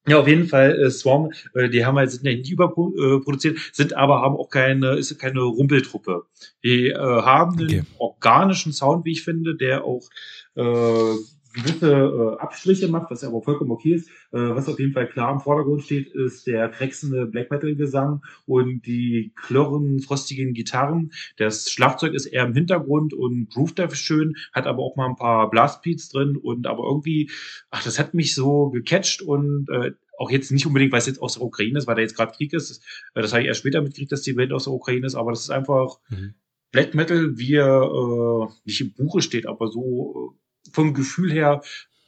Ja, 0.07 0.19
auf 0.19 0.27
jeden 0.27 0.47
Fall, 0.47 0.79
äh, 0.79 0.91
Swarm, 0.91 1.31
äh, 1.55 1.67
die 1.67 1.83
haben 1.83 1.97
halt, 1.97 2.11
sind 2.11 2.25
ja 2.25 2.31
nicht 2.31 2.51
überproduziert, 2.51 3.57
sind 3.71 3.95
aber 3.95 4.21
haben 4.21 4.35
auch 4.35 4.49
keine, 4.49 4.91
ist 4.97 5.17
keine 5.17 5.39
Rumpeltruppe. 5.39 6.25
Die 6.63 6.89
äh, 6.89 6.95
haben 6.95 7.53
okay. 7.53 7.79
einen 7.79 7.87
organischen 7.97 8.71
Sound, 8.71 9.05
wie 9.05 9.13
ich 9.13 9.23
finde, 9.23 9.55
der 9.55 9.83
auch 9.83 10.07
äh, 10.55 11.15
gewisse 11.55 11.89
äh, 11.91 12.41
Abstriche 12.41 12.87
macht, 12.87 13.09
was 13.09 13.21
ja 13.21 13.29
aber 13.29 13.41
vollkommen 13.41 13.71
okay 13.71 13.93
ist. 13.93 14.09
Äh, 14.31 14.39
was 14.39 14.67
auf 14.67 14.79
jeden 14.79 14.93
Fall 14.93 15.07
klar 15.07 15.33
im 15.33 15.39
Vordergrund 15.39 15.83
steht, 15.83 16.09
ist 16.09 16.45
der 16.47 16.69
krächzende 16.69 17.25
Black 17.25 17.49
Metal 17.49 17.75
Gesang 17.75 18.21
und 18.45 18.85
die 18.85 19.31
klirren, 19.35 19.99
frostigen 19.99 20.53
Gitarren. 20.53 21.11
Das 21.37 21.71
Schlagzeug 21.71 22.13
ist 22.13 22.25
eher 22.25 22.45
im 22.45 22.53
Hintergrund 22.53 23.13
und 23.13 23.49
groovt 23.49 23.79
da 23.79 23.89
schön, 23.89 24.35
hat 24.53 24.67
aber 24.67 24.83
auch 24.83 24.95
mal 24.95 25.07
ein 25.07 25.15
paar 25.15 25.49
Blastbeats 25.49 26.09
drin 26.09 26.37
und 26.37 26.67
aber 26.67 26.83
irgendwie, 26.83 27.31
ach, 27.69 27.83
das 27.83 27.97
hat 27.97 28.13
mich 28.13 28.35
so 28.35 28.69
gecatcht 28.69 29.21
und 29.21 29.69
äh, 29.69 29.91
auch 30.17 30.31
jetzt 30.31 30.51
nicht 30.51 30.65
unbedingt, 30.65 30.91
weil 30.91 30.99
es 30.99 31.07
jetzt 31.07 31.21
aus 31.21 31.33
der 31.33 31.43
Ukraine 31.43 31.77
ist, 31.77 31.87
weil 31.87 31.95
da 31.95 32.01
jetzt 32.01 32.15
gerade 32.15 32.35
Krieg 32.35 32.53
ist. 32.53 32.69
Das, 32.69 32.81
das 33.13 33.33
habe 33.33 33.41
ich 33.41 33.47
erst 33.47 33.61
später 33.61 33.81
mitgekriegt, 33.81 34.11
dass 34.11 34.21
die 34.21 34.33
Band 34.33 34.53
aus 34.53 34.65
der 34.65 34.73
Ukraine 34.73 35.05
ist, 35.05 35.15
aber 35.15 35.31
das 35.31 35.41
ist 35.41 35.49
einfach 35.49 35.99
mhm. 36.09 36.35
Black 36.71 36.93
Metal, 36.93 37.37
wie 37.37 37.55
er 37.55 37.83
äh, 37.83 38.53
nicht 38.65 38.81
im 38.81 38.93
Buche 38.93 39.21
steht, 39.21 39.47
aber 39.47 39.67
so 39.67 40.33
äh, 40.33 40.44
vom 40.75 40.93
Gefühl 40.93 41.31
her 41.31 41.61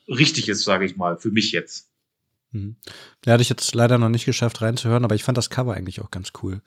richtig 0.07 0.49
ist, 0.49 0.63
sage 0.63 0.85
ich 0.85 0.95
mal, 0.95 1.17
für 1.17 1.31
mich 1.31 1.51
jetzt. 1.51 1.89
Mhm. 2.51 2.75
Da 3.21 3.33
hatte 3.33 3.41
ich 3.41 3.49
jetzt 3.49 3.73
leider 3.75 3.97
noch 3.97 4.09
nicht 4.09 4.25
geschafft 4.25 4.61
reinzuhören, 4.61 5.03
aber 5.03 5.15
ich 5.15 5.23
fand 5.23 5.37
das 5.37 5.49
Cover 5.49 5.73
eigentlich 5.73 6.01
auch 6.01 6.11
ganz 6.11 6.31
cool. 6.43 6.61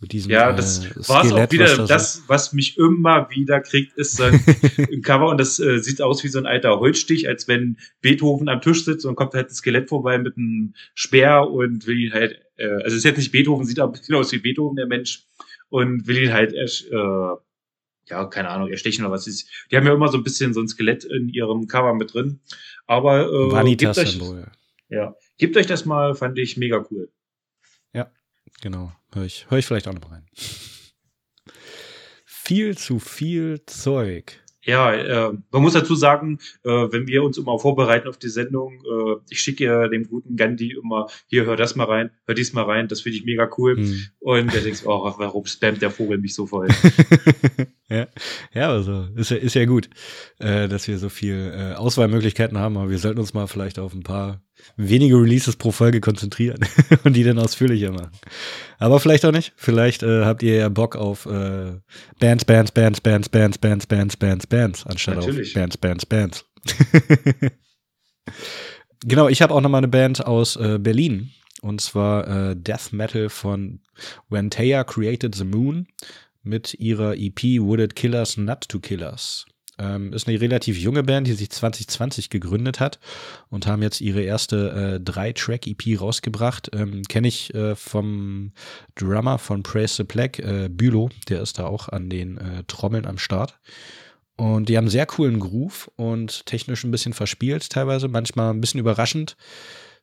Mit 0.00 0.12
diesem, 0.12 0.32
ja, 0.32 0.52
das 0.52 0.84
äh, 0.84 1.08
war 1.08 1.24
es 1.24 1.32
auch 1.32 1.52
wieder, 1.52 1.78
was 1.78 1.88
das, 1.88 2.14
so 2.14 2.22
was 2.26 2.52
mich 2.52 2.76
immer 2.76 3.30
wieder 3.30 3.60
kriegt, 3.60 3.96
ist 3.96 4.20
ein 4.20 5.00
Cover 5.02 5.28
und 5.28 5.38
das 5.38 5.60
äh, 5.60 5.78
sieht 5.78 6.02
aus 6.02 6.24
wie 6.24 6.28
so 6.28 6.40
ein 6.40 6.46
alter 6.46 6.80
Holzstich, 6.80 7.28
als 7.28 7.46
wenn 7.46 7.78
Beethoven 8.00 8.48
am 8.48 8.60
Tisch 8.60 8.84
sitzt 8.84 9.06
und 9.06 9.14
kommt 9.14 9.34
halt 9.34 9.50
ein 9.50 9.54
Skelett 9.54 9.88
vorbei 9.88 10.18
mit 10.18 10.36
einem 10.36 10.74
Speer 10.94 11.48
und 11.48 11.86
will 11.86 12.00
ihn 12.00 12.12
halt, 12.12 12.42
äh, 12.56 12.66
also 12.66 12.88
es 12.88 12.94
ist 12.94 13.04
jetzt 13.04 13.18
nicht 13.18 13.30
Beethoven, 13.30 13.64
sieht 13.64 13.78
aber 13.78 13.92
ein 13.92 13.98
bisschen 13.98 14.16
aus 14.16 14.32
wie 14.32 14.38
Beethoven, 14.38 14.74
der 14.74 14.86
Mensch, 14.86 15.24
und 15.68 16.08
will 16.08 16.18
ihn 16.18 16.32
halt 16.32 16.52
äh, 16.52 17.36
ja, 18.12 18.26
keine 18.26 18.50
Ahnung, 18.50 18.68
erstechen 18.68 19.04
oder 19.04 19.14
was 19.14 19.26
ist. 19.26 19.48
Die 19.70 19.76
haben 19.76 19.86
ja 19.86 19.94
immer 19.94 20.08
so 20.08 20.18
ein 20.18 20.22
bisschen 20.22 20.52
so 20.52 20.60
ein 20.60 20.68
Skelett 20.68 21.04
in 21.04 21.30
ihrem 21.30 21.66
Cover 21.66 21.94
mit 21.94 22.12
drin. 22.12 22.40
Aber 22.86 23.26
äh, 23.32 23.74
gebt 23.74 23.96
euch, 23.96 24.18
ja, 24.90 25.16
gebt 25.38 25.56
euch 25.56 25.66
das 25.66 25.86
mal, 25.86 26.14
fand 26.14 26.38
ich 26.38 26.58
mega 26.58 26.84
cool. 26.90 27.10
Ja, 27.94 28.12
genau. 28.60 28.92
Hör 29.12 29.24
ich, 29.24 29.46
hör 29.48 29.58
ich 29.58 29.64
vielleicht 29.64 29.88
auch 29.88 29.94
noch 29.94 30.10
rein. 30.10 30.26
viel 32.26 32.76
zu 32.76 32.98
viel 32.98 33.64
Zeug. 33.64 34.41
Ja, 34.64 34.92
äh, 34.92 35.32
man 35.50 35.62
muss 35.62 35.72
dazu 35.72 35.94
sagen, 35.96 36.38
äh, 36.64 36.70
wenn 36.70 37.08
wir 37.08 37.24
uns 37.24 37.36
immer 37.36 37.58
vorbereiten 37.58 38.08
auf 38.08 38.16
die 38.16 38.28
Sendung, 38.28 38.74
äh, 38.74 39.20
ich 39.28 39.40
schicke 39.40 39.64
ja 39.64 39.88
dem 39.88 40.08
guten 40.08 40.36
Gandhi 40.36 40.76
immer, 40.80 41.08
hier, 41.26 41.46
hör 41.46 41.56
das 41.56 41.74
mal 41.74 41.84
rein, 41.84 42.10
hör 42.26 42.34
dies 42.34 42.52
mal 42.52 42.64
rein, 42.64 42.86
das 42.86 43.00
finde 43.00 43.18
ich 43.18 43.24
mega 43.24 43.50
cool. 43.58 43.76
Mhm. 43.76 44.06
Und 44.20 44.52
der 44.54 44.60
denkt, 44.60 44.82
oh, 44.86 45.12
warum 45.18 45.46
spammt 45.46 45.82
der 45.82 45.90
Vogel 45.90 46.18
mich 46.18 46.34
so 46.34 46.46
voll? 46.46 46.68
ja, 47.88 48.06
ja, 48.54 48.70
also 48.70 49.08
ist 49.16 49.30
ja, 49.30 49.36
ist 49.36 49.54
ja 49.54 49.64
gut, 49.64 49.90
äh, 50.38 50.68
dass 50.68 50.86
wir 50.86 50.98
so 50.98 51.08
viel 51.08 51.52
äh, 51.54 51.74
Auswahlmöglichkeiten 51.74 52.58
haben, 52.58 52.76
aber 52.76 52.90
wir 52.90 52.98
sollten 52.98 53.18
uns 53.18 53.34
mal 53.34 53.48
vielleicht 53.48 53.80
auf 53.80 53.94
ein 53.94 54.04
paar 54.04 54.42
wenige 54.76 55.16
Releases 55.16 55.56
pro 55.56 55.72
Folge 55.72 56.00
konzentrieren 56.00 56.60
und 57.04 57.14
die 57.14 57.24
dann 57.24 57.38
ausführlicher 57.38 57.92
machen. 57.92 58.10
Aber 58.78 59.00
vielleicht 59.00 59.24
auch 59.24 59.32
nicht. 59.32 59.52
Vielleicht 59.56 60.02
äh, 60.02 60.24
habt 60.24 60.42
ihr 60.42 60.56
ja 60.56 60.68
Bock 60.68 60.96
auf 60.96 61.26
äh, 61.26 61.72
Bands, 62.18 62.44
Bands, 62.44 62.70
Bands, 62.72 63.00
Bands, 63.00 63.28
Bands, 63.28 63.58
Bands, 63.58 63.86
Bands, 63.86 64.16
Bands, 64.16 64.46
Bands, 64.46 64.86
anstatt 64.86 65.16
Natürlich. 65.16 65.48
auf 65.50 65.54
Bands, 65.54 65.76
Bands, 65.76 66.06
Bands. 66.06 66.44
genau, 69.04 69.28
ich 69.28 69.42
habe 69.42 69.54
auch 69.54 69.60
noch 69.60 69.70
mal 69.70 69.78
eine 69.78 69.88
Band 69.88 70.24
aus 70.24 70.56
äh, 70.56 70.78
Berlin. 70.80 71.30
Und 71.60 71.80
zwar 71.80 72.50
äh, 72.50 72.56
Death 72.56 72.92
Metal 72.92 73.28
von 73.28 73.80
When 74.28 74.50
Taya 74.50 74.82
Created 74.82 75.34
the 75.34 75.44
Moon 75.44 75.86
mit 76.42 76.74
ihrer 76.74 77.14
EP 77.16 77.40
Would 77.60 77.80
It 77.80 77.94
Kill 77.94 78.14
Us 78.14 78.36
Not 78.36 78.68
to 78.68 78.80
Kill 78.80 79.02
Us. 79.02 79.46
Ähm, 79.82 80.12
ist 80.12 80.28
eine 80.28 80.40
relativ 80.40 80.78
junge 80.78 81.02
Band, 81.02 81.26
die 81.26 81.32
sich 81.32 81.50
2020 81.50 82.30
gegründet 82.30 82.78
hat 82.78 83.00
und 83.48 83.66
haben 83.66 83.82
jetzt 83.82 84.00
ihre 84.00 84.22
erste 84.22 84.94
äh, 84.94 85.00
Drei-Track-EP 85.00 86.00
rausgebracht. 86.00 86.70
Ähm, 86.72 87.02
Kenne 87.08 87.28
ich 87.28 87.52
äh, 87.54 87.74
vom 87.74 88.52
Drummer 88.94 89.38
von 89.38 89.62
Praise 89.62 89.96
the 89.96 90.04
Black, 90.04 90.38
äh, 90.38 90.68
Bülow, 90.70 91.10
der 91.28 91.42
ist 91.42 91.58
da 91.58 91.66
auch 91.66 91.88
an 91.88 92.08
den 92.08 92.38
äh, 92.38 92.64
Trommeln 92.68 93.06
am 93.06 93.18
Start. 93.18 93.58
Und 94.36 94.68
die 94.68 94.76
haben 94.76 94.88
sehr 94.88 95.06
coolen 95.06 95.40
Groove 95.40 95.90
und 95.96 96.46
technisch 96.46 96.84
ein 96.84 96.90
bisschen 96.90 97.12
verspielt 97.12 97.68
teilweise, 97.70 98.08
manchmal 98.08 98.50
ein 98.50 98.60
bisschen 98.60 98.80
überraschend. 98.80 99.36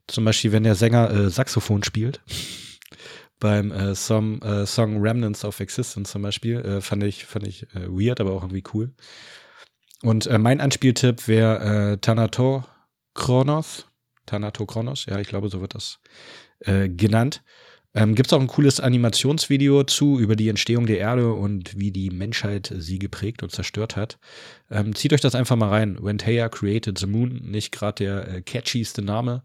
Zum 0.07 0.25
Beispiel, 0.25 0.51
wenn 0.51 0.63
der 0.63 0.75
Sänger 0.75 1.09
äh, 1.09 1.29
Saxophon 1.29 1.83
spielt. 1.83 2.21
Beim 3.39 3.71
äh, 3.71 3.95
Song, 3.95 4.41
äh, 4.41 4.65
Song 4.65 5.01
Remnants 5.01 5.45
of 5.45 5.61
Existence 5.61 6.11
zum 6.11 6.21
Beispiel 6.21 6.59
äh, 6.59 6.81
fand 6.81 7.03
ich, 7.03 7.23
fand 7.25 7.47
ich 7.47 7.63
äh, 7.73 7.87
weird, 7.87 8.19
aber 8.19 8.33
auch 8.33 8.43
irgendwie 8.43 8.63
cool. 8.73 8.91
Und 10.03 10.27
äh, 10.27 10.37
mein 10.37 10.61
Anspieltipp 10.61 11.27
wäre 11.27 11.93
äh, 11.93 11.97
Thanato 11.97 12.63
Kronos. 13.13 13.87
Thanato 14.25 14.65
Kronos, 14.65 15.05
ja, 15.07 15.19
ich 15.19 15.27
glaube, 15.27 15.49
so 15.49 15.59
wird 15.61 15.75
das 15.75 15.99
äh, 16.59 16.87
genannt. 16.89 17.43
Ähm, 17.95 18.13
Gibt 18.13 18.27
es 18.27 18.33
auch 18.33 18.39
ein 18.39 18.47
cooles 18.47 18.79
Animationsvideo 18.79 19.83
zu 19.83 20.19
über 20.19 20.35
die 20.35 20.49
Entstehung 20.49 20.85
der 20.85 20.99
Erde 20.99 21.33
und 21.33 21.77
wie 21.77 21.91
die 21.91 22.11
Menschheit 22.11 22.71
sie 22.77 22.99
geprägt 22.99 23.41
und 23.41 23.51
zerstört 23.51 23.95
hat. 23.95 24.19
Ähm, 24.69 24.95
zieht 24.95 25.11
euch 25.11 25.21
das 25.21 25.33
einfach 25.33 25.55
mal 25.55 25.69
rein. 25.69 25.97
When 26.01 26.19
Taya 26.19 26.49
Created 26.49 26.99
the 26.99 27.07
Moon, 27.07 27.41
nicht 27.43 27.71
gerade 27.71 28.03
der 28.03 28.27
äh, 28.27 28.41
catchyste 28.41 29.01
Name, 29.01 29.43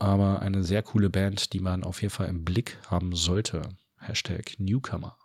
aber 0.00 0.42
eine 0.42 0.64
sehr 0.64 0.82
coole 0.82 1.08
Band, 1.08 1.52
die 1.52 1.60
man 1.60 1.84
auf 1.84 2.02
jeden 2.02 2.12
Fall 2.12 2.28
im 2.28 2.44
Blick 2.44 2.78
haben 2.88 3.14
sollte. 3.14 3.62
Hashtag 3.96 4.58
Newcomer. 4.58 5.17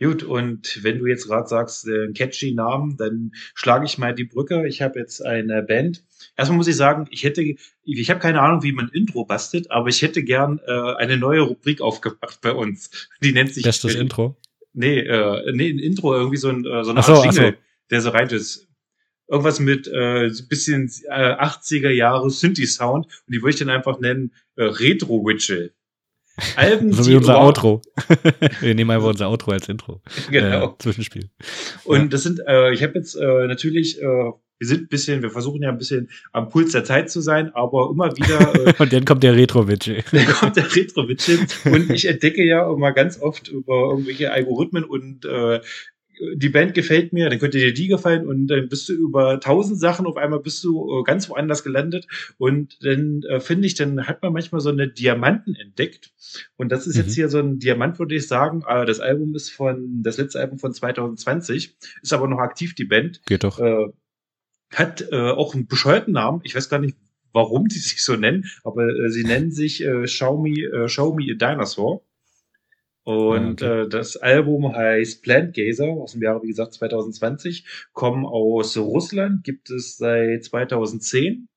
Gut, 0.00 0.24
und 0.24 0.82
wenn 0.82 0.98
du 0.98 1.06
jetzt 1.06 1.28
gerade 1.28 1.46
sagst, 1.46 1.86
äh, 1.86 2.12
catchy 2.12 2.52
Namen, 2.52 2.96
dann 2.96 3.30
schlage 3.54 3.86
ich 3.86 3.96
mal 3.96 4.14
die 4.14 4.24
Brücke. 4.24 4.66
Ich 4.66 4.82
habe 4.82 4.98
jetzt 4.98 5.24
eine 5.24 5.62
Band. 5.62 6.04
Erstmal 6.36 6.58
muss 6.58 6.66
ich 6.66 6.76
sagen, 6.76 7.06
ich 7.10 7.22
hätte, 7.22 7.42
ich 7.84 8.10
habe 8.10 8.18
keine 8.18 8.40
Ahnung, 8.40 8.64
wie 8.64 8.72
man 8.72 8.88
Intro 8.88 9.24
bastelt, 9.24 9.70
aber 9.70 9.88
ich 9.88 10.02
hätte 10.02 10.24
gern 10.24 10.60
äh, 10.66 10.94
eine 10.96 11.16
neue 11.16 11.42
Rubrik 11.42 11.80
aufgemacht 11.80 12.40
bei 12.40 12.52
uns. 12.52 13.08
Die 13.22 13.32
nennt 13.32 13.54
sich 13.54 13.62
Bestes 13.62 13.94
Intro. 13.94 14.36
Nee, 14.72 14.98
äh, 14.98 15.52
nee, 15.52 15.70
ein 15.70 15.78
Intro, 15.78 16.12
irgendwie 16.14 16.38
so 16.38 16.48
ein, 16.48 16.64
äh, 16.64 16.82
so 16.82 16.90
eine 16.90 17.00
Ach 17.00 17.04
so, 17.04 17.14
Art 17.14 17.32
so. 17.32 17.40
Jingle, 17.40 17.58
der 17.90 18.00
so 18.00 18.10
rein 18.10 18.28
ist. 18.28 18.66
Irgendwas 19.28 19.60
mit 19.60 19.86
äh, 19.86 20.28
so 20.30 20.42
ein 20.42 20.48
bisschen 20.48 20.90
äh, 21.08 21.34
80er 21.34 21.90
Jahre 21.90 22.28
Synthi-Sound 22.30 23.06
und 23.06 23.32
die 23.34 23.40
würde 23.40 23.50
ich 23.50 23.56
dann 23.56 23.70
einfach 23.70 24.00
nennen 24.00 24.32
äh, 24.56 24.64
Retro-Witchel. 24.64 25.72
Alben, 26.56 26.92
So 26.92 27.06
wie 27.06 27.14
unser 27.14 27.40
Outro. 27.40 27.82
Wir 28.60 28.74
nehmen 28.74 28.90
einfach 28.90 29.08
unser 29.08 29.28
Outro 29.28 29.52
als 29.52 29.68
Intro. 29.68 30.02
Genau. 30.30 30.72
Äh, 30.72 30.78
Zwischenspiel. 30.78 31.30
Und 31.84 32.12
das 32.12 32.22
sind, 32.24 32.40
äh, 32.46 32.72
ich 32.72 32.82
habe 32.82 32.94
jetzt 32.94 33.14
äh, 33.14 33.46
natürlich, 33.46 34.00
äh, 34.00 34.32
wir 34.58 34.68
sind 34.68 34.82
ein 34.82 34.88
bisschen, 34.88 35.22
wir 35.22 35.30
versuchen 35.30 35.62
ja 35.62 35.68
ein 35.68 35.78
bisschen 35.78 36.10
am 36.32 36.48
Puls 36.48 36.72
der 36.72 36.84
Zeit 36.84 37.10
zu 37.10 37.20
sein, 37.20 37.54
aber 37.54 37.90
immer 37.90 38.16
wieder 38.16 38.54
äh, 38.66 38.74
Und 38.78 38.92
dann 38.92 39.04
kommt 39.04 39.22
der 39.22 39.36
Retro-Witch. 39.36 39.90
da 40.12 40.24
kommt 40.24 40.56
der 40.56 40.74
Retro-Witchel 40.74 41.38
und 41.66 41.90
ich 41.90 42.06
entdecke 42.06 42.44
ja 42.44 42.70
immer 42.70 42.92
ganz 42.92 43.20
oft 43.20 43.48
über 43.48 43.90
irgendwelche 43.90 44.32
Algorithmen 44.32 44.84
und 44.84 45.24
äh, 45.24 45.60
die 46.36 46.48
Band 46.48 46.74
gefällt 46.74 47.12
mir, 47.12 47.28
dann 47.30 47.38
könnte 47.38 47.58
dir 47.58 47.72
die 47.74 47.88
gefallen 47.88 48.26
und 48.26 48.46
dann 48.46 48.68
bist 48.68 48.88
du 48.88 48.92
über 48.94 49.40
tausend 49.40 49.78
Sachen, 49.80 50.06
auf 50.06 50.16
einmal 50.16 50.40
bist 50.40 50.62
du 50.64 51.00
äh, 51.00 51.02
ganz 51.04 51.28
woanders 51.28 51.64
gelandet 51.64 52.06
und 52.38 52.76
dann 52.84 53.22
äh, 53.28 53.40
finde 53.40 53.66
ich, 53.66 53.74
dann 53.74 54.06
hat 54.06 54.22
man 54.22 54.32
manchmal 54.32 54.60
so 54.60 54.70
eine 54.70 54.88
Diamanten 54.88 55.54
entdeckt 55.54 56.12
und 56.56 56.70
das 56.70 56.86
ist 56.86 56.96
Mhm. 56.96 57.02
jetzt 57.02 57.14
hier 57.14 57.28
so 57.28 57.38
ein 57.38 57.58
Diamant, 57.58 57.98
würde 57.98 58.14
ich 58.14 58.26
sagen, 58.26 58.62
äh, 58.68 58.84
das 58.86 59.00
Album 59.00 59.34
ist 59.34 59.50
von, 59.50 60.02
das 60.02 60.18
letzte 60.18 60.40
Album 60.40 60.58
von 60.58 60.72
2020, 60.72 61.76
ist 62.02 62.12
aber 62.12 62.28
noch 62.28 62.38
aktiv, 62.38 62.74
die 62.74 62.84
Band, 62.84 63.22
Geht 63.26 63.44
doch. 63.44 63.58
äh, 63.58 63.86
hat 64.72 65.06
äh, 65.12 65.16
auch 65.30 65.54
einen 65.54 65.66
bescheuerten 65.66 66.12
Namen. 66.14 66.40
Ich 66.44 66.54
weiß 66.54 66.68
gar 66.68 66.78
nicht, 66.80 66.96
warum 67.32 67.68
sie 67.70 67.78
sich 67.78 68.02
so 68.04 68.16
nennen, 68.16 68.44
aber 68.64 68.88
äh, 68.88 69.10
sie 69.10 69.24
nennen 69.24 69.50
sich 69.52 69.84
Show, 70.06 70.38
Me, 70.42 70.88
Show 70.88 71.14
Me 71.14 71.26
a 71.30 71.34
Dinosaur. 71.34 72.02
Und 73.04 73.62
Ah, 73.62 73.66
okay. 73.66 73.82
äh, 73.82 73.88
das 73.88 74.16
Album 74.16 74.74
heißt 74.74 75.22
Plant 75.22 75.54
Gazer 75.54 75.88
aus 75.88 76.12
dem 76.12 76.22
Jahre, 76.22 76.42
wie 76.42 76.48
gesagt, 76.48 76.72
2020, 76.74 77.64
kommen 77.92 78.24
aus 78.24 78.76
Russland, 78.78 79.44
gibt 79.44 79.70
es 79.70 79.96
seit 79.98 80.44
2010. 80.44 81.48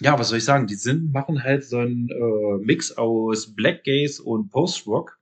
Ja, 0.00 0.18
was 0.18 0.28
soll 0.30 0.38
ich 0.38 0.44
sagen? 0.44 0.66
Die 0.66 0.74
sind, 0.74 1.12
machen 1.12 1.42
halt 1.42 1.64
so 1.64 1.78
einen 1.78 2.08
äh, 2.08 2.64
Mix 2.64 2.96
aus 2.96 3.54
Black 3.54 3.84
Gaze 3.84 4.22
und 4.22 4.50
Post-Rock. 4.50 5.18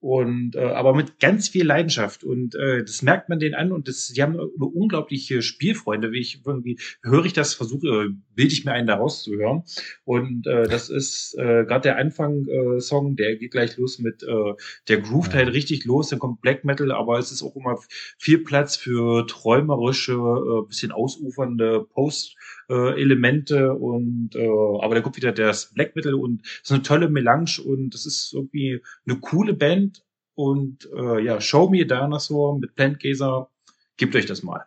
Und 0.00 0.56
äh, 0.56 0.60
aber 0.60 0.94
mit 0.94 1.20
ganz 1.20 1.50
viel 1.50 1.66
Leidenschaft 1.66 2.24
und 2.24 2.54
äh, 2.54 2.82
das 2.82 3.02
merkt 3.02 3.28
man 3.28 3.38
denen 3.38 3.54
an 3.54 3.70
und 3.70 3.86
das, 3.86 4.08
die 4.08 4.22
haben 4.22 4.32
eine 4.32 4.48
unglaubliche 4.48 5.42
Spielfreunde, 5.42 6.10
wie 6.10 6.20
ich 6.20 6.40
irgendwie 6.46 6.78
höre 7.02 7.26
ich 7.26 7.34
das, 7.34 7.52
versuche, 7.52 7.86
äh, 7.86 8.08
bilde 8.34 8.54
ich 8.54 8.64
mir 8.64 8.72
einen 8.72 8.86
da 8.86 8.94
rauszuhören 8.94 9.62
und 10.04 10.46
äh, 10.46 10.62
das 10.68 10.88
ist 10.88 11.34
äh, 11.38 11.64
gerade 11.66 11.82
der 11.82 11.98
Anfang 11.98 12.46
äh, 12.46 12.80
Song, 12.80 13.14
der 13.16 13.36
geht 13.36 13.50
gleich 13.50 13.76
los 13.76 13.98
mit 13.98 14.22
äh, 14.22 14.54
der 14.88 15.00
groovt 15.02 15.34
Ja. 15.34 15.40
halt 15.40 15.52
richtig 15.52 15.84
los, 15.84 16.08
dann 16.08 16.18
kommt 16.18 16.40
Black 16.40 16.64
Metal, 16.64 16.92
aber 16.92 17.18
es 17.18 17.30
ist 17.30 17.42
auch 17.42 17.54
immer 17.54 17.78
viel 18.16 18.38
Platz 18.38 18.76
für 18.76 19.26
träumerische, 19.26 20.14
äh, 20.14 20.66
bisschen 20.66 20.92
ausufernde 20.92 21.84
Post 21.92 22.36
äh, 22.70 23.00
Elemente 23.00 23.74
und 23.74 24.30
äh, 24.36 24.46
aber 24.80 24.94
da 24.94 25.00
kommt 25.00 25.16
wieder 25.16 25.32
das 25.32 25.74
Black 25.74 25.96
Metal 25.96 26.14
und 26.14 26.42
es 26.46 26.60
ist 26.64 26.72
eine 26.72 26.82
tolle 26.82 27.08
Melange 27.10 27.60
und 27.64 27.90
das 27.90 28.06
ist 28.06 28.32
irgendwie 28.32 28.80
eine 29.06 29.18
coole 29.18 29.52
Band 29.54 30.04
und 30.34 30.88
äh, 30.96 31.22
ja, 31.22 31.40
Show 31.40 31.68
Me 31.68 31.82
a 31.82 31.84
Dinosaur 31.84 32.58
mit 32.58 32.74
Plant 32.74 33.00
Gazer, 33.00 33.50
gebt 33.96 34.14
euch 34.16 34.26
das 34.26 34.42
mal. 34.42 34.64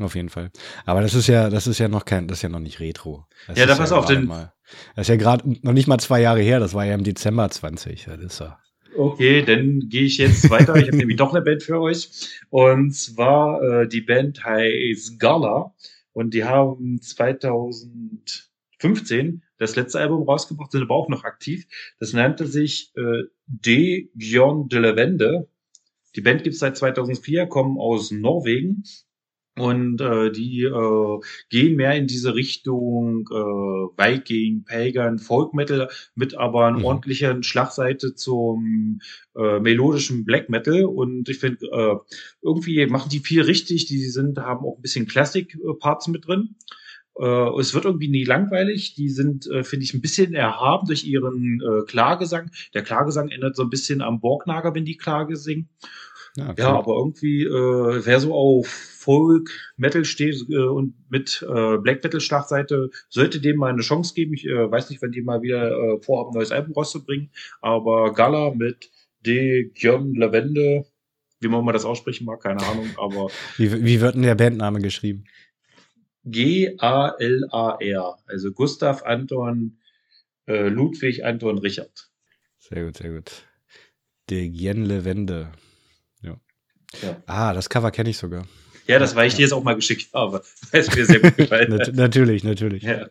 Auf 0.00 0.16
jeden 0.16 0.28
Fall. 0.30 0.50
Aber 0.86 1.02
das 1.02 1.14
ist 1.14 1.28
ja, 1.28 1.50
das 1.50 1.68
ist 1.68 1.78
ja 1.78 1.86
noch 1.86 2.04
kein, 2.04 2.26
das 2.26 2.38
ist 2.38 2.42
ja 2.42 2.48
noch 2.48 2.58
nicht 2.58 2.80
Retro. 2.80 3.26
Das 3.46 3.56
Ja, 3.56 3.66
da 3.66 3.76
pass 3.76 3.92
auf, 3.92 4.06
gerade 4.06 4.20
denn- 4.20 4.26
mal, 4.28 4.52
Das 4.96 5.04
ist 5.04 5.08
ja 5.10 5.16
gerade 5.16 5.48
noch 5.62 5.72
nicht 5.72 5.86
mal 5.86 5.98
zwei 5.98 6.20
Jahre 6.20 6.40
her, 6.40 6.58
das 6.58 6.74
war 6.74 6.84
ja 6.84 6.94
im 6.94 7.04
Dezember 7.04 7.48
20. 7.48 8.06
Das 8.06 8.18
ist 8.18 8.40
ja. 8.40 8.58
Okay, 8.96 9.42
dann 9.42 9.88
gehe 9.88 10.04
ich 10.04 10.18
jetzt 10.18 10.48
weiter. 10.50 10.74
Ich 10.76 10.86
habe 10.88 10.96
nämlich 10.96 11.16
doch 11.16 11.32
eine 11.32 11.42
Band 11.42 11.62
für 11.62 11.80
euch. 11.80 12.10
Und 12.50 12.92
zwar, 12.94 13.62
äh, 13.62 13.88
die 13.88 14.00
Band 14.00 14.44
heißt 14.44 15.18
Gala. 15.20 15.72
Und 16.14 16.32
die 16.32 16.44
haben 16.44 17.02
2015 17.02 19.42
das 19.58 19.76
letzte 19.76 20.00
Album 20.00 20.22
rausgebracht, 20.22 20.72
sind 20.72 20.80
aber 20.82 20.94
auch 20.94 21.08
noch 21.08 21.24
aktiv. 21.24 21.66
Das 21.98 22.14
nannte 22.14 22.46
sich 22.46 22.92
äh, 22.96 23.24
De 23.46 24.08
Gion 24.14 24.68
de 24.68 24.80
la 24.80 24.96
Wende. 24.96 25.48
Die 26.16 26.22
Band 26.22 26.44
gibt 26.44 26.54
es 26.54 26.60
seit 26.60 26.76
2004, 26.76 27.46
kommen 27.46 27.78
aus 27.78 28.12
Norwegen. 28.12 28.84
Und 29.56 30.00
äh, 30.00 30.32
die 30.32 30.62
äh, 30.64 31.20
gehen 31.48 31.76
mehr 31.76 31.94
in 31.94 32.08
diese 32.08 32.34
Richtung 32.34 33.28
äh, 33.30 33.34
Viking, 33.96 34.64
Pagan, 34.64 35.18
Folk 35.20 35.54
Metal 35.54 35.88
mit 36.16 36.34
aber 36.36 36.66
einer 36.66 36.78
Mhm. 36.78 36.84
ordentlichen 36.84 37.42
Schlagseite 37.44 38.14
zum 38.16 38.98
äh, 39.36 39.60
melodischen 39.60 40.24
Black 40.24 40.48
Metal. 40.50 40.84
Und 40.84 41.28
ich 41.28 41.38
finde, 41.38 41.66
äh, 41.66 41.96
irgendwie 42.42 42.84
machen 42.86 43.10
die 43.10 43.20
viel 43.20 43.42
richtig. 43.42 43.86
Die 43.86 44.00
sind, 44.08 44.38
haben 44.38 44.64
auch 44.66 44.76
ein 44.78 44.82
bisschen 44.82 45.06
Classic-Parts 45.06 46.08
mit 46.08 46.26
drin. 46.26 46.56
Äh, 47.16 47.60
es 47.60 47.74
wird 47.74 47.84
irgendwie 47.84 48.08
nie 48.08 48.24
langweilig. 48.24 48.94
Die 48.96 49.08
sind, 49.08 49.46
äh, 49.46 49.62
finde 49.62 49.84
ich, 49.84 49.94
ein 49.94 50.00
bisschen 50.00 50.34
erhaben 50.34 50.86
durch 50.88 51.04
ihren 51.04 51.60
äh, 51.60 51.84
Klagesang. 51.86 52.50
Der 52.74 52.82
Klagesang 52.82 53.28
ändert 53.28 53.54
so 53.54 53.62
ein 53.62 53.70
bisschen 53.70 54.00
am 54.02 54.20
Borgnager, 54.20 54.74
wenn 54.74 54.84
die 54.84 54.96
Klage 54.96 55.36
singen. 55.36 55.68
Ja, 56.36 56.52
Ja, 56.56 56.70
cool. 56.72 56.78
aber 56.78 56.96
irgendwie, 56.96 57.44
äh, 57.44 58.06
wer 58.06 58.20
so 58.20 58.34
auf 58.34 58.66
Folk, 58.66 59.50
Metal 59.76 60.04
steht 60.04 60.36
äh, 60.50 60.56
und 60.56 60.94
mit 61.10 61.42
äh, 61.48 61.76
Black 61.78 62.02
Metal 62.02 62.20
Schlagseite, 62.20 62.90
sollte 63.08 63.40
dem 63.40 63.56
mal 63.58 63.72
eine 63.72 63.82
Chance 63.82 64.14
geben. 64.14 64.34
Ich 64.34 64.44
äh, 64.46 64.70
weiß 64.70 64.90
nicht, 64.90 65.00
wenn 65.02 65.12
die 65.12 65.22
mal 65.22 65.42
wieder 65.42 65.70
äh, 65.70 66.00
vorhaben, 66.02 66.30
ein 66.30 66.34
neues 66.34 66.50
Album 66.52 66.72
rauszubringen, 66.74 67.30
aber 67.60 68.12
Gala 68.14 68.52
mit 68.54 68.90
De 69.24 69.70
Gion 69.74 70.14
Lavende, 70.14 70.86
wie 71.40 71.48
man 71.48 71.64
mal 71.64 71.72
das 71.72 71.84
aussprechen 71.84 72.24
mag, 72.24 72.42
keine 72.42 72.62
Ahnung, 72.66 72.88
aber 72.96 73.28
Wie, 73.56 73.84
wie 73.84 74.00
wird 74.00 74.14
denn 74.16 74.22
der 74.22 74.34
Bandname 74.34 74.80
geschrieben? 74.80 75.24
G-A-L-A-R, 76.24 78.18
also 78.26 78.50
Gustav 78.52 79.02
Anton 79.04 79.78
äh, 80.46 80.68
Ludwig 80.68 81.24
Anton 81.24 81.58
Richard. 81.58 82.10
Sehr 82.58 82.84
gut, 82.84 82.96
sehr 82.96 83.10
gut. 83.12 83.46
De 84.30 84.48
Gienle 84.48 85.04
Wende. 85.04 85.52
Ja. 87.02 87.22
Ah, 87.26 87.52
das 87.52 87.68
Cover 87.68 87.90
kenne 87.90 88.10
ich 88.10 88.18
sogar. 88.18 88.46
Ja, 88.86 88.98
das, 88.98 89.14
weil 89.16 89.28
ich 89.28 89.34
dir 89.34 89.42
jetzt 89.42 89.52
auch 89.52 89.62
mal 89.64 89.74
geschickt 89.74 90.12
habe, 90.12 90.42
weil 90.70 90.80
es 90.80 90.94
mir 90.94 91.06
sehr 91.06 91.20
gut 91.20 91.36
gefallen 91.36 91.72
hat. 91.72 91.94
natürlich, 91.94 92.44
natürlich. 92.44 92.82
Ja. 92.82 93.06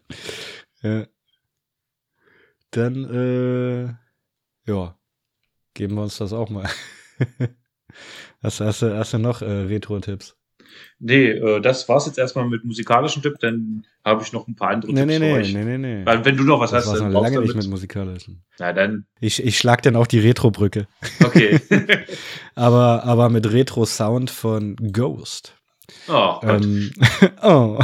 Ja. 0.84 1.08
Dann, 2.72 3.06
äh, 3.06 4.72
ja, 4.72 4.98
geben 5.74 5.96
wir 5.96 6.04
uns 6.04 6.18
das 6.18 6.34
auch 6.34 6.50
mal. 6.50 6.70
hast, 8.44 8.60
du- 8.60 8.66
hast, 8.66 8.82
hast 8.82 9.14
du 9.14 9.18
noch 9.20 9.42
äh, 9.42 9.46
Retro-Tipps? 9.46 10.36
Nee, 11.00 11.28
äh, 11.32 11.60
das 11.62 11.88
war's 11.90 12.06
jetzt 12.06 12.18
erstmal 12.18 12.46
mit 12.48 12.64
musikalischen 12.64 13.22
Tipp, 13.22 13.36
dann 13.40 13.86
habe 14.06 14.24
ich 14.24 14.32
noch 14.34 14.48
ein 14.48 14.56
paar 14.56 14.70
andere 14.70 14.92
Nee, 14.94 15.02
Tipps 15.02 15.08
nee, 15.08 15.18
für 15.20 15.24
nee, 15.26 15.34
euch. 15.34 15.54
nee, 15.54 15.64
nee, 15.66 15.78
nee. 15.78 16.06
Weil 16.06 16.24
wenn 16.26 16.38
du 16.38 16.44
noch 16.44 16.60
was 16.60 16.72
Das 16.72 16.86
hast, 16.88 17.00
dann 17.00 17.12
noch 17.12 17.22
lange 17.22 17.36
du 17.38 17.42
nicht 17.42 17.56
mit 17.56 17.68
musikalischen. 17.68 18.44
Na 18.60 18.72
dann, 18.74 19.06
Ich, 19.20 19.44
ich 19.44 19.58
schlag 19.58 19.82
dann 19.82 19.96
auch 19.96 20.08
die 20.08 20.20
Retro-Brücke. 20.20 20.88
okay. 21.24 21.60
Aber, 22.56 23.04
aber 23.04 23.30
mit 23.30 23.52
Retro-Sound 23.52 24.30
von 24.30 24.76
Ghost. 24.94 25.56
oh 26.08 26.40
Gott. 26.42 26.64
Ähm, 26.64 26.92
oh. 27.42 27.80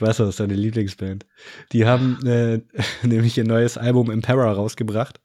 Ich 0.00 0.06
weiß, 0.06 0.16
das 0.16 0.30
ist 0.30 0.40
deine 0.40 0.54
Lieblingsband. 0.54 1.26
Die 1.72 1.84
haben 1.84 2.26
äh, 2.26 2.62
nämlich 3.06 3.36
ihr 3.36 3.44
neues 3.44 3.76
Album 3.76 4.10
Impera 4.10 4.50
rausgebracht. 4.50 5.20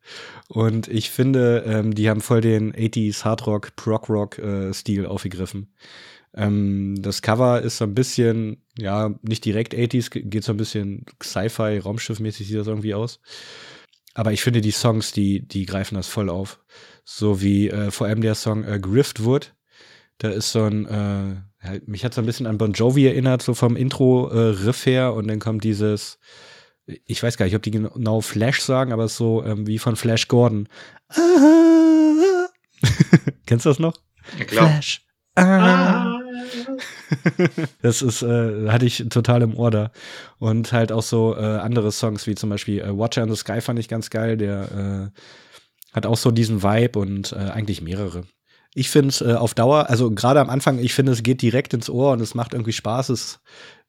Und 0.50 0.90
ich 0.90 1.12
finde, 1.12 1.64
ähm, 1.66 1.96
die 1.96 2.10
haben 2.10 2.20
voll 2.20 2.42
den 2.42 2.74
80s 2.74 3.24
Hardrock, 3.24 3.78
Prog-Rock-Stil 3.78 5.06
aufgegriffen. 5.06 5.74
Ähm, 6.34 6.96
das 7.02 7.22
Cover 7.22 7.62
ist 7.62 7.78
so 7.78 7.86
ein 7.86 7.96
bisschen, 7.96 8.66
ja, 8.78 9.16
nicht 9.22 9.46
direkt 9.46 9.74
80s, 9.74 10.10
ge- 10.10 10.24
geht 10.24 10.44
so 10.44 10.52
ein 10.52 10.58
bisschen 10.58 11.06
Sci-Fi, 11.24 11.78
Raumschiffmäßig 11.80 12.46
sieht 12.50 12.58
das 12.58 12.68
irgendwie 12.68 12.96
aus. 12.96 13.22
Aber 14.14 14.34
ich 14.34 14.42
finde, 14.42 14.60
die 14.60 14.72
Songs, 14.72 15.14
die, 15.14 15.48
die 15.48 15.66
greifen 15.66 15.96
das 15.96 16.10
voll 16.10 16.30
auf. 16.30 16.60
So 17.06 17.42
wie 17.42 17.70
äh, 17.70 17.92
vor 17.92 18.08
allem 18.08 18.20
der 18.20 18.36
Song 18.36 18.66
äh, 18.66 18.78
Griftwood. 18.78 19.54
Da 20.18 20.32
ist 20.32 20.52
so 20.52 20.64
ein, 20.66 20.86
äh, 20.86 21.36
halt, 21.68 21.88
mich 21.88 22.04
hat 22.06 22.14
so 22.14 22.22
ein 22.22 22.26
bisschen 22.26 22.48
an 22.48 22.58
Bon 22.58 22.74
Jovi 22.74 23.06
erinnert, 23.06 23.42
so 23.42 23.54
vom 23.54 23.76
Intro-Riff 23.76 24.86
her. 24.86 25.14
Und 25.14 25.28
dann 25.28 25.40
kommt 25.40 25.64
dieses, 25.64 26.20
ich 27.06 27.22
weiß 27.22 27.38
gar 27.38 27.46
nicht, 27.46 27.56
ob 27.56 27.64
die 27.64 27.72
genau 27.72 28.22
Flash 28.22 28.62
sagen, 28.62 28.92
aber 28.92 29.06
es 29.06 29.14
ist 29.14 29.18
so 29.18 29.44
ähm, 29.44 29.68
wie 29.68 29.80
von 29.80 29.96
Flash 29.96 30.28
Gordon. 30.28 30.68
Kennst 33.46 33.66
du 33.66 33.70
das 33.70 33.80
noch? 33.80 33.96
Ja, 34.38 34.46
klar. 34.46 34.70
Flash. 34.70 35.02
Ah. 35.36 36.20
Das 37.82 38.02
ist, 38.02 38.22
äh, 38.24 38.70
hatte 38.70 38.86
ich 38.86 39.06
total 39.10 39.42
im 39.42 39.56
Ohr 39.56 39.72
da. 39.72 39.92
Und 40.38 40.72
halt 40.72 40.92
auch 40.92 41.04
so 41.04 41.36
äh, 41.36 41.40
andere 41.40 41.92
Songs, 41.92 42.28
wie 42.28 42.36
zum 42.36 42.50
Beispiel 42.50 42.80
äh, 42.82 42.98
Watcher 42.98 43.24
in 43.24 43.30
the 43.30 43.36
Sky 43.36 43.62
fand 43.62 43.80
ich 43.80 43.88
ganz 43.88 44.10
geil. 44.10 44.38
Der 44.38 45.12
äh, 45.14 45.20
hat 45.94 46.06
auch 46.06 46.18
so 46.18 46.32
diesen 46.32 46.64
Vibe 46.64 47.00
und 47.00 47.32
äh, 47.32 47.36
eigentlich 47.36 47.82
mehrere. 47.82 48.24
Ich 48.78 48.90
finde 48.90 49.10
es 49.10 49.22
äh, 49.22 49.34
auf 49.34 49.54
Dauer, 49.54 49.90
also 49.90 50.12
gerade 50.12 50.42
am 50.42 50.50
Anfang, 50.50 50.80
ich 50.80 50.94
finde, 50.94 51.14
es 51.14 51.24
geht 51.24 51.42
direkt 51.42 51.74
ins 51.74 51.90
Ohr 51.90 52.12
und 52.12 52.20
es 52.20 52.36
macht 52.36 52.54
irgendwie 52.54 52.74
Spaß. 52.74 53.08
Es 53.08 53.40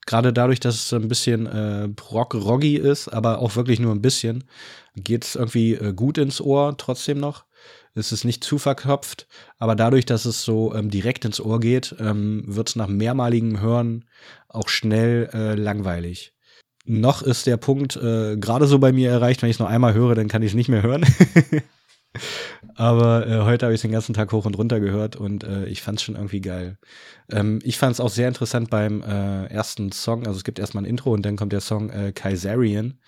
gerade 0.06 0.32
dadurch, 0.32 0.60
dass 0.60 0.76
es 0.76 0.92
ein 0.92 1.08
bisschen 1.08 1.46
äh, 1.46 1.88
rock-roggy 2.10 2.76
ist, 2.76 3.08
aber 3.08 3.40
auch 3.40 3.56
wirklich 3.56 3.80
nur 3.80 3.92
ein 3.92 4.00
bisschen, 4.00 4.44
geht 4.94 5.24
es 5.24 5.34
irgendwie 5.34 5.74
äh, 5.74 5.92
gut 5.92 6.18
ins 6.18 6.40
Ohr 6.40 6.76
trotzdem 6.78 7.18
noch. 7.18 7.44
Es 7.94 8.12
ist 8.12 8.24
nicht 8.24 8.44
zu 8.44 8.58
verkopft, 8.58 9.26
aber 9.58 9.74
dadurch, 9.74 10.06
dass 10.06 10.24
es 10.24 10.44
so 10.44 10.72
ähm, 10.72 10.88
direkt 10.88 11.24
ins 11.24 11.40
Ohr 11.40 11.58
geht, 11.58 11.96
ähm, 11.98 12.44
wird 12.46 12.68
es 12.68 12.76
nach 12.76 12.88
mehrmaligem 12.88 13.60
Hören 13.60 14.04
auch 14.48 14.68
schnell 14.68 15.30
äh, 15.32 15.54
langweilig. 15.56 16.32
Noch 16.84 17.22
ist 17.22 17.48
der 17.48 17.56
Punkt 17.56 17.96
äh, 17.96 18.36
gerade 18.36 18.68
so 18.68 18.78
bei 18.78 18.92
mir 18.92 19.10
erreicht, 19.10 19.42
wenn 19.42 19.50
ich 19.50 19.56
es 19.56 19.60
noch 19.60 19.68
einmal 19.68 19.94
höre, 19.94 20.14
dann 20.14 20.28
kann 20.28 20.42
ich 20.42 20.52
es 20.52 20.54
nicht 20.54 20.68
mehr 20.68 20.82
hören. 20.82 21.04
Aber 22.74 23.26
äh, 23.26 23.40
heute 23.42 23.66
habe 23.66 23.74
ich 23.74 23.80
den 23.80 23.92
ganzen 23.92 24.14
Tag 24.14 24.32
hoch 24.32 24.44
und 24.44 24.56
runter 24.58 24.80
gehört 24.80 25.16
und 25.16 25.44
äh, 25.44 25.66
ich 25.66 25.82
fand 25.82 25.98
es 25.98 26.04
schon 26.04 26.14
irgendwie 26.14 26.40
geil. 26.40 26.78
Ähm, 27.30 27.60
ich 27.62 27.78
fand 27.78 27.94
es 27.94 28.00
auch 28.00 28.10
sehr 28.10 28.28
interessant 28.28 28.70
beim 28.70 29.02
äh, 29.02 29.46
ersten 29.46 29.92
Song. 29.92 30.26
Also 30.26 30.38
es 30.38 30.44
gibt 30.44 30.58
erstmal 30.58 30.84
ein 30.84 30.88
Intro 30.88 31.12
und 31.12 31.22
dann 31.22 31.36
kommt 31.36 31.52
der 31.52 31.60
Song 31.60 31.90
äh, 31.90 32.12
Kaisarian. 32.12 32.98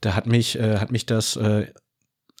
Da 0.00 0.14
hat 0.14 0.26
mich, 0.26 0.58
äh, 0.58 0.78
hat 0.78 0.92
mich 0.92 1.06
das 1.06 1.36
äh, 1.36 1.72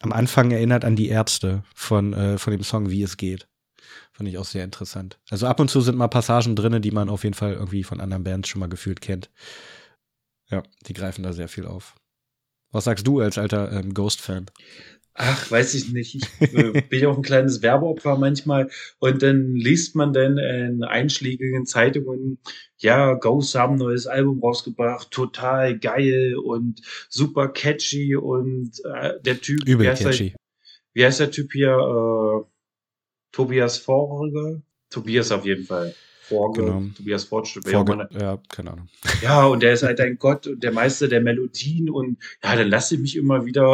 am 0.00 0.12
Anfang 0.12 0.50
erinnert 0.52 0.84
an 0.84 0.94
die 0.94 1.08
Ärzte 1.08 1.64
von, 1.74 2.38
von 2.38 2.52
dem 2.52 2.62
Song 2.62 2.88
Wie 2.88 3.02
es 3.02 3.16
geht. 3.16 3.48
Fand 4.12 4.28
ich 4.28 4.38
auch 4.38 4.44
sehr 4.44 4.62
interessant. 4.62 5.18
Also 5.28 5.48
ab 5.48 5.58
und 5.58 5.70
zu 5.70 5.80
sind 5.80 5.96
mal 5.98 6.06
Passagen 6.06 6.54
drinne, 6.54 6.80
die 6.80 6.92
man 6.92 7.08
auf 7.08 7.24
jeden 7.24 7.34
Fall 7.34 7.54
irgendwie 7.54 7.82
von 7.82 8.00
anderen 8.00 8.22
Bands 8.22 8.48
schon 8.48 8.60
mal 8.60 8.68
gefühlt 8.68 9.00
kennt. 9.00 9.28
Ja, 10.50 10.62
die 10.86 10.92
greifen 10.92 11.24
da 11.24 11.32
sehr 11.32 11.48
viel 11.48 11.66
auf. 11.66 11.94
Was 12.70 12.84
sagst 12.84 13.06
du 13.06 13.20
als 13.20 13.38
alter 13.38 13.72
ähm, 13.72 13.94
Ghost-Fan? 13.94 14.46
Ach, 15.18 15.50
weiß 15.50 15.74
ich 15.74 15.92
nicht, 15.92 16.14
ich 16.14 16.54
äh, 16.54 16.80
bin 16.88 17.00
ja 17.00 17.08
auch 17.08 17.16
ein 17.16 17.22
kleines 17.22 17.60
Werbeopfer 17.60 18.16
manchmal 18.16 18.70
und 19.00 19.22
dann 19.22 19.54
liest 19.54 19.96
man 19.96 20.12
dann 20.12 20.38
in 20.38 20.84
einschlägigen 20.84 21.66
Zeitungen, 21.66 22.38
ja, 22.78 23.14
Ghost 23.14 23.54
haben 23.56 23.74
ein 23.74 23.78
neues 23.78 24.06
Album 24.06 24.40
rausgebracht, 24.40 25.10
total 25.10 25.78
geil 25.78 26.36
und 26.36 26.80
super 27.08 27.48
catchy 27.48 28.16
und 28.16 28.80
äh, 28.84 29.14
der 29.20 29.40
Typ, 29.40 29.66
Übel 29.66 29.86
wie 29.86 29.90
heißt, 29.90 30.02
catchy. 30.02 30.30
Der, 30.30 30.38
wie 30.94 31.04
heißt 31.04 31.20
der 31.20 31.30
Typ 31.30 31.52
hier, 31.52 31.72
äh, 31.72 32.44
Tobias 33.32 33.78
Vorger? 33.78 34.62
Tobias 34.88 35.32
auf 35.32 35.44
jeden 35.44 35.64
Fall. 35.64 35.94
Vorge, 36.28 36.62
Genau. 36.62 36.82
Tobias 36.96 37.24
Fortschritt. 37.24 37.68
Vorge 37.68 38.08
ja, 38.18 38.40
keine 38.48 38.72
Ahnung. 38.72 38.88
Ja, 39.22 39.46
und 39.46 39.62
der 39.62 39.72
ist 39.72 39.82
halt 39.82 40.00
ein 40.00 40.18
Gott 40.18 40.46
und 40.46 40.62
der 40.62 40.72
Meister 40.72 41.08
der 41.08 41.20
Melodien 41.20 41.88
und 41.90 42.18
ja, 42.44 42.56
dann 42.56 42.68
lasse 42.68 42.94
ich 42.96 43.00
mich 43.00 43.16
immer 43.16 43.44
wieder 43.46 43.64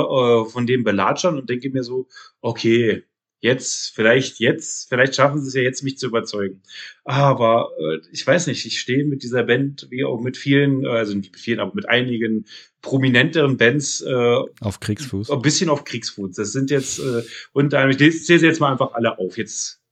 äh, 0.47 0.51
von 0.51 0.67
dem 0.67 0.85
belatschern 0.85 1.37
und 1.39 1.51
denke 1.51 1.71
mir 1.71 1.83
so, 1.83 2.07
okay, 2.41 3.05
jetzt, 3.41 3.95
vielleicht 3.95 4.41
jetzt, 4.41 4.89
vielleicht 4.89 5.15
schaffen 5.17 5.41
sie 5.41 5.49
es 5.49 5.55
ja 5.55 5.61
jetzt, 5.63 5.83
mich 5.83 5.99
zu 5.99 6.07
überzeugen. 6.07 6.63
Aber 7.05 7.71
äh, 7.79 7.99
ich 8.11 8.27
weiß 8.27 8.47
nicht, 8.47 8.65
ich 8.65 8.81
stehe 8.81 9.05
mit 9.05 9.23
dieser 9.23 9.43
Band, 9.43 9.87
wie 9.91 10.05
auch 10.05 10.21
mit 10.21 10.39
vielen, 10.39 10.85
äh, 10.85 10.89
also 10.89 11.15
nicht 11.15 11.33
mit 11.33 11.41
vielen, 11.41 11.61
aber 11.61 11.73
mit 11.75 11.87
einigen 11.89 12.47
prominenteren 12.81 13.59
Bands 13.59 14.01
äh, 14.01 14.39
Auf 14.61 14.81
Kriegsfuß. 14.81 15.31
ein 15.31 15.43
bisschen 15.43 15.69
auf 15.69 15.85
Kriegsfuß. 15.85 16.37
Das 16.37 16.53
sind 16.53 16.71
jetzt, 16.71 16.99
äh, 17.01 17.23
und 17.53 17.75
äh, 17.75 17.91
ich 17.91 18.25
zähle 18.25 18.39
sie 18.39 18.47
jetzt 18.47 18.61
mal 18.61 18.73
einfach 18.73 18.95
alle 18.95 19.19
auf. 19.19 19.37
Jetzt, 19.37 19.83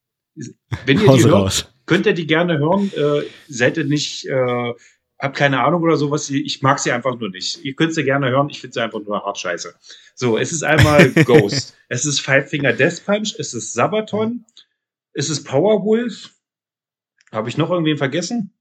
wenn 0.86 0.98
ihr 1.00 1.12
die 1.12 1.24
hört, 1.24 1.32
raus. 1.32 1.71
Könnt 1.86 2.06
ihr 2.06 2.14
die 2.14 2.26
gerne 2.26 2.58
hören. 2.58 2.90
Äh, 2.96 3.26
seid 3.48 3.76
ihr 3.76 3.84
nicht, 3.84 4.26
äh, 4.26 4.72
habt 5.18 5.36
keine 5.36 5.62
Ahnung 5.62 5.82
oder 5.82 5.96
sowas. 5.96 6.28
Ich 6.30 6.62
mag 6.62 6.78
sie 6.78 6.92
einfach 6.92 7.18
nur 7.18 7.30
nicht. 7.30 7.64
Ihr 7.64 7.74
könnt 7.74 7.94
sie 7.94 8.04
gerne 8.04 8.30
hören. 8.30 8.48
Ich 8.50 8.60
finde 8.60 8.74
sie 8.74 8.82
einfach 8.82 9.00
nur 9.00 9.24
hart 9.24 9.38
scheiße. 9.38 9.74
So, 10.14 10.38
es 10.38 10.52
ist 10.52 10.62
einmal 10.62 11.10
Ghost. 11.24 11.76
es 11.88 12.04
ist 12.06 12.20
Five 12.20 12.48
Finger 12.50 12.72
Death 12.72 13.04
Punch. 13.04 13.34
Es 13.38 13.54
ist 13.54 13.72
Sabaton. 13.72 14.44
Es 15.12 15.30
ist 15.30 15.44
Powerwolf. 15.44 16.30
Habe 17.30 17.48
ich 17.48 17.56
noch 17.56 17.70
irgendwen 17.70 17.98
vergessen? 17.98 18.52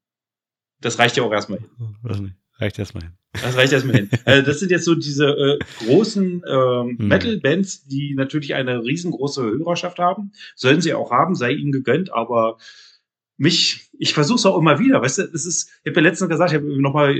Das 0.79 0.97
reicht 0.97 1.17
ja 1.17 1.23
auch 1.23 1.31
erstmal 1.31 1.59
hin. 1.59 2.35
Reicht 2.57 2.77
erstmal 2.79 3.03
hin. 3.03 3.13
Das 3.33 3.55
reicht 3.55 3.73
erstmal 3.73 3.95
hin. 3.95 4.09
äh, 4.25 4.43
das 4.43 4.59
sind 4.59 4.71
jetzt 4.71 4.85
so 4.85 4.95
diese 4.95 5.25
äh, 5.25 5.59
großen 5.79 6.43
ähm, 6.47 6.97
Hm. 6.99 7.07
Metal-Bands, 7.07 7.85
die 7.85 8.13
natürlich 8.15 8.53
eine 8.53 8.83
riesengroße 8.83 9.41
Hörerschaft 9.43 9.99
haben. 9.99 10.31
Sollen 10.55 10.81
sie 10.81 10.93
auch 10.93 11.11
haben, 11.11 11.35
sei 11.35 11.51
ihnen 11.51 11.71
gegönnt, 11.71 12.13
aber 12.13 12.57
mich, 13.41 13.89
ich 13.97 14.13
versuche 14.13 14.37
es 14.37 14.45
auch 14.45 14.57
immer 14.57 14.77
wieder, 14.77 15.01
weißt 15.01 15.17
du, 15.17 15.23
das 15.23 15.45
ist, 15.45 15.69
ich 15.83 15.91
habe 15.91 16.01
ja 16.01 16.09
letztens 16.09 16.29
gesagt, 16.29 16.51
ich 16.51 16.57
habe 16.57 16.81
nochmal 16.81 17.15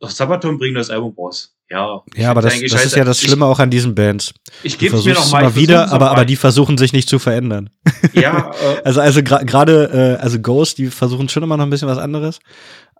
Sabaton 0.00 0.58
bringen 0.58 0.74
das 0.74 0.90
Album 0.90 1.14
raus. 1.16 1.54
Ja, 1.70 2.02
ich 2.14 2.22
Ja, 2.22 2.30
aber 2.30 2.42
das, 2.42 2.58
das 2.60 2.84
ist 2.84 2.96
ja 2.96 3.04
das 3.04 3.20
Schlimme 3.20 3.44
auch 3.44 3.58
an 3.58 3.70
diesen 3.70 3.94
Bands. 3.94 4.32
Ich, 4.62 4.74
ich 4.74 4.78
gebe 4.78 4.96
es 4.96 5.04
mir 5.04 5.12
es 5.12 5.18
nochmal. 5.18 5.42
immer 5.42 5.56
wieder, 5.56 5.92
aber, 5.92 6.10
aber 6.10 6.24
die 6.24 6.36
versuchen 6.36 6.78
sich 6.78 6.92
nicht 6.92 7.08
zu 7.08 7.18
verändern. 7.18 7.70
Ja, 8.12 8.52
äh, 8.52 8.80
Also, 8.84 9.00
also 9.00 9.22
gerade, 9.22 10.16
äh, 10.18 10.22
also 10.22 10.40
Ghost, 10.40 10.78
die 10.78 10.86
versuchen 10.86 11.28
schon 11.28 11.42
immer 11.42 11.56
noch 11.56 11.64
ein 11.64 11.70
bisschen 11.70 11.88
was 11.88 11.98
anderes. 11.98 12.38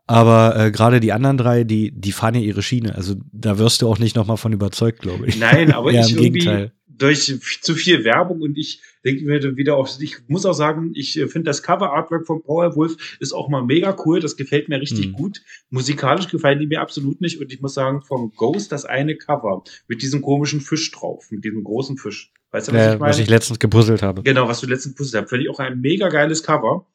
Aber 0.06 0.56
äh, 0.56 0.70
gerade 0.70 1.00
die 1.00 1.12
anderen 1.12 1.38
drei, 1.38 1.64
die, 1.64 1.90
die 1.92 2.12
fahren 2.12 2.34
ja 2.34 2.40
ihre 2.40 2.62
Schiene. 2.62 2.94
Also 2.94 3.14
da 3.32 3.58
wirst 3.58 3.82
du 3.82 3.88
auch 3.88 3.98
nicht 3.98 4.14
nochmal 4.14 4.36
von 4.36 4.52
überzeugt, 4.52 5.00
glaube 5.00 5.26
ich. 5.26 5.38
Nein, 5.38 5.72
aber 5.72 5.90
Ja, 5.92 6.02
ich 6.02 6.12
im 6.12 6.18
irgendwie 6.18 6.40
Gegenteil. 6.40 6.72
Durch 6.98 7.38
zu 7.62 7.74
viel 7.74 8.04
Werbung 8.04 8.40
und 8.42 8.56
ich 8.58 8.80
denke 9.04 9.24
mir 9.24 9.56
wieder 9.56 9.76
auch, 9.76 9.88
ich 10.00 10.16
muss 10.28 10.46
auch 10.46 10.52
sagen, 10.54 10.92
ich 10.94 11.18
äh, 11.18 11.28
finde 11.28 11.50
das 11.50 11.62
Cover 11.62 11.92
Artwork 11.92 12.26
von 12.26 12.42
Powerwolf 12.42 13.16
ist 13.20 13.32
auch 13.32 13.48
mal 13.48 13.62
mega 13.62 13.96
cool, 14.04 14.20
das 14.20 14.36
gefällt 14.36 14.68
mir 14.68 14.80
richtig 14.80 15.08
Mhm. 15.08 15.12
gut. 15.12 15.42
Musikalisch 15.70 16.28
gefallen 16.28 16.58
die 16.58 16.66
mir 16.66 16.80
absolut 16.80 17.20
nicht 17.20 17.40
und 17.40 17.52
ich 17.52 17.60
muss 17.60 17.74
sagen, 17.74 18.02
von 18.02 18.32
Ghost 18.36 18.72
das 18.72 18.84
eine 18.84 19.16
Cover 19.16 19.62
mit 19.88 20.02
diesem 20.02 20.22
komischen 20.22 20.60
Fisch 20.60 20.90
drauf, 20.90 21.26
mit 21.30 21.44
diesem 21.44 21.62
großen 21.64 21.98
Fisch. 21.98 22.32
Weißt 22.50 22.68
du, 22.68 22.72
was 22.72 22.80
Äh, 22.80 22.94
ich 22.94 22.98
meine? 23.00 23.10
was 23.10 23.18
ich 23.18 23.28
letztens 23.28 23.58
gepuzzelt 23.58 24.02
habe. 24.02 24.22
genau, 24.22 24.48
was 24.48 24.60
du 24.60 24.66
letztens 24.66 24.94
pustet 24.94 25.22
hast, 25.22 25.28
finde 25.28 25.44
ich 25.44 25.50
auch 25.50 25.58
ein 25.60 25.80
mega 25.80 26.08
geiles 26.08 26.42
Cover, 26.42 26.86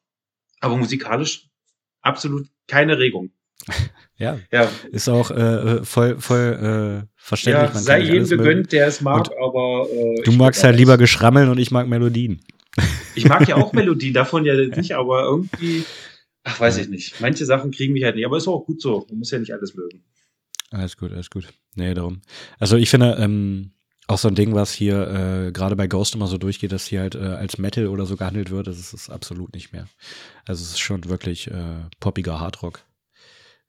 aber 0.60 0.78
musikalisch 0.78 1.50
absolut 2.02 2.48
keine 2.68 2.98
Regung. 2.98 3.32
Ja, 4.18 4.38
Ja, 4.52 4.70
ist 4.92 5.10
auch 5.10 5.32
äh, 5.32 5.84
voll, 5.84 6.20
voll 6.20 7.02
äh, 7.04 7.08
verständlich. 7.16 7.70
ja 7.70 7.74
Man 7.74 7.84
sei 7.84 8.00
jedem 8.02 8.30
gegönnt, 8.30 8.72
der 8.72 8.86
es 8.86 9.02
mag, 9.02 9.32
aber 9.44 9.88
äh, 9.92 10.22
Du 10.24 10.32
magst 10.34 10.62
mag 10.62 10.64
halt 10.64 10.78
lieber 10.78 11.00
geschrammeln 11.00 11.50
und 11.50 11.58
ich 11.58 11.72
mag 11.72 11.88
Melodien. 11.88 12.42
Ich 13.16 13.28
mag 13.28 13.46
ja 13.48 13.56
auch 13.56 13.74
Melodien, 13.74 14.14
davon 14.14 14.46
ja 14.46 14.54
nicht, 14.54 14.94
aber 14.94 15.24
irgendwie, 15.24 15.84
ach, 16.44 16.60
weiß 16.60 16.78
ich 16.78 16.88
nicht. 16.88 17.20
Manche 17.20 17.46
Sachen 17.46 17.72
kriegen 17.72 17.92
mich 17.92 18.06
halt 18.06 18.16
nicht, 18.16 18.26
aber 18.26 18.38
ist 18.38 18.48
auch 18.48 18.66
gut 18.66 18.82
so. 18.82 19.06
Man 19.10 19.18
muss 19.20 19.32
ja 19.32 19.40
nicht 19.40 19.54
alles 19.54 19.76
mögen. 19.76 20.04
Alles 20.70 20.96
gut, 20.96 21.12
alles 21.12 21.30
gut. 21.30 21.50
Nee, 21.76 21.94
darum. 21.94 22.22
Also 22.60 22.78
ich 22.78 22.90
finde, 22.90 23.18
ähm, 23.20 23.72
auch 24.08 24.18
so 24.18 24.28
ein 24.28 24.36
Ding, 24.36 24.54
was 24.54 24.72
hier 24.74 25.48
äh, 25.48 25.52
gerade 25.52 25.76
bei 25.76 25.88
Ghost 25.88 26.16
immer 26.16 26.28
so 26.28 26.38
durchgeht, 26.38 26.72
dass 26.72 26.86
hier 26.86 27.02
halt 27.02 27.16
äh, 27.16 27.20
als 27.20 27.58
Metal 27.58 27.88
oder 27.88 28.06
so 28.06 28.16
gehandelt 28.16 28.52
wird, 28.52 28.68
das 28.68 28.78
ist 28.80 28.94
es 28.94 29.10
absolut 29.10 29.54
nicht 29.54 29.74
mehr. 29.74 29.88
Also 30.46 30.64
es 30.64 30.72
ist 30.72 30.80
schon 30.80 31.06
wirklich 31.10 31.48
äh, 31.50 31.80
poppiger 32.00 32.40
Hardrock, 32.40 32.82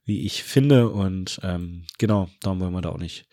wie 0.05 0.25
ich 0.25 0.43
finde. 0.43 0.89
Und 0.89 1.39
ähm, 1.43 1.85
genau, 1.97 2.29
darum 2.41 2.59
wollen 2.59 2.73
wir 2.73 2.81
da 2.81 2.89
auch 2.89 2.97
nicht 2.99 3.25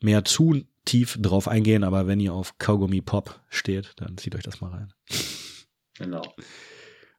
mehr 0.00 0.24
zu 0.24 0.62
tief 0.84 1.18
drauf 1.20 1.48
eingehen. 1.48 1.84
Aber 1.84 2.06
wenn 2.06 2.20
ihr 2.20 2.32
auf 2.32 2.58
Kaugummi 2.58 3.00
Pop 3.00 3.40
steht, 3.48 3.92
dann 3.96 4.16
zieht 4.18 4.34
euch 4.34 4.42
das 4.42 4.60
mal 4.60 4.70
rein. 4.70 4.92
Genau. 5.98 6.22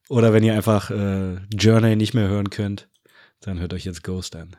Oder 0.09 0.33
wenn 0.33 0.43
ihr 0.43 0.53
einfach 0.53 0.89
äh, 0.89 1.35
Journey 1.53 1.95
nicht 1.95 2.13
mehr 2.13 2.27
hören 2.29 2.49
könnt, 2.49 2.89
dann 3.41 3.59
hört 3.59 3.73
euch 3.73 3.85
jetzt 3.85 4.03
Ghost 4.03 4.35
an. 4.35 4.55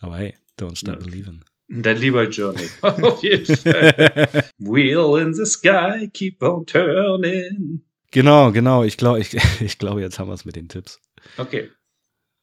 Aber 0.00 0.16
hey, 0.16 0.34
don't 0.58 0.76
stop 0.76 0.98
Ja. 0.98 1.04
believing. 1.04 1.42
Dann 1.68 1.96
lieber 1.98 2.28
Journey. 2.28 2.68
Auf 2.82 3.22
jeden 3.22 3.56
Fall. 3.56 4.44
Wheel 4.58 5.20
in 5.20 5.34
the 5.34 5.44
sky, 5.44 6.08
keep 6.12 6.42
on 6.42 6.64
turning. 6.66 7.82
Genau, 8.12 8.52
genau. 8.52 8.84
Ich 8.84 8.96
glaube, 8.96 9.20
ich, 9.20 9.34
ich 9.60 9.78
glaube, 9.78 10.00
jetzt 10.00 10.18
haben 10.18 10.28
wir 10.28 10.34
es 10.34 10.44
mit 10.44 10.56
den 10.56 10.68
Tipps. 10.68 11.00
Okay. 11.36 11.70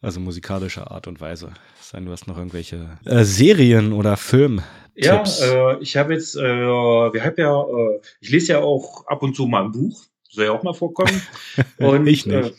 Also 0.03 0.19
musikalischer 0.19 0.91
Art 0.91 1.07
und 1.07 1.21
Weise. 1.21 1.53
Sein, 1.79 2.05
du 2.05 2.11
hast 2.11 2.27
noch 2.27 2.37
irgendwelche 2.37 2.97
äh, 3.05 3.23
Serien 3.23 3.93
oder 3.93 4.17
Film. 4.17 4.61
Ja, 4.95 5.17
Tipps. 5.17 5.41
äh, 5.41 5.77
ich 5.79 5.95
habe 5.97 6.13
jetzt, 6.13 6.35
äh, 6.35 6.41
wir 6.43 7.23
haben 7.23 7.35
ja, 7.37 7.61
äh, 7.61 7.99
ich 8.19 8.29
lese 8.29 8.53
ja 8.53 8.59
auch 8.59 9.07
ab 9.07 9.23
und 9.23 9.35
zu 9.35 9.47
mal 9.47 9.63
ein 9.63 9.71
Buch, 9.71 10.03
soll 10.29 10.45
ja 10.45 10.51
auch 10.51 10.63
mal 10.63 10.73
vorkommen. 10.73 11.21
Und 11.79 12.05
Ich 12.07 12.25
nicht. 12.25 12.35
Äh, 12.35 12.51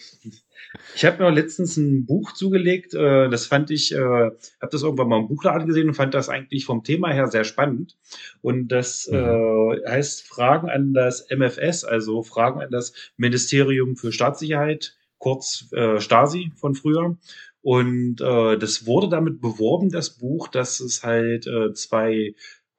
ich 0.97 1.05
habe 1.05 1.23
mir 1.23 1.31
letztens 1.31 1.77
ein 1.77 2.05
Buch 2.07 2.33
zugelegt, 2.33 2.95
äh, 2.95 3.29
das 3.29 3.47
fand 3.47 3.71
ich, 3.71 3.93
äh, 3.95 3.99
habe 3.99 4.33
das 4.73 4.83
irgendwann 4.83 5.09
mal 5.09 5.21
im 5.21 5.29
Buchladen 5.29 5.67
gesehen 5.69 5.89
und 5.89 5.95
fand 5.95 6.15
das 6.15 6.29
eigentlich 6.29 6.65
vom 6.65 6.83
Thema 6.83 7.13
her 7.13 7.29
sehr 7.29 7.45
spannend. 7.45 7.97
Und 8.43 8.69
das 8.69 9.07
Mhm. 9.11 9.19
äh, 9.19 9.89
heißt 9.89 10.27
Fragen 10.27 10.69
an 10.71 10.93
das 10.95 11.27
MFS, 11.31 11.85
also 11.85 12.23
Fragen 12.23 12.61
an 12.61 12.71
das 12.71 12.93
Ministerium 13.17 13.97
für 13.97 14.13
Staatssicherheit, 14.13 14.97
kurz 15.25 15.73
äh, 15.73 16.01
Stasi 16.01 16.53
von 16.55 16.75
früher. 16.75 17.17
Und 17.63 18.21
äh, 18.21 18.59
das 18.59 18.87
wurde 18.87 19.09
damit 19.09 19.41
beworben, 19.41 19.89
das 19.89 20.19
Buch, 20.19 20.49
dass 20.49 20.81
es 20.81 21.03
halt 21.03 21.47
äh, 21.47 21.73
zwei 21.73 22.35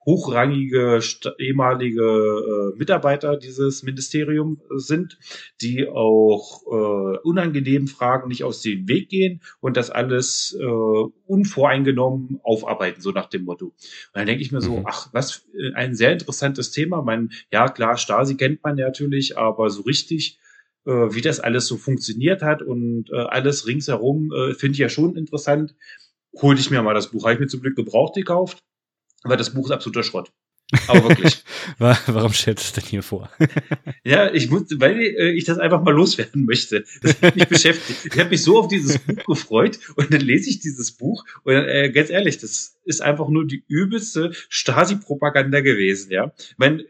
hochrangige 0.05 0.99
ehemalige 1.39 2.03
äh, 2.03 2.77
Mitarbeiter 2.77 3.37
dieses 3.37 3.81
Ministerium 3.81 4.61
sind, 4.75 5.17
die 5.59 5.87
auch 5.87 6.61
äh, 6.67 7.17
unangenehmen 7.23 7.87
Fragen 7.87 8.27
nicht 8.27 8.43
aus 8.43 8.61
dem 8.61 8.87
Weg 8.87 9.09
gehen 9.09 9.41
und 9.59 9.75
das 9.75 9.89
alles 9.89 10.55
äh, 10.61 10.65
unvoreingenommen 11.25 12.39
aufarbeiten, 12.43 13.01
so 13.01 13.09
nach 13.09 13.25
dem 13.25 13.45
Motto. 13.45 13.65
Und 13.65 13.75
dann 14.13 14.27
denke 14.27 14.43
ich 14.43 14.51
mir 14.51 14.61
so, 14.61 14.77
mhm. 14.77 14.85
ach, 14.85 15.09
was 15.13 15.47
ein 15.73 15.95
sehr 15.95 16.13
interessantes 16.13 16.69
Thema. 16.69 17.01
Man, 17.01 17.31
ja 17.51 17.67
klar, 17.69 17.97
Stasi 17.97 18.37
kennt 18.37 18.63
man 18.63 18.75
natürlich, 18.75 19.39
aber 19.39 19.71
so 19.71 19.81
richtig 19.81 20.37
äh, 20.85 21.13
wie 21.13 21.21
das 21.21 21.39
alles 21.39 21.67
so 21.67 21.77
funktioniert 21.77 22.41
hat 22.41 22.61
und 22.61 23.09
äh, 23.11 23.17
alles 23.17 23.67
ringsherum 23.67 24.31
äh, 24.31 24.53
finde 24.53 24.73
ich 24.73 24.79
ja 24.79 24.89
schon 24.89 25.15
interessant. 25.15 25.75
Hol 26.41 26.59
ich 26.59 26.69
mir 26.69 26.81
mal 26.81 26.93
das 26.93 27.11
Buch. 27.11 27.23
Habe 27.23 27.35
ich 27.35 27.39
mir 27.39 27.47
zum 27.47 27.61
Glück 27.61 27.75
gebraucht 27.75 28.15
gekauft 28.15 28.63
weil 29.25 29.37
das 29.37 29.53
Buch 29.53 29.65
ist 29.65 29.71
absoluter 29.71 30.03
Schrott. 30.03 30.31
Aber 30.87 31.09
wirklich. 31.09 31.43
Warum 31.77 32.33
stellst 32.33 32.63
du 32.63 32.67
es 32.67 32.73
denn 32.73 32.89
hier 32.89 33.03
vor? 33.03 33.29
ja, 34.03 34.33
ich 34.33 34.49
muss, 34.49 34.63
weil 34.77 34.99
äh, 34.99 35.31
ich 35.31 35.43
das 35.43 35.59
einfach 35.59 35.83
mal 35.83 35.93
loswerden 35.93 36.45
möchte. 36.45 36.85
Das 37.01 37.21
hat 37.21 37.35
mich 37.35 37.47
beschäftigt. 37.49 38.13
Ich 38.13 38.19
habe 38.19 38.31
mich 38.31 38.41
so 38.41 38.57
auf 38.57 38.67
dieses 38.67 38.97
Buch 38.97 39.23
gefreut 39.25 39.79
und 39.95 40.11
dann 40.11 40.21
lese 40.21 40.49
ich 40.49 40.59
dieses 40.59 40.91
Buch 40.93 41.23
und 41.43 41.53
äh, 41.53 41.91
ganz 41.91 42.09
ehrlich, 42.09 42.39
das 42.39 42.79
ist 42.83 43.01
einfach 43.01 43.29
nur 43.29 43.45
die 43.45 43.63
übelste 43.67 44.31
Stasi-Propaganda 44.49 45.61
gewesen, 45.61 46.11
ja. 46.11 46.33
Ich 46.37 46.55
mein, 46.57 46.83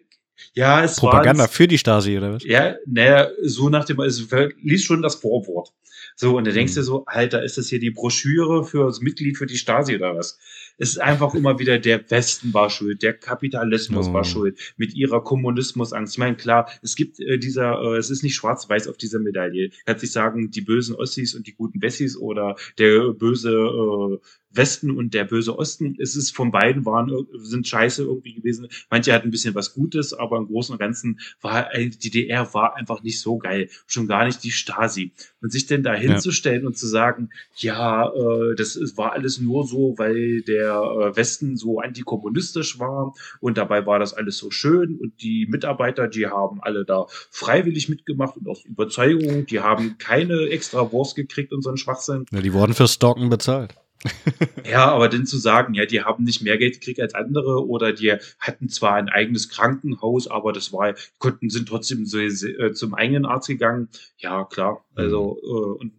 ja, 0.54 0.84
es 0.84 0.98
Propaganda 0.98 1.44
war, 1.44 1.50
für 1.50 1.68
die 1.68 1.78
Stasi, 1.78 2.18
oder 2.18 2.34
was? 2.34 2.44
Ja, 2.44 2.76
naja, 2.86 3.30
so 3.42 3.70
nach 3.70 3.86
dem, 3.86 4.00
es 4.00 4.26
liest 4.62 4.86
schon 4.86 5.02
das 5.02 5.16
Vorwort. 5.16 5.74
So, 6.18 6.38
und 6.38 6.48
da 6.48 6.52
denkst 6.52 6.76
du 6.76 6.80
mhm. 6.80 6.86
so, 6.86 7.06
Alter, 7.06 7.44
ist 7.44 7.58
das 7.58 7.68
hier 7.68 7.80
die 7.80 7.92
Broschüre 7.92 8.64
für 8.64 8.86
das 8.86 9.02
Mitglied 9.02 9.38
für 9.38 9.46
die 9.46 9.58
Stasi 9.58 9.96
oder 9.96 10.16
was? 10.16 10.40
Es 10.78 10.92
ist 10.92 10.98
einfach 10.98 11.34
immer 11.36 11.60
wieder 11.60 11.78
der 11.78 12.10
Westen 12.10 12.54
war 12.54 12.70
schuld, 12.70 13.02
der 13.02 13.14
Kapitalismus 13.14 14.08
oh. 14.08 14.14
war 14.14 14.24
schuld 14.24 14.58
mit 14.78 14.94
ihrer 14.94 15.24
Kommunismusangst. 15.24 16.14
Ich 16.14 16.18
meine, 16.18 16.36
klar, 16.36 16.70
es 16.82 16.96
gibt 16.96 17.20
äh, 17.20 17.38
dieser, 17.38 17.82
äh, 17.82 17.98
es 17.98 18.10
ist 18.10 18.24
nicht 18.24 18.36
schwarz-weiß 18.36 18.88
auf 18.88 18.98
dieser 18.98 19.20
Medaille. 19.20 19.72
Kann 19.86 20.00
sich 20.00 20.12
sagen, 20.12 20.52
die 20.52 20.62
bösen 20.62 20.96
Ossis 20.96 21.36
und 21.36 21.48
die 21.48 21.56
guten 21.56 21.82
Wessis 21.82 22.18
oder 22.18 22.56
der 22.78 23.14
böse 23.14 23.52
äh, 23.52 24.18
Westen 24.56 24.92
und 24.92 25.14
der 25.14 25.26
böse 25.26 25.58
Osten. 25.58 25.96
Es 26.00 26.16
ist 26.16 26.36
von 26.36 26.52
beiden 26.52 26.86
waren, 26.86 27.12
sind 27.38 27.68
scheiße 27.68 28.04
irgendwie 28.04 28.34
gewesen. 28.34 28.68
Manche 28.90 29.14
hatten 29.14 29.28
ein 29.28 29.32
bisschen 29.32 29.56
was 29.56 29.74
Gutes, 29.74 30.14
aber 30.14 30.38
im 30.38 30.48
Großen 30.48 30.74
und 30.74 30.80
Ganzen 30.80 31.20
war 31.42 31.70
die 31.76 32.10
DDR 32.10 32.54
war 32.54 32.76
einfach 32.76 33.04
nicht 33.04 33.22
so 33.22 33.38
geil. 33.38 33.70
Schon 33.88 34.08
gar 34.08 34.26
nicht 34.26 34.44
die 34.44 34.52
Stasi. 34.52 35.14
Und 35.42 35.52
sich 35.52 35.66
denn 35.66 35.84
da 35.84 35.94
hinzustellen 35.94 36.62
ja. 36.62 36.68
und 36.68 36.78
zu 36.78 36.88
sagen, 36.88 37.30
ja, 37.56 38.08
äh, 38.08 38.56
das 38.56 38.78
war 38.96 39.14
alles 39.14 39.40
nur 39.40 39.68
so, 39.68 39.96
weil 39.98 40.42
der 40.42 40.74
äh, 40.74 41.16
Westen 41.16 41.56
so 41.58 41.80
antikommunistisch 41.80 42.80
war 42.80 43.14
und 43.40 43.58
dabei 43.58 43.86
war 43.86 44.00
das 44.00 44.14
alles 44.14 44.38
so 44.38 44.52
schön 44.52 44.98
und 44.98 45.22
die 45.22 45.48
Mitarbeiter, 45.48 46.08
die 46.08 46.28
haben 46.28 46.62
alle 46.62 46.86
da 46.86 47.06
freiwillig 47.30 47.90
mitgemacht 47.90 48.38
und 48.38 48.48
aus 48.48 48.64
Überzeugung, 48.66 49.46
die 49.46 49.60
haben 49.60 49.98
keine 49.98 50.50
extra 50.50 50.92
Wurst 50.92 51.16
gekriegt 51.16 51.54
und 51.54 51.62
so 51.62 51.70
ein 51.70 51.78
Schwachsinn. 51.78 52.26
Ja, 52.32 52.42
die 52.42 52.54
wurden 52.54 52.74
für 52.74 52.88
Stalken 52.88 53.30
bezahlt. 53.30 53.76
ja, 54.70 54.86
aber 54.92 55.10
dann 55.10 55.26
zu 55.26 55.38
sagen, 55.38 55.74
ja, 55.74 55.86
die 55.86 56.02
haben 56.02 56.24
nicht 56.24 56.42
mehr 56.42 56.58
Geld 56.58 56.80
gekriegt 56.80 57.00
als 57.00 57.14
andere 57.14 57.68
oder 57.68 57.94
die 57.94 58.14
hatten 58.40 58.70
zwar 58.70 58.96
ein 58.96 59.10
eigenes 59.10 59.50
Krankenhaus, 59.50 60.28
aber 60.28 60.54
das 60.54 60.72
war, 60.74 60.96
konnten, 61.18 61.50
sind 61.50 61.68
trotzdem 61.68 62.06
so, 62.06 62.20
äh, 62.20 62.74
zum 62.74 62.94
eigenen 62.94 63.26
Arzt 63.26 63.48
gegangen. 63.48 63.90
Ja, 64.18 64.46
klar. 64.46 64.86
Also, 64.96 65.40
mhm. 65.42 65.50
äh, 65.50 65.84
und, 65.84 65.94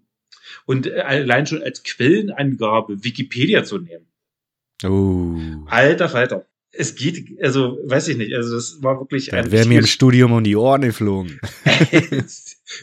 und 0.66 0.92
allein 0.92 1.46
schon 1.46 1.62
als 1.62 1.82
Quellenangabe 1.82 3.02
Wikipedia 3.04 3.64
zu 3.64 3.78
nehmen. 3.78 4.06
Oh. 4.84 5.36
Alter 5.66 6.08
Falter. 6.08 6.46
Es 6.78 6.94
geht, 6.94 7.38
also 7.42 7.78
weiß 7.84 8.08
ich 8.08 8.18
nicht, 8.18 8.34
also 8.34 8.54
das 8.54 8.82
war 8.82 9.00
wirklich 9.00 9.32
ein. 9.32 9.50
wäre 9.50 9.66
mir 9.66 9.78
im 9.78 9.86
Studium 9.86 10.32
um 10.32 10.44
die 10.44 10.56
Ohren 10.56 10.82
geflogen. 10.82 11.40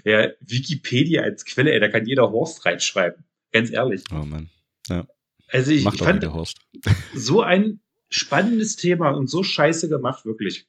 ja, 0.03 0.29
Wikipedia 0.39 1.21
als 1.21 1.45
Quelle, 1.45 1.71
ey, 1.71 1.79
da 1.79 1.89
kann 1.89 2.07
jeder 2.07 2.31
Horst 2.31 2.65
reinschreiben. 2.65 3.23
Ganz 3.51 3.71
ehrlich. 3.71 4.03
Oh 4.11 4.25
Mann. 4.25 4.49
Ja. 4.87 5.07
Also 5.49 5.71
ich 5.71 5.83
Macht 5.83 5.99
fand 5.99 6.23
so 7.15 7.41
ein 7.41 7.79
spannendes 8.09 8.75
Thema 8.75 9.11
und 9.11 9.27
so 9.27 9.43
scheiße 9.43 9.89
gemacht, 9.89 10.25
wirklich. 10.25 10.67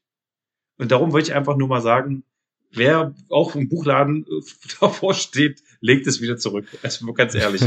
Und 0.76 0.90
darum 0.90 1.12
wollte 1.12 1.30
ich 1.30 1.34
einfach 1.34 1.56
nur 1.56 1.68
mal 1.68 1.80
sagen, 1.80 2.24
wer 2.70 3.14
auch 3.28 3.54
im 3.54 3.68
Buchladen 3.68 4.26
äh, 4.26 4.42
davor 4.80 5.14
steht, 5.14 5.62
legt 5.80 6.06
es 6.06 6.20
wieder 6.20 6.36
zurück. 6.36 6.66
Also 6.82 7.12
ganz 7.12 7.34
ehrlich. 7.34 7.62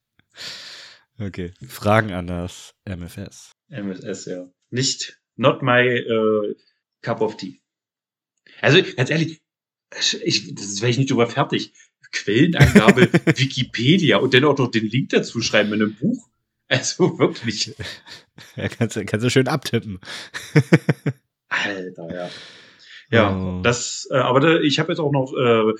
okay. 1.18 1.52
Fragen 1.66 2.12
an 2.12 2.26
das 2.26 2.74
MFS. 2.84 3.52
MFS, 3.68 4.26
ja. 4.26 4.48
Nicht, 4.70 5.20
not 5.36 5.62
my 5.62 6.04
uh, 6.08 6.54
cup 7.02 7.20
of 7.20 7.36
tea. 7.36 7.60
Also 8.60 8.82
ganz 8.96 9.10
ehrlich, 9.10 9.42
ich, 10.22 10.54
das 10.54 10.80
wäre 10.80 10.90
ich 10.90 10.98
nicht 10.98 11.10
drüber 11.10 11.26
fertig. 11.26 11.72
Quellenangabe 12.12 13.12
Wikipedia 13.36 14.18
und 14.18 14.34
dann 14.34 14.44
auch 14.44 14.58
noch 14.58 14.70
den 14.70 14.88
Link 14.88 15.10
dazu 15.10 15.40
schreiben 15.40 15.72
in 15.72 15.82
einem 15.82 15.94
Buch. 15.94 16.28
Also 16.68 17.18
wirklich. 17.18 17.74
Ja, 18.56 18.66
kannst, 18.68 18.98
kannst 19.06 19.24
du 19.24 19.30
schön 19.30 19.46
abtippen. 19.46 20.00
Alter, 21.48 22.14
ja. 22.14 22.30
Ja, 23.10 23.36
oh. 23.36 23.60
das, 23.62 24.08
äh, 24.10 24.16
aber 24.16 24.40
da, 24.40 24.58
ich 24.60 24.78
habe 24.78 24.90
jetzt 24.90 25.00
auch 25.00 25.12
noch, 25.12 25.34
äh, 25.34 25.74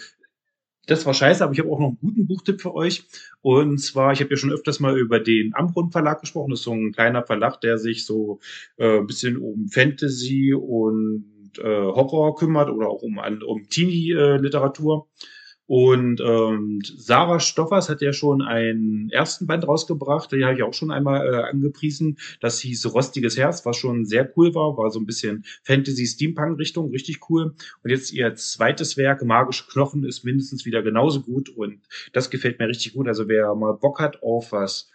das 0.87 1.07
war 1.07 1.15
scheiße, 1.15 1.43
aber 1.43 1.55
ich 1.55 1.61
habe 1.61 1.71
auch 1.71 1.79
noch 1.79 1.89
einen 1.89 1.99
guten 1.99 2.27
Buchtipp 2.27 2.61
für 2.61 2.75
euch. 2.75 3.05
Und 3.41 3.79
zwar, 3.79 4.13
ich 4.13 4.21
habe 4.21 4.31
ja 4.31 4.37
schon 4.37 4.53
öfters 4.53 4.81
mal 4.81 4.99
über 4.99 5.19
den 5.19 5.55
Ambrun 5.55 5.91
Verlag 5.91 6.21
gesprochen. 6.21 6.51
Das 6.51 6.61
ist 6.61 6.65
so 6.65 6.73
ein 6.73 6.93
kleiner 6.93 7.25
Verlag, 7.25 7.61
der 7.63 7.79
sich 7.79 8.05
so 8.05 8.41
äh, 8.77 8.99
ein 8.99 9.07
bisschen 9.07 9.39
um 9.39 9.69
Fantasy 9.69 10.53
und 10.53 11.53
äh, 11.59 11.63
Horror 11.63 12.37
kümmert 12.37 12.69
oder 12.69 12.89
auch 12.89 13.03
um, 13.03 13.19
um 13.19 13.69
Teenie-Literatur. 13.69 15.09
Äh, 15.09 15.42
und 15.75 16.21
ähm, 16.21 16.83
Sarah 16.85 17.41
Stoffers 17.41 17.89
hat 17.89 18.03
ja 18.03 18.13
schon 18.13 18.43
einen 18.43 19.09
ersten 19.09 19.47
Band 19.47 19.67
rausgebracht, 19.67 20.31
den 20.31 20.45
habe 20.45 20.55
ich 20.55 20.63
auch 20.63 20.75
schon 20.75 20.91
einmal 20.91 21.27
äh, 21.27 21.45
angepriesen. 21.45 22.19
Das 22.41 22.61
hieß 22.61 22.93
Rostiges 22.93 23.39
Herz, 23.39 23.65
was 23.65 23.79
schon 23.79 24.05
sehr 24.05 24.31
cool 24.37 24.55
war, 24.55 24.77
war 24.77 24.91
so 24.91 25.01
ein 25.01 25.07
bisschen 25.07 25.47
Fantasy-Steampunk-Richtung, 25.63 26.91
richtig 26.91 27.31
cool. 27.31 27.55
Und 27.83 27.91
jetzt 27.91 28.13
ihr 28.13 28.35
zweites 28.35 28.99
Werk, 28.99 29.25
Magische 29.25 29.65
Knochen, 29.67 30.05
ist 30.05 30.27
mindestens 30.27 30.67
wieder 30.67 30.83
genauso 30.83 31.23
gut 31.23 31.49
und 31.49 31.81
das 32.13 32.29
gefällt 32.29 32.59
mir 32.59 32.69
richtig 32.69 32.93
gut. 32.93 33.09
Also 33.09 33.27
wer 33.27 33.55
mal 33.55 33.73
Bock 33.73 33.99
hat 33.99 34.23
auf 34.23 34.53
was, 34.53 34.91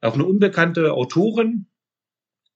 auf 0.00 0.14
eine 0.14 0.24
unbekannte 0.24 0.92
Autorin, 0.92 1.66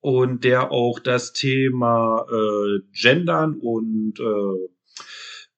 und 0.03 0.45
der 0.45 0.73
auch 0.73 0.99
das 0.99 1.35
Thema 1.35 2.25
äh, 2.33 2.81
Gendern 2.91 3.59
und 3.61 4.19
äh, 4.19 4.69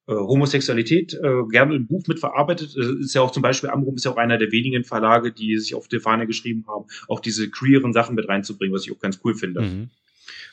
äh, 0.07 0.15
Homosexualität 0.15 1.15
äh, 1.15 1.43
gerne 1.51 1.77
im 1.77 1.87
Buch 1.87 2.03
mitverarbeitet. 2.07 2.77
Äh, 2.77 3.01
ist 3.01 3.15
ja 3.15 3.23
auch 3.23 3.31
zum 3.31 3.43
Beispiel 3.43 3.71
Amrum 3.71 3.95
ist 3.95 4.05
ja 4.05 4.11
auch 4.11 4.17
einer 4.17 4.39
der 4.39 4.51
wenigen 4.51 4.85
Verlage, 4.85 5.33
die 5.33 5.57
sich 5.59 5.75
auf 5.75 5.89
die 5.89 6.01
Fahne 6.01 6.27
geschrieben 6.27 6.65
haben, 6.69 6.87
auch 7.09 7.21
diese 7.21 7.51
queeren 7.51 7.93
Sachen 7.93 8.17
mit 8.17 8.29
reinzubringen, 8.29 8.75
was 8.75 8.85
ich 8.87 8.93
auch 8.93 9.01
ganz 9.01 9.21
cool 9.25 9.35
finde. 9.35 9.63
Mhm. 9.63 9.91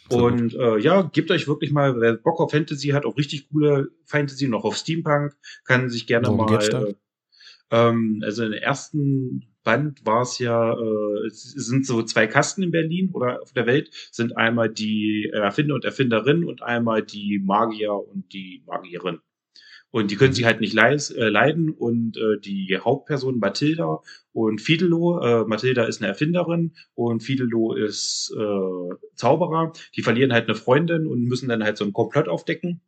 Und 0.09 0.55
äh, 0.55 0.79
ja, 0.79 1.03
gebt 1.03 1.29
euch 1.29 1.47
wirklich 1.47 1.71
mal, 1.71 1.99
wer 1.99 2.13
Bock 2.13 2.39
auf 2.39 2.51
Fantasy 2.51 2.89
hat, 2.89 3.05
auch 3.05 3.17
richtig 3.17 3.49
coole 3.49 3.89
Fantasy, 4.05 4.47
noch 4.47 4.63
auf 4.63 4.75
Steampunk, 4.75 5.35
kann 5.65 5.89
sich 5.89 6.07
gerne 6.07 6.27
Worum 6.27 6.45
mal. 6.45 6.63
Äh, 6.63 6.95
ähm, 7.71 8.21
also 8.23 8.43
in 8.43 8.51
der 8.51 8.63
ersten 8.63 9.47
Band 9.63 10.05
war 10.05 10.23
es 10.23 10.39
ja, 10.39 10.73
äh, 10.73 11.27
es 11.27 11.43
sind 11.43 11.85
so 11.85 12.01
zwei 12.01 12.25
Kasten 12.25 12.63
in 12.63 12.71
Berlin 12.71 13.11
oder 13.13 13.41
auf 13.41 13.53
der 13.53 13.67
Welt, 13.67 13.91
sind 14.11 14.35
einmal 14.37 14.69
die 14.69 15.29
Erfinder 15.31 15.75
und 15.75 15.85
Erfinderin 15.85 16.43
und 16.43 16.63
einmal 16.63 17.03
die 17.03 17.39
Magier 17.43 17.93
und 17.93 18.33
die 18.33 18.63
Magierin. 18.65 19.19
Und 19.91 20.11
die 20.11 20.15
können 20.15 20.33
sich 20.33 20.45
halt 20.45 20.61
nicht 20.61 20.73
leis, 20.73 21.09
äh, 21.09 21.29
leiden. 21.29 21.69
Und 21.69 22.17
äh, 22.17 22.39
die 22.39 22.77
Hauptperson 22.79 23.39
Mathilda 23.39 24.01
und 24.31 24.61
Fidelo, 24.61 25.19
äh, 25.21 25.45
Mathilda 25.45 25.85
ist 25.85 26.01
eine 26.01 26.09
Erfinderin 26.09 26.75
und 26.93 27.23
Fidelo 27.23 27.73
ist 27.73 28.33
äh, 28.37 28.95
Zauberer. 29.15 29.73
Die 29.95 30.03
verlieren 30.03 30.33
halt 30.33 30.47
eine 30.47 30.55
Freundin 30.55 31.07
und 31.07 31.23
müssen 31.23 31.49
dann 31.49 31.63
halt 31.63 31.77
so 31.77 31.85
einen 31.85 31.93
Komplott 31.93 32.27
aufdecken. 32.27 32.81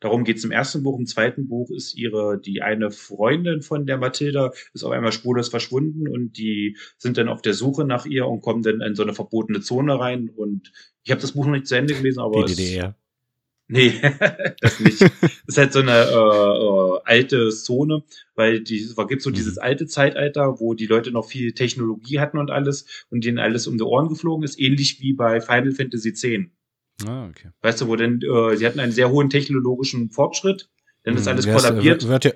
Darum 0.00 0.24
geht's 0.24 0.44
im 0.44 0.50
ersten 0.50 0.82
Buch. 0.82 0.98
Im 0.98 1.06
zweiten 1.06 1.48
Buch 1.48 1.70
ist 1.70 1.94
ihre, 1.94 2.38
die 2.38 2.60
eine 2.60 2.90
Freundin 2.90 3.62
von 3.62 3.86
der 3.86 3.96
Mathilda, 3.96 4.52
ist 4.72 4.84
auf 4.84 4.90
einmal 4.92 5.12
spurlos 5.12 5.48
verschwunden 5.48 6.08
und 6.08 6.36
die 6.36 6.76
sind 6.98 7.16
dann 7.16 7.28
auf 7.28 7.40
der 7.40 7.54
Suche 7.54 7.84
nach 7.84 8.04
ihr 8.04 8.26
und 8.26 8.40
kommen 8.40 8.62
dann 8.62 8.80
in 8.80 8.94
so 8.94 9.02
eine 9.02 9.14
verbotene 9.14 9.60
Zone 9.60 9.98
rein. 9.98 10.28
Und 10.28 10.72
ich 11.04 11.10
habe 11.10 11.20
das 11.20 11.32
Buch 11.32 11.46
noch 11.46 11.52
nicht 11.52 11.68
zu 11.68 11.76
Ende 11.76 11.94
gelesen, 11.94 12.20
aber. 12.20 12.44
Die 12.44 12.54
DDR. 12.54 12.96
Nee, 13.66 13.92
das 14.60 14.80
nicht. 14.80 15.00
das 15.20 15.30
ist 15.46 15.58
halt 15.58 15.72
so 15.72 15.80
eine 15.80 15.92
äh, 15.92 16.14
äh, 16.14 17.00
alte 17.04 17.48
Zone, 17.50 18.04
weil 18.34 18.60
die 18.60 18.78
es 18.78 18.94
gibt 19.08 19.22
so 19.22 19.30
mhm. 19.30 19.34
dieses 19.34 19.58
alte 19.58 19.86
Zeitalter, 19.86 20.60
wo 20.60 20.74
die 20.74 20.86
Leute 20.86 21.10
noch 21.12 21.26
viel 21.26 21.52
Technologie 21.52 22.20
hatten 22.20 22.38
und 22.38 22.50
alles 22.50 22.86
und 23.10 23.24
denen 23.24 23.38
alles 23.38 23.66
um 23.66 23.78
die 23.78 23.84
Ohren 23.84 24.08
geflogen 24.08 24.44
ist, 24.44 24.60
ähnlich 24.60 25.00
wie 25.00 25.14
bei 25.14 25.40
Final 25.40 25.72
Fantasy 25.72 26.10
X. 26.10 26.24
Ah, 27.06 27.26
okay. 27.28 27.50
Weißt 27.62 27.80
du, 27.80 27.88
wo 27.88 27.96
denn, 27.96 28.20
äh, 28.22 28.56
sie 28.56 28.66
hatten 28.66 28.80
einen 28.80 28.92
sehr 28.92 29.10
hohen 29.10 29.30
technologischen 29.30 30.10
Fortschritt, 30.10 30.68
dann 31.02 31.16
ist 31.16 31.22
mhm, 31.22 31.28
alles 31.28 31.46
kollabiert. 31.46 32.06
Wird, 32.06 32.24
wird, 32.24 32.24
ja, 32.24 32.32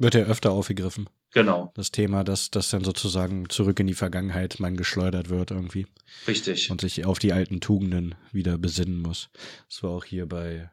Wird 0.00 0.14
ja 0.14 0.22
öfter 0.22 0.52
aufgegriffen. 0.52 1.10
Genau. 1.32 1.72
Das 1.74 1.90
Thema, 1.90 2.24
dass 2.24 2.50
das 2.50 2.70
dann 2.70 2.84
sozusagen 2.84 3.50
zurück 3.50 3.78
in 3.80 3.86
die 3.86 3.94
Vergangenheit 3.94 4.58
man 4.58 4.78
geschleudert 4.78 5.28
wird 5.28 5.50
irgendwie. 5.50 5.86
Richtig. 6.26 6.70
Und 6.70 6.80
sich 6.80 7.04
auf 7.04 7.18
die 7.18 7.34
alten 7.34 7.60
Tugenden 7.60 8.14
wieder 8.32 8.56
besinnen 8.56 9.02
muss. 9.02 9.28
Das 9.68 9.82
war 9.82 9.90
auch 9.90 10.06
hier 10.06 10.26
bei, 10.26 10.70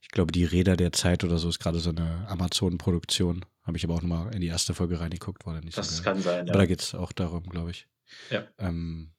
ich 0.00 0.10
glaube, 0.10 0.30
die 0.30 0.44
Räder 0.44 0.76
der 0.76 0.92
Zeit 0.92 1.24
oder 1.24 1.38
so 1.38 1.48
ist 1.48 1.58
gerade 1.58 1.80
so 1.80 1.90
eine 1.90 2.24
Amazon-Produktion. 2.28 3.44
Habe 3.64 3.78
ich 3.78 3.84
aber 3.84 3.94
auch 3.94 4.02
nochmal 4.02 4.32
in 4.32 4.40
die 4.40 4.46
erste 4.46 4.74
Folge 4.74 5.00
reingeguckt, 5.00 5.44
war 5.44 5.54
da 5.54 5.60
nicht 5.60 5.76
Das 5.76 5.96
so 5.96 6.04
kann 6.04 6.22
sein, 6.22 6.46
ja. 6.46 6.52
Aber 6.52 6.62
da 6.62 6.66
geht's 6.66 6.94
auch 6.94 7.10
darum, 7.10 7.48
glaube 7.48 7.72
ich. 7.72 7.88
Ja. 8.30 8.46
Ähm, 8.58 9.10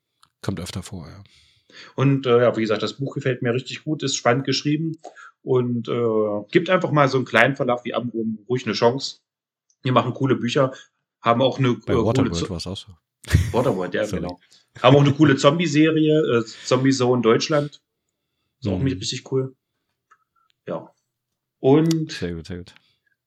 kommt 0.41 0.61
öfter 0.61 0.83
vor, 0.83 1.05
ja. 1.09 1.21
Und 1.95 2.25
äh, 2.25 2.43
ja, 2.43 2.55
wie 2.55 2.61
gesagt, 2.61 2.81
das 2.81 2.93
Buch 2.93 3.15
gefällt 3.15 3.41
mir 3.41 3.53
richtig 3.53 3.83
gut, 3.83 4.03
ist 4.03 4.15
spannend 4.15 4.45
geschrieben 4.45 4.97
und 5.47 5.87
äh, 5.87 6.43
gibt 6.51 6.69
einfach 6.69 6.91
mal 6.91 7.07
so 7.07 7.17
einen 7.17 7.25
kleinen 7.25 7.55
Verlag 7.55 7.85
wie 7.85 7.93
Amrum 7.93 8.39
ruhig 8.49 8.65
eine 8.65 8.73
Chance. 8.73 9.19
Die 9.85 9.91
machen 9.91 10.13
coole 10.13 10.35
Bücher, 10.35 10.73
haben 11.21 11.41
auch 11.41 11.57
eine 11.57 11.73
Bei 11.75 11.93
äh, 11.93 11.95
coole 11.95 12.05
Waterworld 12.07 12.35
Zo- 12.35 12.49
war 12.49 12.57
es 12.57 12.67
auch 12.67 12.75
so. 12.75 12.91
Waterworld, 13.53 13.93
ja, 13.93 14.05
genau. 14.11 14.39
Haben 14.81 14.95
auch 14.97 15.01
eine 15.05 15.13
coole 15.13 15.37
Zombie-Serie, 15.37 16.39
äh, 16.39 16.43
Zombie 16.65 16.91
Zone 16.91 17.21
Deutschland. 17.21 17.81
Ist 18.59 18.67
auch 18.67 18.77
Mhm. 18.79 18.87
richtig 18.87 19.31
cool. 19.31 19.55
Ja. 20.67 20.91
Und 21.59 22.11
Sehr 22.11 22.33
gut, 22.33 22.45
sehr 22.47 22.57
gut. 22.57 22.75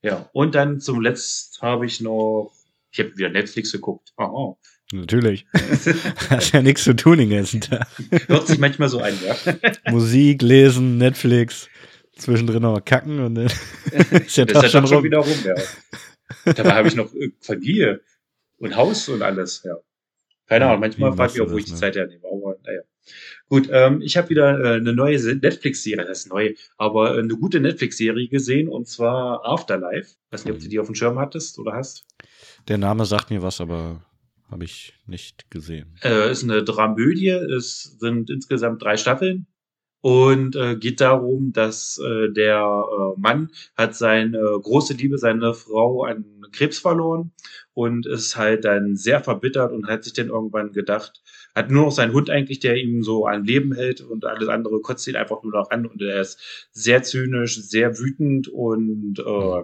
ja, 0.02 0.28
und 0.32 0.55
dann 0.55 0.80
zum 0.80 1.01
Letzt 1.01 1.60
habe 1.62 1.86
ich 1.86 2.01
noch, 2.01 2.52
ich 2.92 3.01
habe 3.01 3.16
wieder 3.16 3.30
Netflix 3.30 3.72
geguckt. 3.72 4.12
Oh, 4.18 4.56
Natürlich. 4.92 5.47
Hat 6.30 6.52
ja 6.52 6.60
nichts 6.62 6.82
zu 6.84 6.94
tun 6.97 7.18
den 7.18 7.30
ganzen 7.30 7.60
Tag. 7.60 7.86
Hört 8.26 8.47
sich 8.48 8.59
manchmal 8.59 8.88
so 8.88 9.01
an, 9.01 9.14
ja. 9.24 9.36
Musik, 9.92 10.42
lesen, 10.42 10.98
Netflix, 10.98 11.68
zwischendrin 12.20 12.62
noch 12.62 12.72
mal 12.72 12.80
kacken 12.80 13.20
und 13.20 13.34
dann 13.34 13.47
ist 14.26 14.36
der 14.36 14.47
Das 14.47 14.55
Tag 14.55 14.64
ist 14.64 14.72
schon 14.72 14.86
schon 14.86 15.05
wieder 15.05 15.18
rum, 15.18 15.38
ja. 15.44 15.55
Dabei 16.52 16.72
habe 16.74 16.88
ich 16.88 16.94
noch 16.97 17.12
äh, 17.14 17.32
Familie 17.40 18.01
und 18.59 18.76
Haus 18.76 19.09
und 19.09 19.22
alles, 19.22 19.62
ja. 19.64 19.74
Keine 20.47 20.66
Ahnung, 20.66 20.80
manchmal 20.80 21.12
frage 21.12 21.32
ich 21.34 21.40
auch, 21.40 21.51
wo 21.51 21.59
ich 21.59 21.64
die 21.64 21.72
ne? 21.72 21.76
Zeit 21.76 21.94
hernehme. 21.97 22.22
Aber 22.26 22.56
naja. 22.64 22.80
Gut, 23.48 23.68
ähm, 23.72 24.01
ich 24.02 24.16
habe 24.16 24.28
wieder 24.30 24.59
äh, 24.60 24.76
eine 24.76 24.92
neue 24.92 25.18
Se- 25.18 25.36
Netflix-Serie, 25.36 26.05
das 26.05 26.20
ist 26.20 26.28
neu, 26.28 26.55
aber 26.76 27.16
äh, 27.16 27.20
eine 27.20 27.36
gute 27.36 27.60
Netflix-Serie 27.60 28.28
gesehen 28.28 28.68
und 28.68 28.86
zwar 28.88 29.44
Afterlife. 29.44 30.14
Weiß 30.30 30.44
nicht, 30.44 30.55
ob 30.55 30.60
du 30.60 30.68
die 30.68 30.78
auf 30.78 30.86
dem 30.86 30.94
Schirm 30.94 31.18
hattest 31.18 31.59
oder 31.59 31.72
hast. 31.72 32.05
Der 32.68 32.78
Name 32.78 33.06
sagt 33.06 33.30
mir 33.30 33.42
was, 33.42 33.60
aber 33.60 34.05
habe 34.51 34.64
ich 34.64 34.94
nicht 35.06 35.51
gesehen. 35.51 35.97
Äh, 36.02 36.30
ist 36.30 36.42
eine 36.44 36.62
Dramödie, 36.64 37.28
es 37.28 37.97
sind 37.98 38.28
insgesamt 38.30 38.82
drei 38.82 38.97
Staffeln 38.97 39.47
und 40.02 40.56
äh, 40.56 40.77
geht 40.77 41.01
darum, 41.01 41.52
dass 41.52 41.98
äh, 41.98 42.32
der 42.32 42.59
äh, 42.59 43.20
Mann 43.20 43.51
hat 43.77 43.94
seine 43.94 44.39
große 44.39 44.94
Liebe, 44.94 45.18
seine 45.18 45.52
Frau 45.55 46.05
an 46.05 46.24
Krebs 46.52 46.78
verloren 46.78 47.32
und 47.74 48.06
ist 48.06 48.36
halt 48.36 48.64
dann 48.64 48.97
sehr 48.97 49.22
verbittert 49.22 49.72
und 49.72 49.86
hat 49.86 50.05
sich 50.05 50.12
dann 50.12 50.28
irgendwann 50.28 50.72
gedacht, 50.72 51.22
hat 51.55 51.70
nur 51.70 51.85
noch 51.86 51.93
seinen 51.93 52.12
Hund 52.12 52.31
eigentlich, 52.31 52.60
der 52.60 52.77
ihm 52.77 53.02
so 53.02 53.27
am 53.27 53.44
Leben 53.44 53.74
hält 53.74 54.01
und 54.01 54.24
alles 54.24 54.48
andere 54.48 54.81
kotzt 54.81 55.06
ihn 55.06 55.16
einfach 55.16 55.43
nur 55.43 55.52
noch 55.52 55.70
an 55.70 55.86
und 55.86 56.01
er 56.02 56.20
ist 56.20 56.68
sehr 56.72 57.02
zynisch, 57.02 57.60
sehr 57.60 57.98
wütend 57.98 58.48
und 58.48 59.18
äh, 59.18 59.62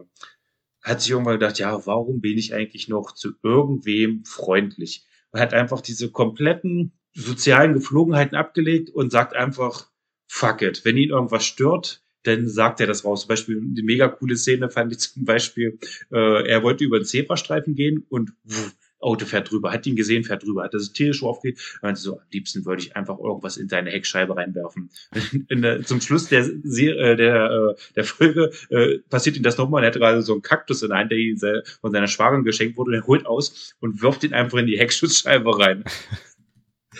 hat 0.82 1.00
sich 1.00 1.10
irgendwann 1.10 1.38
gedacht, 1.38 1.58
ja, 1.58 1.84
warum 1.86 2.20
bin 2.20 2.38
ich 2.38 2.54
eigentlich 2.54 2.88
noch 2.88 3.12
zu 3.12 3.32
irgendwem 3.42 4.24
freundlich? 4.24 5.04
Und 5.32 5.40
hat 5.40 5.52
einfach 5.52 5.80
diese 5.80 6.10
kompletten 6.12 6.92
sozialen 7.12 7.74
Geflogenheiten 7.74 8.36
abgelegt 8.36 8.90
und 8.90 9.10
sagt 9.10 9.34
einfach, 9.34 9.90
fuck 10.26 10.62
it. 10.62 10.84
Wenn 10.84 10.96
ihn 10.96 11.10
irgendwas 11.10 11.44
stört, 11.44 12.02
dann 12.22 12.48
sagt 12.48 12.80
er 12.80 12.86
das 12.86 13.04
raus. 13.04 13.22
Zum 13.22 13.28
Beispiel, 13.28 13.60
die 13.62 13.82
mega 13.82 14.08
coole 14.08 14.36
Szene 14.36 14.68
fand 14.68 14.92
ich 14.92 14.98
zum 14.98 15.24
Beispiel, 15.24 15.78
äh, 16.12 16.48
er 16.48 16.62
wollte 16.62 16.84
über 16.84 16.98
den 16.98 17.04
Zebrastreifen 17.04 17.74
gehen 17.74 18.04
und 18.08 18.32
wuff, 18.44 18.74
Auto 18.98 19.26
fährt 19.26 19.50
drüber, 19.50 19.72
hat 19.72 19.86
ihn 19.86 19.94
gesehen, 19.94 20.24
fährt 20.24 20.42
drüber, 20.42 20.64
hat 20.64 20.74
das 20.74 20.92
tierisch 20.92 21.22
aufgeht. 21.22 21.60
Und 21.82 21.96
so, 21.96 22.14
am 22.14 22.26
liebsten 22.32 22.64
würde 22.64 22.82
ich 22.82 22.96
einfach 22.96 23.18
irgendwas 23.18 23.56
in 23.56 23.68
seine 23.68 23.90
Heckscheibe 23.90 24.36
reinwerfen. 24.36 24.90
In 25.48 25.62
der, 25.62 25.82
zum 25.82 26.00
Schluss 26.00 26.28
der, 26.28 26.44
äh, 26.44 27.16
der, 27.16 27.50
äh, 27.50 27.74
der 27.94 28.04
Folge 28.04 28.50
äh, 28.70 28.98
passiert 29.10 29.36
ihm 29.36 29.42
das 29.42 29.58
nochmal. 29.58 29.84
Er 29.84 29.88
hatte 29.88 29.98
gerade 29.98 30.22
so 30.22 30.32
einen 30.32 30.42
Kaktus 30.42 30.82
in 30.82 30.88
der 30.88 30.98
Hand, 30.98 31.10
der 31.10 31.18
ihm 31.18 31.38
von 31.80 31.92
seiner 31.92 32.08
Schwagerin 32.08 32.44
geschenkt 32.44 32.76
wurde. 32.76 32.90
Und 32.90 32.94
er 32.94 33.06
holt 33.06 33.26
aus 33.26 33.74
und 33.80 34.02
wirft 34.02 34.24
ihn 34.24 34.32
einfach 34.32 34.58
in 34.58 34.66
die 34.66 34.78
Heckschutzscheibe 34.78 35.58
rein. 35.58 35.84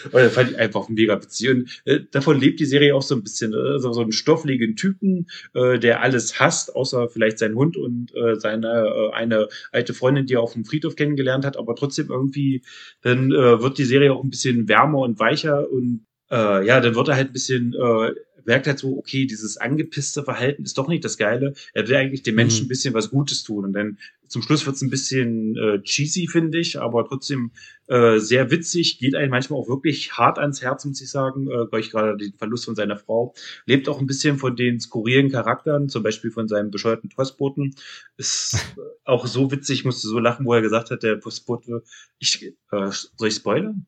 Und 0.05 0.15
das 0.15 0.35
fand 0.35 0.51
ich 0.51 0.59
einfach 0.59 0.89
mega 0.89 1.21
witzig. 1.23 1.51
Und 1.51 1.83
äh, 1.85 2.01
davon 2.11 2.41
lebt 2.41 2.61
die 2.61 2.67
Serie 2.67 2.95
auch 2.95 3.03
so 3.03 3.15
ein 3.15 3.23
bisschen. 3.23 3.53
Äh, 3.53 3.79
so, 3.79 3.93
so 3.93 4.01
einen 4.01 4.13
stoffligen 4.13 4.77
Typen, 4.77 5.27
äh, 5.55 5.79
der 5.79 6.03
alles 6.03 6.41
hasst, 6.41 6.75
außer 6.75 7.09
vielleicht 7.09 7.39
seinen 7.39 7.57
Hund 7.57 7.77
und 7.77 8.15
äh, 8.15 8.37
seine 8.37 8.69
äh, 8.69 9.11
eine 9.13 9.49
alte 9.73 9.95
Freundin, 9.95 10.27
die 10.27 10.35
er 10.35 10.43
auf 10.43 10.55
dem 10.55 10.65
Friedhof 10.65 10.97
kennengelernt 10.97 11.45
hat. 11.45 11.57
Aber 11.57 11.75
trotzdem 11.75 12.09
irgendwie, 12.11 12.63
dann 13.03 13.31
äh, 13.33 13.61
wird 13.63 13.79
die 13.79 13.85
Serie 13.85 14.13
auch 14.13 14.23
ein 14.23 14.31
bisschen 14.31 14.69
wärmer 14.69 14.99
und 14.99 15.19
weicher 15.19 15.71
und 15.71 16.07
äh, 16.31 16.67
ja, 16.67 16.81
dann 16.81 16.95
wird 16.95 17.09
er 17.09 17.17
halt 17.17 17.29
ein 17.29 17.33
bisschen, 17.33 17.75
äh, 17.75 18.11
merkt 18.47 18.67
halt 18.67 18.79
so, 18.79 18.97
okay, 18.97 19.27
dieses 19.27 19.57
angepisste 19.57 20.23
Verhalten 20.25 20.63
ist 20.65 20.79
doch 20.79 20.89
nicht 20.89 21.05
das 21.05 21.19
Geile. 21.19 21.55
Er 21.75 21.87
will 21.89 21.97
eigentlich 21.97 22.23
den 22.23 22.35
Menschen 22.35 22.61
Mhm. 22.63 22.65
ein 22.67 22.69
bisschen 22.69 22.95
was 22.95 23.11
Gutes 23.11 23.43
tun. 23.43 23.65
Und 23.65 23.73
dann 23.73 23.99
zum 24.29 24.43
Schluss 24.43 24.67
wird's 24.67 24.83
ein 24.83 24.91
bisschen 24.91 25.57
äh, 25.57 25.81
cheesy, 25.83 26.27
finde 26.27 26.59
ich, 26.59 26.81
aber 26.81 27.07
trotzdem 27.07 27.53
äh, 27.87 28.19
sehr 28.19 28.51
witzig, 28.51 28.99
geht 28.99 29.15
einem 29.15 29.31
manchmal 29.31 29.61
auch 29.61 29.69
wirklich 29.69 30.13
hart 30.13 30.39
ans 30.39 30.63
Herz, 30.63 30.85
muss 30.85 31.01
ich 31.01 31.11
sagen, 31.11 31.49
äh, 31.49 31.71
weil 31.71 31.81
ich 31.81 31.91
gerade 31.91 32.17
den 32.17 32.33
Verlust 32.33 32.65
von 32.65 32.75
seiner 32.75 32.97
Frau, 32.97 33.35
lebt 33.67 33.89
auch 33.89 34.01
ein 34.01 34.07
bisschen 34.07 34.39
von 34.39 34.57
den 34.57 34.81
skurrilen 34.81 35.31
Charakteren, 35.31 35.89
zum 35.89 36.03
Beispiel 36.03 36.33
von 36.33 36.49
seinem 36.49 36.71
bescheuerten 36.73 37.09
Postboten. 37.11 37.75
Ist 38.17 38.57
auch 39.05 39.27
so 39.27 39.51
witzig, 39.53 39.85
musste 39.85 40.09
so 40.09 40.19
lachen, 40.19 40.45
wo 40.45 40.55
er 40.55 40.63
gesagt 40.63 40.91
hat, 40.91 41.05
der 41.05 41.17
Postbote, 41.17 41.83
ich, 42.19 42.43
äh, 42.73 42.91
soll 42.91 43.29
ich 43.29 43.35
spoilern? 43.35 43.87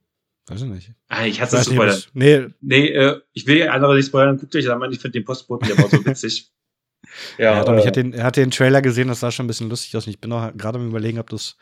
Weiß 0.49 0.63
ich 0.63 0.69
nicht. 0.69 0.93
Ah, 1.09 1.27
ich 1.27 1.41
es 1.41 1.51
zu 1.51 1.57
nicht, 1.57 1.67
spoilern. 1.67 1.95
was, 1.95 2.11
nee, 2.15 2.47
Nee, 2.61 2.89
äh, 2.89 3.21
ich 3.33 3.47
will 3.47 3.69
andere 3.69 3.97
nicht 3.97 4.07
spoilern, 4.07 4.39
guckt 4.39 4.55
euch 4.57 4.65
das 4.65 4.73
an, 4.73 4.93
ich 4.93 4.99
finde 4.99 5.19
den 5.19 5.25
Postboten, 5.25 5.69
der 5.69 5.79
war 5.79 5.89
so 5.91 6.05
witzig. 6.05 6.51
ja, 7.39 7.57
ja, 7.57 7.65
doch, 7.65 7.77
ich 7.77 7.85
äh, 7.85 7.89
hatte 7.89 8.03
den, 8.03 8.13
er 8.15 8.25
hatte 8.25 8.41
den 8.41 8.51
Trailer 8.51 8.83
gesehen, 8.83 9.09
das 9.09 9.21
sah 9.21 9.31
schon 9.31 9.45
ein 9.45 9.49
bisschen 9.49 9.69
lustig 9.69 9.97
aus. 9.97 10.07
Und 10.07 10.13
Ich 10.13 10.21
bin 10.21 10.33
auch 10.33 10.51
gerade 10.57 10.79
am 10.79 10.89
überlegen, 10.89 11.19
ob 11.19 11.29
du 11.29 11.37
es 11.37 11.57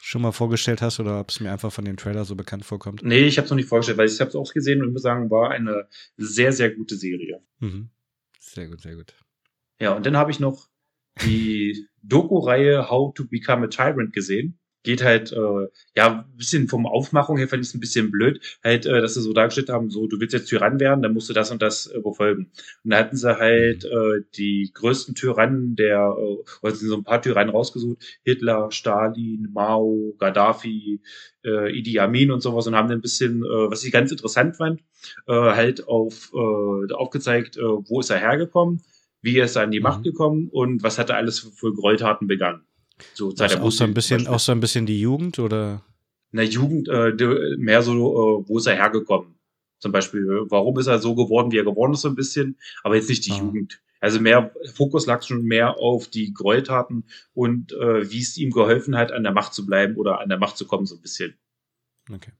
schon 0.00 0.22
mal 0.22 0.32
vorgestellt 0.32 0.82
hast 0.82 1.00
oder 1.00 1.20
ob 1.20 1.30
es 1.30 1.40
mir 1.40 1.50
einfach 1.52 1.72
von 1.72 1.84
dem 1.84 1.96
Trailer 1.96 2.24
so 2.24 2.36
bekannt 2.36 2.64
vorkommt. 2.64 3.02
nee, 3.02 3.26
ich 3.26 3.36
habe 3.38 3.46
es 3.46 3.50
noch 3.50 3.56
nicht 3.56 3.68
vorgestellt, 3.68 3.98
weil 3.98 4.08
ich 4.08 4.20
habe 4.20 4.28
es 4.28 4.36
auch 4.36 4.52
gesehen 4.52 4.82
und 4.82 4.92
muss 4.92 5.02
sagen, 5.02 5.30
war 5.30 5.50
eine 5.50 5.88
sehr, 6.16 6.52
sehr 6.52 6.70
gute 6.70 6.96
Serie. 6.96 7.40
Mhm. 7.58 7.90
Sehr 8.38 8.68
gut, 8.68 8.80
sehr 8.80 8.94
gut. 8.94 9.14
Ja, 9.80 9.94
und 9.94 10.06
dann 10.06 10.16
habe 10.16 10.30
ich 10.30 10.40
noch 10.40 10.68
die 11.22 11.88
Doku-Reihe 12.02 12.88
How 12.90 13.12
to 13.14 13.24
Become 13.24 13.66
a 13.66 13.68
Tyrant 13.68 14.12
gesehen. 14.12 14.58
Geht 14.88 15.02
halt, 15.04 15.32
äh, 15.32 15.66
ja, 15.96 16.24
ein 16.30 16.36
bisschen 16.36 16.66
vom 16.68 16.86
Aufmachung 16.86 17.36
her 17.36 17.46
fand 17.48 17.62
ich 17.62 17.68
es 17.68 17.74
ein 17.74 17.80
bisschen 17.80 18.10
blöd, 18.10 18.40
halt, 18.64 18.86
äh, 18.86 19.00
dass 19.02 19.14
sie 19.14 19.20
so 19.20 19.34
dargestellt 19.34 19.68
haben, 19.68 19.90
so, 19.90 20.06
du 20.06 20.18
willst 20.18 20.32
jetzt 20.32 20.48
Tyrann 20.48 20.80
werden, 20.80 21.02
dann 21.02 21.12
musst 21.12 21.28
du 21.28 21.34
das 21.34 21.50
und 21.50 21.60
das 21.60 21.86
äh, 21.88 22.00
befolgen. 22.00 22.50
Und 22.84 22.90
da 22.92 22.98
hatten 22.98 23.16
sie 23.16 23.38
halt 23.38 23.84
äh, 23.84 24.22
die 24.36 24.70
größten 24.72 25.14
Tyrannen 25.14 25.76
der, 25.76 26.16
äh, 26.18 26.36
oder 26.62 26.74
sind 26.74 26.88
so 26.88 26.96
ein 26.96 27.04
paar 27.04 27.20
Tyrannen 27.20 27.50
rausgesucht, 27.50 28.02
Hitler, 28.24 28.70
Stalin, 28.70 29.48
Mao, 29.52 30.14
Gaddafi, 30.18 31.02
äh, 31.44 31.70
Idi 31.76 31.98
Amin 32.00 32.30
und 32.30 32.40
sowas 32.40 32.66
und 32.66 32.74
haben 32.74 32.88
dann 32.88 32.98
ein 32.98 33.02
bisschen, 33.02 33.44
äh, 33.44 33.70
was 33.70 33.84
ich 33.84 33.92
ganz 33.92 34.10
interessant 34.10 34.56
fand, 34.56 34.80
äh, 35.26 35.32
halt 35.34 35.86
auf, 35.86 36.32
äh, 36.34 36.92
aufgezeigt, 36.94 37.56
äh, 37.58 37.62
wo 37.62 38.00
ist 38.00 38.10
er 38.10 38.18
hergekommen, 38.18 38.82
wie 39.22 39.38
ist 39.38 39.56
er 39.56 39.62
an 39.64 39.70
die 39.70 39.80
Mhm. 39.80 39.84
Macht 39.84 40.02
gekommen 40.04 40.48
und 40.50 40.82
was 40.82 40.98
hat 40.98 41.10
er 41.10 41.16
alles 41.16 41.40
für, 41.40 41.50
für 41.50 41.74
Gräueltaten 41.74 42.26
begangen. 42.28 42.62
So 43.14 43.30
seit 43.30 43.50
Also 43.50 43.56
er 43.58 43.64
auch 43.64 43.70
so 43.72 43.84
ein 43.84 43.94
bisschen, 43.94 44.26
auch 44.26 44.40
so 44.40 44.52
ein 44.52 44.60
bisschen 44.60 44.86
die 44.86 45.00
Jugend 45.00 45.38
oder? 45.38 45.82
in 46.32 46.36
der 46.36 46.46
Jugend 46.46 46.88
äh, 46.88 47.56
mehr 47.56 47.80
so, 47.82 47.92
äh, 47.92 48.48
wo 48.48 48.58
ist 48.58 48.66
er 48.66 48.74
hergekommen? 48.76 49.34
Zum 49.78 49.92
Beispiel, 49.92 50.26
warum 50.48 50.78
ist 50.78 50.86
er 50.88 50.98
so 50.98 51.14
geworden, 51.14 51.52
wie 51.52 51.58
er 51.58 51.64
geworden 51.64 51.94
ist, 51.94 52.02
so 52.02 52.08
ein 52.08 52.16
bisschen, 52.16 52.58
aber 52.82 52.96
jetzt 52.96 53.08
nicht 53.08 53.24
die 53.26 53.32
Ah. 53.32 53.38
Jugend. 53.38 53.80
Also 54.00 54.20
mehr 54.20 54.52
Fokus 54.74 55.06
lag 55.06 55.22
schon 55.22 55.42
mehr 55.44 55.78
auf 55.78 56.08
die 56.08 56.32
Gräueltaten 56.34 57.04
und 57.34 57.72
äh, 57.72 58.10
wie 58.10 58.20
es 58.20 58.36
ihm 58.36 58.50
geholfen 58.50 58.96
hat, 58.96 59.10
an 59.10 59.22
der 59.22 59.32
Macht 59.32 59.54
zu 59.54 59.64
bleiben 59.66 59.96
oder 59.96 60.20
an 60.20 60.28
der 60.28 60.38
Macht 60.38 60.56
zu 60.56 60.66
kommen, 60.66 60.86
so 60.86 60.94
ein 60.96 61.00
bisschen. 61.00 61.34
Okay. 62.12 62.32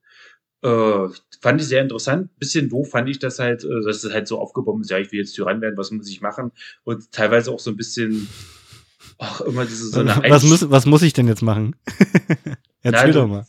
Äh, 0.62 1.08
fand 1.40 1.60
ich 1.60 1.66
sehr 1.68 1.82
interessant. 1.82 2.36
Bisschen 2.38 2.68
doof 2.68 2.90
fand 2.90 3.08
ich 3.08 3.18
das 3.18 3.38
halt, 3.38 3.64
äh, 3.64 3.84
dass 3.84 4.04
es 4.04 4.12
halt 4.12 4.28
so 4.28 4.38
aufgebaut 4.38 4.80
ist, 4.82 4.90
ja, 4.90 4.98
ich 4.98 5.10
will 5.12 5.20
jetzt 5.20 5.34
Tyrann 5.34 5.60
werden, 5.60 5.76
was 5.76 5.90
muss 5.90 6.08
ich 6.10 6.20
machen? 6.20 6.52
Und 6.84 7.10
teilweise 7.12 7.50
auch 7.52 7.60
so 7.60 7.70
ein 7.70 7.76
bisschen, 7.76 8.28
ach, 9.18 9.40
immer 9.42 9.64
diese 9.64 9.90
so 9.90 10.00
eine 10.00 10.22
was, 10.28 10.44
muss, 10.44 10.70
was 10.70 10.86
muss 10.86 11.02
ich 11.02 11.12
denn 11.12 11.28
jetzt 11.28 11.42
machen? 11.42 11.76
Erzähl 12.82 13.12
Nein, 13.12 13.12
doch 13.12 13.28
mal. 13.28 13.46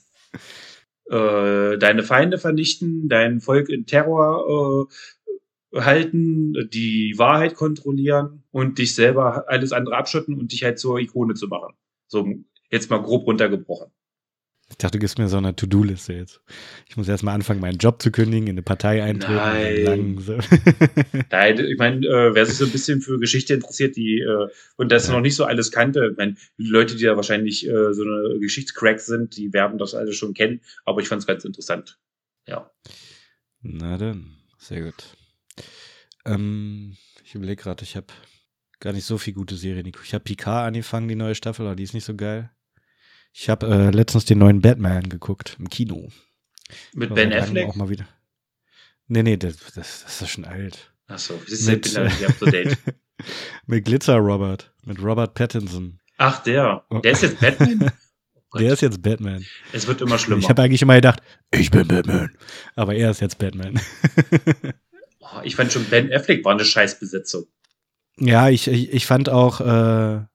äh, 1.10 1.78
deine 1.78 2.04
Feinde 2.04 2.38
vernichten, 2.38 3.08
dein 3.08 3.40
Volk 3.42 3.70
in 3.70 3.86
Terror 3.86 4.88
äh, 5.74 5.80
halten, 5.80 6.54
die 6.74 7.14
Wahrheit 7.18 7.56
kontrollieren 7.56 8.44
und 8.52 8.80
dich 8.80 8.96
selber 8.96 9.46
alles 9.48 9.72
andere 9.72 9.98
abschotten 9.98 10.38
und 10.40 10.52
dich 10.52 10.64
halt 10.64 10.80
zur 10.80 11.00
Ikone 11.00 11.36
zu 11.36 11.48
machen. 11.48 11.76
So 12.08 12.28
jetzt 12.72 12.90
mal 12.90 13.02
grob 13.02 13.28
runtergebrochen. 13.28 13.92
Ich 14.72 14.78
dachte, 14.78 14.98
du 14.98 15.00
gibst 15.00 15.18
mir 15.18 15.28
so 15.28 15.38
eine 15.38 15.56
To-Do-Liste 15.56 16.14
jetzt. 16.14 16.42
Ich 16.88 16.96
muss 16.96 17.08
erstmal 17.08 17.34
anfangen, 17.34 17.60
meinen 17.60 17.80
Job 17.80 18.02
zu 18.02 18.12
kündigen, 18.12 18.48
in 18.48 18.54
eine 18.54 18.62
Partei 18.62 19.02
eintreten. 19.04 19.36
Nein. 19.84 20.16
Nein, 21.32 21.60
ich 21.60 21.78
meine, 21.78 22.06
äh, 22.06 22.36
wer 22.36 22.46
sich 22.46 22.56
so 22.58 22.66
ein 22.66 22.72
bisschen 22.72 23.02
für 23.02 23.20
Geschichte 23.20 23.56
interessiert, 23.56 23.96
die 23.96 24.20
äh, 24.20 24.48
und 24.78 24.92
das 24.92 25.08
Ja. 25.08 25.14
noch 25.14 25.22
nicht 25.22 25.36
so 25.36 25.44
alles 25.46 25.72
kannte, 25.72 26.10
ich 26.12 26.18
meine, 26.18 26.36
die 26.58 26.68
Leute, 26.68 26.96
die 26.96 27.04
da 27.04 27.16
wahrscheinlich 27.16 27.68
äh, 27.68 27.94
so 27.94 28.04
eine 28.04 28.40
Geschichtscracks 28.40 29.08
sind, 29.08 29.36
die 29.38 29.54
werden 29.54 29.80
das 29.80 29.96
alles 29.96 30.16
schon 30.16 30.34
kennen, 30.36 30.62
aber 30.86 31.02
ich 31.02 31.08
fand 31.08 31.22
es 31.22 31.28
ganz 31.28 31.46
interessant. 31.46 31.98
Ja. 32.48 32.70
Na 33.62 33.98
dann, 33.98 34.38
sehr 34.60 34.82
gut. 34.84 35.04
Ähm, 36.26 36.96
ich 37.26 37.34
überlege 37.34 37.64
gerade, 37.64 37.84
ich 37.84 37.96
habe 37.96 38.08
gar 38.80 38.94
nicht 38.94 39.06
so 39.06 39.18
viel 39.18 39.34
gute 39.34 39.56
Serien. 39.56 39.92
Ich 40.04 40.14
habe 40.14 40.24
Picard 40.24 40.68
angefangen, 40.68 41.08
die 41.08 41.16
neue 41.16 41.36
Staffel, 41.36 41.66
aber 41.66 41.76
die 41.76 41.84
ist 41.84 41.94
nicht 41.94 42.06
so 42.06 42.16
geil. 42.16 42.52
Ich 43.32 43.50
habe 43.50 43.68
äh, 43.68 43.90
letztens 43.92 44.26
den 44.26 44.40
neuen 44.40 44.62
Batman 44.62 45.10
geguckt 45.10 45.58
im 45.60 45.70
Kino. 45.70 46.10
Mit 46.94 47.14
Ben 47.14 47.34
Affleck. 47.34 47.68
Auch 47.68 47.76
mal 47.76 47.90
wieder. 47.90 48.08
Nee, 49.08 49.24
nee, 49.24 49.38
das, 49.38 49.58
das, 49.74 50.04
das 50.04 50.22
ist 50.22 50.30
schon 50.30 50.46
alt. 50.46 50.94
Achso, 51.08 51.34
du, 51.36 51.54
ich 51.54 51.66
Mit, 51.66 51.84
bin 51.84 51.94
da 51.94 52.04
nicht 52.04 52.26
up 52.26 52.38
to 52.38 52.46
date. 52.46 52.78
mit 53.66 53.86
Glitzer 53.86 54.18
Robert, 54.18 54.72
mit 54.84 55.02
Robert 55.02 55.34
Pattinson. 55.34 56.00
Ach, 56.18 56.44
der. 56.44 56.86
Der 57.04 57.12
ist 57.12 57.24
jetzt 57.24 57.40
Batman? 57.40 57.92
Der 58.58 58.74
ist 58.74 58.82
jetzt 58.82 59.04
Batman. 59.04 59.46
es 59.74 59.86
wird 59.86 60.02
immer 60.02 60.18
schlimmer. 60.18 60.42
Ich 60.42 60.50
habe 60.50 60.64
eigentlich 60.64 60.82
immer 60.82 60.96
gedacht, 60.96 61.22
ich 61.52 61.70
bin 61.70 61.88
Batman. 61.88 62.36
Aber 62.76 62.96
er 62.96 63.12
ist 63.12 63.22
jetzt 63.22 63.38
Batman. 63.38 63.80
oh, 65.20 65.42
ich 65.44 65.56
fand 65.56 65.72
schon, 65.72 65.86
Ben 65.86 66.12
Affleck 66.12 66.44
war 66.44 66.54
eine 66.54 66.66
Scheißbesetzung. 66.66 67.46
Ja, 68.18 68.50
ich, 68.50 68.68
ich, 68.68 68.92
ich 68.92 69.06
fand 69.06 69.30
auch 69.30 69.62
äh, 69.62 70.26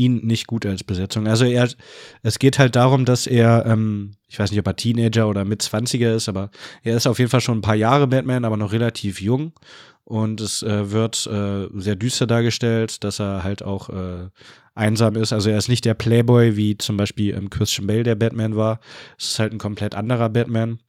ihn 0.00 0.26
nicht 0.26 0.46
gut 0.46 0.64
als 0.66 0.82
Besetzung. 0.82 1.26
Also 1.26 1.44
er, 1.44 1.68
es 2.22 2.38
geht 2.38 2.58
halt 2.58 2.74
darum, 2.74 3.04
dass 3.04 3.26
er, 3.26 3.66
ähm, 3.66 4.12
ich 4.28 4.38
weiß 4.38 4.50
nicht, 4.50 4.60
ob 4.60 4.66
er 4.66 4.76
Teenager 4.76 5.28
oder 5.28 5.44
mit 5.44 5.62
20er 5.62 6.14
ist, 6.14 6.28
aber 6.28 6.50
er 6.82 6.96
ist 6.96 7.06
auf 7.06 7.18
jeden 7.18 7.30
Fall 7.30 7.40
schon 7.40 7.58
ein 7.58 7.62
paar 7.62 7.74
Jahre 7.74 8.06
Batman, 8.06 8.44
aber 8.44 8.56
noch 8.56 8.72
relativ 8.72 9.20
jung. 9.20 9.52
Und 10.04 10.40
es 10.40 10.62
äh, 10.62 10.90
wird 10.90 11.26
äh, 11.26 11.68
sehr 11.74 11.94
düster 11.94 12.26
dargestellt, 12.26 13.04
dass 13.04 13.20
er 13.20 13.44
halt 13.44 13.62
auch 13.62 13.90
äh, 13.90 14.28
einsam 14.74 15.14
ist. 15.16 15.32
Also 15.32 15.50
er 15.50 15.58
ist 15.58 15.68
nicht 15.68 15.84
der 15.84 15.94
Playboy, 15.94 16.56
wie 16.56 16.76
zum 16.76 16.96
Beispiel 16.96 17.34
ähm, 17.34 17.50
Christian 17.50 17.86
Bale 17.86 18.02
der 18.02 18.16
Batman 18.16 18.56
war. 18.56 18.80
Es 19.18 19.26
ist 19.26 19.38
halt 19.38 19.52
ein 19.52 19.58
komplett 19.58 19.94
anderer 19.94 20.28
Batman. 20.28 20.80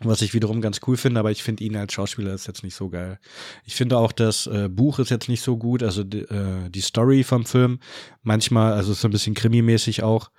Was 0.00 0.22
ich 0.22 0.32
wiederum 0.32 0.60
ganz 0.60 0.80
cool 0.86 0.96
finde, 0.96 1.20
aber 1.20 1.30
ich 1.30 1.42
finde 1.42 1.64
ihn 1.64 1.76
als 1.76 1.92
Schauspieler 1.92 2.32
ist 2.32 2.46
jetzt 2.46 2.62
nicht 2.62 2.76
so 2.76 2.88
geil. 2.88 3.18
Ich 3.64 3.74
finde 3.74 3.98
auch, 3.98 4.12
das 4.12 4.46
äh, 4.46 4.68
Buch 4.68 4.98
ist 4.98 5.10
jetzt 5.10 5.28
nicht 5.28 5.42
so 5.42 5.56
gut, 5.56 5.82
also 5.82 6.04
die, 6.04 6.20
äh, 6.20 6.70
die 6.70 6.80
Story 6.80 7.24
vom 7.24 7.44
Film, 7.44 7.80
manchmal, 8.22 8.74
also 8.74 8.92
ist 8.92 9.00
so 9.00 9.08
ein 9.08 9.12
bisschen 9.12 9.34
krimimäßig 9.34 10.02
auch. 10.02 10.30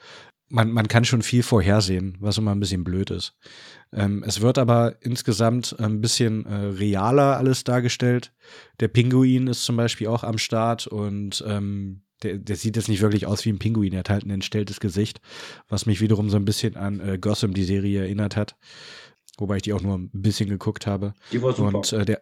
Man, 0.47 0.71
man 0.71 0.87
kann 0.87 1.05
schon 1.05 1.21
viel 1.21 1.43
vorhersehen, 1.43 2.17
was 2.19 2.37
immer 2.37 2.51
ein 2.51 2.59
bisschen 2.59 2.83
blöd 2.83 3.11
ist. 3.11 3.35
Ähm, 3.91 4.23
es 4.25 4.41
wird 4.41 4.57
aber 4.57 4.95
insgesamt 5.01 5.75
ein 5.79 6.01
bisschen 6.01 6.45
äh, 6.45 6.55
realer 6.55 7.37
alles 7.37 7.63
dargestellt. 7.63 8.33
Der 8.79 8.87
Pinguin 8.87 9.47
ist 9.47 9.63
zum 9.63 9.75
Beispiel 9.75 10.07
auch 10.07 10.23
am 10.23 10.37
Start 10.37 10.87
und 10.87 11.43
ähm, 11.47 12.01
der, 12.23 12.37
der 12.37 12.55
sieht 12.55 12.75
jetzt 12.75 12.89
nicht 12.89 13.01
wirklich 13.01 13.25
aus 13.25 13.45
wie 13.45 13.49
ein 13.49 13.59
Pinguin. 13.59 13.93
Er 13.93 13.99
hat 13.99 14.09
halt 14.09 14.25
ein 14.25 14.31
entstelltes 14.31 14.79
Gesicht, 14.79 15.21
was 15.67 15.85
mich 15.85 16.01
wiederum 16.01 16.29
so 16.29 16.37
ein 16.37 16.45
bisschen 16.45 16.75
an 16.75 16.99
äh, 16.99 17.17
Gotham, 17.17 17.53
die 17.53 17.63
Serie, 17.63 18.01
erinnert 18.01 18.35
hat. 18.35 18.55
Wobei 19.39 19.57
ich 19.57 19.63
die 19.63 19.73
auch 19.73 19.81
nur 19.81 19.97
ein 19.97 20.09
bisschen 20.13 20.49
geguckt 20.49 20.87
habe. 20.87 21.13
Die 21.31 21.41
war 21.41 21.53
super. 21.53 21.77
Und 21.77 21.93
äh, 21.93 22.05
der, 22.05 22.21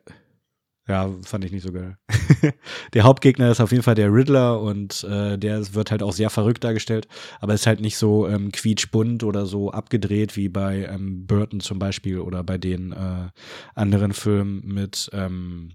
ja, 0.88 1.14
fand 1.24 1.44
ich 1.44 1.52
nicht 1.52 1.64
so 1.64 1.74
geil. 1.74 1.98
der 2.94 3.04
Hauptgegner 3.04 3.52
ist 3.52 3.60
auf 3.60 3.72
jeden 3.72 3.84
Fall 3.84 3.96
der 3.96 4.14
Riddler 4.14 4.62
und 4.62 5.04
äh, 5.04 5.38
der 5.38 5.74
wird 5.74 5.92
halt 5.92 6.02
auch 6.02 6.14
sehr 6.14 6.30
verrückt 6.30 6.64
dargestellt, 6.64 7.08
aber 7.42 7.54
ist 7.54 7.68
halt 7.68 7.82
nicht 7.82 7.98
so 7.98 8.28
ähm, 8.28 8.52
quietschbunt 8.54 9.24
oder 9.24 9.46
so 9.46 9.70
abgedreht 9.72 10.38
wie 10.38 10.48
bei 10.48 10.86
ähm, 10.86 11.28
Burton 11.28 11.60
zum 11.60 11.78
Beispiel 11.78 12.20
oder 12.20 12.44
bei 12.44 12.58
den 12.58 12.94
äh, 12.94 13.30
anderen 13.76 14.14
Filmen 14.14 14.62
mit, 14.66 15.10
ähm, 15.12 15.74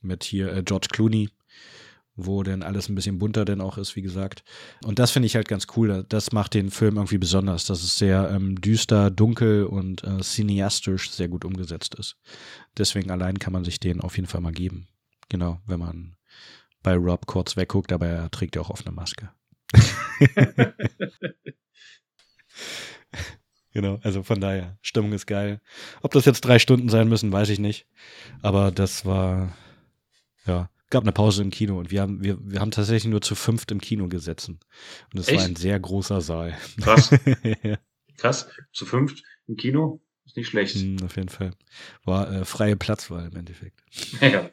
mit 0.00 0.22
hier 0.22 0.52
äh, 0.52 0.62
George 0.62 0.88
Clooney 0.92 1.28
wo 2.26 2.42
denn 2.42 2.62
alles 2.62 2.88
ein 2.88 2.94
bisschen 2.94 3.18
bunter 3.18 3.44
denn 3.44 3.60
auch 3.60 3.78
ist, 3.78 3.96
wie 3.96 4.02
gesagt. 4.02 4.44
Und 4.84 4.98
das 4.98 5.10
finde 5.10 5.26
ich 5.26 5.36
halt 5.36 5.48
ganz 5.48 5.66
cool. 5.76 6.04
Das 6.08 6.32
macht 6.32 6.54
den 6.54 6.70
Film 6.70 6.96
irgendwie 6.96 7.18
besonders, 7.18 7.64
dass 7.66 7.82
es 7.82 7.98
sehr 7.98 8.30
ähm, 8.30 8.60
düster, 8.60 9.10
dunkel 9.10 9.64
und 9.64 10.04
äh, 10.04 10.20
cineastisch 10.20 11.10
sehr 11.10 11.28
gut 11.28 11.44
umgesetzt 11.44 11.94
ist. 11.94 12.16
Deswegen 12.76 13.10
allein 13.10 13.38
kann 13.38 13.52
man 13.52 13.64
sich 13.64 13.80
den 13.80 14.00
auf 14.00 14.16
jeden 14.16 14.28
Fall 14.28 14.40
mal 14.40 14.52
geben. 14.52 14.88
Genau, 15.28 15.60
wenn 15.66 15.80
man 15.80 16.16
bei 16.82 16.94
Rob 16.94 17.26
kurz 17.26 17.56
wegguckt, 17.56 17.92
aber 17.92 18.06
er 18.06 18.30
trägt 18.30 18.56
ja 18.56 18.62
auch 18.62 18.70
offene 18.70 18.92
Maske. 18.92 19.30
genau, 23.72 23.98
also 24.02 24.22
von 24.22 24.40
daher, 24.40 24.78
Stimmung 24.82 25.12
ist 25.12 25.26
geil. 25.26 25.60
Ob 26.02 26.12
das 26.12 26.24
jetzt 26.24 26.42
drei 26.42 26.58
Stunden 26.58 26.88
sein 26.88 27.08
müssen, 27.08 27.32
weiß 27.32 27.48
ich 27.48 27.58
nicht. 27.58 27.86
Aber 28.42 28.70
das 28.70 29.06
war, 29.06 29.56
ja, 30.46 30.68
gab 30.92 31.02
eine 31.02 31.12
Pause 31.12 31.42
im 31.42 31.50
Kino 31.50 31.78
und 31.78 31.90
wir 31.90 32.02
haben, 32.02 32.22
wir, 32.22 32.38
wir 32.40 32.60
haben 32.60 32.70
tatsächlich 32.70 33.10
nur 33.10 33.20
zu 33.20 33.34
fünft 33.34 33.70
im 33.72 33.80
Kino 33.80 34.06
gesessen. 34.08 34.60
Und 35.12 35.18
es 35.18 35.32
war 35.34 35.42
ein 35.42 35.56
sehr 35.56 35.80
großer 35.80 36.20
Saal. 36.20 36.56
Krass, 36.80 37.10
ja, 37.64 37.78
krass. 38.16 38.48
Zu 38.72 38.86
fünft 38.86 39.24
im 39.48 39.56
Kino. 39.56 40.00
Ist 40.24 40.36
nicht 40.36 40.48
schlecht. 40.48 40.76
mm, 40.76 40.98
auf 41.04 41.16
jeden 41.16 41.28
Fall. 41.30 41.50
War 42.04 42.30
äh, 42.30 42.44
freie 42.44 42.76
Platzwahl 42.76 43.26
im 43.30 43.36
Endeffekt. 43.36 43.82
Ja. 44.20 44.48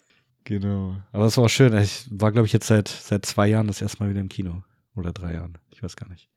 Genau. 0.45 0.95
Aber 1.11 1.25
es 1.25 1.37
war 1.37 1.43
auch 1.45 1.49
schön. 1.49 1.77
Ich 1.77 2.07
war, 2.09 2.31
glaube 2.31 2.47
ich, 2.47 2.53
jetzt 2.53 2.65
seit, 2.67 2.87
seit 2.87 3.23
zwei 3.25 3.47
Jahren 3.47 3.67
das 3.67 3.81
erste 3.83 4.01
Mal 4.01 4.09
wieder 4.09 4.21
im 4.21 4.29
Kino. 4.29 4.63
Oder 4.95 5.11
drei 5.13 5.33
Jahren. 5.33 5.59
Ich 5.69 5.83
weiß 5.83 5.95
gar 5.95 6.09
nicht. 6.09 6.27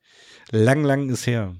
Lang, 0.51 0.83
lang 0.83 1.09
ist 1.09 1.25
her. 1.25 1.55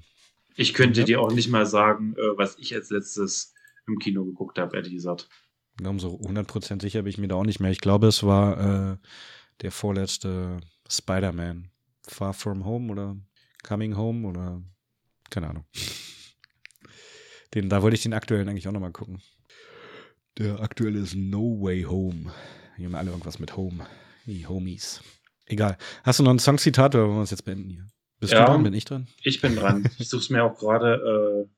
Ich 0.54 0.72
könnte 0.72 1.00
Ja. 1.00 1.06
dir 1.06 1.20
auch 1.20 1.32
nicht 1.32 1.48
mal 1.48 1.66
sagen, 1.66 2.14
äh, 2.16 2.36
was 2.38 2.56
ich 2.58 2.72
als 2.74 2.90
letztes 2.90 3.54
im 3.88 3.98
Kino 3.98 4.24
geguckt 4.24 4.58
habe, 4.58 4.76
ehrlich 4.76 4.92
gesagt. 4.92 5.28
Glauben 5.76 5.98
so 5.98 6.18
100% 6.20 6.80
sicher 6.80 7.02
bin 7.02 7.10
ich 7.10 7.18
mir 7.18 7.28
da 7.28 7.34
auch 7.36 7.44
nicht 7.44 7.60
mehr. 7.60 7.70
Ich 7.70 7.80
glaube, 7.80 8.06
es 8.06 8.22
war 8.22 8.92
äh, 8.92 8.96
der 9.62 9.72
vorletzte 9.72 10.58
Spider-Man. 10.88 11.70
Far 12.06 12.34
From 12.34 12.64
Home 12.64 12.92
oder 12.92 13.16
Coming 13.66 13.96
Home 13.96 14.28
oder 14.28 14.62
keine 15.30 15.48
Ahnung. 15.48 15.64
Den, 17.54 17.68
da 17.68 17.82
wollte 17.82 17.94
ich 17.94 18.02
den 18.02 18.14
aktuellen 18.14 18.48
eigentlich 18.48 18.66
auch 18.68 18.72
nochmal 18.72 18.92
gucken. 18.92 19.22
Der 20.38 20.60
aktuelle 20.60 20.98
ist 20.98 21.14
No 21.14 21.60
Way 21.60 21.82
Home. 21.84 22.32
Hier 22.76 22.86
haben 22.86 22.94
alle 22.96 23.10
irgendwas 23.10 23.38
mit 23.38 23.56
Home. 23.56 23.86
Die 24.26 24.46
Homies. 24.46 25.00
Egal. 25.46 25.76
Hast 26.02 26.18
du 26.18 26.24
noch 26.24 26.32
ein 26.32 26.40
Songzitat 26.40 26.94
oder 26.96 27.06
wollen 27.06 27.18
wir 27.18 27.22
es 27.22 27.30
jetzt 27.30 27.44
beenden 27.44 27.70
hier? 27.70 27.86
Bist 28.18 28.32
Ja. 28.32 28.40
du 28.44 28.52
dran? 28.52 28.62
Bin 28.64 28.74
ich 28.74 28.84
dran? 28.84 29.06
Ich 29.22 29.40
bin 29.40 29.54
dran. 29.54 29.88
Ich 29.98 30.08
suche 30.08 30.22
es 30.22 30.30
mir 30.30 30.42
auch 30.42 30.58
gerade 30.58 31.46
äh, 31.46 31.48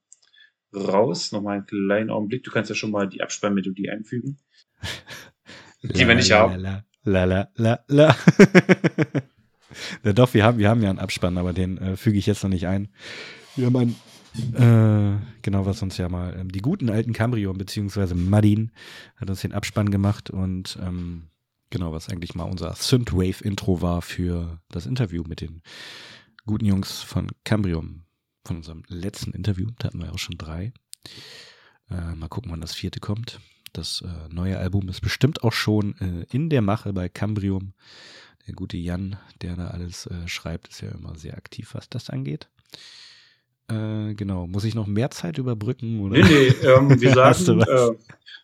raus. 0.75 1.33
Nochmal 1.33 1.59
einen 1.59 1.67
kleinen 1.67 2.11
Augenblick. 2.11 2.45
Du 2.45 2.51
kannst 2.51 2.71
ja 2.71 2.77
schon 2.77 2.91
mal 2.91 3.09
die 3.09 3.23
Abspannmelodie 3.23 3.91
einfügen. 3.91 4.39
Die 5.83 6.07
wir 6.07 6.15
nicht 6.15 6.33
haben. 6.33 6.59
La, 6.61 6.85
la, 7.05 7.25
la, 7.25 7.49
la, 7.55 7.81
la. 7.87 8.17
ja, 10.05 10.13
doch, 10.13 10.35
wir 10.35 10.45
haben, 10.45 10.59
wir 10.59 10.69
haben 10.69 10.83
ja 10.83 10.91
einen 10.91 10.99
Abspann, 10.99 11.39
aber 11.39 11.53
den 11.53 11.79
äh, 11.79 11.97
füge 11.97 12.19
ich 12.19 12.27
jetzt 12.27 12.43
noch 12.43 12.51
nicht 12.51 12.67
ein. 12.67 12.89
Wir 13.55 13.67
haben 13.67 13.77
einen, 13.77 13.95
äh, 14.55 15.19
genau, 15.43 15.67
was 15.67 15.83
uns 15.83 15.97
ja 15.97 16.09
mal, 16.09 16.37
ähm, 16.39 16.51
die 16.51 16.61
guten 16.61 16.91
alten 16.91 17.13
Cambrion, 17.13 17.57
beziehungsweise 17.57 18.15
Madin, 18.15 18.73
hat 19.17 19.31
uns 19.31 19.43
den 19.43 19.53
Abspann 19.53 19.91
gemacht 19.91 20.31
und 20.31 20.79
ähm, 20.83 21.29
genau, 21.71 21.93
was 21.93 22.09
eigentlich 22.09 22.35
mal 22.35 22.45
unser 22.45 22.75
Synthwave-Intro 22.75 23.81
war 23.81 24.03
für 24.03 24.61
das 24.71 24.87
Interview 24.87 25.23
mit 25.27 25.41
den 25.41 25.63
guten 26.47 26.65
Jungs 26.65 27.03
von 27.03 27.29
Cambrium, 27.45 28.06
von 28.47 28.56
unserem 28.56 28.82
letzten 28.89 29.32
Interview. 29.32 29.68
Da 29.78 29.89
hatten 29.89 30.01
wir 30.01 30.12
auch 30.12 30.18
schon 30.18 30.39
drei. 30.39 30.73
Äh, 31.90 32.14
mal 32.14 32.28
gucken, 32.28 32.51
wann 32.51 32.60
das 32.60 32.74
vierte 32.74 33.01
kommt. 33.01 33.40
Das 33.73 34.02
äh, 34.02 34.32
neue 34.32 34.59
Album 34.59 34.89
ist 34.89 35.01
bestimmt 35.01 35.43
auch 35.43 35.52
schon 35.52 35.94
äh, 35.98 36.27
in 36.35 36.48
der 36.48 36.62
Mache 36.62 36.93
bei 36.93 37.09
Cambrium. 37.09 37.74
Der 38.47 38.55
gute 38.55 38.77
Jan, 38.77 39.16
der 39.43 39.56
da 39.56 39.68
alles 39.68 40.06
äh, 40.06 40.28
schreibt, 40.28 40.68
ist 40.68 40.81
ja 40.81 40.90
immer 40.90 41.16
sehr 41.16 41.36
aktiv, 41.36 41.74
was 41.74 41.89
das 41.89 42.10
angeht. 42.10 42.48
Äh, 43.68 44.14
genau. 44.14 44.47
Muss 44.47 44.64
ich 44.64 44.74
noch 44.74 44.86
mehr 44.86 45.10
Zeit 45.10 45.39
überbrücken? 45.39 46.01
Oder? 46.01 46.18
Nee, 46.18 46.23
nee, 46.23 46.66
ähm, 46.66 47.01
wir 47.01 47.12
sagen 47.14 47.60
äh, 47.60 47.90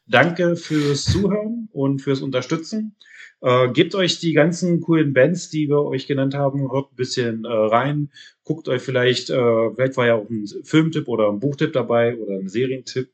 danke 0.07 0.57
fürs 0.57 1.05
Zuhören 1.05 1.62
und 1.73 2.01
fürs 2.01 2.21
Unterstützen. 2.21 2.97
Äh, 3.41 3.73
gebt 3.73 3.95
euch 3.95 4.21
die 4.21 4.33
ganzen 4.33 4.81
coolen 4.81 5.13
Bands, 5.13 5.51
die 5.51 5.69
wir 5.69 5.83
euch 5.83 6.07
genannt 6.07 6.35
haben, 6.35 6.71
hört 6.71 6.93
ein 6.93 6.97
bisschen 6.97 7.45
äh, 7.45 7.49
rein. 7.49 8.11
Guckt 8.45 8.69
euch 8.69 8.83
vielleicht, 8.83 9.31
äh, 9.31 9.71
vielleicht 9.75 9.97
war 9.97 10.07
ja 10.07 10.15
auch 10.15 10.31
ein 10.31 10.47
Filmtipp 10.63 11.09
oder 11.09 11.29
ein 11.29 11.41
Buchtipp 11.41 11.73
dabei 11.73 12.17
oder 12.17 12.35
ein 12.39 12.49
Serientipp. 12.49 13.11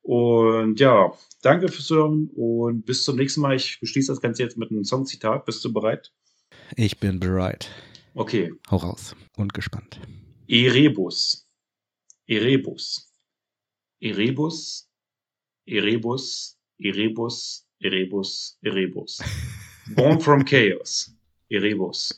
Und 0.00 0.80
ja, 0.80 1.12
danke 1.42 1.68
fürs 1.68 1.86
Zuhören 1.86 2.30
und 2.34 2.86
bis 2.86 3.04
zum 3.04 3.16
nächsten 3.16 3.42
Mal. 3.42 3.56
Ich 3.56 3.78
beschließe 3.78 4.10
das 4.10 4.22
Ganze 4.22 4.42
jetzt 4.42 4.56
mit 4.56 4.70
einem 4.70 4.84
Songzitat. 4.84 5.44
Bist 5.44 5.62
du 5.64 5.72
bereit? 5.72 6.12
Ich 6.76 6.98
bin 6.98 7.20
bereit. 7.20 7.70
Okay. 8.14 8.54
Hau 8.70 8.78
raus. 8.78 9.14
Und 9.36 9.52
gespannt. 9.52 10.00
Erebus. 10.48 11.46
Erebus. 12.26 13.12
Erebus. 14.00 14.88
Erebus. 15.66 16.58
Erebus. 16.78 17.67
Erebus. 17.82 18.56
Erebus. 18.64 19.20
Born 19.94 20.20
from 20.20 20.44
chaos. 20.44 21.10
Erebus. 21.50 22.12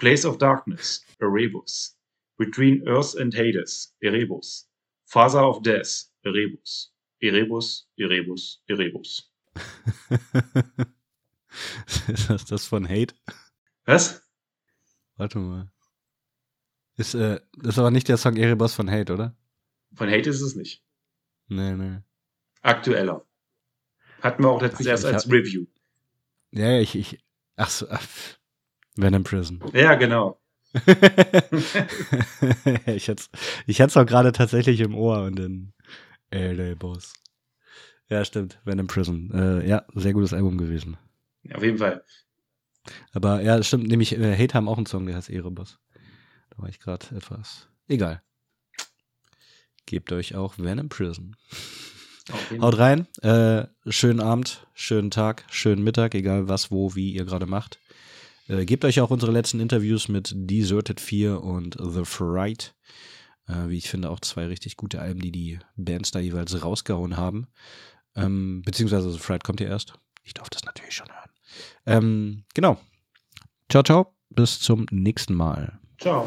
Place 0.00 0.24
of 0.24 0.38
darkness. 0.38 1.00
Erebus. 1.20 1.94
Between 2.38 2.82
Earth 2.88 3.14
and 3.14 3.32
Hades, 3.32 3.92
Erebus. 4.02 4.64
Father 5.06 5.40
of 5.40 5.62
Death, 5.62 6.04
Erebus. 6.26 6.88
Erebus, 7.22 7.86
Erebus, 8.00 8.58
Erebus. 8.68 9.30
ist 12.08 12.30
das 12.30 12.44
das 12.48 12.66
von 12.66 12.88
Hate? 12.88 13.14
Was? 13.84 14.22
Warte 15.16 15.38
mal. 15.38 15.70
Ist, 16.96 17.14
äh, 17.14 17.40
das 17.58 17.74
ist 17.74 17.78
aber 17.78 17.90
nicht 17.90 18.08
der 18.08 18.16
Song 18.16 18.36
Erebus 18.36 18.74
von 18.74 18.90
Hate, 18.90 19.12
oder? 19.12 19.36
Von 19.94 20.08
Hate 20.10 20.30
ist 20.30 20.40
es 20.40 20.56
nicht. 20.56 20.82
Nee, 21.48 21.74
nee. 21.74 21.98
Aktueller. 22.62 23.24
Hatten 24.22 24.42
wir 24.44 24.50
auch 24.50 24.62
letztens 24.62 24.86
erst 24.86 25.04
als 25.04 25.24
hab- 25.24 25.32
Review. 25.32 25.66
Ja, 26.52 26.70
ja, 26.70 26.80
ich, 26.80 26.94
ich. 26.94 27.18
Ach 27.56 27.68
so. 27.68 27.86
Ach, 27.90 28.06
Venom 28.96 29.24
Prison. 29.24 29.62
Ja, 29.72 29.94
genau. 29.94 30.38
ich 32.86 33.08
hätte 33.08 33.24
ich 33.66 33.78
hätt's 33.78 33.96
auch 33.96 34.06
gerade 34.06 34.32
tatsächlich 34.32 34.80
im 34.80 34.94
Ohr 34.94 35.24
und 35.24 35.38
in 35.38 35.72
Erebus. 36.30 37.12
Ja, 38.08 38.24
stimmt. 38.24 38.58
Venom 38.64 38.86
Prison. 38.86 39.30
Äh, 39.34 39.68
ja, 39.68 39.84
sehr 39.94 40.14
gutes 40.14 40.32
Album 40.32 40.56
gewesen. 40.56 40.96
Auf 41.52 41.62
jeden 41.62 41.78
Fall. 41.78 42.04
Aber 43.12 43.42
ja, 43.42 43.62
stimmt, 43.62 43.88
nämlich 43.88 44.16
äh, 44.16 44.36
Hate 44.36 44.54
haben 44.54 44.68
auch 44.68 44.76
einen 44.76 44.86
Song, 44.86 45.06
der 45.06 45.16
heißt 45.16 45.30
Erebus. 45.30 45.78
Da 46.50 46.58
war 46.62 46.68
ich 46.68 46.80
gerade 46.80 47.06
etwas. 47.16 47.68
Egal. 47.88 48.22
Gebt 49.86 50.12
euch 50.12 50.34
auch 50.36 50.58
Venom 50.58 50.88
Prison. 50.88 51.36
Haut 52.60 52.78
rein. 52.78 53.06
Äh, 53.22 53.66
schönen 53.88 54.20
Abend, 54.20 54.66
schönen 54.74 55.10
Tag, 55.10 55.44
schönen 55.50 55.82
Mittag, 55.82 56.14
egal 56.14 56.48
was, 56.48 56.70
wo, 56.70 56.94
wie 56.94 57.12
ihr 57.12 57.24
gerade 57.24 57.46
macht. 57.46 57.78
Äh, 58.48 58.64
gebt 58.64 58.84
euch 58.84 59.00
auch 59.00 59.10
unsere 59.10 59.32
letzten 59.32 59.60
Interviews 59.60 60.08
mit 60.08 60.32
Deserted 60.34 61.00
4 61.00 61.42
und 61.42 61.76
The 61.80 62.04
Fright. 62.04 62.74
Äh, 63.48 63.68
wie 63.68 63.78
ich 63.78 63.88
finde, 63.88 64.10
auch 64.10 64.20
zwei 64.20 64.46
richtig 64.46 64.76
gute 64.76 65.00
Alben, 65.00 65.20
die 65.20 65.32
die 65.32 65.58
Bands 65.76 66.10
da 66.10 66.20
jeweils 66.20 66.62
rausgehauen 66.62 67.16
haben. 67.16 67.48
Ähm, 68.14 68.62
beziehungsweise 68.64 69.10
The 69.10 69.18
Fright 69.18 69.44
kommt 69.44 69.60
ja 69.60 69.68
erst. 69.68 69.94
Ich 70.22 70.34
darf 70.34 70.50
das 70.50 70.64
natürlich 70.64 70.94
schon 70.94 71.08
hören. 71.08 71.30
Ähm, 71.86 72.44
genau. 72.54 72.78
Ciao, 73.68 73.82
ciao. 73.82 74.14
Bis 74.30 74.60
zum 74.60 74.86
nächsten 74.90 75.34
Mal. 75.34 75.78
Ciao. 75.98 76.26